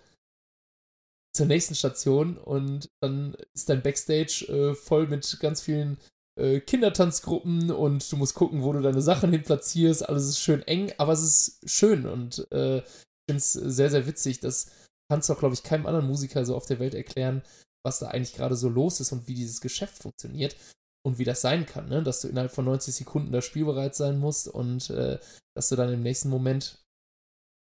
zur 1.32 1.46
nächsten 1.46 1.74
Station 1.74 2.36
und 2.38 2.90
dann 3.00 3.34
ist 3.54 3.68
dein 3.68 3.82
Backstage 3.82 4.46
äh, 4.48 4.74
voll 4.74 5.06
mit 5.06 5.38
ganz 5.40 5.60
vielen 5.60 5.98
äh, 6.38 6.60
Kindertanzgruppen 6.60 7.70
und 7.70 8.10
du 8.10 8.16
musst 8.16 8.34
gucken, 8.34 8.62
wo 8.62 8.72
du 8.72 8.80
deine 8.80 9.02
Sachen 9.02 9.30
hin 9.30 9.42
platzierst. 9.42 10.08
Alles 10.08 10.28
ist 10.28 10.40
schön 10.40 10.62
eng, 10.62 10.92
aber 10.98 11.12
es 11.12 11.22
ist 11.22 11.70
schön 11.70 12.06
und 12.06 12.46
äh, 12.52 12.78
ich 12.78 12.84
finde 13.28 13.38
es 13.38 13.52
sehr, 13.52 13.90
sehr 13.90 14.06
witzig. 14.06 14.40
Das 14.40 14.70
kannst 15.10 15.28
du 15.28 15.32
auch, 15.32 15.38
glaube 15.38 15.54
ich, 15.54 15.62
keinem 15.62 15.86
anderen 15.86 16.06
Musiker 16.06 16.44
so 16.44 16.56
auf 16.56 16.66
der 16.66 16.78
Welt 16.78 16.94
erklären, 16.94 17.42
was 17.84 17.98
da 17.98 18.08
eigentlich 18.08 18.34
gerade 18.34 18.56
so 18.56 18.68
los 18.68 19.00
ist 19.00 19.12
und 19.12 19.26
wie 19.28 19.34
dieses 19.34 19.60
Geschäft 19.60 20.02
funktioniert 20.02 20.56
und 21.02 21.18
wie 21.18 21.24
das 21.24 21.40
sein 21.40 21.66
kann, 21.66 21.88
ne? 21.88 22.02
dass 22.02 22.20
du 22.20 22.28
innerhalb 22.28 22.52
von 22.52 22.64
90 22.64 22.94
Sekunden 22.94 23.32
da 23.32 23.40
spielbereit 23.40 23.94
sein 23.94 24.18
musst 24.18 24.48
und 24.48 24.90
äh, 24.90 25.18
dass 25.56 25.68
du 25.68 25.76
dann 25.76 25.92
im 25.92 26.02
nächsten 26.02 26.28
Moment, 26.28 26.79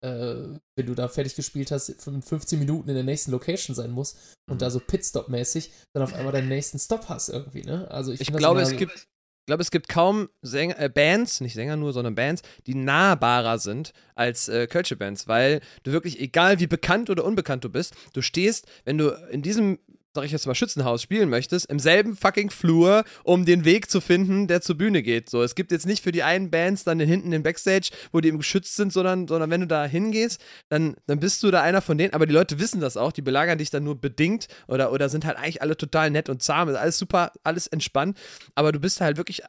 äh, 0.02 0.58
wenn 0.76 0.86
du 0.86 0.94
da 0.94 1.08
fertig 1.08 1.34
gespielt 1.34 1.70
hast, 1.70 1.88
in 1.88 2.22
15 2.22 2.58
Minuten 2.58 2.88
in 2.88 2.94
der 2.94 3.04
nächsten 3.04 3.30
Location 3.30 3.74
sein 3.74 3.90
musst 3.90 4.18
und 4.48 4.62
da 4.62 4.66
mhm. 4.66 4.72
so 4.72 4.78
Pitstop-mäßig 4.80 5.70
dann 5.94 6.02
auf 6.02 6.14
einmal 6.14 6.32
deinen 6.32 6.48
nächsten 6.48 6.78
Stop 6.78 7.08
hast 7.08 7.28
irgendwie. 7.28 7.62
Ne? 7.62 7.90
Also 7.90 8.12
ich, 8.12 8.20
ich 8.20 8.32
glaube, 8.32 8.60
es 8.60 8.76
gibt 8.76 9.08
ich 9.46 9.48
glaube, 9.48 9.62
es 9.62 9.70
gibt 9.70 9.88
kaum 9.88 10.28
Sänger, 10.42 10.76
äh, 10.80 10.88
Bands, 10.88 11.40
nicht 11.40 11.54
Sänger 11.54 11.76
nur, 11.76 11.92
sondern 11.92 12.16
Bands, 12.16 12.42
die 12.66 12.74
nahbarer 12.74 13.60
sind 13.60 13.92
als 14.16 14.48
äh, 14.48 14.66
Kölsche 14.66 14.96
Bands, 14.96 15.28
weil 15.28 15.60
du 15.84 15.92
wirklich, 15.92 16.18
egal 16.18 16.58
wie 16.58 16.66
bekannt 16.66 17.10
oder 17.10 17.24
unbekannt 17.24 17.62
du 17.62 17.68
bist, 17.68 17.94
du 18.12 18.22
stehst, 18.22 18.66
wenn 18.84 18.98
du 18.98 19.10
in 19.30 19.42
diesem 19.42 19.78
sag 20.16 20.24
ich 20.24 20.32
jetzt 20.32 20.46
mal, 20.46 20.54
Schützenhaus 20.54 21.02
spielen 21.02 21.28
möchtest, 21.28 21.66
im 21.66 21.78
selben 21.78 22.16
fucking 22.16 22.50
Flur, 22.50 23.04
um 23.22 23.44
den 23.44 23.64
Weg 23.64 23.88
zu 23.90 24.00
finden, 24.00 24.48
der 24.48 24.60
zur 24.60 24.76
Bühne 24.76 25.02
geht. 25.02 25.30
So, 25.30 25.42
es 25.42 25.54
gibt 25.54 25.70
jetzt 25.70 25.86
nicht 25.86 26.02
für 26.02 26.10
die 26.10 26.24
einen 26.24 26.50
Bands 26.50 26.82
dann 26.82 26.98
hinten 26.98 27.30
den 27.30 27.44
Backstage, 27.44 27.90
wo 28.10 28.20
die 28.20 28.28
eben 28.28 28.38
geschützt 28.38 28.74
sind, 28.74 28.92
sondern, 28.92 29.28
sondern 29.28 29.50
wenn 29.50 29.60
du 29.60 29.66
da 29.68 29.84
hingehst, 29.84 30.40
dann, 30.68 30.96
dann 31.06 31.20
bist 31.20 31.42
du 31.42 31.50
da 31.50 31.62
einer 31.62 31.82
von 31.82 31.96
denen, 31.98 32.14
aber 32.14 32.26
die 32.26 32.32
Leute 32.32 32.58
wissen 32.58 32.80
das 32.80 32.96
auch, 32.96 33.12
die 33.12 33.22
belagern 33.22 33.58
dich 33.58 33.70
dann 33.70 33.84
nur 33.84 34.00
bedingt 34.00 34.48
oder, 34.66 34.90
oder 34.92 35.08
sind 35.08 35.24
halt 35.24 35.36
eigentlich 35.36 35.62
alle 35.62 35.76
total 35.76 36.10
nett 36.10 36.28
und 36.28 36.42
zahm, 36.42 36.68
ist 36.68 36.76
alles 36.76 36.98
super, 36.98 37.30
alles 37.44 37.68
entspannt, 37.68 38.18
aber 38.54 38.72
du 38.72 38.80
bist 38.80 39.00
halt 39.00 39.16
wirklich 39.16 39.42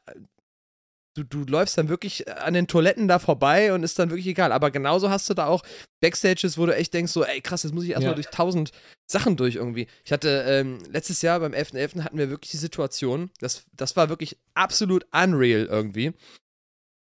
du, 1.17 1.23
du 1.23 1.51
läufst 1.51 1.77
dann 1.77 1.89
wirklich 1.89 2.27
an 2.29 2.53
den 2.53 2.67
Toiletten 2.67 3.07
da 3.07 3.19
vorbei 3.19 3.73
und 3.73 3.83
ist 3.83 3.97
dann 3.99 4.09
wirklich 4.09 4.27
egal. 4.27 4.51
Aber 4.51 4.71
genauso 4.71 5.09
hast 5.09 5.29
du 5.29 5.33
da 5.33 5.47
auch 5.47 5.63
Backstages, 6.01 6.57
wo 6.57 6.65
du 6.65 6.75
echt 6.75 6.93
denkst, 6.93 7.11
so, 7.11 7.23
ey 7.23 7.41
krass, 7.41 7.63
jetzt 7.63 7.73
muss 7.73 7.83
ich 7.83 7.91
erstmal 7.91 8.11
ja. 8.11 8.15
durch 8.15 8.27
tausend 8.27 8.71
Sachen 9.07 9.35
durch 9.37 9.55
irgendwie. 9.55 9.87
Ich 10.05 10.11
hatte 10.11 10.45
ähm, 10.47 10.79
letztes 10.91 11.21
Jahr 11.21 11.39
beim 11.39 11.53
11.11. 11.53 11.95
.11. 11.95 12.03
hatten 12.03 12.17
wir 12.17 12.29
wirklich 12.29 12.51
die 12.51 12.57
Situation, 12.57 13.31
das, 13.39 13.65
das 13.73 13.95
war 13.95 14.09
wirklich 14.09 14.37
absolut 14.53 15.05
unreal 15.11 15.65
irgendwie. 15.65 16.13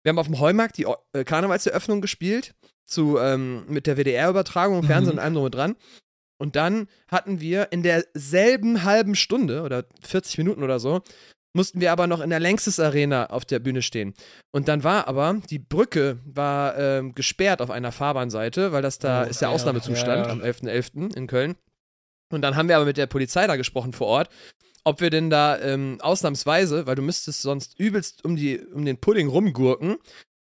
Wir 0.02 0.10
haben 0.10 0.18
auf 0.18 0.26
dem 0.26 0.40
Heumarkt 0.40 0.78
die 0.78 0.86
äh, 1.12 1.24
Karnevalseröffnung 1.24 2.00
gespielt, 2.00 2.54
zu, 2.84 3.18
ähm, 3.18 3.64
mit 3.68 3.86
der 3.86 3.96
WDR-Übertragung, 3.96 4.82
Fernsehen 4.82 5.14
mhm. 5.14 5.18
und 5.18 5.24
allem 5.24 5.34
drum 5.34 5.44
und 5.44 5.54
dran. 5.54 5.76
Und 6.38 6.56
dann 6.56 6.88
hatten 7.06 7.40
wir 7.40 7.70
in 7.70 7.84
derselben 7.84 8.82
halben 8.82 9.14
Stunde 9.14 9.62
oder 9.62 9.84
40 10.02 10.38
Minuten 10.38 10.64
oder 10.64 10.80
so, 10.80 11.02
mussten 11.54 11.80
wir 11.80 11.92
aber 11.92 12.06
noch 12.06 12.20
in 12.20 12.30
der 12.30 12.40
Längstes 12.40 12.80
Arena 12.80 13.26
auf 13.26 13.44
der 13.44 13.58
Bühne 13.58 13.82
stehen. 13.82 14.14
Und 14.52 14.68
dann 14.68 14.84
war 14.84 15.08
aber, 15.08 15.40
die 15.50 15.58
Brücke 15.58 16.18
war 16.24 16.78
ähm, 16.78 17.14
gesperrt 17.14 17.60
auf 17.60 17.70
einer 17.70 17.92
Fahrbahnseite, 17.92 18.72
weil 18.72 18.82
das 18.82 18.98
da 18.98 19.24
oh, 19.24 19.28
ist 19.28 19.40
der 19.40 19.48
ja, 19.48 19.54
Ausnahmezustand 19.54 20.26
ja, 20.26 20.26
ja. 20.26 20.30
am 20.32 20.40
11.11. 20.40 20.92
.11. 20.94 21.16
in 21.16 21.26
Köln. 21.26 21.54
Und 22.30 22.42
dann 22.42 22.56
haben 22.56 22.68
wir 22.68 22.76
aber 22.76 22.86
mit 22.86 22.96
der 22.96 23.06
Polizei 23.06 23.46
da 23.46 23.56
gesprochen 23.56 23.92
vor 23.92 24.06
Ort, 24.06 24.30
ob 24.84 25.00
wir 25.00 25.10
denn 25.10 25.30
da 25.30 25.58
ähm, 25.60 25.98
ausnahmsweise, 26.00 26.86
weil 26.86 26.96
du 26.96 27.02
müsstest 27.02 27.42
sonst 27.42 27.78
übelst 27.78 28.24
um, 28.24 28.36
die, 28.36 28.58
um 28.58 28.84
den 28.84 28.98
Pudding 28.98 29.28
rumgurken, 29.28 29.98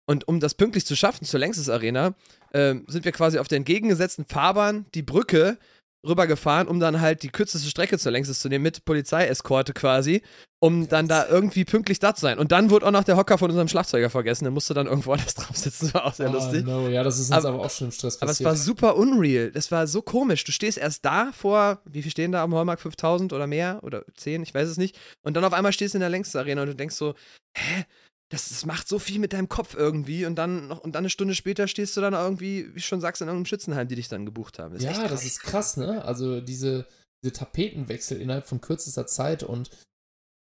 und 0.06 0.28
um 0.28 0.40
das 0.40 0.54
pünktlich 0.54 0.84
zu 0.84 0.96
schaffen 0.96 1.24
zur 1.24 1.40
Längstes 1.40 1.68
Arena, 1.68 2.14
äh, 2.52 2.74
sind 2.86 3.04
wir 3.04 3.12
quasi 3.12 3.38
auf 3.38 3.48
der 3.48 3.56
entgegengesetzten 3.56 4.26
Fahrbahn 4.26 4.86
die 4.94 5.02
Brücke 5.02 5.58
rübergefahren, 6.06 6.68
um 6.68 6.80
dann 6.80 7.00
halt 7.00 7.22
die 7.22 7.28
kürzeste 7.28 7.68
Strecke 7.68 7.98
zur 7.98 8.12
längstes 8.12 8.40
zu 8.40 8.48
nehmen, 8.48 8.62
mit 8.62 8.84
Polizeieskorte 8.84 9.72
quasi, 9.72 10.22
um 10.60 10.88
dann 10.88 11.08
da 11.08 11.26
irgendwie 11.28 11.64
pünktlich 11.64 11.98
da 11.98 12.14
zu 12.14 12.22
sein. 12.22 12.38
Und 12.38 12.52
dann 12.52 12.70
wurde 12.70 12.86
auch 12.86 12.90
noch 12.90 13.04
der 13.04 13.16
Hocker 13.16 13.38
von 13.38 13.50
unserem 13.50 13.68
Schlagzeuger 13.68 14.10
vergessen, 14.10 14.44
der 14.44 14.50
musste 14.50 14.74
dann 14.74 14.86
irgendwo 14.86 15.12
anders 15.12 15.34
drauf 15.34 15.56
sitzen, 15.56 15.86
das 15.86 15.94
war 15.94 16.06
auch 16.06 16.14
sehr 16.14 16.30
oh, 16.30 16.32
lustig. 16.32 16.64
No. 16.64 16.88
Ja, 16.88 17.02
das 17.02 17.18
ist 17.18 17.30
uns 17.30 17.44
aber, 17.44 17.54
aber, 17.54 17.64
auch 17.64 17.70
schon 17.70 17.88
im 17.88 17.92
Stress 17.92 18.18
passiert. 18.18 18.46
Aber 18.46 18.54
es 18.54 18.60
war 18.60 18.64
super 18.64 18.96
unreal, 18.96 19.50
das 19.50 19.70
war 19.70 19.86
so 19.86 20.02
komisch. 20.02 20.44
Du 20.44 20.52
stehst 20.52 20.78
erst 20.78 21.04
da 21.04 21.32
vor, 21.32 21.80
wie 21.84 22.02
viel 22.02 22.10
stehen 22.10 22.32
da 22.32 22.42
am 22.42 22.54
Hallmark, 22.54 22.80
5000 22.80 23.32
oder 23.32 23.46
mehr 23.46 23.80
oder 23.82 24.04
10, 24.16 24.42
ich 24.42 24.54
weiß 24.54 24.68
es 24.68 24.76
nicht. 24.76 24.98
Und 25.22 25.36
dann 25.36 25.44
auf 25.44 25.52
einmal 25.52 25.72
stehst 25.72 25.94
du 25.94 25.98
in 25.98 26.00
der 26.00 26.10
längsten 26.10 26.38
Arena 26.38 26.62
und 26.62 26.68
du 26.68 26.74
denkst 26.74 26.96
so, 26.96 27.14
hä? 27.56 27.84
Das, 28.30 28.48
das 28.48 28.64
macht 28.66 28.88
so 28.88 28.98
viel 28.98 29.18
mit 29.18 29.32
deinem 29.32 29.48
Kopf 29.48 29.74
irgendwie 29.74 30.24
und 30.26 30.36
dann 30.36 30.68
noch 30.68 30.80
und 30.80 30.94
dann 30.94 31.02
eine 31.02 31.10
Stunde 31.10 31.34
später 31.34 31.68
stehst 31.68 31.96
du 31.96 32.00
dann 32.00 32.14
irgendwie, 32.14 32.74
wie 32.74 32.78
ich 32.78 32.86
schon 32.86 33.00
sagst, 33.00 33.22
in 33.22 33.28
irgendeinem 33.28 33.46
Schützenheim, 33.46 33.86
die 33.86 33.96
dich 33.96 34.08
dann 34.08 34.24
gebucht 34.24 34.58
haben. 34.58 34.74
Das 34.74 34.82
ja, 34.82 35.08
das 35.08 35.24
ist 35.24 35.40
krass, 35.40 35.76
ne? 35.76 36.04
Also 36.04 36.40
diese, 36.40 36.86
diese 37.22 37.32
Tapetenwechsel 37.32 38.20
innerhalb 38.20 38.46
von 38.46 38.60
kürzester 38.60 39.06
Zeit 39.06 39.42
und 39.42 39.70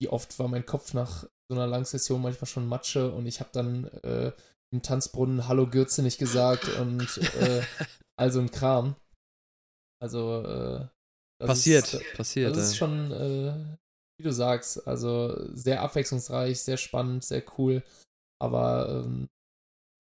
wie 0.00 0.08
oft 0.08 0.38
war 0.38 0.48
mein 0.48 0.66
Kopf 0.66 0.94
nach 0.94 1.24
so 1.48 1.54
einer 1.54 1.66
langen 1.66 1.84
Session 1.84 2.22
manchmal 2.22 2.48
schon 2.48 2.68
Matsche 2.68 3.12
und 3.12 3.26
ich 3.26 3.40
habe 3.40 3.50
dann 3.52 3.84
äh, 4.02 4.32
im 4.72 4.82
Tanzbrunnen 4.82 5.48
Hallo 5.48 5.66
Gürze 5.66 6.02
nicht 6.02 6.18
gesagt 6.18 6.68
und 6.78 7.18
äh, 7.40 7.62
also 8.16 8.40
ein 8.40 8.50
Kram. 8.50 8.96
Also 10.00 10.42
äh, 10.42 10.88
passiert, 11.44 11.94
ist, 11.94 12.14
passiert. 12.14 12.56
Das 12.56 12.64
ist 12.64 12.76
schon 12.76 13.12
äh, 13.12 13.76
wie 14.22 14.28
du 14.28 14.32
sagst, 14.32 14.86
also 14.86 15.36
sehr 15.52 15.82
abwechslungsreich, 15.82 16.60
sehr 16.60 16.76
spannend, 16.76 17.24
sehr 17.24 17.42
cool, 17.58 17.82
aber 18.40 19.04
ähm, 19.04 19.28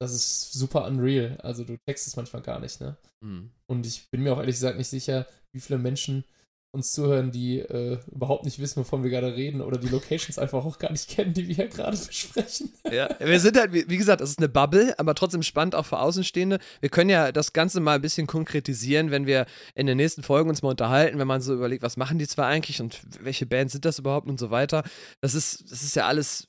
das 0.00 0.12
ist 0.12 0.52
super 0.52 0.86
unreal. 0.86 1.38
Also 1.42 1.64
du 1.64 1.76
textest 1.76 2.16
manchmal 2.16 2.42
gar 2.42 2.60
nicht, 2.60 2.80
ne? 2.80 2.96
Mhm. 3.20 3.50
Und 3.66 3.84
ich 3.84 4.08
bin 4.10 4.22
mir 4.22 4.32
auch 4.32 4.38
ehrlich 4.38 4.54
gesagt 4.54 4.78
nicht 4.78 4.88
sicher, 4.88 5.26
wie 5.52 5.60
viele 5.60 5.78
Menschen 5.78 6.24
uns 6.72 6.92
zuhören, 6.92 7.30
die 7.30 7.58
äh, 7.58 7.98
überhaupt 8.10 8.46
nicht 8.46 8.58
wissen, 8.58 8.80
wovon 8.80 9.02
wir 9.02 9.10
gerade 9.10 9.36
reden 9.36 9.60
oder 9.60 9.78
die 9.78 9.88
Locations 9.88 10.38
einfach 10.38 10.64
auch 10.64 10.78
gar 10.78 10.90
nicht 10.90 11.08
kennen, 11.08 11.34
die 11.34 11.46
wir 11.46 11.54
hier 11.54 11.68
gerade 11.68 11.96
besprechen. 11.96 12.72
Ja, 12.90 13.10
wir 13.20 13.40
sind 13.40 13.58
halt, 13.58 13.72
wie 13.72 13.96
gesagt, 13.96 14.22
es 14.22 14.30
ist 14.30 14.38
eine 14.38 14.48
Bubble, 14.48 14.98
aber 14.98 15.14
trotzdem 15.14 15.42
spannend 15.42 15.74
auch 15.74 15.84
für 15.84 15.98
Außenstehende. 15.98 16.58
Wir 16.80 16.88
können 16.88 17.10
ja 17.10 17.30
das 17.30 17.52
Ganze 17.52 17.80
mal 17.80 17.96
ein 17.96 18.00
bisschen 18.00 18.26
konkretisieren, 18.26 19.10
wenn 19.10 19.26
wir 19.26 19.44
in 19.74 19.86
den 19.86 19.98
nächsten 19.98 20.22
Folgen 20.22 20.48
uns 20.48 20.62
mal 20.62 20.70
unterhalten, 20.70 21.18
wenn 21.18 21.26
man 21.26 21.42
so 21.42 21.52
überlegt, 21.52 21.82
was 21.82 21.98
machen 21.98 22.18
die 22.18 22.26
zwei 22.26 22.46
eigentlich 22.46 22.80
und 22.80 23.02
welche 23.20 23.44
Bands 23.44 23.72
sind 23.72 23.84
das 23.84 23.98
überhaupt 23.98 24.28
und 24.28 24.40
so 24.40 24.50
weiter. 24.50 24.82
Das 25.20 25.34
ist, 25.34 25.70
das 25.70 25.82
ist 25.82 25.94
ja 25.94 26.06
alles 26.06 26.48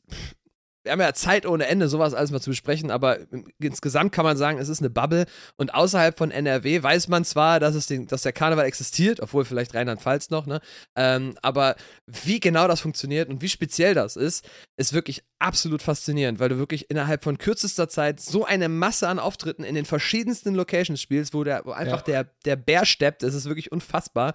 wir 0.84 0.92
haben 0.92 1.00
ja 1.00 1.14
Zeit 1.14 1.46
ohne 1.46 1.68
Ende, 1.68 1.88
sowas 1.88 2.14
alles 2.14 2.32
mal 2.32 2.42
zu 2.42 2.50
besprechen, 2.50 2.92
aber 2.92 3.20
insgesamt 3.60 4.12
kann 4.12 4.26
man 4.26 4.38
sagen, 4.38 4.58
es 4.58 4.70
ist 4.70 4.82
eine 4.82 4.90
Bubble 4.90 5.26
und 5.58 5.74
außerhalb 5.74 6.18
von 6.18 6.32
NRW 6.32 6.84
weiß 6.84 7.08
man 7.08 7.24
zwar, 7.24 7.60
dass, 7.60 7.76
es 7.76 7.88
den, 7.88 8.08
dass 8.08 8.24
der 8.24 8.34
Karneval 8.34 8.66
existiert, 8.66 9.22
obwohl 9.22 9.46
vielleicht 9.46 9.74
Rheinland-Pfalz 9.74 10.30
noch, 10.30 10.46
ne? 10.46 10.60
Ähm, 10.96 11.36
aber 11.42 11.76
wie 12.06 12.40
genau 12.40 12.68
das 12.68 12.82
funktioniert 12.82 13.30
und 13.30 13.42
wie 13.42 13.50
speziell 13.50 13.94
das 13.94 14.16
ist, 14.16 14.46
ist 14.78 14.94
wirklich 14.94 15.24
absolut 15.40 15.82
faszinierend, 15.82 16.40
weil 16.40 16.50
du 16.50 16.58
wirklich 16.58 16.90
innerhalb 16.90 17.24
von 17.24 17.38
kürzester 17.38 17.88
Zeit 17.88 18.20
so 18.20 18.46
eine 18.46 18.68
Masse 18.70 19.08
an 19.08 19.20
Auftritten 19.20 19.64
in 19.64 19.76
den 19.76 19.86
verschiedensten 19.86 20.54
Locations 20.54 21.02
spielst, 21.02 21.34
wo, 21.34 21.44
der, 21.44 21.66
wo 21.66 21.72
einfach 21.72 22.06
ja. 22.08 22.24
der, 22.24 22.30
der 22.46 22.56
Bär 22.58 22.86
steppt, 22.86 23.24
das 23.24 23.34
ist 23.34 23.46
wirklich 23.46 23.72
unfassbar 23.72 24.34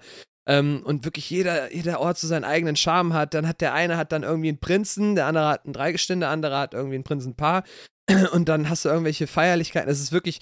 ähm, 0.49 0.81
und 0.83 1.05
wirklich 1.05 1.29
jeder, 1.29 1.71
jeder 1.73 1.99
Ort 1.99 2.17
so 2.17 2.27
seinen 2.27 2.43
eigenen 2.43 2.75
Charme 2.75 3.13
hat. 3.13 3.35
Dann 3.35 3.47
hat 3.47 3.61
der 3.61 3.73
eine 3.73 3.97
hat 3.97 4.11
dann 4.11 4.23
irgendwie 4.23 4.49
einen 4.49 4.57
Prinzen, 4.57 5.13
der 5.13 5.27
andere 5.27 5.47
hat 5.47 5.65
ein 5.65 5.73
Dreigestirn, 5.73 6.19
der 6.19 6.29
andere 6.29 6.57
hat 6.57 6.73
irgendwie 6.73 6.97
ein 6.97 7.03
Prinzenpaar 7.03 7.63
und 8.33 8.49
dann 8.49 8.67
hast 8.67 8.83
du 8.83 8.89
irgendwelche 8.89 9.27
Feierlichkeiten. 9.27 9.89
Es 9.89 10.01
ist 10.01 10.11
wirklich 10.11 10.39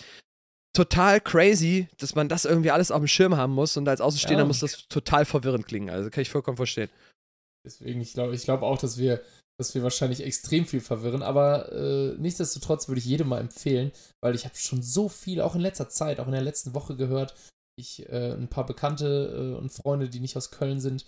total 0.73 1.19
crazy, 1.19 1.89
dass 1.97 2.15
man 2.15 2.29
das 2.29 2.45
irgendwie 2.45 2.71
alles 2.71 2.89
auf 2.89 2.99
dem 2.99 3.07
Schirm 3.07 3.35
haben 3.35 3.53
muss 3.53 3.75
und 3.75 3.89
als 3.89 3.99
Außenstehender 3.99 4.43
ja. 4.43 4.47
muss 4.47 4.61
das 4.61 4.87
total 4.87 5.25
verwirrend 5.25 5.67
klingen. 5.67 5.89
Also 5.89 6.09
kann 6.09 6.21
ich 6.21 6.29
vollkommen 6.29 6.57
verstehen. 6.57 6.89
Deswegen, 7.65 7.99
ich 7.99 8.13
glaube 8.13 8.33
ich 8.33 8.43
glaub 8.43 8.61
auch, 8.61 8.77
dass 8.77 8.97
wir 8.97 9.21
dass 9.59 9.73
wir 9.73 9.81
wahrscheinlich 9.81 10.23
extrem 10.23 10.67
viel 10.67 10.81
verwirren, 10.81 11.23
aber 11.23 11.71
äh, 11.71 12.13
nichtsdestotrotz 12.19 12.87
würde 12.87 12.99
ich 12.99 13.05
jedem 13.05 13.27
mal 13.27 13.41
empfehlen, 13.41 13.91
weil 14.21 14.35
ich 14.35 14.45
habe 14.45 14.55
schon 14.55 14.83
so 14.83 15.09
viel, 15.09 15.41
auch 15.41 15.55
in 15.55 15.61
letzter 15.61 15.89
Zeit, 15.89 16.19
auch 16.19 16.27
in 16.27 16.33
der 16.33 16.43
letzten 16.43 16.75
Woche 16.75 16.95
gehört, 16.95 17.33
ich 17.77 18.07
äh, 18.09 18.33
ein 18.33 18.49
paar 18.49 18.65
Bekannte 18.65 19.53
äh, 19.55 19.57
und 19.57 19.71
Freunde, 19.71 20.09
die 20.09 20.19
nicht 20.19 20.35
aus 20.35 20.51
Köln 20.51 20.79
sind 20.79 21.05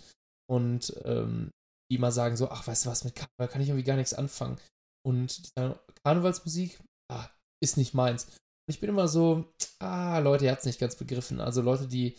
und 0.50 0.94
ähm, 1.04 1.50
die 1.90 1.98
mal 1.98 2.12
sagen 2.12 2.36
so, 2.36 2.48
ach, 2.50 2.66
weißt 2.66 2.86
du 2.86 2.90
was, 2.90 3.04
mit 3.04 3.16
Karneval 3.16 3.48
kann 3.48 3.60
ich 3.60 3.68
irgendwie 3.68 3.84
gar 3.84 3.96
nichts 3.96 4.14
anfangen. 4.14 4.58
Und 5.04 5.38
die 5.38 5.50
sagen, 5.56 5.78
Karnevalsmusik, 6.04 6.80
ah, 7.10 7.28
ist 7.62 7.76
nicht 7.76 7.94
meins. 7.94 8.24
Und 8.24 8.74
ich 8.74 8.80
bin 8.80 8.90
immer 8.90 9.08
so, 9.08 9.52
ah, 9.80 10.18
Leute, 10.18 10.44
ihr 10.44 10.52
habt 10.52 10.60
es 10.60 10.66
nicht 10.66 10.80
ganz 10.80 10.96
begriffen. 10.96 11.40
Also 11.40 11.62
Leute, 11.62 11.88
die 11.88 12.16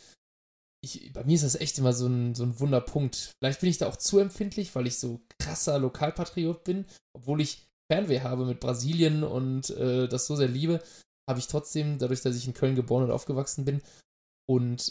ich, 0.84 1.14
bei 1.14 1.24
mir 1.24 1.36
ist 1.36 1.44
das 1.44 1.56
echt 1.56 1.78
immer 1.78 1.94
so 1.94 2.08
ein, 2.08 2.34
so 2.36 2.44
ein 2.44 2.60
Wunderpunkt. 2.60 3.34
Vielleicht 3.40 3.62
bin 3.62 3.70
ich 3.70 3.78
da 3.78 3.88
auch 3.88 3.96
zu 3.96 4.20
empfindlich, 4.20 4.74
weil 4.76 4.88
ich 4.88 4.98
so 4.98 5.22
krasser 5.40 5.78
Lokalpatriot 5.78 6.64
bin, 6.64 6.86
obwohl 7.16 7.40
ich 7.40 7.68
Fernweh 7.92 8.22
habe 8.22 8.46
mit 8.46 8.60
Brasilien 8.60 9.24
und 9.24 9.70
äh, 9.72 10.08
das 10.08 10.26
so 10.26 10.36
sehr 10.36 10.48
liebe, 10.48 10.82
habe 11.30 11.40
ich 11.40 11.48
trotzdem, 11.48 12.00
dadurch, 12.00 12.22
dass 12.22 12.36
ich 12.36 12.48
in 12.48 12.56
Köln 12.56 12.76
geboren 12.76 13.04
und 13.04 13.12
aufgewachsen 13.12 13.64
bin 13.64 13.82
und 14.56 14.82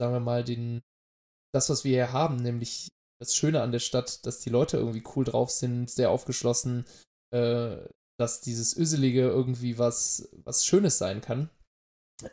sagen 0.00 0.14
wir 0.14 0.20
mal, 0.20 0.44
den, 0.44 0.82
das, 1.54 1.70
was 1.70 1.84
wir 1.84 1.92
hier 1.92 2.12
haben, 2.12 2.36
nämlich 2.36 2.88
das 3.20 3.34
Schöne 3.34 3.62
an 3.62 3.72
der 3.72 3.80
Stadt, 3.80 4.24
dass 4.26 4.40
die 4.40 4.50
Leute 4.50 4.78
irgendwie 4.78 5.04
cool 5.14 5.24
drauf 5.24 5.50
sind, 5.50 5.90
sehr 5.90 6.10
aufgeschlossen, 6.10 6.86
äh, 7.34 7.76
dass 8.18 8.40
dieses 8.40 8.76
Öselige 8.76 9.22
irgendwie 9.22 9.78
was, 9.78 10.30
was 10.44 10.64
Schönes 10.64 10.98
sein 10.98 11.20
kann. 11.20 11.50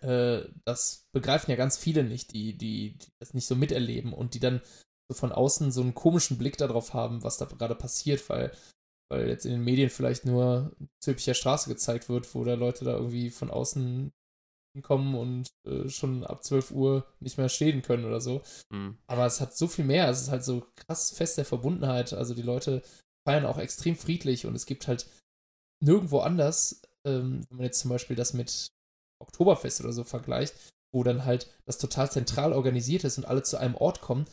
Äh, 0.01 0.47
das 0.65 1.05
begreifen 1.13 1.51
ja 1.51 1.57
ganz 1.57 1.77
viele 1.77 2.03
nicht, 2.03 2.33
die, 2.33 2.57
die, 2.57 2.97
die 2.97 3.07
das 3.19 3.33
nicht 3.33 3.47
so 3.47 3.55
miterleben 3.55 4.13
und 4.13 4.33
die 4.33 4.39
dann 4.39 4.61
so 5.09 5.17
von 5.17 5.31
außen 5.31 5.71
so 5.71 5.81
einen 5.81 5.95
komischen 5.95 6.37
Blick 6.37 6.57
darauf 6.57 6.93
haben, 6.93 7.23
was 7.23 7.37
da 7.37 7.45
gerade 7.45 7.75
passiert, 7.75 8.27
weil, 8.29 8.51
weil 9.09 9.27
jetzt 9.27 9.45
in 9.45 9.51
den 9.51 9.63
Medien 9.63 9.89
vielleicht 9.89 10.25
nur 10.25 10.75
Zülpicher 11.01 11.33
Straße 11.33 11.69
gezeigt 11.69 12.09
wird, 12.09 12.33
wo 12.33 12.43
da 12.43 12.55
Leute 12.55 12.85
da 12.85 12.93
irgendwie 12.95 13.29
von 13.29 13.49
außen 13.49 14.11
hinkommen 14.77 15.15
und 15.15 15.49
äh, 15.67 15.89
schon 15.89 16.23
ab 16.23 16.43
12 16.43 16.71
Uhr 16.71 17.07
nicht 17.19 17.37
mehr 17.37 17.49
stehen 17.49 17.81
können 17.81 18.05
oder 18.05 18.21
so. 18.21 18.41
Mhm. 18.69 18.97
Aber 19.07 19.25
es 19.25 19.41
hat 19.41 19.57
so 19.57 19.67
viel 19.67 19.85
mehr, 19.85 20.09
es 20.09 20.21
ist 20.21 20.29
halt 20.29 20.43
so 20.43 20.65
krass 20.75 21.11
fest 21.11 21.37
der 21.37 21.45
Verbundenheit, 21.45 22.13
also 22.13 22.33
die 22.33 22.43
Leute 22.43 22.83
feiern 23.27 23.45
auch 23.45 23.57
extrem 23.57 23.95
friedlich 23.95 24.45
und 24.45 24.55
es 24.55 24.65
gibt 24.65 24.87
halt 24.87 25.07
nirgendwo 25.83 26.19
anders, 26.19 26.81
ähm, 27.05 27.45
wenn 27.49 27.57
man 27.57 27.65
jetzt 27.65 27.79
zum 27.79 27.89
Beispiel 27.89 28.15
das 28.15 28.33
mit 28.33 28.67
Oktoberfest 29.21 29.81
oder 29.81 29.93
so 29.93 30.03
vergleicht, 30.03 30.55
wo 30.93 31.03
dann 31.03 31.25
halt 31.25 31.51
das 31.65 31.77
total 31.77 32.09
zentral 32.11 32.53
organisiert 32.53 33.03
ist 33.03 33.17
und 33.17 33.25
alle 33.25 33.43
zu 33.43 33.57
einem 33.57 33.75
Ort 33.75 34.01
kommen. 34.01 34.25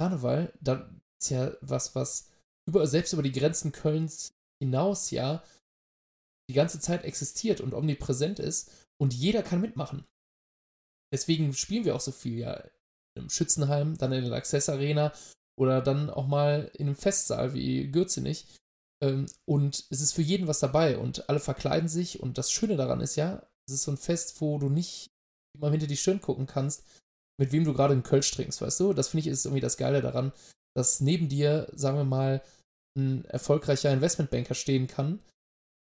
Karneval, 0.00 0.52
da 0.60 0.88
ist 1.20 1.30
ja 1.30 1.52
was, 1.60 1.94
was 1.94 2.30
über, 2.68 2.86
selbst 2.86 3.12
über 3.12 3.22
die 3.22 3.32
Grenzen 3.32 3.72
Kölns 3.72 4.32
hinaus 4.62 5.10
ja 5.10 5.42
die 6.48 6.54
ganze 6.54 6.80
Zeit 6.80 7.04
existiert 7.04 7.60
und 7.60 7.74
omnipräsent 7.74 8.38
ist 8.38 8.81
und 9.02 9.12
jeder 9.12 9.42
kann 9.42 9.60
mitmachen. 9.60 10.04
Deswegen 11.12 11.52
spielen 11.54 11.84
wir 11.84 11.96
auch 11.96 12.00
so 12.00 12.12
viel 12.12 12.38
ja 12.38 12.62
im 13.18 13.28
Schützenheim, 13.28 13.98
dann 13.98 14.12
in 14.12 14.24
der 14.24 14.32
Access 14.32 14.68
Arena 14.68 15.12
oder 15.60 15.82
dann 15.82 16.08
auch 16.08 16.28
mal 16.28 16.70
in 16.74 16.86
einem 16.86 16.96
Festsaal 16.96 17.52
wie 17.52 17.90
Gürzenich. 17.90 18.46
Ähm, 19.02 19.26
und 19.44 19.86
es 19.90 20.00
ist 20.00 20.12
für 20.12 20.22
jeden 20.22 20.46
was 20.46 20.60
dabei 20.60 20.98
und 20.98 21.28
alle 21.28 21.40
verkleiden 21.40 21.88
sich 21.88 22.20
und 22.20 22.38
das 22.38 22.52
Schöne 22.52 22.76
daran 22.76 23.00
ist 23.00 23.16
ja, 23.16 23.44
es 23.68 23.74
ist 23.74 23.82
so 23.82 23.90
ein 23.90 23.96
Fest, 23.96 24.40
wo 24.40 24.58
du 24.58 24.68
nicht 24.68 25.10
immer 25.58 25.70
hinter 25.70 25.88
die 25.88 25.96
Stirn 25.96 26.20
gucken 26.20 26.46
kannst, 26.46 26.84
mit 27.40 27.50
wem 27.50 27.64
du 27.64 27.74
gerade 27.74 27.92
einen 27.92 28.04
Kölsch 28.04 28.30
trinkst, 28.30 28.62
weißt 28.62 28.78
du? 28.80 28.92
Das 28.92 29.08
finde 29.08 29.22
ich 29.22 29.26
ist 29.26 29.44
irgendwie 29.44 29.60
das 29.60 29.76
Geile 29.76 30.00
daran, 30.00 30.32
dass 30.76 31.00
neben 31.00 31.28
dir, 31.28 31.68
sagen 31.74 31.98
wir 31.98 32.04
mal, 32.04 32.40
ein 32.96 33.24
erfolgreicher 33.24 33.92
Investmentbanker 33.92 34.54
stehen 34.54 34.86
kann 34.86 35.18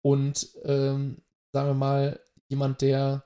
und, 0.05 0.51
ähm, 0.63 1.21
sagen 1.53 1.69
wir 1.69 1.75
mal, 1.75 2.21
jemand, 2.51 2.81
der, 2.83 3.25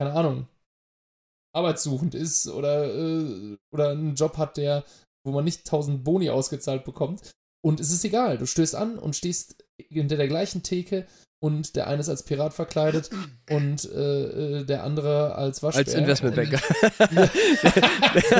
keine 0.00 0.12
Ahnung, 0.12 0.48
arbeitssuchend 1.54 2.14
ist 2.14 2.48
oder, 2.48 2.94
äh, 2.94 3.56
oder 3.72 3.90
einen 3.90 4.14
Job 4.14 4.36
hat, 4.36 4.56
der, 4.56 4.84
wo 5.24 5.32
man 5.32 5.44
nicht 5.44 5.66
1000 5.66 6.04
Boni 6.04 6.30
ausgezahlt 6.30 6.84
bekommt. 6.84 7.30
Und 7.62 7.80
es 7.80 7.90
ist 7.90 8.04
egal, 8.04 8.38
du 8.38 8.46
stößt 8.46 8.74
an 8.74 8.98
und 8.98 9.16
stehst 9.16 9.64
hinter 9.88 10.16
der 10.16 10.28
gleichen 10.28 10.62
Theke 10.62 11.06
und 11.40 11.74
der 11.74 11.86
eine 11.86 12.00
ist 12.00 12.10
als 12.10 12.22
Pirat 12.22 12.52
verkleidet 12.52 13.08
und 13.48 13.90
äh, 13.90 14.58
äh 14.58 14.64
der 14.64 14.84
andere 14.84 15.34
als 15.34 15.62
Waschbär. 15.62 15.86
Als 15.86 15.94
Investmentbanker. 15.94 16.60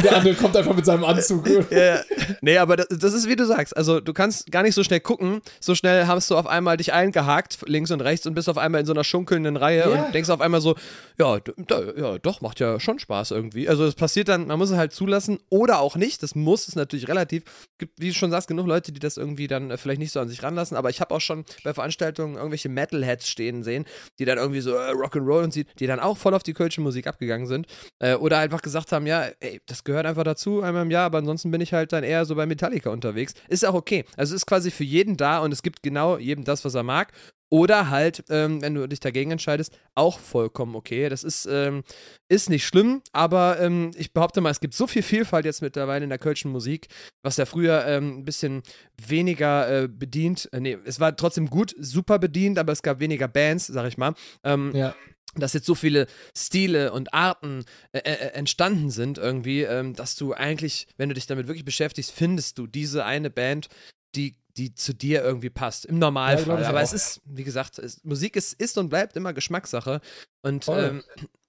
der 0.03 0.17
andere 0.17 0.35
kommt 0.35 0.55
einfach 0.55 0.77
mit 0.77 0.85
seinem 0.85 1.05
Anzug. 1.05 1.49
ja, 1.71 2.01
nee, 2.43 2.59
aber 2.59 2.77
das, 2.77 2.89
das, 2.91 3.15
ist 3.15 3.27
wie 3.27 3.37
du 3.37 3.47
sagst. 3.47 3.75
Also 3.75 4.01
du 4.01 4.13
kannst 4.13 4.53
gar 4.53 4.63
nicht 4.63 4.75
so 4.75 4.85
schnell 4.85 5.01
gucken. 5.01 5.41
So 5.61 5.75
schnell 5.75 6.07
hast 6.07 6.31
du 6.31 6.37
auf 6.37 6.47
einmal 6.47 6.77
dich 6.77 6.93
eingehakt, 6.93 7.59
links 7.67 7.91
und 7.91 8.03
rechts, 8.03 8.27
und 8.27 8.35
bist 8.35 8.51
auf 8.51 8.59
einmal 8.59 8.83
in 8.83 8.87
so 8.87 8.93
einer 8.93 9.05
schunkelnden 9.05 9.57
Reihe 9.57 9.91
ja. 9.91 10.05
und 10.05 10.15
denkst 10.15 10.29
auf 10.29 10.43
einmal 10.43 10.61
so, 10.61 10.77
ja, 11.19 11.39
da, 11.41 11.83
ja, 11.97 12.19
doch, 12.19 12.43
macht 12.43 12.61
ja 12.61 12.79
schon 12.81 12.99
Spaß 12.99 13.31
irgendwie. 13.31 13.67
Also 13.69 13.87
es 13.87 13.95
passiert 13.95 14.29
dann, 14.29 14.47
man 14.47 14.59
muss 14.59 14.71
es 14.71 14.77
halt 14.77 14.93
zulassen 14.93 15.39
oder 15.49 15.81
auch 15.81 15.97
nicht. 15.97 16.23
Das 16.23 16.35
muss 16.35 16.69
es 16.69 16.77
natürlich 16.77 17.09
relativ. 17.09 17.45
Gibt, 17.79 17.99
wie 17.99 18.09
du 18.09 18.15
schon 18.15 18.31
sagst, 18.31 18.49
genug 18.49 18.67
Leute, 18.67 18.93
die 18.93 19.01
das 19.01 19.17
irgendwie 19.17 19.47
dann 19.47 19.71
äh, 19.71 19.79
vielleicht 19.79 20.01
nicht 20.01 20.13
so 20.13 20.21
an 20.21 20.29
sich 20.29 20.43
ranlassen. 20.43 20.77
Aber 20.77 20.91
ich 20.91 21.01
habe 21.01 21.15
auch 21.15 21.21
schon 21.21 21.45
bei 21.65 21.73
Veranstaltungen 21.73 22.37
irgendwelche 22.37 22.69
Metal 22.69 22.90
Metalheads 22.91 23.29
stehen 23.29 23.63
sehen, 23.63 23.85
die 24.19 24.25
dann 24.25 24.39
irgendwie 24.39 24.61
so 24.61 24.75
äh, 24.75 24.93
Rock'n'Roll 24.93 25.45
und 25.45 25.53
sie, 25.53 25.67
die 25.79 25.87
dann 25.87 26.01
auch 26.01 26.17
voll 26.17 26.35
auf 26.35 26.43
die 26.43 26.53
kölsche 26.53 26.81
Musik 26.81 27.07
abgegangen 27.07 27.47
sind. 27.47 27.67
Äh, 27.99 28.15
oder 28.15 28.39
einfach 28.39 28.63
gesagt 28.63 28.93
haben, 28.93 29.07
ja, 29.07 29.29
ey, 29.41 29.61
das 29.67 29.85
gehört 29.85 30.07
einfach 30.07 30.25
dazu 30.25 30.63
einmal 30.63 30.83
im 30.83 30.91
Jahr, 30.91 31.07
aber 31.07 31.19
ansonsten 31.19 31.51
bin 31.51 31.61
ich 31.61 31.73
halt 31.73 31.93
dann 31.93 32.05
eher 32.05 32.25
so 32.25 32.35
bei 32.35 32.47
Metallica 32.47 32.91
unterwegs. 32.91 33.35
Ist 33.49 33.65
auch 33.65 33.75
okay. 33.75 34.05
Also 34.17 34.35
ist 34.35 34.47
quasi 34.47 34.71
für 34.71 34.85
jeden 34.85 35.17
da 35.17 35.39
und 35.39 35.53
es 35.53 35.63
gibt 35.63 35.83
genau 35.83 36.19
jedem 36.19 36.45
das, 36.45 36.65
was 36.65 36.75
er 36.75 36.83
mag. 36.83 37.13
Oder 37.51 37.91
halt, 37.91 38.25
ähm, 38.31 38.63
wenn 38.63 38.75
du 38.75 38.87
dich 38.89 39.01
dagegen 39.01 39.33
entscheidest, 39.33 39.77
auch 39.95 40.19
vollkommen 40.19 40.77
okay. 40.77 41.09
Das 41.09 41.25
ist, 41.25 41.47
ähm, 41.51 41.83
ist 42.29 42.49
nicht 42.49 42.65
schlimm, 42.65 43.03
aber 43.13 43.61
ähm, 43.61 43.91
ich 43.97 44.13
behaupte 44.13 44.41
mal, 44.41 44.51
es 44.51 44.61
gibt 44.61 44.75
so 44.75 44.87
viel 44.87 45.03
Vielfalt 45.03 45.45
jetzt 45.45 45.61
mittlerweile 45.61 46.05
in 46.05 46.11
der 46.11 46.19
kölschen 46.19 46.53
Musik, 46.53 46.87
was 47.23 47.37
ja 47.37 47.47
früher 47.47 47.85
ähm, 47.87 48.19
ein 48.19 48.25
bisschen 48.25 48.63
weniger 49.05 49.83
äh, 49.83 49.89
bedient, 49.89 50.49
äh, 50.53 50.61
nee, 50.61 50.79
es 50.85 51.01
war 51.01 51.17
trotzdem 51.17 51.51
gut, 51.51 51.75
super 51.79 52.19
bedient, 52.21 52.59
aber 52.59 52.73
es 52.73 52.83
gab 52.83 53.01
weniger 53.01 53.29
Bands, 53.29 53.67
sag 53.67 53.89
ich 53.89 53.99
mal. 53.99 54.15
Ähm, 54.45 54.71
ja 54.75 54.95
dass 55.37 55.53
jetzt 55.53 55.67
so 55.67 55.75
viele 55.75 56.07
Stile 56.37 56.93
und 56.93 57.15
Arten 57.15 57.65
äh, 57.93 57.99
äh, 57.99 58.13
äh, 58.13 58.33
entstanden 58.33 58.91
sind 58.91 59.19
irgendwie, 59.19 59.63
ähm, 59.63 59.95
dass 59.95 60.17
du 60.17 60.35
eigentlich, 60.35 60.89
wenn 60.97 61.09
du 61.09 61.15
dich 61.15 61.27
damit 61.27 61.47
wirklich 61.47 61.65
beschäftigst, 61.65 62.11
findest 62.11 62.59
du 62.59 62.67
diese 62.67 63.05
eine 63.05 63.31
Band, 63.31 63.69
die 64.17 64.40
die 64.57 64.75
zu 64.75 64.95
dir 64.95 65.23
irgendwie 65.23 65.51
passt. 65.51 65.87
Im 65.87 65.99
Normalfall. 65.99 66.61
Ja, 66.63 66.69
Aber 66.69 66.79
auch. 66.79 66.83
es 66.83 66.93
ist, 66.93 67.21
wie 67.25 67.45
gesagt, 67.45 67.79
es, 67.79 68.03
Musik 68.05 68.37
ist, 68.37 68.55
ist 68.55 68.79
und 68.79 68.89
bleibt 68.89 69.17
immer 69.17 69.33
Geschmackssache. 69.33 70.01
Und 70.43 70.69
ähm, 70.69 71.03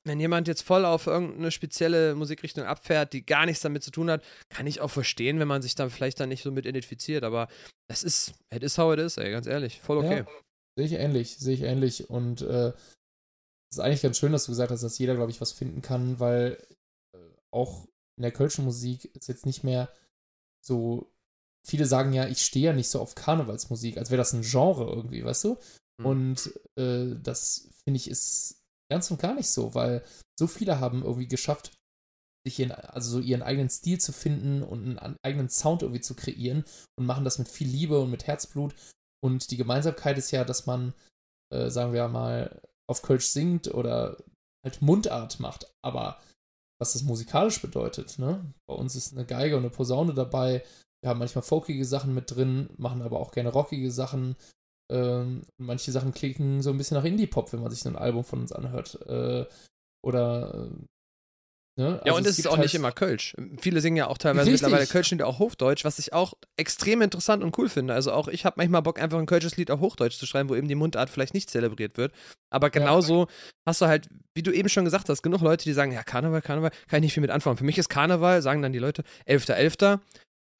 wenn 0.04 0.20
jemand 0.20 0.48
jetzt 0.48 0.64
voll 0.64 0.86
auf 0.86 1.08
irgendeine 1.08 1.52
spezielle 1.52 2.16
Musikrichtung 2.16 2.66
abfährt, 2.66 3.14
die 3.14 3.26
gar 3.26 3.46
nichts 3.46 3.62
damit 3.62 3.84
zu 3.84 3.92
tun 3.92 4.10
hat, 4.10 4.24
kann 4.50 4.68
ich 4.68 4.82
auch 4.82 4.90
verstehen, 4.90 5.40
wenn 5.40 5.48
man 5.48 5.62
sich 5.62 5.76
da 5.76 5.90
vielleicht 5.90 6.20
dann 6.20 6.30
nicht 6.30 6.44
so 6.44 6.52
mit 6.52 6.66
identifiziert. 6.66 7.24
Aber 7.24 7.48
das 7.88 8.04
ist, 8.04 8.34
it 8.54 8.64
is 8.64 8.78
how 8.78 8.94
it 8.94 9.00
is, 9.00 9.18
ey, 9.18 9.32
ganz 9.32 9.48
ehrlich. 9.48 9.80
Voll 9.82 9.98
okay. 9.98 10.20
Ja, 10.20 10.26
sehe 10.78 10.86
ich 10.86 10.94
ähnlich, 10.94 11.38
sehe 11.38 11.54
ich 11.54 11.62
ähnlich. 11.62 12.10
Und 12.10 12.42
äh, 12.42 12.70
es 13.72 13.78
ist 13.78 13.80
eigentlich 13.80 14.02
ganz 14.02 14.18
schön, 14.18 14.32
dass 14.32 14.46
du 14.46 14.52
gesagt 14.52 14.72
hast, 14.72 14.82
dass 14.82 14.98
jeder, 14.98 15.16
glaube 15.16 15.32
ich, 15.32 15.40
was 15.40 15.52
finden 15.52 15.82
kann, 15.82 16.20
weil 16.20 16.58
äh, 17.14 17.20
auch 17.52 17.86
in 18.18 18.24
der 18.24 18.32
kölschen 18.32 18.66
Musik 18.66 19.06
ist 19.16 19.28
jetzt 19.28 19.46
nicht 19.46 19.64
mehr 19.64 19.92
so 20.66 21.12
viele 21.66 21.86
sagen 21.86 22.14
ja, 22.14 22.28
ich 22.28 22.42
stehe 22.42 22.68
ja 22.68 22.74
nicht 22.74 22.90
so 22.90 23.00
auf 23.00 23.16
Karnevalsmusik, 23.16 23.98
als 23.98 24.10
wäre 24.10 24.18
das 24.18 24.34
ein 24.34 24.42
Genre 24.42 24.86
irgendwie, 24.86 25.24
weißt 25.24 25.44
du? 25.44 25.58
Mhm. 26.00 26.06
Und 26.06 26.60
äh, 26.78 27.16
das 27.22 27.70
finde 27.84 27.98
ich 27.98 28.10
ist 28.10 28.62
ganz 28.90 29.10
und 29.10 29.22
gar 29.22 29.34
nicht 29.34 29.50
so, 29.50 29.74
weil 29.74 30.04
so 30.38 30.48
viele 30.48 30.80
haben 30.80 31.04
irgendwie 31.04 31.28
geschafft, 31.28 31.72
sich 32.46 32.60
ihren, 32.60 32.72
also 32.72 33.12
so 33.12 33.20
ihren 33.20 33.44
eigenen 33.44 33.70
Stil 33.70 34.00
zu 34.00 34.12
finden 34.12 34.64
und 34.64 34.98
einen 34.98 35.18
eigenen 35.24 35.50
Sound 35.50 35.84
irgendwie 35.84 36.02
zu 36.02 36.16
kreieren 36.16 36.66
und 36.98 37.06
machen 37.06 37.24
das 37.24 37.38
mit 37.38 37.48
viel 37.48 37.68
Liebe 37.68 38.00
und 38.00 38.10
mit 38.10 38.28
Herzblut. 38.28 38.74
Und 39.24 39.52
die 39.52 39.58
Gemeinsamkeit 39.58 40.18
ist 40.18 40.32
ja, 40.32 40.44
dass 40.44 40.66
man, 40.66 40.94
äh, 41.54 41.70
sagen 41.70 41.94
wir 41.94 42.08
mal, 42.08 42.62
auf 42.90 43.04
Kölsch 43.04 43.28
singt 43.28 43.74
oder 43.74 44.18
halt 44.66 44.82
Mundart 44.82 45.40
macht. 45.40 45.72
Aber 45.84 46.20
was 46.80 46.94
das 46.94 47.04
musikalisch 47.04 47.62
bedeutet, 47.62 48.18
ne? 48.18 48.54
Bei 48.68 48.74
uns 48.74 48.96
ist 48.96 49.14
eine 49.14 49.26
Geige 49.26 49.56
und 49.56 49.64
eine 49.64 49.70
Posaune 49.70 50.16
dabei, 50.16 50.64
haben 51.10 51.20
manchmal 51.20 51.44
folkige 51.44 51.86
Sachen 51.86 52.14
mit 52.14 52.36
drin, 52.36 52.70
machen 52.78 53.02
aber 53.02 53.20
auch 53.20 53.32
gerne 53.32 53.50
rockige 53.50 53.92
Sachen. 53.92 54.36
Ähm, 54.92 55.44
manche 55.58 55.92
Sachen 55.92 56.14
klicken 56.14 56.62
so 56.62 56.70
ein 56.70 56.78
bisschen 56.78 56.98
nach 56.98 57.06
Indie-Pop, 57.06 57.52
wenn 57.54 57.62
man 57.62 57.72
sich 57.72 57.80
so 57.80 57.90
ein 57.90 57.96
Album 57.96 58.24
von 58.24 58.42
uns 58.42 58.52
anhört. 58.52 59.00
Äh, 59.08 59.46
oder 60.04 60.70
äh, 60.70 60.86
Ne? 61.78 61.94
Also 61.94 62.06
ja, 62.06 62.14
und 62.14 62.28
es 62.28 62.38
ist 62.38 62.48
auch 62.48 62.58
halt 62.58 62.64
nicht 62.64 62.76
immer 62.76 62.92
Kölsch. 62.92 63.34
Viele 63.60 63.80
singen 63.80 63.96
ja 63.96 64.08
auch 64.08 64.18
teilweise 64.18 64.52
Richtig. 64.52 64.64
mittlerweile 64.64 64.88
Kölsch 64.88 65.12
und 65.14 65.22
auch 65.24 65.40
Hochdeutsch, 65.40 65.86
was 65.86 66.00
ich 66.00 66.12
auch 66.12 66.34
extrem 66.58 67.02
interessant 67.02 67.44
und 67.44 67.58
cool 67.58 67.70
finde. 67.70 67.94
Also 67.94 68.12
auch 68.12 68.28
ich 68.28 68.44
habe 68.44 68.56
manchmal 68.58 68.82
Bock, 68.82 69.02
einfach 69.02 69.18
ein 69.18 69.26
kölsches 69.26 69.56
Lied 69.56 69.72
auf 69.72 69.80
Hochdeutsch 69.80 70.18
zu 70.18 70.26
schreiben, 70.26 70.50
wo 70.50 70.56
eben 70.56 70.68
die 70.68 70.76
Mundart 70.76 71.10
vielleicht 71.10 71.34
nicht 71.34 71.50
zelebriert 71.50 71.98
wird. 71.98 72.14
Aber 72.50 72.70
genauso 72.70 73.22
ja. 73.22 73.28
hast 73.66 73.82
du 73.82 73.86
halt, 73.86 74.10
wie 74.36 74.44
du 74.44 74.52
eben 74.52 74.68
schon 74.68 74.84
gesagt 74.84 75.08
hast, 75.08 75.22
genug 75.22 75.42
Leute, 75.42 75.64
die 75.64 75.74
sagen, 75.74 75.94
ja, 75.94 76.04
Karneval, 76.04 76.42
Karneval, 76.42 76.72
kann 76.90 76.98
ich 76.98 77.04
nicht 77.04 77.14
viel 77.14 77.22
mit 77.22 77.32
anfangen. 77.32 77.58
Für 77.58 77.64
mich 77.64 77.78
ist 77.78 77.88
Karneval, 77.88 78.42
sagen 78.42 78.62
dann 78.62 78.74
die 78.74 78.80
Leute, 78.80 79.04
11.11., 79.26 80.00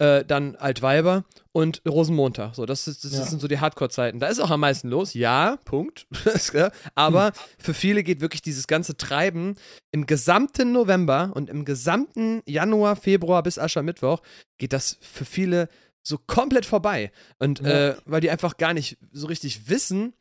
äh, 0.02 0.26
dann 0.26 0.56
Altweiber 0.56 1.26
und 1.52 1.82
Rosenmontag. 1.88 2.56
So, 2.56 2.66
das, 2.66 2.88
ist, 2.88 3.04
das 3.06 3.12
Ja. 3.14 3.24
sind 3.26 3.40
so 3.40 3.48
die 3.48 3.60
Hardcore-Zeiten. 3.60 4.20
Da 4.20 4.28
ist 4.28 4.40
auch 4.40 4.50
am 4.50 4.62
meisten 4.62 4.90
los, 4.90 5.14
ja, 5.14 5.58
Punkt. 5.64 6.08
Aber 6.96 7.28
Hm. 7.28 7.32
für 7.60 7.74
viele 7.74 8.04
geht 8.04 8.20
wirklich 8.22 8.42
dieses 8.42 8.66
ganze 8.68 8.98
Treiben 8.98 9.56
im 9.92 10.06
gesamten 10.08 10.72
November 10.72 11.32
und 11.36 11.50
im 11.50 11.66
gesamten 11.66 12.42
Januar, 12.48 12.96
Februar 12.96 13.44
bis 13.44 13.60
Aschermittwoch 13.60 14.22
geht 14.58 14.74
das 14.74 14.98
für 15.02 15.26
viele 15.26 15.68
so 16.04 16.18
komplett 16.18 16.66
vorbei. 16.66 17.12
Und 17.38 17.60
Ja. 17.60 17.90
äh, 17.90 17.96
weil 18.06 18.22
die 18.22 18.32
einfach 18.32 18.58
gar 18.58 18.74
nicht 18.74 18.98
so 19.12 19.28
richtig 19.28 19.70
wissen, 19.70 20.14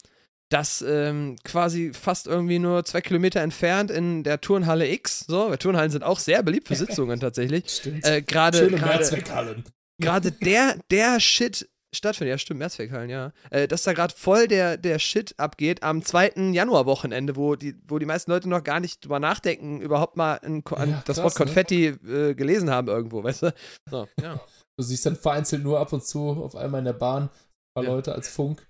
dass 0.50 0.84
ähm, 0.86 1.36
quasi 1.44 1.92
fast 1.94 2.26
irgendwie 2.26 2.58
nur 2.58 2.84
zwei 2.84 3.00
Kilometer 3.00 3.40
entfernt 3.40 3.90
in 3.90 4.22
der 4.24 4.40
Turnhalle 4.40 4.88
X, 4.92 5.20
so, 5.26 5.48
weil 5.48 5.58
Turnhallen 5.58 5.90
sind 5.90 6.04
auch 6.04 6.18
sehr 6.18 6.42
beliebt 6.42 6.68
für 6.68 6.74
Sitzungen 6.76 7.18
tatsächlich, 7.20 7.68
Stimmt. 7.70 8.04
äh, 8.06 8.20
gerade 8.20 8.58
Schöne 8.58 8.76
Mehrzweckhallen. 8.76 9.64
gerade 10.00 10.32
der, 10.32 10.76
der 10.90 11.20
Shit 11.20 11.68
stattfindet. 11.94 12.32
Ja, 12.34 12.38
stimmt, 12.38 12.60
Mehrzweckhallen, 12.60 13.10
ja. 13.10 13.32
Äh, 13.50 13.66
dass 13.68 13.82
da 13.84 13.92
gerade 13.92 14.14
voll 14.16 14.46
der, 14.48 14.76
der 14.76 14.98
Shit 14.98 15.34
abgeht 15.38 15.82
am 15.82 16.04
2. 16.04 16.52
Januarwochenende, 16.52 17.36
wo 17.36 17.56
die, 17.56 17.74
wo 17.88 17.98
die 17.98 18.06
meisten 18.06 18.30
Leute 18.30 18.48
noch 18.48 18.62
gar 18.62 18.80
nicht 18.80 19.04
drüber 19.04 19.18
nachdenken, 19.20 19.80
überhaupt 19.80 20.16
mal 20.16 20.34
ein, 20.42 20.62
an 20.76 20.90
Ja, 20.90 21.02
das 21.06 21.16
krass, 21.16 21.24
Wort 21.24 21.38
ne? 21.38 21.44
Konfetti 21.46 21.86
äh, 21.86 22.34
gelesen 22.34 22.70
haben 22.70 22.88
irgendwo, 22.88 23.22
weißt 23.24 23.42
du? 23.42 23.54
So, 23.90 24.08
ja. 24.20 24.40
Du 24.76 24.84
siehst 24.84 25.04
dann 25.06 25.16
vereinzelt 25.16 25.62
nur 25.62 25.78
ab 25.80 25.92
und 25.92 26.04
zu 26.04 26.28
auf 26.30 26.54
einmal 26.56 26.78
in 26.80 26.86
der 26.86 26.92
Bahn 26.92 27.24
ein 27.24 27.30
paar 27.74 27.84
Ja. 27.84 27.90
Leute 27.90 28.14
als 28.14 28.28
Funk 28.28 28.66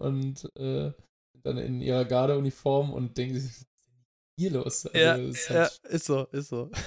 und 0.00 0.50
äh, 0.58 0.90
dann 1.44 1.58
in 1.58 1.80
ihrer 1.80 2.04
Gardeuniform 2.04 2.92
und 2.92 3.16
denken 3.16 3.38
sich, 3.38 3.50
was 3.50 3.58
ist 3.58 3.68
hier 4.38 4.50
los? 4.50 4.86
Also, 4.86 4.98
Ja, 4.98 5.14
ist 5.14 5.48
ja, 5.48 5.54
halt- 5.60 5.80
ist 5.90 6.04
so, 6.06 6.24
ist 6.32 6.48
so. 6.48 6.70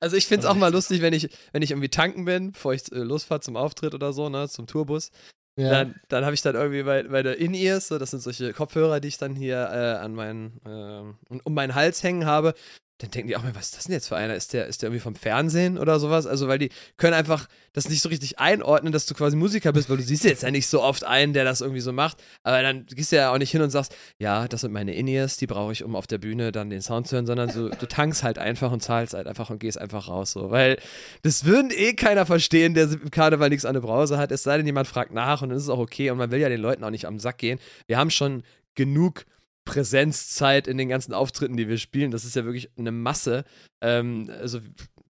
Also 0.00 0.16
ich 0.16 0.28
finde 0.28 0.46
es 0.46 0.48
auch 0.48 0.54
mal 0.54 0.70
lustig, 0.72 1.02
wenn 1.02 1.12
ich, 1.12 1.28
wenn 1.50 1.60
ich 1.60 1.72
irgendwie 1.72 1.88
tanken 1.88 2.24
bin, 2.24 2.52
bevor 2.52 2.72
ich 2.72 2.92
äh, 2.92 2.98
losfahre 2.98 3.40
zum 3.40 3.56
Auftritt 3.56 3.94
oder 3.94 4.12
so, 4.12 4.28
ne, 4.28 4.48
zum 4.48 4.68
Tourbus. 4.68 5.10
ja. 5.56 5.70
Dann, 5.70 5.96
dann 6.06 6.24
habe 6.24 6.34
ich 6.34 6.42
dann 6.42 6.54
irgendwie 6.54 6.84
bei, 6.84 7.02
bei 7.02 7.24
der 7.24 7.38
In-Ears, 7.38 7.88
so, 7.88 7.98
das 7.98 8.12
sind 8.12 8.20
solche 8.20 8.52
Kopfhörer, 8.52 9.00
die 9.00 9.08
ich 9.08 9.18
dann 9.18 9.34
hier 9.34 9.56
äh, 9.56 9.98
an 9.98 10.14
meinen, 10.14 10.60
äh, 10.64 11.34
um 11.42 11.52
meinen 11.52 11.74
Hals 11.74 12.04
hängen 12.04 12.26
habe. 12.26 12.54
Dann 12.98 13.12
denken 13.12 13.28
die 13.28 13.36
auch 13.36 13.44
mal, 13.44 13.54
was 13.54 13.66
ist 13.66 13.76
das 13.76 13.84
denn 13.84 13.92
jetzt 13.92 14.08
für 14.08 14.16
einer? 14.16 14.34
Ist 14.34 14.52
der, 14.52 14.66
ist 14.66 14.82
der 14.82 14.88
irgendwie 14.88 15.02
vom 15.02 15.14
Fernsehen 15.14 15.78
oder 15.78 16.00
sowas? 16.00 16.26
Also, 16.26 16.48
weil 16.48 16.58
die 16.58 16.70
können 16.96 17.14
einfach 17.14 17.46
das 17.72 17.88
nicht 17.88 18.02
so 18.02 18.08
richtig 18.08 18.40
einordnen, 18.40 18.92
dass 18.92 19.06
du 19.06 19.14
quasi 19.14 19.36
Musiker 19.36 19.72
bist, 19.72 19.88
weil 19.88 19.98
du 19.98 20.02
siehst 20.02 20.24
jetzt 20.24 20.42
ja 20.42 20.50
nicht 20.50 20.66
so 20.66 20.82
oft 20.82 21.04
einen, 21.04 21.32
der 21.32 21.44
das 21.44 21.60
irgendwie 21.60 21.80
so 21.80 21.92
macht. 21.92 22.20
Aber 22.42 22.60
dann 22.60 22.86
gehst 22.86 23.12
du 23.12 23.16
ja 23.16 23.32
auch 23.32 23.38
nicht 23.38 23.52
hin 23.52 23.62
und 23.62 23.70
sagst, 23.70 23.94
ja, 24.18 24.48
das 24.48 24.62
sind 24.62 24.72
meine 24.72 24.94
In-Ears, 24.94 25.36
die 25.36 25.46
brauche 25.46 25.70
ich, 25.70 25.84
um 25.84 25.94
auf 25.94 26.08
der 26.08 26.18
Bühne 26.18 26.50
dann 26.50 26.70
den 26.70 26.82
Sound 26.82 27.06
zu 27.06 27.14
hören, 27.14 27.26
sondern 27.26 27.50
so, 27.50 27.68
du 27.68 27.86
tankst 27.86 28.24
halt 28.24 28.38
einfach 28.38 28.72
und 28.72 28.82
zahlst 28.82 29.14
halt 29.14 29.28
einfach 29.28 29.48
und 29.50 29.60
gehst 29.60 29.78
einfach 29.80 30.08
raus, 30.08 30.32
so. 30.32 30.50
Weil 30.50 30.76
das 31.22 31.44
würden 31.44 31.70
eh 31.72 31.92
keiner 31.92 32.26
verstehen, 32.26 32.74
der 32.74 32.90
im 32.90 33.12
Karneval 33.12 33.48
nichts 33.48 33.64
an 33.64 33.74
der 33.74 33.80
Brause 33.80 34.18
hat, 34.18 34.32
es 34.32 34.42
sei 34.42 34.56
denn, 34.56 34.66
jemand 34.66 34.88
fragt 34.88 35.12
nach 35.12 35.40
und 35.42 35.50
dann 35.50 35.58
ist 35.58 35.64
es 35.64 35.70
auch 35.70 35.78
okay 35.78 36.10
und 36.10 36.18
man 36.18 36.32
will 36.32 36.40
ja 36.40 36.48
den 36.48 36.60
Leuten 36.60 36.82
auch 36.82 36.90
nicht 36.90 37.06
am 37.06 37.20
Sack 37.20 37.38
gehen. 37.38 37.60
Wir 37.86 37.96
haben 37.96 38.10
schon 38.10 38.42
genug 38.74 39.24
Präsenzzeit 39.68 40.66
in 40.66 40.78
den 40.78 40.88
ganzen 40.88 41.12
Auftritten, 41.12 41.56
die 41.56 41.68
wir 41.68 41.78
spielen. 41.78 42.10
Das 42.10 42.24
ist 42.24 42.34
ja 42.36 42.44
wirklich 42.44 42.70
eine 42.78 42.90
Masse. 42.90 43.44
Ähm, 43.82 44.30
also 44.40 44.60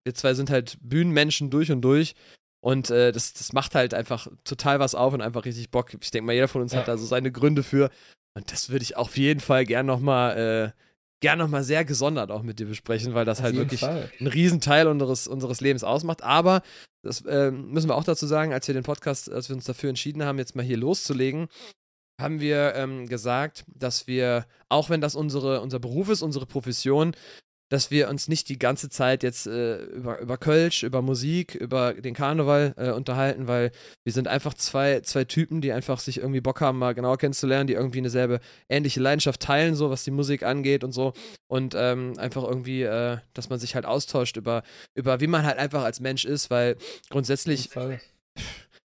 wir 0.03 0.13
zwei 0.13 0.33
sind 0.33 0.49
halt 0.49 0.77
Bühnenmenschen 0.81 1.49
durch 1.49 1.71
und 1.71 1.81
durch. 1.81 2.13
Und 2.61 2.89
äh, 2.89 3.13
das, 3.13 3.31
das 3.33 3.53
macht 3.53 3.73
halt 3.73 3.93
einfach 3.93 4.27
total 4.43 4.79
was 4.81 4.93
auf 4.95 5.13
und 5.13 5.21
einfach 5.21 5.45
richtig 5.45 5.71
Bock. 5.71 5.93
Ich 6.01 6.11
denke 6.11 6.25
mal, 6.25 6.33
jeder 6.33 6.49
von 6.49 6.61
uns 6.61 6.73
Ja. 6.73 6.79
hat 6.79 6.89
da 6.89 6.97
so 6.97 7.05
seine 7.05 7.31
Gründe 7.31 7.63
für. 7.63 7.89
Und 8.35 8.51
das 8.51 8.69
würde 8.69 8.83
ich 8.83 8.97
auf 8.97 9.17
jeden 9.17 9.39
Fall 9.39 9.65
gern 9.65 9.85
nochmal 9.85 10.73
äh, 10.75 10.81
gern 11.21 11.39
noch 11.39 11.47
mal 11.47 11.63
sehr 11.63 11.83
gesondert 11.85 12.31
auch 12.31 12.43
mit 12.43 12.59
dir 12.59 12.65
besprechen, 12.65 13.13
weil 13.13 13.25
das 13.25 13.39
auf 13.39 13.45
halt 13.45 13.55
wirklich 13.55 13.81
Fall. 13.81 14.09
ein 14.19 14.27
Riesenteil 14.27 14.87
unseres, 14.87 15.27
unseres 15.27 15.61
Lebens 15.61 15.83
ausmacht. 15.83 16.23
Aber, 16.23 16.61
das 17.01 17.23
ähm, 17.27 17.71
müssen 17.71 17.89
wir 17.89 17.95
auch 17.95 18.03
dazu 18.03 18.25
sagen, 18.27 18.53
als 18.53 18.67
wir 18.67 18.73
den 18.73 18.83
Podcast, 18.83 19.31
als 19.31 19.49
wir 19.49 19.55
uns 19.55 19.65
dafür 19.65 19.89
entschieden 19.89 20.23
haben, 20.23 20.37
jetzt 20.37 20.55
mal 20.55 20.63
hier 20.63 20.77
loszulegen, 20.77 21.47
haben 22.19 22.39
wir 22.39 22.75
ähm, 22.75 23.07
gesagt, 23.07 23.65
dass 23.67 24.07
wir, 24.07 24.45
auch 24.67 24.89
wenn 24.89 25.01
das 25.01 25.15
unsere, 25.15 25.61
unser 25.61 25.79
Beruf 25.79 26.09
ist, 26.09 26.21
unsere 26.21 26.45
Profession, 26.45 27.13
dass 27.69 27.91
wir 27.91 28.09
uns 28.09 28.27
nicht 28.27 28.49
die 28.49 28.57
ganze 28.57 28.89
Zeit 28.89 29.21
jetzt 29.23 29.45
äh, 29.45 29.77
über, 29.83 30.19
über 30.19 30.37
Kölsch, 30.37 30.83
über 30.83 31.01
Musik, 31.01 31.53
über 31.53 31.93
den 31.93 32.15
Karneval 32.15 32.73
äh, 32.77 32.91
unterhalten, 32.91 33.47
weil 33.47 33.71
wir 34.03 34.11
sind 34.11 34.27
einfach 34.27 34.55
zwei, 34.55 35.01
zwei 35.01 35.23
Typen, 35.23 35.61
die 35.61 35.71
einfach 35.71 35.99
sich 35.99 36.17
irgendwie 36.17 36.41
Bock 36.41 36.61
haben, 36.61 36.79
mal 36.79 36.95
genauer 36.95 37.19
kennenzulernen, 37.19 37.67
die 37.67 37.73
irgendwie 37.73 37.99
eine 37.99 38.09
selbe 38.09 38.39
ähnliche 38.69 38.99
Leidenschaft 38.99 39.39
teilen, 39.41 39.75
so 39.75 39.91
was 39.91 40.03
die 40.03 40.11
Musik 40.11 40.43
angeht 40.43 40.83
und 40.83 40.91
so. 40.91 41.13
Und 41.47 41.75
ähm, 41.77 42.13
einfach 42.17 42.43
irgendwie, 42.43 42.81
äh, 42.81 43.17
dass 43.33 43.49
man 43.49 43.59
sich 43.59 43.75
halt 43.75 43.85
austauscht 43.85 44.35
über, 44.35 44.63
über 44.95 45.21
wie 45.21 45.27
man 45.27 45.45
halt 45.45 45.59
einfach 45.59 45.83
als 45.83 45.99
Mensch 45.99 46.25
ist, 46.25 46.49
weil 46.49 46.75
grundsätzlich 47.09 47.69
jeden 47.75 47.99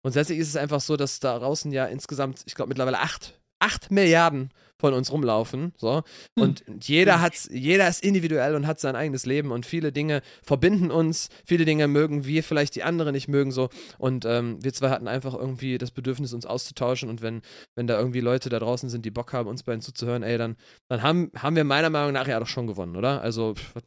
Fall. 0.02 0.10
Grundsätzlich 0.10 0.38
ist 0.38 0.48
es 0.48 0.56
einfach 0.56 0.80
so, 0.80 0.96
dass 0.96 1.20
da 1.20 1.38
draußen 1.38 1.72
ja 1.72 1.86
insgesamt, 1.86 2.42
ich 2.46 2.54
glaube, 2.54 2.68
mittlerweile 2.68 3.00
acht, 3.00 3.40
acht 3.58 3.90
Milliarden 3.90 4.50
von 4.80 4.94
uns 4.94 5.12
rumlaufen. 5.12 5.72
So. 5.76 6.02
Und 6.36 6.64
jeder 6.82 7.20
hat, 7.20 7.34
jeder 7.50 7.86
ist 7.86 8.02
individuell 8.02 8.54
und 8.54 8.66
hat 8.66 8.80
sein 8.80 8.96
eigenes 8.96 9.26
Leben 9.26 9.52
und 9.52 9.66
viele 9.66 9.92
Dinge 9.92 10.22
verbinden 10.42 10.90
uns, 10.90 11.28
viele 11.44 11.66
Dinge 11.66 11.86
mögen 11.86 12.24
wir 12.24 12.42
vielleicht 12.42 12.74
die 12.74 12.82
anderen 12.82 13.12
nicht 13.12 13.28
mögen 13.28 13.52
so. 13.52 13.68
Und 13.98 14.24
ähm, 14.24 14.56
wir 14.64 14.72
zwei 14.72 14.88
hatten 14.88 15.06
einfach 15.06 15.34
irgendwie 15.34 15.76
das 15.76 15.90
Bedürfnis, 15.90 16.32
uns 16.32 16.46
auszutauschen. 16.46 17.10
Und 17.10 17.20
wenn, 17.20 17.42
wenn 17.76 17.86
da 17.86 17.98
irgendwie 17.98 18.20
Leute 18.20 18.48
da 18.48 18.58
draußen 18.58 18.88
sind, 18.88 19.04
die 19.04 19.10
Bock 19.10 19.34
haben, 19.34 19.48
uns 19.48 19.62
beiden 19.62 19.82
zuzuhören, 19.82 20.22
ey, 20.22 20.38
dann, 20.38 20.56
dann 20.88 21.02
haben, 21.02 21.30
haben 21.36 21.56
wir 21.56 21.64
meiner 21.64 21.90
Meinung 21.90 22.14
nach 22.14 22.26
ja 22.26 22.40
doch 22.40 22.46
schon 22.46 22.66
gewonnen, 22.66 22.96
oder? 22.96 23.20
Also, 23.20 23.54
was, 23.74 23.82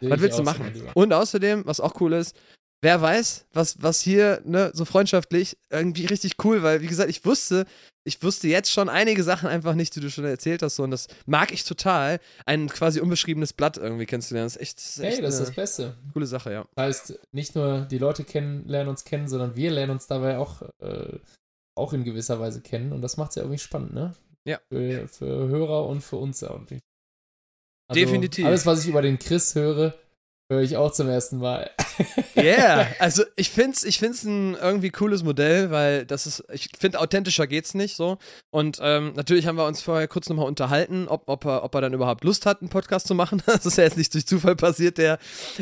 Ja, 0.00 0.10
was, 0.10 0.20
willst 0.20 0.38
du 0.38 0.42
machen? 0.42 0.72
Und 0.94 1.12
außerdem, 1.12 1.66
was 1.66 1.80
auch 1.80 2.00
cool 2.00 2.14
ist, 2.14 2.34
wer 2.82 3.00
weiß, 3.00 3.46
was, 3.52 3.80
was 3.80 4.00
hier, 4.00 4.42
ne, 4.44 4.70
so 4.74 4.84
freundschaftlich, 4.84 5.56
irgendwie 5.70 6.06
richtig 6.06 6.34
cool, 6.44 6.62
weil, 6.62 6.82
wie 6.82 6.88
gesagt, 6.88 7.08
ich 7.08 7.24
wusste, 7.24 7.64
ich 8.04 8.22
wusste 8.22 8.48
jetzt 8.48 8.70
schon 8.70 8.88
einige 8.88 9.22
Sachen 9.22 9.48
einfach 9.48 9.74
nicht, 9.74 9.94
die 9.94 10.00
du 10.00 10.10
schon 10.10 10.24
erzählt 10.24 10.62
hast, 10.62 10.76
so, 10.76 10.82
und 10.82 10.90
das 10.90 11.06
mag 11.24 11.52
ich 11.52 11.64
total, 11.64 12.18
ein 12.44 12.68
quasi 12.68 13.00
unbeschriebenes 13.00 13.52
Blatt 13.52 13.76
irgendwie 13.78 14.06
kennenzulernen. 14.06 14.46
Das 14.46 14.56
ist 14.56 14.62
echt, 14.62 14.78
das 14.78 14.86
ist 14.86 14.98
echt 14.98 15.16
Hey, 15.16 15.22
das 15.22 15.34
ist 15.34 15.48
das 15.48 15.54
Beste. 15.54 15.94
coole 16.12 16.26
Sache, 16.26 16.52
ja. 16.52 16.64
Das 16.74 16.84
heißt, 16.84 17.20
nicht 17.32 17.54
nur 17.54 17.82
die 17.82 17.98
Leute 17.98 18.24
kennen, 18.24 18.66
lernen 18.66 18.90
uns 18.90 19.04
kennen, 19.04 19.28
sondern 19.28 19.54
wir 19.56 19.70
lernen 19.70 19.92
uns 19.92 20.08
dabei 20.08 20.38
auch, 20.38 20.62
äh, 20.80 21.18
auch 21.76 21.92
in 21.92 22.04
gewisser 22.04 22.40
Weise 22.40 22.60
kennen. 22.60 22.92
Und 22.92 23.00
das 23.02 23.16
macht 23.16 23.30
es 23.30 23.36
ja 23.36 23.42
irgendwie 23.42 23.58
spannend, 23.58 23.94
ne? 23.94 24.12
Ja. 24.44 24.58
Für, 24.70 25.06
für 25.06 25.48
Hörer 25.48 25.86
und 25.86 26.00
für 26.00 26.16
uns 26.16 26.40
ja 26.40 26.50
irgendwie. 26.50 26.80
Also, 27.88 28.00
Definitiv. 28.00 28.44
Alles, 28.44 28.66
was 28.66 28.82
ich 28.82 28.88
über 28.88 29.02
den 29.02 29.18
Chris 29.18 29.54
höre, 29.54 29.94
höre 30.50 30.62
ich 30.62 30.76
auch 30.76 30.92
zum 30.92 31.08
ersten 31.08 31.38
Mal. 31.38 31.70
Yeah, 32.36 32.88
also 32.98 33.24
ich 33.36 33.50
find's, 33.50 33.84
ich 33.84 33.98
find's 33.98 34.24
ein 34.24 34.54
irgendwie 34.54 34.90
cooles 34.90 35.22
Modell, 35.22 35.70
weil 35.70 36.06
das 36.06 36.26
ist, 36.26 36.44
ich 36.52 36.70
finde, 36.78 37.00
authentischer 37.00 37.46
geht's 37.46 37.74
nicht 37.74 37.96
so. 37.96 38.18
Und 38.50 38.78
ähm, 38.80 39.12
natürlich 39.14 39.46
haben 39.46 39.56
wir 39.56 39.66
uns 39.66 39.82
vorher 39.82 40.08
kurz 40.08 40.28
nochmal 40.28 40.46
unterhalten, 40.46 41.08
ob, 41.08 41.28
ob, 41.28 41.44
er, 41.44 41.64
ob 41.64 41.74
er 41.74 41.80
dann 41.82 41.92
überhaupt 41.92 42.24
Lust 42.24 42.46
hat, 42.46 42.60
einen 42.60 42.70
Podcast 42.70 43.06
zu 43.06 43.14
machen. 43.14 43.42
Das 43.52 43.66
ist 43.66 43.76
ja 43.76 43.84
jetzt 43.84 43.98
nicht 43.98 44.12
durch 44.14 44.26
Zufall 44.26 44.56
passiert, 44.56 44.98
der, 44.98 45.18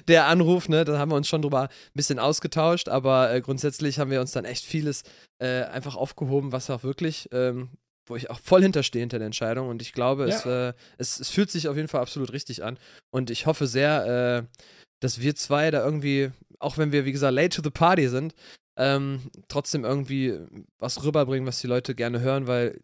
der 0.06 0.26
Anruf, 0.26 0.68
ne? 0.68 0.84
Da 0.84 0.98
haben 0.98 1.10
wir 1.10 1.16
uns 1.16 1.28
schon 1.28 1.42
drüber 1.42 1.62
ein 1.62 1.68
bisschen 1.94 2.18
ausgetauscht, 2.18 2.88
aber 2.88 3.32
äh, 3.32 3.40
grundsätzlich 3.40 3.98
haben 3.98 4.10
wir 4.10 4.20
uns 4.20 4.32
dann 4.32 4.44
echt 4.44 4.64
vieles 4.64 5.02
äh, 5.40 5.64
einfach 5.64 5.96
aufgehoben, 5.96 6.52
was 6.52 6.70
auch 6.70 6.82
wirklich, 6.82 7.28
ähm, 7.32 7.70
wo 8.06 8.16
ich 8.16 8.30
auch 8.30 8.38
voll 8.38 8.62
hinterstehe 8.62 9.00
hinter 9.00 9.18
der 9.18 9.26
Entscheidung. 9.26 9.68
Und 9.68 9.82
ich 9.82 9.92
glaube, 9.92 10.24
es, 10.24 10.46
äh, 10.46 10.72
es, 10.98 11.18
es 11.20 11.30
fühlt 11.30 11.50
sich 11.50 11.68
auf 11.68 11.76
jeden 11.76 11.88
Fall 11.88 12.00
absolut 12.00 12.32
richtig 12.32 12.62
an. 12.62 12.78
Und 13.10 13.30
ich 13.30 13.46
hoffe 13.46 13.66
sehr, 13.66 14.46
äh, 14.46 14.60
dass 15.00 15.20
wir 15.20 15.34
zwei 15.34 15.70
da 15.70 15.84
irgendwie, 15.84 16.30
auch 16.58 16.78
wenn 16.78 16.92
wir, 16.92 17.04
wie 17.04 17.12
gesagt, 17.12 17.34
late 17.34 17.56
to 17.56 17.62
the 17.62 17.70
party 17.70 18.08
sind, 18.08 18.34
ähm, 18.76 19.20
trotzdem 19.48 19.84
irgendwie 19.84 20.38
was 20.78 21.04
rüberbringen, 21.04 21.46
was 21.46 21.60
die 21.60 21.66
Leute 21.66 21.94
gerne 21.94 22.20
hören, 22.20 22.46
weil 22.46 22.80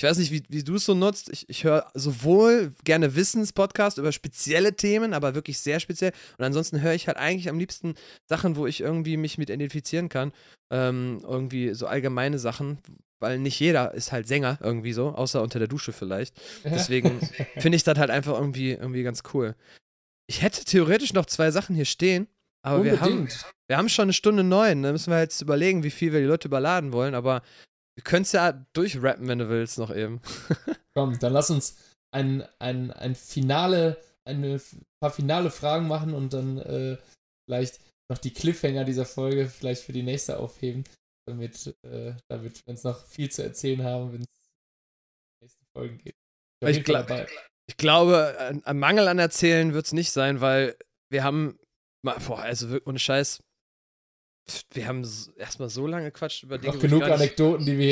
ich 0.00 0.04
weiß 0.04 0.18
nicht, 0.18 0.30
wie, 0.30 0.44
wie 0.48 0.62
du 0.62 0.76
es 0.76 0.84
so 0.84 0.94
nutzt. 0.94 1.28
Ich, 1.28 1.48
ich 1.48 1.64
höre 1.64 1.90
sowohl 1.92 2.72
gerne 2.84 3.16
Wissenspodcasts 3.16 3.98
über 3.98 4.12
spezielle 4.12 4.76
Themen, 4.76 5.12
aber 5.12 5.34
wirklich 5.34 5.58
sehr 5.58 5.80
speziell. 5.80 6.12
Und 6.38 6.44
ansonsten 6.44 6.80
höre 6.80 6.94
ich 6.94 7.08
halt 7.08 7.16
eigentlich 7.16 7.48
am 7.48 7.58
liebsten 7.58 7.94
Sachen, 8.26 8.54
wo 8.54 8.68
ich 8.68 8.80
irgendwie 8.80 9.16
mich 9.16 9.38
mit 9.38 9.50
identifizieren 9.50 10.08
kann. 10.08 10.32
Ähm, 10.70 11.20
irgendwie 11.24 11.74
so 11.74 11.88
allgemeine 11.88 12.38
Sachen, 12.38 12.78
weil 13.18 13.40
nicht 13.40 13.58
jeder 13.58 13.92
ist 13.92 14.12
halt 14.12 14.28
Sänger 14.28 14.58
irgendwie 14.62 14.92
so, 14.92 15.08
außer 15.08 15.42
unter 15.42 15.58
der 15.58 15.66
Dusche 15.66 15.92
vielleicht. 15.92 16.40
Deswegen 16.64 17.18
finde 17.58 17.74
ich 17.74 17.82
das 17.82 17.98
halt 17.98 18.10
einfach 18.10 18.38
irgendwie, 18.38 18.72
irgendwie 18.72 19.02
ganz 19.02 19.24
cool. 19.34 19.56
Ich 20.28 20.42
hätte 20.42 20.64
theoretisch 20.64 21.12
noch 21.12 21.26
zwei 21.26 21.50
Sachen 21.50 21.74
hier 21.74 21.84
stehen, 21.86 22.28
aber 22.64 22.84
wir 22.84 23.00
haben, 23.00 23.28
wir 23.68 23.76
haben 23.78 23.88
schon 23.88 24.04
eine 24.04 24.12
Stunde 24.12 24.44
neun. 24.44 24.82
Da 24.82 24.92
müssen 24.92 25.10
wir 25.10 25.20
jetzt 25.20 25.40
überlegen, 25.40 25.82
wie 25.84 25.90
viel 25.90 26.12
wir 26.12 26.20
die 26.20 26.26
Leute 26.26 26.48
überladen 26.48 26.92
wollen, 26.92 27.14
aber 27.14 27.42
wir 27.96 28.04
können 28.04 28.22
es 28.22 28.32
ja 28.32 28.52
durchrappen, 28.74 29.26
wenn 29.26 29.38
du 29.38 29.48
willst, 29.48 29.78
noch 29.78 29.94
eben. 29.94 30.20
Komm, 30.96 31.18
dann 31.18 31.32
lass 31.32 31.50
uns 31.50 31.76
ein, 32.14 32.46
ein, 32.58 32.90
ein 32.92 33.14
Finale, 33.14 34.02
eine 34.26 34.54
f- 34.54 34.76
paar 35.00 35.10
finale 35.10 35.50
Fragen 35.50 35.88
machen 35.88 36.12
und 36.14 36.32
dann 36.32 36.58
äh, 36.58 36.96
vielleicht 37.48 37.80
noch 38.10 38.18
die 38.18 38.32
Cliffhanger 38.32 38.84
dieser 38.84 39.04
Folge 39.06 39.48
vielleicht 39.48 39.82
für 39.82 39.92
die 39.92 40.02
nächste 40.02 40.38
aufheben, 40.38 40.84
damit, 41.26 41.74
äh, 41.86 42.14
damit 42.30 42.56
wir 42.64 42.70
uns 42.72 42.84
noch 42.84 43.04
viel 43.06 43.30
zu 43.30 43.42
erzählen 43.42 43.82
haben, 43.82 44.12
wenn 44.12 44.22
es 44.22 44.28
in 44.28 45.40
die 45.40 45.44
nächsten 45.44 45.64
Folgen 45.76 45.98
geht. 45.98 46.14
Ich 46.62 46.68
jeden 46.76 46.84
Fall 46.84 47.04
glaub- 47.04 47.08
dabei. 47.08 47.28
Ich 47.68 47.76
glaube, 47.76 48.34
ein, 48.40 48.64
ein 48.64 48.78
Mangel 48.78 49.06
an 49.08 49.18
Erzählen 49.18 49.74
wird 49.74 49.86
es 49.86 49.92
nicht 49.92 50.10
sein, 50.10 50.40
weil 50.40 50.74
wir 51.10 51.22
haben, 51.22 51.58
boah, 52.02 52.38
also 52.40 52.78
ohne 52.86 52.98
Scheiß, 52.98 53.40
Wir 54.72 54.88
haben 54.88 55.06
erstmal 55.36 55.68
so 55.68 55.86
lange 55.86 56.06
gequatscht 56.06 56.42
über 56.42 56.56
Dinge. 56.58 56.72
Noch 56.74 56.80
genug 56.80 57.00
gar 57.00 57.08
nicht- 57.10 57.16
Anekdoten, 57.20 57.66
die 57.66 57.76
wir 57.78 57.88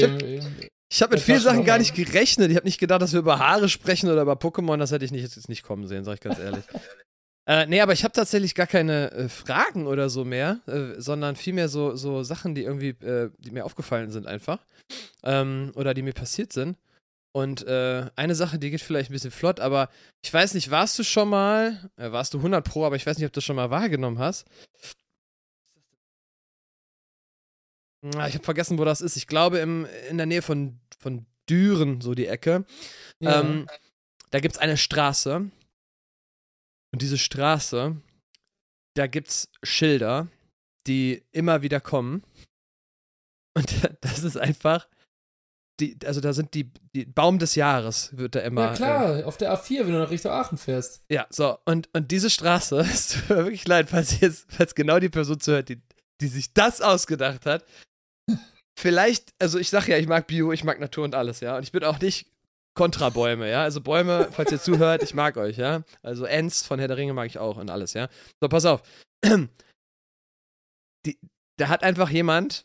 Ich 0.89 1.03
hab- 1.03 1.09
habe 1.11 1.17
mit 1.17 1.25
vielen 1.25 1.41
Sachen 1.41 1.65
gar 1.65 1.79
nicht 1.79 1.95
gerechnet. 1.95 2.51
Ich 2.51 2.57
habe 2.57 2.67
nicht 2.67 2.81
gedacht, 2.81 3.03
dass 3.03 3.13
wir 3.13 3.21
über 3.21 3.39
Haare 3.39 3.69
sprechen 3.69 4.09
oder 4.11 4.23
über 4.23 4.35
Pokémon. 4.35 4.79
Das 4.79 4.91
hätte 4.91 5.05
ich 5.05 5.11
nicht, 5.13 5.23
jetzt 5.23 5.49
nicht 5.51 5.63
kommen 5.63 5.87
sehen, 5.87 6.05
sag 6.05 6.15
ich 6.15 6.21
ganz 6.21 6.39
ehrlich. 6.39 6.65
äh, 7.47 7.67
nee, 7.67 7.83
aber 7.83 7.93
ich 7.93 8.05
habe 8.05 8.13
tatsächlich 8.13 8.55
gar 8.55 8.67
keine 8.67 9.11
äh, 9.13 9.29
Fragen 9.29 9.87
oder 9.87 10.09
so 10.09 10.25
mehr, 10.25 10.61
äh, 10.67 10.99
sondern 10.99 11.37
vielmehr 11.37 11.69
so, 11.69 11.95
so 11.95 12.23
Sachen, 12.23 12.55
die 12.55 12.63
irgendwie, 12.63 12.91
äh, 13.05 13.31
die 13.39 13.51
mir 13.51 13.67
aufgefallen 13.67 14.11
sind 14.11 14.27
einfach. 14.27 14.61
Ähm, 15.25 15.73
oder 15.75 15.93
die 15.93 16.03
mir 16.03 16.15
passiert 16.15 16.55
sind. 16.55 16.79
Und 17.37 17.67
äh, 17.67 18.11
eine 18.17 18.35
Sache, 18.35 18.59
die 18.59 18.71
geht 18.71 18.81
vielleicht 18.81 19.11
ein 19.11 19.13
bisschen 19.13 19.31
flott, 19.31 19.61
aber 19.61 19.91
ich 20.25 20.33
weiß 20.33 20.55
nicht, 20.55 20.71
warst 20.71 20.99
du 20.99 21.05
schon 21.05 21.29
mal, 21.29 21.91
äh, 21.97 22.11
warst 22.11 22.33
du 22.33 22.39
100 22.39 22.67
Pro, 22.67 22.87
aber 22.87 22.97
ich 22.97 23.05
weiß 23.05 23.19
nicht, 23.19 23.27
ob 23.27 23.33
du 23.35 23.43
schon 23.43 23.57
mal 23.57 23.69
wahrgenommen 23.69 24.19
hast. 24.19 24.47
Ah, 28.15 28.27
Ich 28.27 28.33
habe 28.33 28.43
vergessen, 28.43 28.79
wo 28.79 28.87
das 28.87 29.03
ist. 29.03 29.19
Ich 29.19 29.27
glaube 29.27 29.59
im, 29.59 29.87
in 30.09 30.17
der 30.17 30.25
Nähe 30.25 30.41
von, 30.41 30.81
von 30.99 31.27
Düren, 31.47 32.01
so 32.01 32.15
die 32.15 32.27
Ecke. 32.27 32.65
ja. 33.21 33.43
Ähm, 33.43 33.69
da 34.31 34.41
gibt 34.41 34.55
es 34.55 34.59
eine 34.59 34.79
Straße. 34.79 35.37
Und 35.37 37.03
diese 37.03 37.19
Straße, 37.19 38.01
da 38.95 39.07
gibt 39.09 39.29
es 39.29 39.51
Schilder, 39.63 40.29
die 40.87 41.23
immer 41.33 41.61
wieder 41.61 41.83
kommen. 41.83 42.23
Und 43.53 43.67
das 44.01 44.25
ist 44.25 44.39
einfach. 44.39 44.89
Die, 45.81 45.99
also 46.07 46.21
da 46.21 46.33
sind 46.33 46.55
die, 46.55 46.73
die 46.95 47.05
Baum 47.05 47.39
des 47.39 47.55
Jahres, 47.55 48.17
wird 48.17 48.35
da 48.35 48.41
immer. 48.41 48.63
ja, 48.63 48.73
klar, 48.75 49.27
auf 49.27 49.37
der 49.37 49.53
A4, 49.53 49.81
wenn 49.81 49.93
du 49.93 49.99
nach 49.99 50.11
Richtung 50.11 50.33
Aachen 50.33 50.57
fährst. 50.57 51.03
Äh, 51.09 51.17
ja, 51.17 51.27
so. 51.29 51.59
Und, 51.67 51.91
und 51.93 52.11
diese 52.11 52.31
Straße, 52.31 52.79
es 52.81 53.09
tut 53.09 53.29
mir 53.29 53.37
wirklich 53.45 53.69
leid, 53.69 53.91
falls 53.91 54.21
jetzt, 54.21 54.47
falls 54.49 54.75
genau 54.75 54.99
die 54.99 55.11
Person 55.11 55.39
zuhört, 55.39 55.69
die, 55.69 55.83
die 56.21 56.29
sich 56.29 56.55
das 56.55 56.81
ausgedacht 56.81 57.45
hat. 57.45 57.65
Vielleicht, 58.79 59.35
also 59.39 59.59
ich 59.59 59.71
sag 59.71 59.89
ja, 59.89 59.99
ich 59.99 60.07
mag 60.07 60.27
Bio, 60.27 60.53
ich 60.53 60.65
mag 60.65 60.81
Natur 60.81 61.05
und 61.05 61.15
alles, 61.15 61.41
ja. 61.41 61.57
Und 61.57 61.63
ich 61.63 61.73
bin 61.73 61.85
auch 61.85 62.01
nicht 62.01 62.27
kontra 62.75 63.11
Bäume, 63.11 63.51
ja. 63.51 63.63
Also 63.63 63.81
Bäume, 63.81 64.29
falls 64.33 64.53
ihr 64.53 64.61
zuhört, 64.61 65.03
ich 65.03 65.15
mag 65.15 65.37
euch, 65.37 65.57
ja. 65.57 65.83
Also 66.03 66.25
Ents 66.25 66.65
von 66.65 66.79
Herr 66.79 66.89
der 66.89 66.97
Ringe 66.97 67.13
mag 67.13 67.27
ich 67.27 67.39
auch 67.39 67.57
und 67.57 67.71
alles, 67.71 67.95
ja. 67.95 68.09
So, 68.41 68.49
pass 68.49 68.65
auf. 68.65 68.83
Die, 71.07 71.19
da 71.57 71.69
hat 71.69 71.83
einfach 71.83 72.11
jemand, 72.11 72.65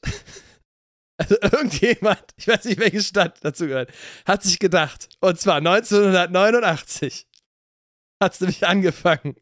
also 1.22 1.36
irgendjemand, 1.42 2.24
ich 2.36 2.48
weiß 2.48 2.66
nicht, 2.66 2.80
welche 2.80 3.02
Stadt 3.02 3.38
dazu 3.42 3.68
gehört, 3.68 3.92
hat 4.26 4.44
sich 4.44 4.60
gedacht, 4.60 5.10
und 5.20 5.40
zwar 5.40 5.58
1989 5.58 7.28
hat 8.22 8.34
es 8.34 8.42
nämlich 8.42 8.66
angefangen. 8.68 9.36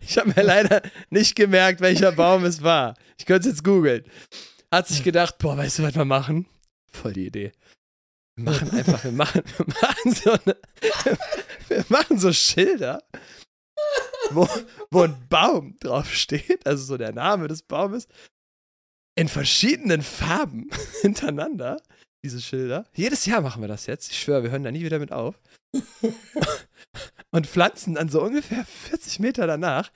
Ich 0.00 0.18
habe 0.18 0.32
mir 0.34 0.42
leider 0.42 0.82
nicht 1.08 1.34
gemerkt, 1.34 1.80
welcher 1.80 2.12
Baum 2.12 2.44
es 2.44 2.62
war. 2.62 2.94
Ich 3.18 3.24
könnte 3.24 3.48
es 3.48 3.54
jetzt 3.54 3.64
googeln. 3.64 4.04
Hat 4.70 4.88
sich 4.88 5.02
gedacht, 5.02 5.38
boah, 5.38 5.56
weißt 5.56 5.78
du, 5.78 5.82
was 5.82 5.94
wir 5.94 6.04
machen? 6.04 6.46
Voll 6.86 7.14
die 7.14 7.26
Idee. 7.26 7.52
Wir 8.36 8.44
machen 8.44 8.70
einfach, 8.70 9.04
wir 9.04 9.12
machen, 9.12 9.42
wir 9.56 9.66
machen 9.80 10.14
so 10.14 10.32
eine, 10.32 10.56
wir 11.68 11.84
machen 11.88 12.18
so 12.18 12.32
Schilder, 12.32 13.02
wo, 14.30 14.48
wo 14.90 15.02
ein 15.02 15.16
Baum 15.28 15.76
draufsteht, 15.80 16.66
also 16.66 16.84
so 16.84 16.96
der 16.96 17.12
Name 17.12 17.48
des 17.48 17.62
Baumes, 17.62 18.06
in 19.16 19.28
verschiedenen 19.28 20.02
Farben 20.02 20.70
hintereinander, 21.02 21.82
diese 22.24 22.40
Schilder. 22.40 22.86
Jedes 22.94 23.26
Jahr 23.26 23.40
machen 23.40 23.62
wir 23.62 23.68
das 23.68 23.86
jetzt. 23.86 24.10
Ich 24.10 24.20
schwöre, 24.20 24.42
wir 24.42 24.50
hören 24.50 24.64
da 24.64 24.70
nie 24.70 24.84
wieder 24.84 24.98
mit 24.98 25.12
auf. 25.12 25.40
Und 27.32 27.46
pflanzen 27.46 27.94
dann 27.94 28.08
so 28.08 28.22
ungefähr 28.22 28.64
40 28.64 29.20
Meter 29.20 29.46
danach 29.46 29.90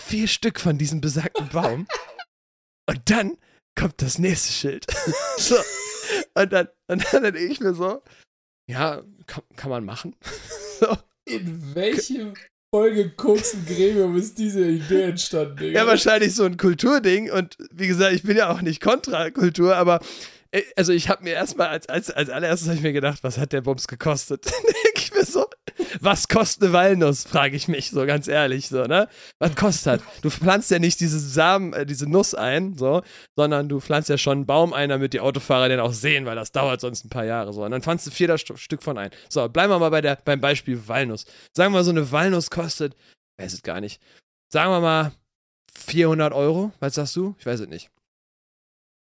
vier 0.00 0.28
Stück 0.28 0.58
von 0.58 0.78
diesem 0.78 1.00
besagten 1.00 1.48
Baum. 1.50 1.86
Und 2.88 3.10
dann 3.10 3.36
kommt 3.78 4.00
das 4.02 4.18
nächste 4.18 4.52
Schild. 4.52 4.86
so. 5.36 5.56
Und 6.34 6.52
dann, 6.52 6.68
und 6.88 7.06
dann 7.12 7.22
denke 7.22 7.38
ich 7.38 7.60
mir 7.60 7.74
so, 7.74 8.02
ja, 8.68 9.02
kann, 9.26 9.44
kann 9.56 9.70
man 9.70 9.84
machen. 9.84 10.16
so. 10.80 10.96
In 11.26 11.74
welchem 11.74 12.34
vollgekoksten 12.70 13.66
Gremium 13.66 14.16
ist 14.16 14.38
diese 14.38 14.66
Idee 14.66 15.02
entstanden, 15.02 15.56
Digga? 15.56 15.80
Ja, 15.80 15.86
wahrscheinlich 15.86 16.34
so 16.34 16.44
ein 16.44 16.56
Kulturding. 16.56 17.30
Und 17.30 17.56
wie 17.72 17.88
gesagt, 17.88 18.12
ich 18.14 18.22
bin 18.22 18.36
ja 18.36 18.50
auch 18.50 18.62
nicht 18.62 18.80
kontra 18.80 19.30
Kultur, 19.30 19.76
aber 19.76 20.00
äh, 20.52 20.62
also 20.76 20.92
ich 20.92 21.08
habe 21.08 21.24
mir 21.24 21.34
erstmal 21.34 21.68
als, 21.68 21.88
als, 21.88 22.10
als 22.10 22.30
allererstes 22.30 22.68
habe 22.68 22.76
ich 22.76 22.82
mir 22.82 22.92
gedacht, 22.92 23.18
was 23.22 23.38
hat 23.38 23.52
der 23.52 23.60
Bums 23.62 23.88
gekostet? 23.88 24.46
Mir 25.20 25.26
so, 25.26 25.46
was 26.00 26.28
kostet 26.28 26.64
eine 26.64 26.72
Walnuss, 26.72 27.24
frage 27.24 27.56
ich 27.56 27.68
mich 27.68 27.90
so 27.90 28.06
ganz 28.06 28.26
ehrlich 28.26 28.68
so, 28.68 28.84
ne? 28.84 29.08
Was 29.38 29.54
kostet? 29.54 30.02
Du 30.22 30.30
pflanzt 30.30 30.70
ja 30.70 30.78
nicht 30.78 31.00
diese 31.00 31.18
Samen, 31.18 31.72
äh, 31.72 31.84
diese 31.84 32.08
Nuss 32.08 32.34
ein, 32.34 32.76
so, 32.76 33.02
sondern 33.36 33.68
du 33.68 33.80
pflanzt 33.80 34.08
ja 34.08 34.16
schon 34.16 34.38
einen 34.38 34.46
Baum 34.46 34.72
ein, 34.72 34.88
damit 34.88 35.12
die 35.12 35.20
Autofahrer 35.20 35.68
den 35.68 35.80
auch 35.80 35.92
sehen, 35.92 36.26
weil 36.26 36.36
das 36.36 36.52
dauert 36.52 36.80
sonst 36.80 37.04
ein 37.04 37.10
paar 37.10 37.24
Jahre 37.24 37.52
so. 37.52 37.64
Und 37.64 37.70
dann 37.70 37.82
pflanzt 37.82 38.06
du 38.06 38.10
vier 38.10 38.36
St 38.38 38.52
Stück 38.56 38.82
von 38.82 38.98
ein. 38.98 39.10
So, 39.28 39.48
bleiben 39.48 39.72
wir 39.72 39.78
mal 39.78 39.90
bei 39.90 40.00
der, 40.00 40.16
beim 40.16 40.40
Beispiel 40.40 40.88
Walnuss. 40.88 41.26
Sagen 41.54 41.72
wir 41.72 41.78
mal, 41.78 41.84
so 41.84 41.90
eine 41.90 42.10
Walnuss 42.10 42.50
kostet, 42.50 42.96
weiß 43.38 43.52
es 43.52 43.62
gar 43.62 43.80
nicht, 43.80 44.00
sagen 44.48 44.70
wir 44.70 44.80
mal 44.80 45.12
400 45.74 46.32
Euro, 46.32 46.72
was 46.80 46.94
sagst 46.94 47.16
du? 47.16 47.34
Ich 47.38 47.46
weiß 47.46 47.60
es 47.60 47.68
nicht. 47.68 47.90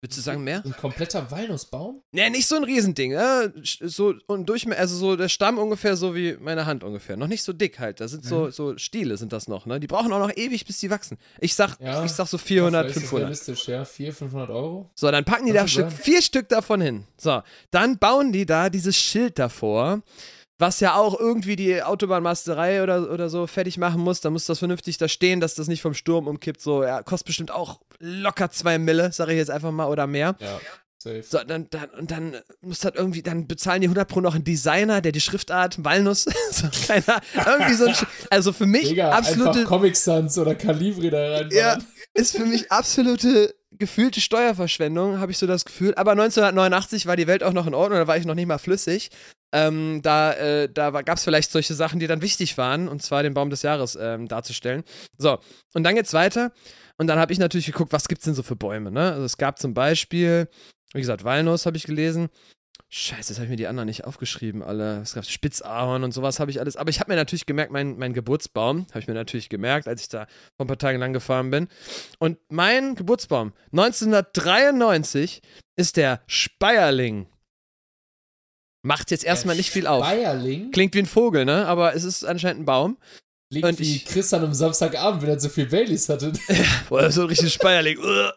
Würdest 0.03 0.17
du 0.19 0.23
sagen 0.23 0.43
mehr? 0.43 0.63
Ein 0.65 0.73
kompletter 0.73 1.31
Walnussbaum? 1.31 2.01
Nee, 2.13 2.31
nicht 2.31 2.47
so 2.47 2.57
ein 2.57 2.65
Riesending. 2.65 3.13
Äh, 3.13 3.51
so 3.63 4.15
und 4.29 4.47
durch, 4.49 4.67
also 4.79 4.97
so 4.97 5.15
der 5.15 5.29
Stamm 5.29 5.59
ungefähr 5.59 5.95
so 5.95 6.15
wie 6.15 6.39
meine 6.41 6.65
Hand 6.65 6.83
ungefähr. 6.85 7.19
Noch 7.19 7.27
nicht 7.27 7.43
so 7.43 7.53
dick 7.53 7.79
halt. 7.79 8.01
Da 8.01 8.09
sind 8.09 8.25
so, 8.25 8.47
Mhm. 8.47 8.51
so 8.51 8.79
Stiele 8.79 9.19
sind 9.19 9.35
das 9.35 9.47
noch, 9.47 9.67
ne? 9.67 9.79
Die 9.79 9.87
brauchen 9.87 10.11
auch 10.15 10.19
noch 10.27 10.35
ewig, 10.35 10.65
bis 10.65 10.79
die 10.79 10.89
wachsen. 10.89 11.19
Ich 11.39 11.55
sag, 11.55 11.79
Ja. 11.81 12.03
ich 12.03 12.13
sag 12.13 12.27
so 12.29 12.39
400, 12.39 12.87
Vielleicht 12.87 12.97
ist 12.97 13.03
das 13.03 13.11
500. 13.11 13.23
realistisch, 13.27 13.69
ja. 13.69 13.85
400, 13.85 14.17
500 14.19 14.51
Euro? 14.51 14.91
So, 14.95 15.11
dann 15.11 15.25
packen 15.27 15.45
die 15.45 15.53
Kann 15.53 15.65
da 15.65 15.69
Stück, 15.69 15.93
vier 15.93 16.23
Stück 16.23 16.49
davon 16.49 16.81
hin. 16.81 17.05
So, 17.19 17.43
dann 17.71 17.99
bauen 17.99 18.33
die 18.33 18.47
da 18.47 18.71
dieses 18.71 18.97
Schild 18.97 19.39
davor, 19.39 20.01
was 20.61 20.81
ja 20.81 20.95
auch 20.95 21.19
irgendwie 21.19 21.57
die 21.57 21.83
Autobahnmasterei 21.83 22.83
oder, 22.83 23.11
oder 23.11 23.29
so 23.29 23.47
fertig 23.47 23.79
machen 23.79 24.01
muss. 24.01 24.21
Da 24.21 24.31
muss 24.31 24.45
das 24.45 24.59
vernünftig 24.59 24.99
da 24.99 25.09
stehen, 25.09 25.41
dass 25.41 25.55
das 25.55 25.69
nicht 25.69 25.81
vom 25.83 25.95
Sturm 25.95 26.29
umkippt. 26.29 26.61
So, 26.61 26.85
ja, 26.85 27.03
kostet 27.03 27.27
bestimmt 27.27 27.51
auch 27.51 27.81
locker 27.99 28.51
zwei 28.51 28.79
Mille, 28.79 29.11
sage 29.13 29.33
ich 29.33 29.39
jetzt 29.39 29.51
einfach 29.51 29.71
mal, 29.71 29.87
oder 29.87 30.07
mehr. 30.07 30.37
Ja, 30.39 30.61
safe. 30.99 31.23
So, 31.23 31.39
dann, 31.39 31.69
dann, 31.71 31.89
und 31.99 32.11
dann 32.11 32.37
muss 32.61 32.81
das 32.81 32.93
irgendwie, 32.95 33.23
dann 33.23 33.47
bezahlen 33.47 33.81
die 33.81 33.87
100 33.87 34.07
pro 34.07 34.21
noch 34.21 34.35
einen 34.35 34.45
Designer, 34.45 35.01
der 35.01 35.13
die 35.13 35.21
Schriftart 35.21 35.83
Walnuss, 35.83 36.25
so 36.51 36.69
keiner, 36.87 37.21
irgendwie 37.35 37.75
so 37.75 37.87
ein, 37.87 37.95
also 38.29 38.53
für 38.53 38.67
mich 38.67 38.89
Digga, 38.89 39.11
absolute, 39.11 39.65
Comic 39.65 39.97
Sans 39.97 40.37
oder 40.39 40.55
Calibri 40.55 41.11
da 41.11 41.31
rein. 41.31 41.49
ja, 41.53 41.79
ist 42.13 42.37
für 42.37 42.45
mich 42.45 42.71
absolute 42.71 43.55
gefühlte 43.73 44.21
Steuerverschwendung, 44.21 45.21
habe 45.21 45.33
ich 45.33 45.39
so 45.39 45.47
das 45.47 45.65
Gefühl. 45.65 45.95
Aber 45.95 46.11
1989 46.13 47.07
war 47.07 47.17
die 47.17 47.27
Welt 47.27 47.43
auch 47.43 47.53
noch 47.53 47.67
in 47.67 47.75
Ordnung, 47.75 47.99
da 47.99 48.07
war 48.07 48.17
ich 48.17 48.27
noch 48.27 48.35
nicht 48.35 48.47
mal 48.47 48.59
flüssig. 48.59 49.11
Ähm, 49.53 50.01
da 50.03 50.33
äh, 50.33 50.69
da 50.69 50.91
gab 51.03 51.19
es 51.19 51.25
vielleicht 51.25 51.51
solche 51.51 51.75
Sachen, 51.75 51.99
die 51.99 52.07
dann 52.07 52.23
wichtig 52.23 52.57
waren, 52.59 52.89
und 52.89 53.03
zwar 53.03 53.23
den 53.23 53.35
Baum 53.35 53.51
des 53.51 53.63
Jahres 53.63 53.97
ähm, 54.01 54.29
darzustellen. 54.29 54.85
So, 55.19 55.39
und 55.75 55.83
dann 55.83 55.95
geht's 55.95 56.13
weiter. 56.13 56.53
Und 56.99 57.07
dann 57.07 57.19
habe 57.19 57.33
ich 57.33 57.39
natürlich 57.39 57.67
geguckt, 57.67 57.93
was 57.93 58.09
gibt's 58.09 58.25
denn 58.25 58.35
so 58.35 58.43
für 58.43 58.57
Bäume, 58.57 58.91
ne? 58.91 59.13
Also 59.13 59.25
es 59.25 59.39
gab 59.39 59.59
zum 59.59 59.75
Beispiel, 59.75 60.49
wie 60.93 61.01
gesagt, 61.01 61.25
Walnuss 61.25 61.67
habe 61.67 61.77
ich 61.77 61.85
gelesen. 61.85 62.29
Scheiße, 62.93 63.33
jetzt 63.33 63.39
habe 63.39 63.45
ich 63.45 63.51
mir 63.51 63.57
die 63.57 63.69
anderen 63.69 63.87
nicht 63.87 64.05
aufgeschrieben, 64.05 64.65
alle. 64.65 65.01
Es 65.01 65.15
gab 65.15 65.25
Spitzahorn 65.25 66.03
und 66.03 66.13
sowas 66.13 66.41
habe 66.41 66.51
ich 66.51 66.59
alles. 66.59 66.77
Aber 66.77 66.91
ich 66.91 66.99
habe 66.99 67.13
mir 67.13 67.17
natürlich 67.17 67.47
gemerkt, 67.47 67.71
mein, 67.71 67.97
mein 67.99 68.13
Geburtsbaum, 68.13 68.87
habe 68.91 68.99
ich 68.99 69.07
mir 69.07 69.15
natürlich 69.15 69.49
gemerkt, 69.49 69.87
als 69.87 70.03
ich 70.03 70.09
da 70.09 70.27
vor 70.57 70.65
ein 70.65 70.67
paar 70.67 70.77
Tagen 70.77 70.99
lang 70.99 71.13
gefahren 71.13 71.51
bin. 71.51 71.69
Und 72.19 72.39
mein 72.49 72.97
Geburtsbaum 72.97 73.53
1993 73.73 75.41
ist 75.77 75.97
der 75.97 76.21
Speierling. 76.27 77.29
Macht 78.83 79.11
jetzt 79.11 79.25
erstmal 79.25 79.57
nicht 79.57 79.71
viel 79.71 79.87
auf. 79.87 80.03
Bayerling 80.03 80.71
Klingt 80.71 80.95
wie 80.95 81.01
ein 81.01 81.07
Vogel, 81.07 81.45
ne? 81.45 81.67
Aber 81.67 81.95
es 81.95 82.05
ist 82.05 82.25
anscheinend 82.25 82.63
ein 82.63 82.65
Baum. 82.65 82.97
liegt 83.53 83.67
und 83.67 83.79
wie 83.79 83.97
ich- 83.97 84.05
Chris 84.07 84.33
an 84.33 84.45
einem 84.45 84.55
Samstagabend, 84.55 85.23
wenn 85.23 85.29
er 85.31 85.41
so 85.41 85.49
viel 85.49 85.67
Baileys 85.67 86.09
hatte. 86.09 86.33
Boah, 86.89 87.11
so 87.11 87.23
ein 87.23 87.27
richtiges 87.29 87.53
Speierling. 87.53 87.99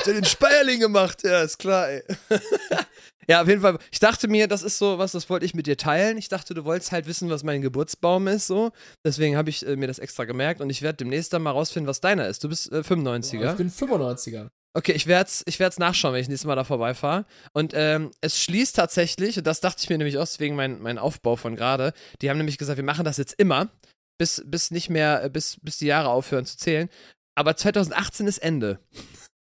Hat 0.00 0.06
er 0.06 0.12
den 0.14 0.24
Speierling 0.24 0.80
gemacht? 0.80 1.22
Ja, 1.24 1.42
ist 1.42 1.58
klar, 1.58 1.88
ey. 1.88 2.02
ja, 3.28 3.42
auf 3.42 3.48
jeden 3.48 3.60
Fall. 3.60 3.78
Ich 3.90 4.00
dachte 4.00 4.28
mir, 4.28 4.46
das 4.48 4.62
ist 4.62 4.78
so 4.78 4.98
was, 4.98 5.12
das 5.12 5.30
wollte 5.30 5.46
ich 5.46 5.54
mit 5.54 5.66
dir 5.66 5.76
teilen. 5.76 6.18
Ich 6.18 6.28
dachte, 6.28 6.52
du 6.54 6.64
wolltest 6.64 6.92
halt 6.92 7.06
wissen, 7.06 7.30
was 7.30 7.42
mein 7.44 7.62
Geburtsbaum 7.62 8.26
ist, 8.28 8.46
so. 8.46 8.70
Deswegen 9.04 9.36
habe 9.36 9.50
ich 9.50 9.66
äh, 9.66 9.76
mir 9.76 9.86
das 9.86 9.98
extra 9.98 10.24
gemerkt 10.24 10.60
und 10.60 10.68
ich 10.70 10.82
werde 10.82 10.96
demnächst 10.98 11.32
dann 11.32 11.42
mal 11.42 11.52
rausfinden, 11.52 11.88
was 11.88 12.00
deiner 12.00 12.28
ist. 12.28 12.42
Du 12.44 12.48
bist 12.48 12.70
äh, 12.72 12.80
95er. 12.80 13.50
Ich 13.52 13.56
bin 13.56 13.70
95er. 13.70 14.48
Okay, 14.76 14.92
ich 14.92 15.06
werde 15.06 15.28
es 15.28 15.42
ich 15.46 15.60
werd's 15.60 15.78
nachschauen, 15.78 16.14
wenn 16.14 16.20
ich 16.20 16.28
nächstes 16.28 16.46
Mal 16.46 16.56
da 16.56 16.64
vorbeifahre. 16.64 17.26
Und 17.52 17.72
ähm, 17.74 18.10
es 18.20 18.40
schließt 18.40 18.74
tatsächlich, 18.74 19.38
und 19.38 19.46
das 19.46 19.60
dachte 19.60 19.80
ich 19.82 19.88
mir 19.88 19.98
nämlich 19.98 20.18
aus, 20.18 20.40
wegen 20.40 20.56
mein, 20.56 20.82
mein 20.82 20.98
Aufbau 20.98 21.36
von 21.36 21.54
gerade, 21.54 21.92
die 22.20 22.28
haben 22.28 22.38
nämlich 22.38 22.58
gesagt, 22.58 22.76
wir 22.76 22.84
machen 22.84 23.04
das 23.04 23.16
jetzt 23.16 23.34
immer, 23.34 23.68
bis, 24.18 24.42
bis 24.46 24.72
nicht 24.72 24.90
mehr, 24.90 25.22
äh, 25.22 25.30
bis, 25.30 25.58
bis 25.62 25.78
die 25.78 25.86
Jahre 25.86 26.08
aufhören 26.08 26.44
zu 26.44 26.56
zählen. 26.56 26.88
Aber 27.36 27.56
2018 27.56 28.26
ist 28.26 28.38
Ende. 28.38 28.80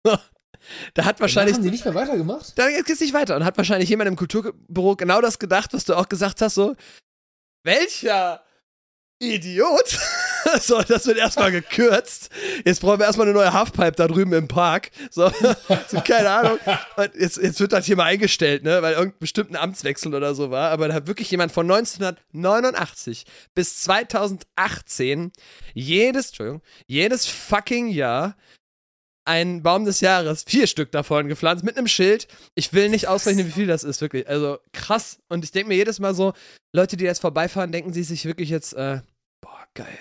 da 0.94 1.04
hat 1.04 1.20
wahrscheinlich. 1.20 1.56
Haben 1.56 1.62
die 1.62 1.70
nicht 1.70 1.84
mehr 1.86 1.94
weitergemacht? 1.94 2.58
Dann 2.58 2.82
geht's 2.84 3.00
nicht 3.00 3.14
weiter. 3.14 3.36
Und 3.36 3.44
hat 3.44 3.56
wahrscheinlich 3.56 3.88
jemand 3.88 4.08
im 4.08 4.16
Kulturbüro 4.16 4.94
genau 4.96 5.22
das 5.22 5.38
gedacht, 5.38 5.72
was 5.72 5.84
du 5.84 5.94
auch 5.94 6.08
gesagt 6.08 6.42
hast, 6.42 6.54
so, 6.54 6.76
welcher 7.64 8.44
Idiot 9.22 9.98
so, 10.60 10.82
das 10.82 11.06
wird 11.06 11.18
erstmal 11.18 11.52
gekürzt. 11.52 12.30
Jetzt 12.64 12.80
brauchen 12.80 12.98
wir 12.98 13.06
erstmal 13.06 13.26
eine 13.26 13.34
neue 13.34 13.52
Halfpipe 13.52 13.92
da 13.92 14.08
drüben 14.08 14.32
im 14.32 14.48
Park. 14.48 14.90
So, 15.10 15.30
so 15.88 16.00
keine 16.00 16.30
Ahnung. 16.30 16.58
Und 16.96 17.10
jetzt, 17.14 17.36
jetzt 17.38 17.60
wird 17.60 17.72
das 17.72 17.86
hier 17.86 17.96
mal 17.96 18.04
eingestellt, 18.04 18.64
ne, 18.64 18.82
weil 18.82 18.94
irgendein 18.94 19.18
bestimmten 19.18 19.56
Amtswechsel 19.56 20.14
oder 20.14 20.34
so 20.34 20.50
war. 20.50 20.70
Aber 20.70 20.88
da 20.88 20.94
hat 20.94 21.06
wirklich 21.06 21.30
jemand 21.30 21.52
von 21.52 21.70
1989 21.70 23.24
bis 23.54 23.80
2018 23.82 25.32
jedes, 25.74 26.28
Entschuldigung, 26.28 26.62
jedes 26.86 27.26
fucking 27.26 27.88
Jahr 27.88 28.36
ein 29.26 29.62
Baum 29.62 29.84
des 29.84 30.00
Jahres, 30.00 30.44
vier 30.46 30.66
Stück 30.66 30.92
davon 30.92 31.28
gepflanzt, 31.28 31.64
mit 31.64 31.78
einem 31.78 31.88
Schild. 31.88 32.28
Ich 32.54 32.72
will 32.72 32.90
nicht 32.90 33.08
ausrechnen, 33.08 33.46
wie 33.46 33.52
viel 33.52 33.66
das 33.66 33.82
ist, 33.82 34.00
wirklich. 34.00 34.28
Also 34.28 34.58
krass. 34.72 35.18
Und 35.28 35.44
ich 35.44 35.50
denke 35.50 35.68
mir 35.68 35.76
jedes 35.76 35.98
Mal 35.98 36.14
so, 36.14 36.34
Leute, 36.74 36.96
die 36.96 37.04
jetzt 37.04 37.20
vorbeifahren, 37.20 37.72
denken 37.72 37.92
sie 37.92 38.02
sich 38.02 38.26
wirklich 38.26 38.50
jetzt, 38.50 38.74
äh, 38.74 39.00
boah, 39.40 39.64
geil. 39.74 39.98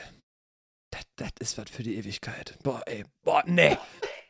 Das 1.16 1.30
ist 1.40 1.58
was 1.58 1.70
für 1.70 1.84
die 1.84 1.96
Ewigkeit. 1.96 2.58
Boah, 2.64 2.82
ey, 2.86 3.06
boah, 3.24 3.44
nee. 3.46 3.78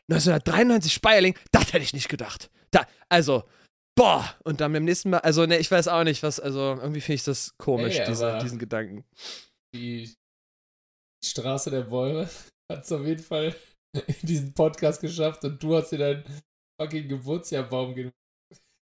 1993 0.08 0.92
Speierling, 0.92 1.38
das 1.50 1.72
hätte 1.72 1.84
ich 1.84 1.94
nicht 1.94 2.08
gedacht. 2.08 2.50
Da, 2.70 2.86
also, 3.08 3.44
boah. 3.96 4.34
Und 4.44 4.60
dann 4.60 4.72
beim 4.72 4.84
nächsten 4.84 5.10
Mal, 5.10 5.18
also, 5.18 5.46
ne, 5.46 5.58
ich 5.58 5.70
weiß 5.70 5.88
auch 5.88 6.04
nicht, 6.04 6.22
was, 6.22 6.40
also, 6.40 6.76
irgendwie 6.80 7.00
finde 7.00 7.16
ich 7.16 7.24
das 7.24 7.56
komisch, 7.56 7.98
Ey, 7.98 8.06
diese, 8.06 8.38
diesen 8.38 8.58
Gedanken. 8.58 9.04
Die, 9.74 10.14
Straße 11.24 11.70
der 11.70 11.82
Bäume 11.82 12.28
hat 12.70 12.84
es 12.84 12.92
auf 12.92 13.04
jeden 13.04 13.22
Fall 13.22 13.54
in 14.06 14.26
diesen 14.26 14.54
Podcast 14.54 15.00
geschafft 15.00 15.44
und 15.44 15.62
du 15.62 15.76
hast 15.76 15.90
dir 15.90 15.98
deinen 15.98 16.42
fucking 16.80 17.08
Geburtsjahrbaum 17.08 17.94
genommen. 17.94 18.12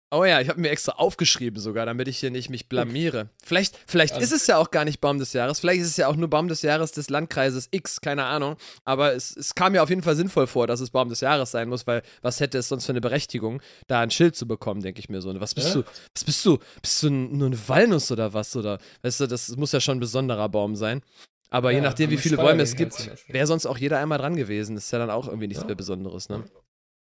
Oh 0.10 0.24
ja, 0.24 0.40
ich 0.40 0.48
habe 0.48 0.62
mir 0.62 0.70
extra 0.70 0.94
aufgeschrieben 0.94 1.60
sogar, 1.60 1.86
damit 1.86 2.08
ich 2.08 2.18
hier 2.20 2.32
nicht 2.32 2.50
mich 2.50 2.70
blamiere. 2.70 3.30
Vielleicht, 3.44 3.78
vielleicht 3.88 4.14
Also- 4.14 4.24
ist 4.24 4.32
es 4.42 4.48
ja 4.48 4.58
auch 4.58 4.72
gar 4.72 4.86
nicht 4.86 5.02
Baum 5.02 5.20
des 5.20 5.34
Jahres, 5.34 5.60
vielleicht 5.60 5.82
ist 5.82 5.88
es 5.90 5.98
ja 5.98 6.08
auch 6.08 6.16
nur 6.16 6.30
Baum 6.30 6.48
des 6.48 6.62
Jahres 6.62 6.94
des 6.94 7.10
Landkreises 7.10 7.68
X, 7.72 8.00
keine 8.00 8.24
Ahnung. 8.24 8.56
Aber 8.86 9.14
es, 9.14 9.36
es 9.36 9.54
kam 9.54 9.74
mir 9.74 9.84
auf 9.84 9.90
jeden 9.90 10.04
Fall 10.04 10.16
sinnvoll 10.16 10.48
vor, 10.48 10.66
dass 10.66 10.80
es 10.80 10.92
Baum 10.92 11.10
des 11.10 11.20
Jahres 11.20 11.52
sein 11.52 11.68
muss, 11.68 11.86
weil 11.88 12.04
was 12.22 12.40
hätte 12.40 12.58
es 12.58 12.70
sonst 12.70 12.86
für 12.86 12.94
eine 12.94 13.02
Berechtigung, 13.02 13.62
da 13.88 14.00
ein 14.00 14.10
Schild 14.10 14.38
zu 14.38 14.48
bekommen, 14.48 14.82
denke 14.82 15.00
ich 15.02 15.10
mir 15.10 15.20
so. 15.22 15.38
Was 15.42 15.54
bist 15.54 15.68
Ja? 15.76 15.82
du? 15.82 15.84
Was 16.16 16.24
bist 16.24 16.46
du? 16.46 16.58
Bist 16.82 17.04
du 17.04 17.10
nur 17.10 17.48
eine 17.48 17.68
Walnuss 17.68 18.10
oder 18.10 18.34
was? 18.34 18.56
Oder 18.56 18.80
weißt 19.02 19.20
du, 19.20 19.28
das 19.28 19.50
muss 19.58 19.74
ja 19.74 19.82
schon 19.82 19.98
ein 19.98 20.00
besonderer 20.00 20.48
Baum 20.48 20.78
sein. 20.78 21.02
Aber 21.50 21.72
je 21.72 21.78
Ja, 21.78 21.84
nachdem, 21.84 22.10
wie 22.12 22.18
viele 22.18 22.38
Bäume 22.38 22.64
es 22.64 22.76
gibt, 22.76 23.10
wäre 23.28 23.48
sonst 23.48 23.66
auch 23.66 23.78
jeder 23.78 24.00
einmal 24.00 24.18
dran 24.20 24.36
gewesen. 24.38 24.76
Das 24.76 24.86
ist 24.86 24.92
ja 24.92 25.00
dann 25.00 25.10
auch 25.10 25.28
irgendwie 25.28 25.48
nichts 25.48 25.64
Ja. 25.64 25.68
mehr 25.68 25.76
Besonderes, 25.76 26.30
ne? 26.30 26.44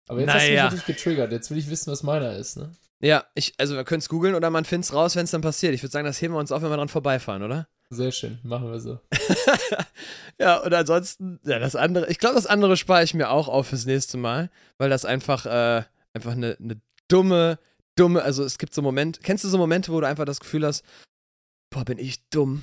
Aber 0.08 0.20
jetzt 0.20 0.32
hast 0.32 0.42
du 0.46 0.48
Naja. 0.50 0.64
mich 0.64 0.72
natürlich 0.72 0.96
getriggert. 0.98 1.32
Jetzt 1.32 1.50
will 1.50 1.58
ich 1.58 1.68
wissen, 1.70 1.92
was 1.92 2.02
meiner 2.02 2.34
ist, 2.36 2.56
ne? 2.56 2.70
Ja, 3.00 3.24
ich, 3.34 3.54
also 3.58 3.76
wir 3.76 3.84
können 3.84 4.00
es 4.00 4.08
googeln 4.08 4.34
oder 4.34 4.50
man 4.50 4.64
findet 4.64 4.86
es 4.88 4.94
raus, 4.94 5.14
wenn 5.14 5.24
es 5.24 5.30
dann 5.30 5.40
passiert. 5.40 5.72
Ich 5.72 5.82
würde 5.82 5.92
sagen, 5.92 6.04
das 6.06 6.20
heben 6.20 6.34
wir 6.34 6.40
uns 6.40 6.50
auf, 6.50 6.62
wenn 6.62 6.70
wir 6.70 6.76
dran 6.76 6.88
vorbeifahren, 6.88 7.42
oder? 7.44 7.68
Sehr 7.90 8.10
schön, 8.10 8.38
machen 8.42 8.70
wir 8.70 8.80
so. 8.80 8.98
ja, 10.38 10.56
und 10.58 10.74
ansonsten, 10.74 11.38
ja, 11.44 11.58
das 11.58 11.76
andere, 11.76 12.08
ich 12.10 12.18
glaube, 12.18 12.34
das 12.34 12.46
andere 12.46 12.76
spare 12.76 13.04
ich 13.04 13.14
mir 13.14 13.30
auch 13.30 13.48
auf 13.48 13.68
fürs 13.68 13.86
nächste 13.86 14.18
Mal, 14.18 14.50
weil 14.78 14.90
das 14.90 15.04
einfach, 15.04 15.46
äh, 15.46 15.84
einfach 16.12 16.32
eine, 16.32 16.56
eine 16.60 16.80
dumme, 17.08 17.58
dumme, 17.96 18.22
also 18.22 18.44
es 18.44 18.58
gibt 18.58 18.74
so 18.74 18.82
Momente, 18.82 19.20
kennst 19.22 19.44
du 19.44 19.48
so 19.48 19.58
Momente, 19.58 19.92
wo 19.92 20.00
du 20.00 20.06
einfach 20.06 20.24
das 20.24 20.40
Gefühl 20.40 20.66
hast, 20.66 20.84
boah, 21.70 21.84
bin 21.84 21.98
ich 21.98 22.28
dumm? 22.30 22.62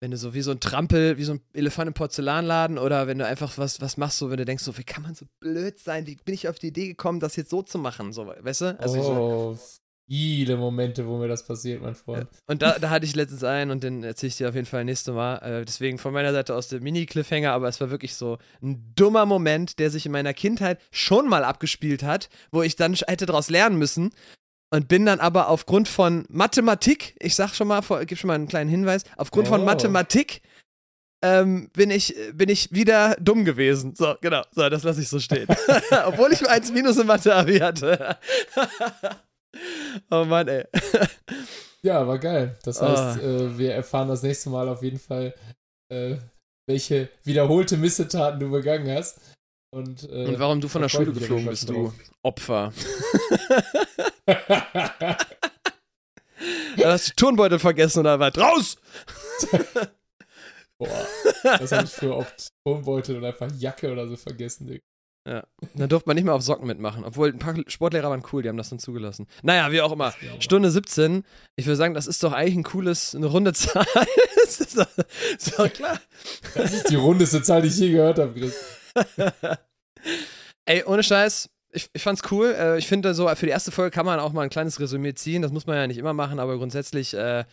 Wenn 0.00 0.12
du 0.12 0.16
so 0.16 0.32
wie 0.32 0.42
so 0.42 0.52
ein 0.52 0.60
Trampel, 0.60 1.18
wie 1.18 1.24
so 1.24 1.34
ein 1.34 1.40
Elefant 1.52 1.88
im 1.88 1.94
Porzellanladen 1.94 2.78
oder 2.78 3.06
wenn 3.06 3.18
du 3.18 3.26
einfach 3.26 3.58
was, 3.58 3.80
was 3.80 3.96
machst, 3.96 4.18
so 4.18 4.30
wenn 4.30 4.36
du 4.36 4.44
denkst, 4.44 4.62
so, 4.62 4.78
wie 4.78 4.84
kann 4.84 5.02
man 5.02 5.14
so 5.14 5.26
blöd 5.40 5.78
sein? 5.78 6.06
Wie 6.06 6.16
bin 6.16 6.34
ich 6.34 6.48
auf 6.48 6.58
die 6.58 6.68
Idee 6.68 6.86
gekommen, 6.88 7.18
das 7.18 7.34
jetzt 7.36 7.50
so 7.50 7.62
zu 7.62 7.78
machen? 7.78 8.12
So, 8.12 8.26
weißt 8.26 8.60
du? 8.60 8.80
Also 8.80 9.02
so, 9.02 9.12
oh, 9.12 9.58
viele 10.08 10.56
Momente, 10.56 11.06
wo 11.06 11.18
mir 11.18 11.28
das 11.28 11.44
passiert, 11.44 11.82
mein 11.82 11.94
Freund. 11.94 12.28
Und 12.46 12.62
da, 12.62 12.78
da 12.78 12.90
hatte 12.90 13.04
ich 13.04 13.14
letztens 13.14 13.44
einen 13.44 13.70
und 13.70 13.82
den 13.82 14.02
erzähle 14.02 14.28
ich 14.28 14.36
dir 14.36 14.48
auf 14.48 14.54
jeden 14.54 14.66
Fall 14.66 14.84
nächste 14.84 15.12
Mal. 15.12 15.36
Äh, 15.38 15.64
deswegen 15.64 15.98
von 15.98 16.12
meiner 16.12 16.32
Seite 16.32 16.54
aus 16.54 16.68
der 16.68 16.80
Mini-Cliffhanger, 16.80 17.52
aber 17.52 17.68
es 17.68 17.80
war 17.80 17.90
wirklich 17.90 18.14
so 18.14 18.38
ein 18.62 18.92
dummer 18.96 19.26
Moment, 19.26 19.78
der 19.78 19.90
sich 19.90 20.06
in 20.06 20.12
meiner 20.12 20.32
Kindheit 20.32 20.80
schon 20.90 21.28
mal 21.28 21.44
abgespielt 21.44 22.02
hat, 22.02 22.30
wo 22.50 22.62
ich 22.62 22.76
dann 22.76 22.94
hätte 22.94 23.26
daraus 23.26 23.50
lernen 23.50 23.78
müssen. 23.78 24.10
Und 24.70 24.86
bin 24.88 25.06
dann 25.06 25.18
aber 25.20 25.48
aufgrund 25.48 25.88
von 25.88 26.26
Mathematik, 26.28 27.16
ich 27.20 27.34
sag 27.34 27.54
schon 27.54 27.68
mal, 27.68 27.80
vor- 27.82 28.04
gib 28.04 28.18
schon 28.18 28.28
mal 28.28 28.34
einen 28.34 28.48
kleinen 28.48 28.68
Hinweis, 28.68 29.02
aufgrund 29.16 29.48
von 29.48 29.62
Oh. 29.62 29.64
Mathematik 29.64 30.42
ähm, 31.24 31.70
bin, 31.72 31.90
ich, 31.90 32.14
bin 32.34 32.48
ich 32.48 32.70
wieder 32.70 33.16
dumm 33.18 33.44
gewesen. 33.44 33.94
So, 33.96 34.14
genau. 34.20 34.42
So, 34.52 34.68
das 34.68 34.84
lasse 34.84 35.00
ich 35.00 35.08
so 35.08 35.18
stehen. 35.18 35.48
Obwohl 36.06 36.32
ich 36.32 36.48
1 36.48 36.70
Minus 36.72 36.96
in 36.98 37.06
Mathe-Abi 37.08 37.58
hatte. 37.58 38.16
oh 40.10 40.24
Mann, 40.24 40.48
ey. 40.48 40.64
Ja, 41.82 42.06
war 42.06 42.18
geil. 42.18 42.56
Das 42.62 42.80
Ah. 42.80 43.14
heißt, 43.14 43.22
äh, 43.22 43.58
wir 43.58 43.74
erfahren 43.74 44.08
das 44.08 44.22
nächste 44.22 44.50
Mal 44.50 44.68
auf 44.68 44.82
jeden 44.82 44.98
Fall, 44.98 45.34
äh, 45.90 46.16
welche 46.68 47.08
wiederholte 47.24 47.76
Missetaten 47.76 48.38
du 48.38 48.50
begangen 48.50 48.88
hast. 48.96 49.18
Und, 49.70 50.08
äh, 50.10 50.26
Und 50.26 50.38
warum 50.38 50.60
du 50.60 50.68
von 50.68 50.80
der 50.80 50.88
da 50.88 50.96
Schule 50.96 51.12
geflogen 51.12 51.46
bist, 51.46 51.68
du 51.68 51.92
Opfer. 52.22 52.72
Du 56.76 56.84
hast 56.84 57.08
die 57.08 57.12
Turnbeutel 57.16 57.58
vergessen 57.58 58.00
oder 58.00 58.20
was? 58.20 58.38
Raus! 58.38 58.76
Boah, 60.78 61.06
das 61.42 61.72
habe 61.72 61.84
ich 61.84 61.90
für 61.90 62.14
oft 62.14 62.48
Turmbeutel 62.64 63.16
und 63.16 63.24
einfach 63.24 63.48
Jacke 63.58 63.90
oder 63.90 64.06
so 64.06 64.16
vergessen, 64.16 64.68
Digga. 64.68 65.44
Dann 65.74 65.88
durfte 65.90 66.08
man 66.08 66.14
nicht 66.14 66.24
mehr 66.24 66.34
auf 66.34 66.42
Socken 66.42 66.66
mitmachen. 66.66 67.04
Obwohl, 67.04 67.28
ein 67.30 67.38
paar 67.38 67.54
Sportlehrer 67.66 68.08
waren 68.08 68.22
cool, 68.32 68.42
die 68.42 68.48
haben 68.48 68.56
das 68.56 68.70
dann 68.70 68.78
zugelassen. 68.78 69.26
Naja, 69.42 69.70
wie 69.72 69.82
auch 69.82 69.92
immer. 69.92 70.14
Stunde 70.38 70.70
17. 70.70 71.24
Ich 71.56 71.66
würde 71.66 71.76
sagen, 71.76 71.92
das 71.92 72.06
ist 72.06 72.22
doch 72.22 72.32
eigentlich 72.32 72.56
ein 72.56 72.62
cooles, 72.62 73.14
eine 73.14 73.26
runde 73.26 73.52
Zahl. 73.54 73.84
ist 74.44 74.78
doch, 74.78 74.86
ist 75.36 75.58
doch 75.58 75.70
klar. 75.70 76.00
Das 76.54 76.72
ist 76.72 76.88
die 76.88 76.94
rundeste 76.96 77.42
Zahl, 77.42 77.60
die 77.60 77.68
ich 77.68 77.76
je 77.76 77.90
gehört 77.90 78.18
habe, 78.18 78.32
Chris. 78.32 78.54
Ey, 80.66 80.84
ohne 80.84 81.02
Scheiß, 81.02 81.48
ich, 81.72 81.88
ich 81.92 82.02
fand's 82.02 82.22
cool. 82.30 82.54
Äh, 82.58 82.78
ich 82.78 82.86
finde, 82.86 83.14
so 83.14 83.28
für 83.28 83.46
die 83.46 83.52
erste 83.52 83.70
Folge 83.70 83.90
kann 83.90 84.06
man 84.06 84.20
auch 84.20 84.32
mal 84.32 84.42
ein 84.42 84.50
kleines 84.50 84.80
Resümee 84.80 85.14
ziehen. 85.14 85.42
Das 85.42 85.52
muss 85.52 85.66
man 85.66 85.76
ja 85.76 85.86
nicht 85.86 85.98
immer 85.98 86.12
machen, 86.12 86.38
aber 86.38 86.56
grundsätzlich 86.56 87.14
äh, 87.14 87.44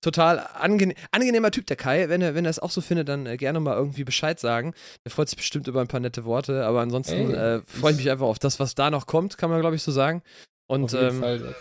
total 0.00 0.38
angene 0.54 0.94
angenehmer 1.10 1.50
Typ, 1.50 1.66
der 1.66 1.76
Kai. 1.76 2.08
Wenn 2.08 2.22
er, 2.22 2.34
wenn 2.34 2.44
er 2.44 2.50
es 2.50 2.58
auch 2.58 2.70
so 2.70 2.80
findet, 2.80 3.08
dann 3.08 3.26
äh, 3.26 3.36
gerne 3.36 3.60
mal 3.60 3.76
irgendwie 3.76 4.04
Bescheid 4.04 4.40
sagen. 4.40 4.74
Der 5.04 5.10
freut 5.10 5.28
sich 5.28 5.36
bestimmt 5.36 5.66
über 5.68 5.80
ein 5.80 5.88
paar 5.88 6.00
nette 6.00 6.24
Worte, 6.24 6.64
aber 6.64 6.80
ansonsten 6.80 7.34
äh, 7.34 7.60
freue 7.66 7.92
ich 7.92 7.98
mich 7.98 8.10
einfach 8.10 8.26
auf 8.26 8.38
das, 8.38 8.60
was 8.60 8.74
da 8.74 8.90
noch 8.90 9.06
kommt, 9.06 9.38
kann 9.38 9.50
man, 9.50 9.60
glaube 9.60 9.76
ich, 9.76 9.82
so 9.82 9.92
sagen. 9.92 10.22
Und 10.66 10.84
Auf 10.84 10.92
jeden 10.92 11.16
ähm, 11.16 11.20
Fall. 11.20 11.54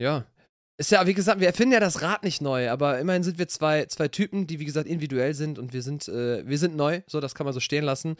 ja. 0.00 0.24
Ist 0.80 0.92
ja, 0.92 1.04
wie 1.08 1.14
gesagt, 1.14 1.40
wir 1.40 1.48
erfinden 1.48 1.72
ja 1.72 1.80
das 1.80 2.02
Rad 2.02 2.22
nicht 2.22 2.40
neu, 2.40 2.70
aber 2.70 3.00
immerhin 3.00 3.24
sind 3.24 3.38
wir 3.38 3.48
zwei, 3.48 3.86
zwei 3.86 4.06
Typen, 4.06 4.46
die, 4.46 4.60
wie 4.60 4.64
gesagt, 4.64 4.88
individuell 4.88 5.34
sind 5.34 5.58
und 5.58 5.72
wir 5.72 5.82
sind, 5.82 6.06
äh, 6.06 6.46
wir 6.46 6.56
sind 6.56 6.76
neu, 6.76 7.02
so, 7.08 7.18
das 7.18 7.34
kann 7.34 7.46
man 7.46 7.52
so 7.52 7.58
stehen 7.58 7.82
lassen. 7.82 8.16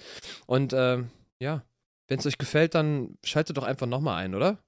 Und 0.46 0.72
ähm, 0.72 1.08
ja, 1.40 1.64
wenn 2.08 2.18
es 2.18 2.26
euch 2.26 2.36
gefällt, 2.36 2.74
dann 2.74 3.16
schaltet 3.24 3.56
doch 3.56 3.62
einfach 3.62 3.86
nochmal 3.86 4.24
ein, 4.24 4.34
oder? 4.34 4.58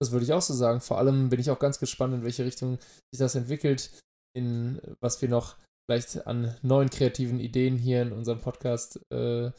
Das 0.00 0.10
würde 0.10 0.24
ich 0.24 0.32
auch 0.32 0.42
so 0.42 0.54
sagen. 0.54 0.80
Vor 0.80 0.98
allem 0.98 1.28
bin 1.28 1.38
ich 1.38 1.50
auch 1.50 1.60
ganz 1.60 1.78
gespannt, 1.78 2.14
in 2.14 2.24
welche 2.24 2.44
Richtung 2.44 2.78
sich 3.12 3.18
das 3.20 3.36
entwickelt, 3.36 3.90
in 4.34 4.80
was 5.00 5.22
wir 5.22 5.28
noch 5.28 5.56
vielleicht 5.86 6.26
an 6.26 6.56
neuen 6.62 6.90
kreativen 6.90 7.38
Ideen 7.38 7.76
hier 7.76 8.02
in 8.02 8.12
unserem 8.12 8.40
Podcast 8.40 8.98
äh, 9.12 9.52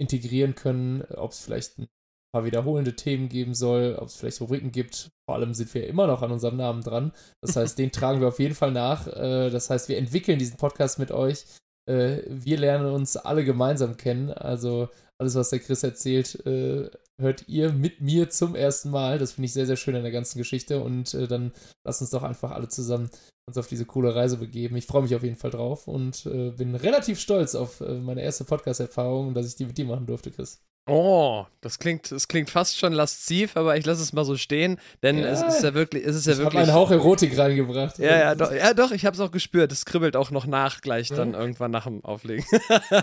integrieren 0.00 0.54
können, 0.54 1.02
ob 1.02 1.32
es 1.32 1.40
vielleicht 1.40 1.78
ein 1.78 1.88
paar 2.36 2.44
wiederholende 2.44 2.94
Themen 2.94 3.28
geben 3.28 3.54
soll, 3.54 3.96
ob 3.98 4.08
es 4.08 4.16
vielleicht 4.16 4.40
Rubriken 4.40 4.70
gibt. 4.70 5.08
Vor 5.26 5.36
allem 5.36 5.54
sind 5.54 5.72
wir 5.74 5.86
immer 5.86 6.06
noch 6.06 6.22
an 6.22 6.30
unserem 6.30 6.58
Namen 6.58 6.82
dran. 6.82 7.12
Das 7.40 7.56
heißt, 7.56 7.78
den 7.78 7.92
tragen 7.92 8.20
wir 8.20 8.28
auf 8.28 8.38
jeden 8.38 8.54
Fall 8.54 8.72
nach. 8.72 9.06
Äh, 9.06 9.48
das 9.50 9.70
heißt, 9.70 9.88
wir 9.88 9.96
entwickeln 9.96 10.38
diesen 10.38 10.58
Podcast 10.58 10.98
mit 10.98 11.10
euch. 11.10 11.46
Äh, 11.88 12.18
wir 12.28 12.58
lernen 12.58 12.92
uns 12.92 13.16
alle 13.16 13.44
gemeinsam 13.44 13.96
kennen. 13.96 14.30
Also 14.30 14.90
alles, 15.18 15.34
was 15.34 15.50
der 15.50 15.60
Chris 15.60 15.82
erzählt, 15.82 16.44
äh, 16.46 16.90
hört 17.20 17.48
ihr 17.48 17.72
mit 17.72 18.00
mir 18.00 18.28
zum 18.30 18.54
ersten 18.54 18.90
Mal. 18.90 19.18
Das 19.18 19.32
finde 19.32 19.46
ich 19.46 19.52
sehr, 19.52 19.66
sehr 19.66 19.76
schön 19.76 19.96
an 19.96 20.02
der 20.02 20.12
ganzen 20.12 20.38
Geschichte. 20.38 20.80
Und 20.82 21.14
äh, 21.14 21.26
dann 21.26 21.52
lasst 21.86 22.00
uns 22.02 22.10
doch 22.10 22.22
einfach 22.22 22.50
alle 22.50 22.68
zusammen 22.68 23.08
uns 23.48 23.56
auf 23.58 23.68
diese 23.68 23.84
coole 23.86 24.12
Reise 24.14 24.38
begeben. 24.38 24.74
Ich 24.76 24.86
freue 24.86 25.02
mich 25.02 25.14
auf 25.14 25.22
jeden 25.22 25.36
Fall 25.36 25.52
drauf 25.52 25.86
und 25.86 26.26
äh, 26.26 26.50
bin 26.50 26.74
relativ 26.74 27.20
stolz 27.20 27.54
auf 27.54 27.80
äh, 27.80 27.94
meine 28.00 28.20
erste 28.22 28.42
Podcast-Erfahrung, 28.44 29.34
dass 29.34 29.46
ich 29.46 29.54
die 29.54 29.66
mit 29.66 29.78
dir 29.78 29.84
machen 29.84 30.04
durfte, 30.06 30.32
Chris. 30.32 30.60
Oh, 30.88 31.46
das 31.60 31.78
klingt, 31.78 32.10
das 32.12 32.26
klingt 32.28 32.50
fast 32.50 32.76
schon 32.76 32.92
lasziv, 32.92 33.56
aber 33.56 33.76
ich 33.76 33.86
lasse 33.86 34.02
es 34.02 34.12
mal 34.12 34.24
so 34.24 34.36
stehen, 34.36 34.78
denn 35.04 35.18
Ja. 35.18 35.26
es 35.26 35.42
ist 35.42 35.62
ja 35.62 35.74
wirklich, 35.74 36.04
es 36.04 36.16
ist 36.16 36.26
ja 36.26 36.32
ich 36.32 36.38
habe 36.40 36.46
wirklich. 36.46 36.62
einen 36.64 36.74
Hauch 36.74 36.90
Erotik 36.90 37.38
reingebracht. 37.38 37.98
ja, 37.98 38.18
ja, 38.18 38.34
doch, 38.34 38.52
ja, 38.52 38.74
doch, 38.74 38.90
ich 38.90 39.04
habe 39.06 39.14
es 39.14 39.20
auch 39.20 39.30
gespürt. 39.30 39.70
Es 39.72 39.84
kribbelt 39.84 40.16
auch 40.16 40.30
noch 40.32 40.46
nach, 40.46 40.80
gleich 40.80 41.08
dann 41.08 41.32
Ja. 41.32 41.38
irgendwann 41.40 41.70
nach 41.70 41.84
dem 41.86 42.04
Auflegen. 42.04 42.44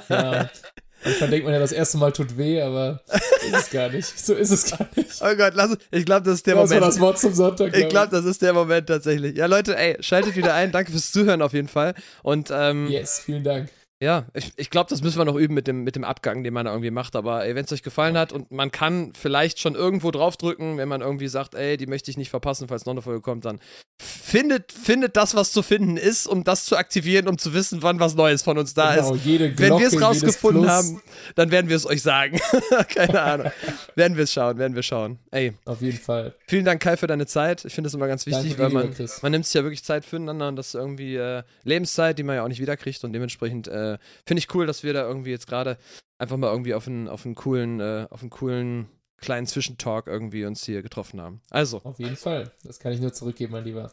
ja. 0.10 0.50
Manchmal 1.06 1.30
denkt 1.30 1.46
man 1.46 1.54
ja, 1.54 1.60
das 1.60 1.72
erste 1.72 1.98
Mal 1.98 2.12
tut 2.12 2.38
weh, 2.38 2.62
aber 2.62 3.02
ist 3.46 3.56
es 3.56 3.70
gar 3.70 3.90
nicht. 3.90 4.08
So 4.20 4.34
ist 4.34 4.52
es 4.52 4.72
gar 4.72 4.88
nicht. 4.96 5.10
oh 5.22 5.36
Gott, 5.36 5.54
lass, 5.56 5.78
ich 5.92 6.06
glaube, 6.06 6.26
das 6.26 6.36
ist 6.36 6.48
der 6.48 6.56
Das 6.56 6.70
war 6.70 6.76
Moment. 6.78 6.94
das 6.94 7.00
Wort 7.02 7.20
zum 7.20 7.34
Sonntag. 7.34 7.76
Ich 7.76 7.90
glaube, 7.90 8.10
das 8.10 8.26
ist 8.26 8.42
der 8.42 8.54
Moment 8.54 8.88
tatsächlich. 8.88 9.36
Ja, 9.36 9.48
Leute, 9.48 9.76
ey, 9.78 9.98
schaltet 10.00 10.36
wieder 10.36 10.54
ein. 10.54 10.72
Danke 10.72 10.92
fürs 10.92 11.12
Zuhören 11.12 11.42
auf 11.42 11.54
jeden 11.54 11.68
Fall. 11.68 11.94
Und 12.22 12.50
ähm, 12.54 12.88
Yes, 12.88 13.20
vielen 13.20 13.44
Dank. 13.44 13.70
Ja, 14.04 14.26
ich, 14.34 14.52
ich 14.58 14.70
glaube, 14.70 14.90
das 14.90 15.02
müssen 15.02 15.18
wir 15.18 15.24
noch 15.24 15.38
üben 15.38 15.54
mit 15.54 15.66
dem, 15.66 15.86
mit 15.86 15.96
dem 15.96 16.04
Abgang, 16.04 16.44
den 16.44 16.54
man 16.54 16.66
irgendwie 16.66 16.92
macht. 16.92 17.16
Aber 17.16 17.40
wenn 17.40 17.64
es 17.64 17.72
euch 17.72 17.84
gefallen 17.84 18.18
hat 18.18 18.34
und 18.34 18.52
man 18.52 18.70
kann 18.70 19.14
vielleicht 19.18 19.60
schon 19.60 19.76
irgendwo 19.76 20.12
draufdrücken, 20.12 20.78
wenn 20.78 20.90
man 20.90 21.00
irgendwie 21.00 21.30
sagt, 21.30 21.56
ey, 21.56 21.78
die 21.78 21.88
möchte 21.88 22.12
ich 22.12 22.18
nicht 22.18 22.30
verpassen, 22.30 22.68
falls 22.68 22.86
noch 22.86 22.92
eine 22.92 23.02
Folge 23.02 23.22
kommt, 23.22 23.46
dann 23.46 23.60
findet, 24.02 24.74
findet 24.74 25.16
das, 25.16 25.36
was 25.36 25.54
zu 25.54 25.62
finden 25.62 25.96
ist, 25.96 26.28
um 26.28 26.44
das 26.44 26.66
zu 26.66 26.76
aktivieren, 26.76 27.30
um 27.30 27.38
zu 27.38 27.54
wissen, 27.54 27.82
wann 27.82 28.02
was 28.02 28.16
Neues 28.16 28.42
von 28.42 28.58
uns 28.58 28.74
da 28.74 28.96
genau, 28.96 29.14
ist. 29.14 29.24
Glocke, 29.24 29.54
wenn 29.58 29.80
wir 29.80 29.88
es 29.88 30.02
rausgefunden 30.02 30.70
haben, 30.70 31.02
dann 31.36 31.52
werden 31.52 31.70
wir 31.70 31.78
es 31.78 31.86
euch 31.86 32.02
sagen. 32.02 32.42
Keine 32.90 33.22
Ahnung. 33.22 33.52
werden 33.96 34.18
wir 34.18 34.26
es 34.26 34.34
schauen, 34.34 34.58
werden 34.58 34.76
wir 34.76 34.84
schauen. 34.84 35.20
Ey. 35.32 35.54
Auf 35.64 35.82
jeden 35.82 36.00
Fall. 36.00 36.36
Vielen 36.48 36.66
Dank, 36.66 36.82
Kai, 36.82 36.98
für 36.98 37.08
deine 37.08 37.26
Zeit. 37.26 37.64
Ich 37.64 37.74
finde 37.74 37.88
das 37.88 37.94
immer 37.94 38.08
ganz 38.08 38.26
wichtig, 38.26 38.58
Danke, 38.58 38.76
weil 38.76 38.88
man, 38.90 39.10
man 39.22 39.32
nimmt 39.32 39.46
sich 39.46 39.54
ja 39.54 39.64
wirklich 39.64 39.86
Zeit 39.86 40.04
füreinander 40.04 40.50
und 40.50 40.58
das 40.58 40.68
ist 40.68 40.76
irgendwie 40.76 41.16
äh, 41.16 41.44
Lebenszeit, 41.64 42.18
die 42.20 42.24
man 42.24 42.36
ja 42.36 42.44
auch 42.44 42.50
nicht 42.50 42.60
wiederkriegt 42.60 43.04
und 43.04 43.14
dementsprechend 43.14 43.68
äh, 43.70 43.93
äh, 43.94 43.98
finde 44.26 44.40
ich 44.40 44.54
cool, 44.54 44.66
dass 44.66 44.84
wir 44.84 44.94
da 44.94 45.08
irgendwie 45.08 45.32
jetzt 45.32 45.48
gerade 45.48 45.78
einfach 46.18 46.38
mal 46.38 46.52
irgendwie 46.52 46.74
auf 46.74 46.88
einen, 46.88 47.08
auf 47.08 47.26
einen 47.26 47.36
coolen, 47.36 47.80
äh, 47.80 48.08
auf 48.10 48.22
einen 48.22 48.30
coolen 48.30 48.90
kleinen 49.18 49.48
Zwischentalk 49.48 50.08
irgendwie 50.08 50.46
uns 50.46 50.66
hier 50.66 50.82
getroffen 50.82 51.22
haben. 51.22 51.42
Also. 51.50 51.82
Auf 51.84 52.00
jeden 52.00 52.18
Fall. 52.18 52.52
Das 52.64 52.80
kann 52.80 52.92
ich 52.92 53.00
nur 53.00 53.14
zurückgeben, 53.14 53.54
mein 53.54 53.64
Lieber. 53.64 53.92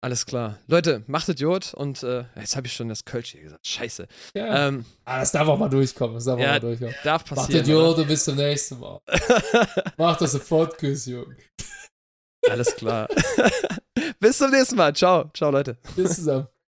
Alles 0.00 0.26
klar. 0.26 0.58
Leute, 0.68 1.02
macht 1.08 1.28
Idiot 1.28 1.74
und 1.74 2.04
äh, 2.04 2.24
jetzt 2.36 2.54
habe 2.54 2.68
ich 2.68 2.72
schon 2.72 2.88
das 2.88 3.04
Kölsch 3.04 3.32
hier 3.32 3.42
gesagt. 3.42 3.66
Scheiße. 3.66 4.06
Ja. 4.32 4.68
Ähm, 4.68 4.84
ah, 5.04 5.18
das 5.18 5.32
darf 5.32 5.48
auch 5.48 5.58
mal 5.58 5.68
durchkommen. 5.68 6.14
Das 6.14 6.24
darf 6.24 6.38
ja, 6.38 6.46
auch 6.46 6.52
mal 6.52 6.60
durchkommen. 6.60 6.94
Darf 7.02 7.24
passieren. 7.24 7.58
Macht 7.58 7.68
Idiot 7.68 7.98
und 7.98 8.06
bis 8.06 8.24
zum 8.24 8.36
nächsten 8.36 8.78
Mal. 8.78 9.00
Mach 9.96 10.16
das 10.16 10.32
sofort, 10.32 10.78
Küss, 10.78 11.06
Junge. 11.06 11.36
Alles 12.48 12.76
klar. 12.76 13.08
bis 14.20 14.38
zum 14.38 14.52
nächsten 14.52 14.76
Mal. 14.76 14.94
Ciao. 14.94 15.30
Ciao, 15.34 15.50
Leute. 15.50 15.76
Bis 15.96 16.14
zusammen. 16.14 16.46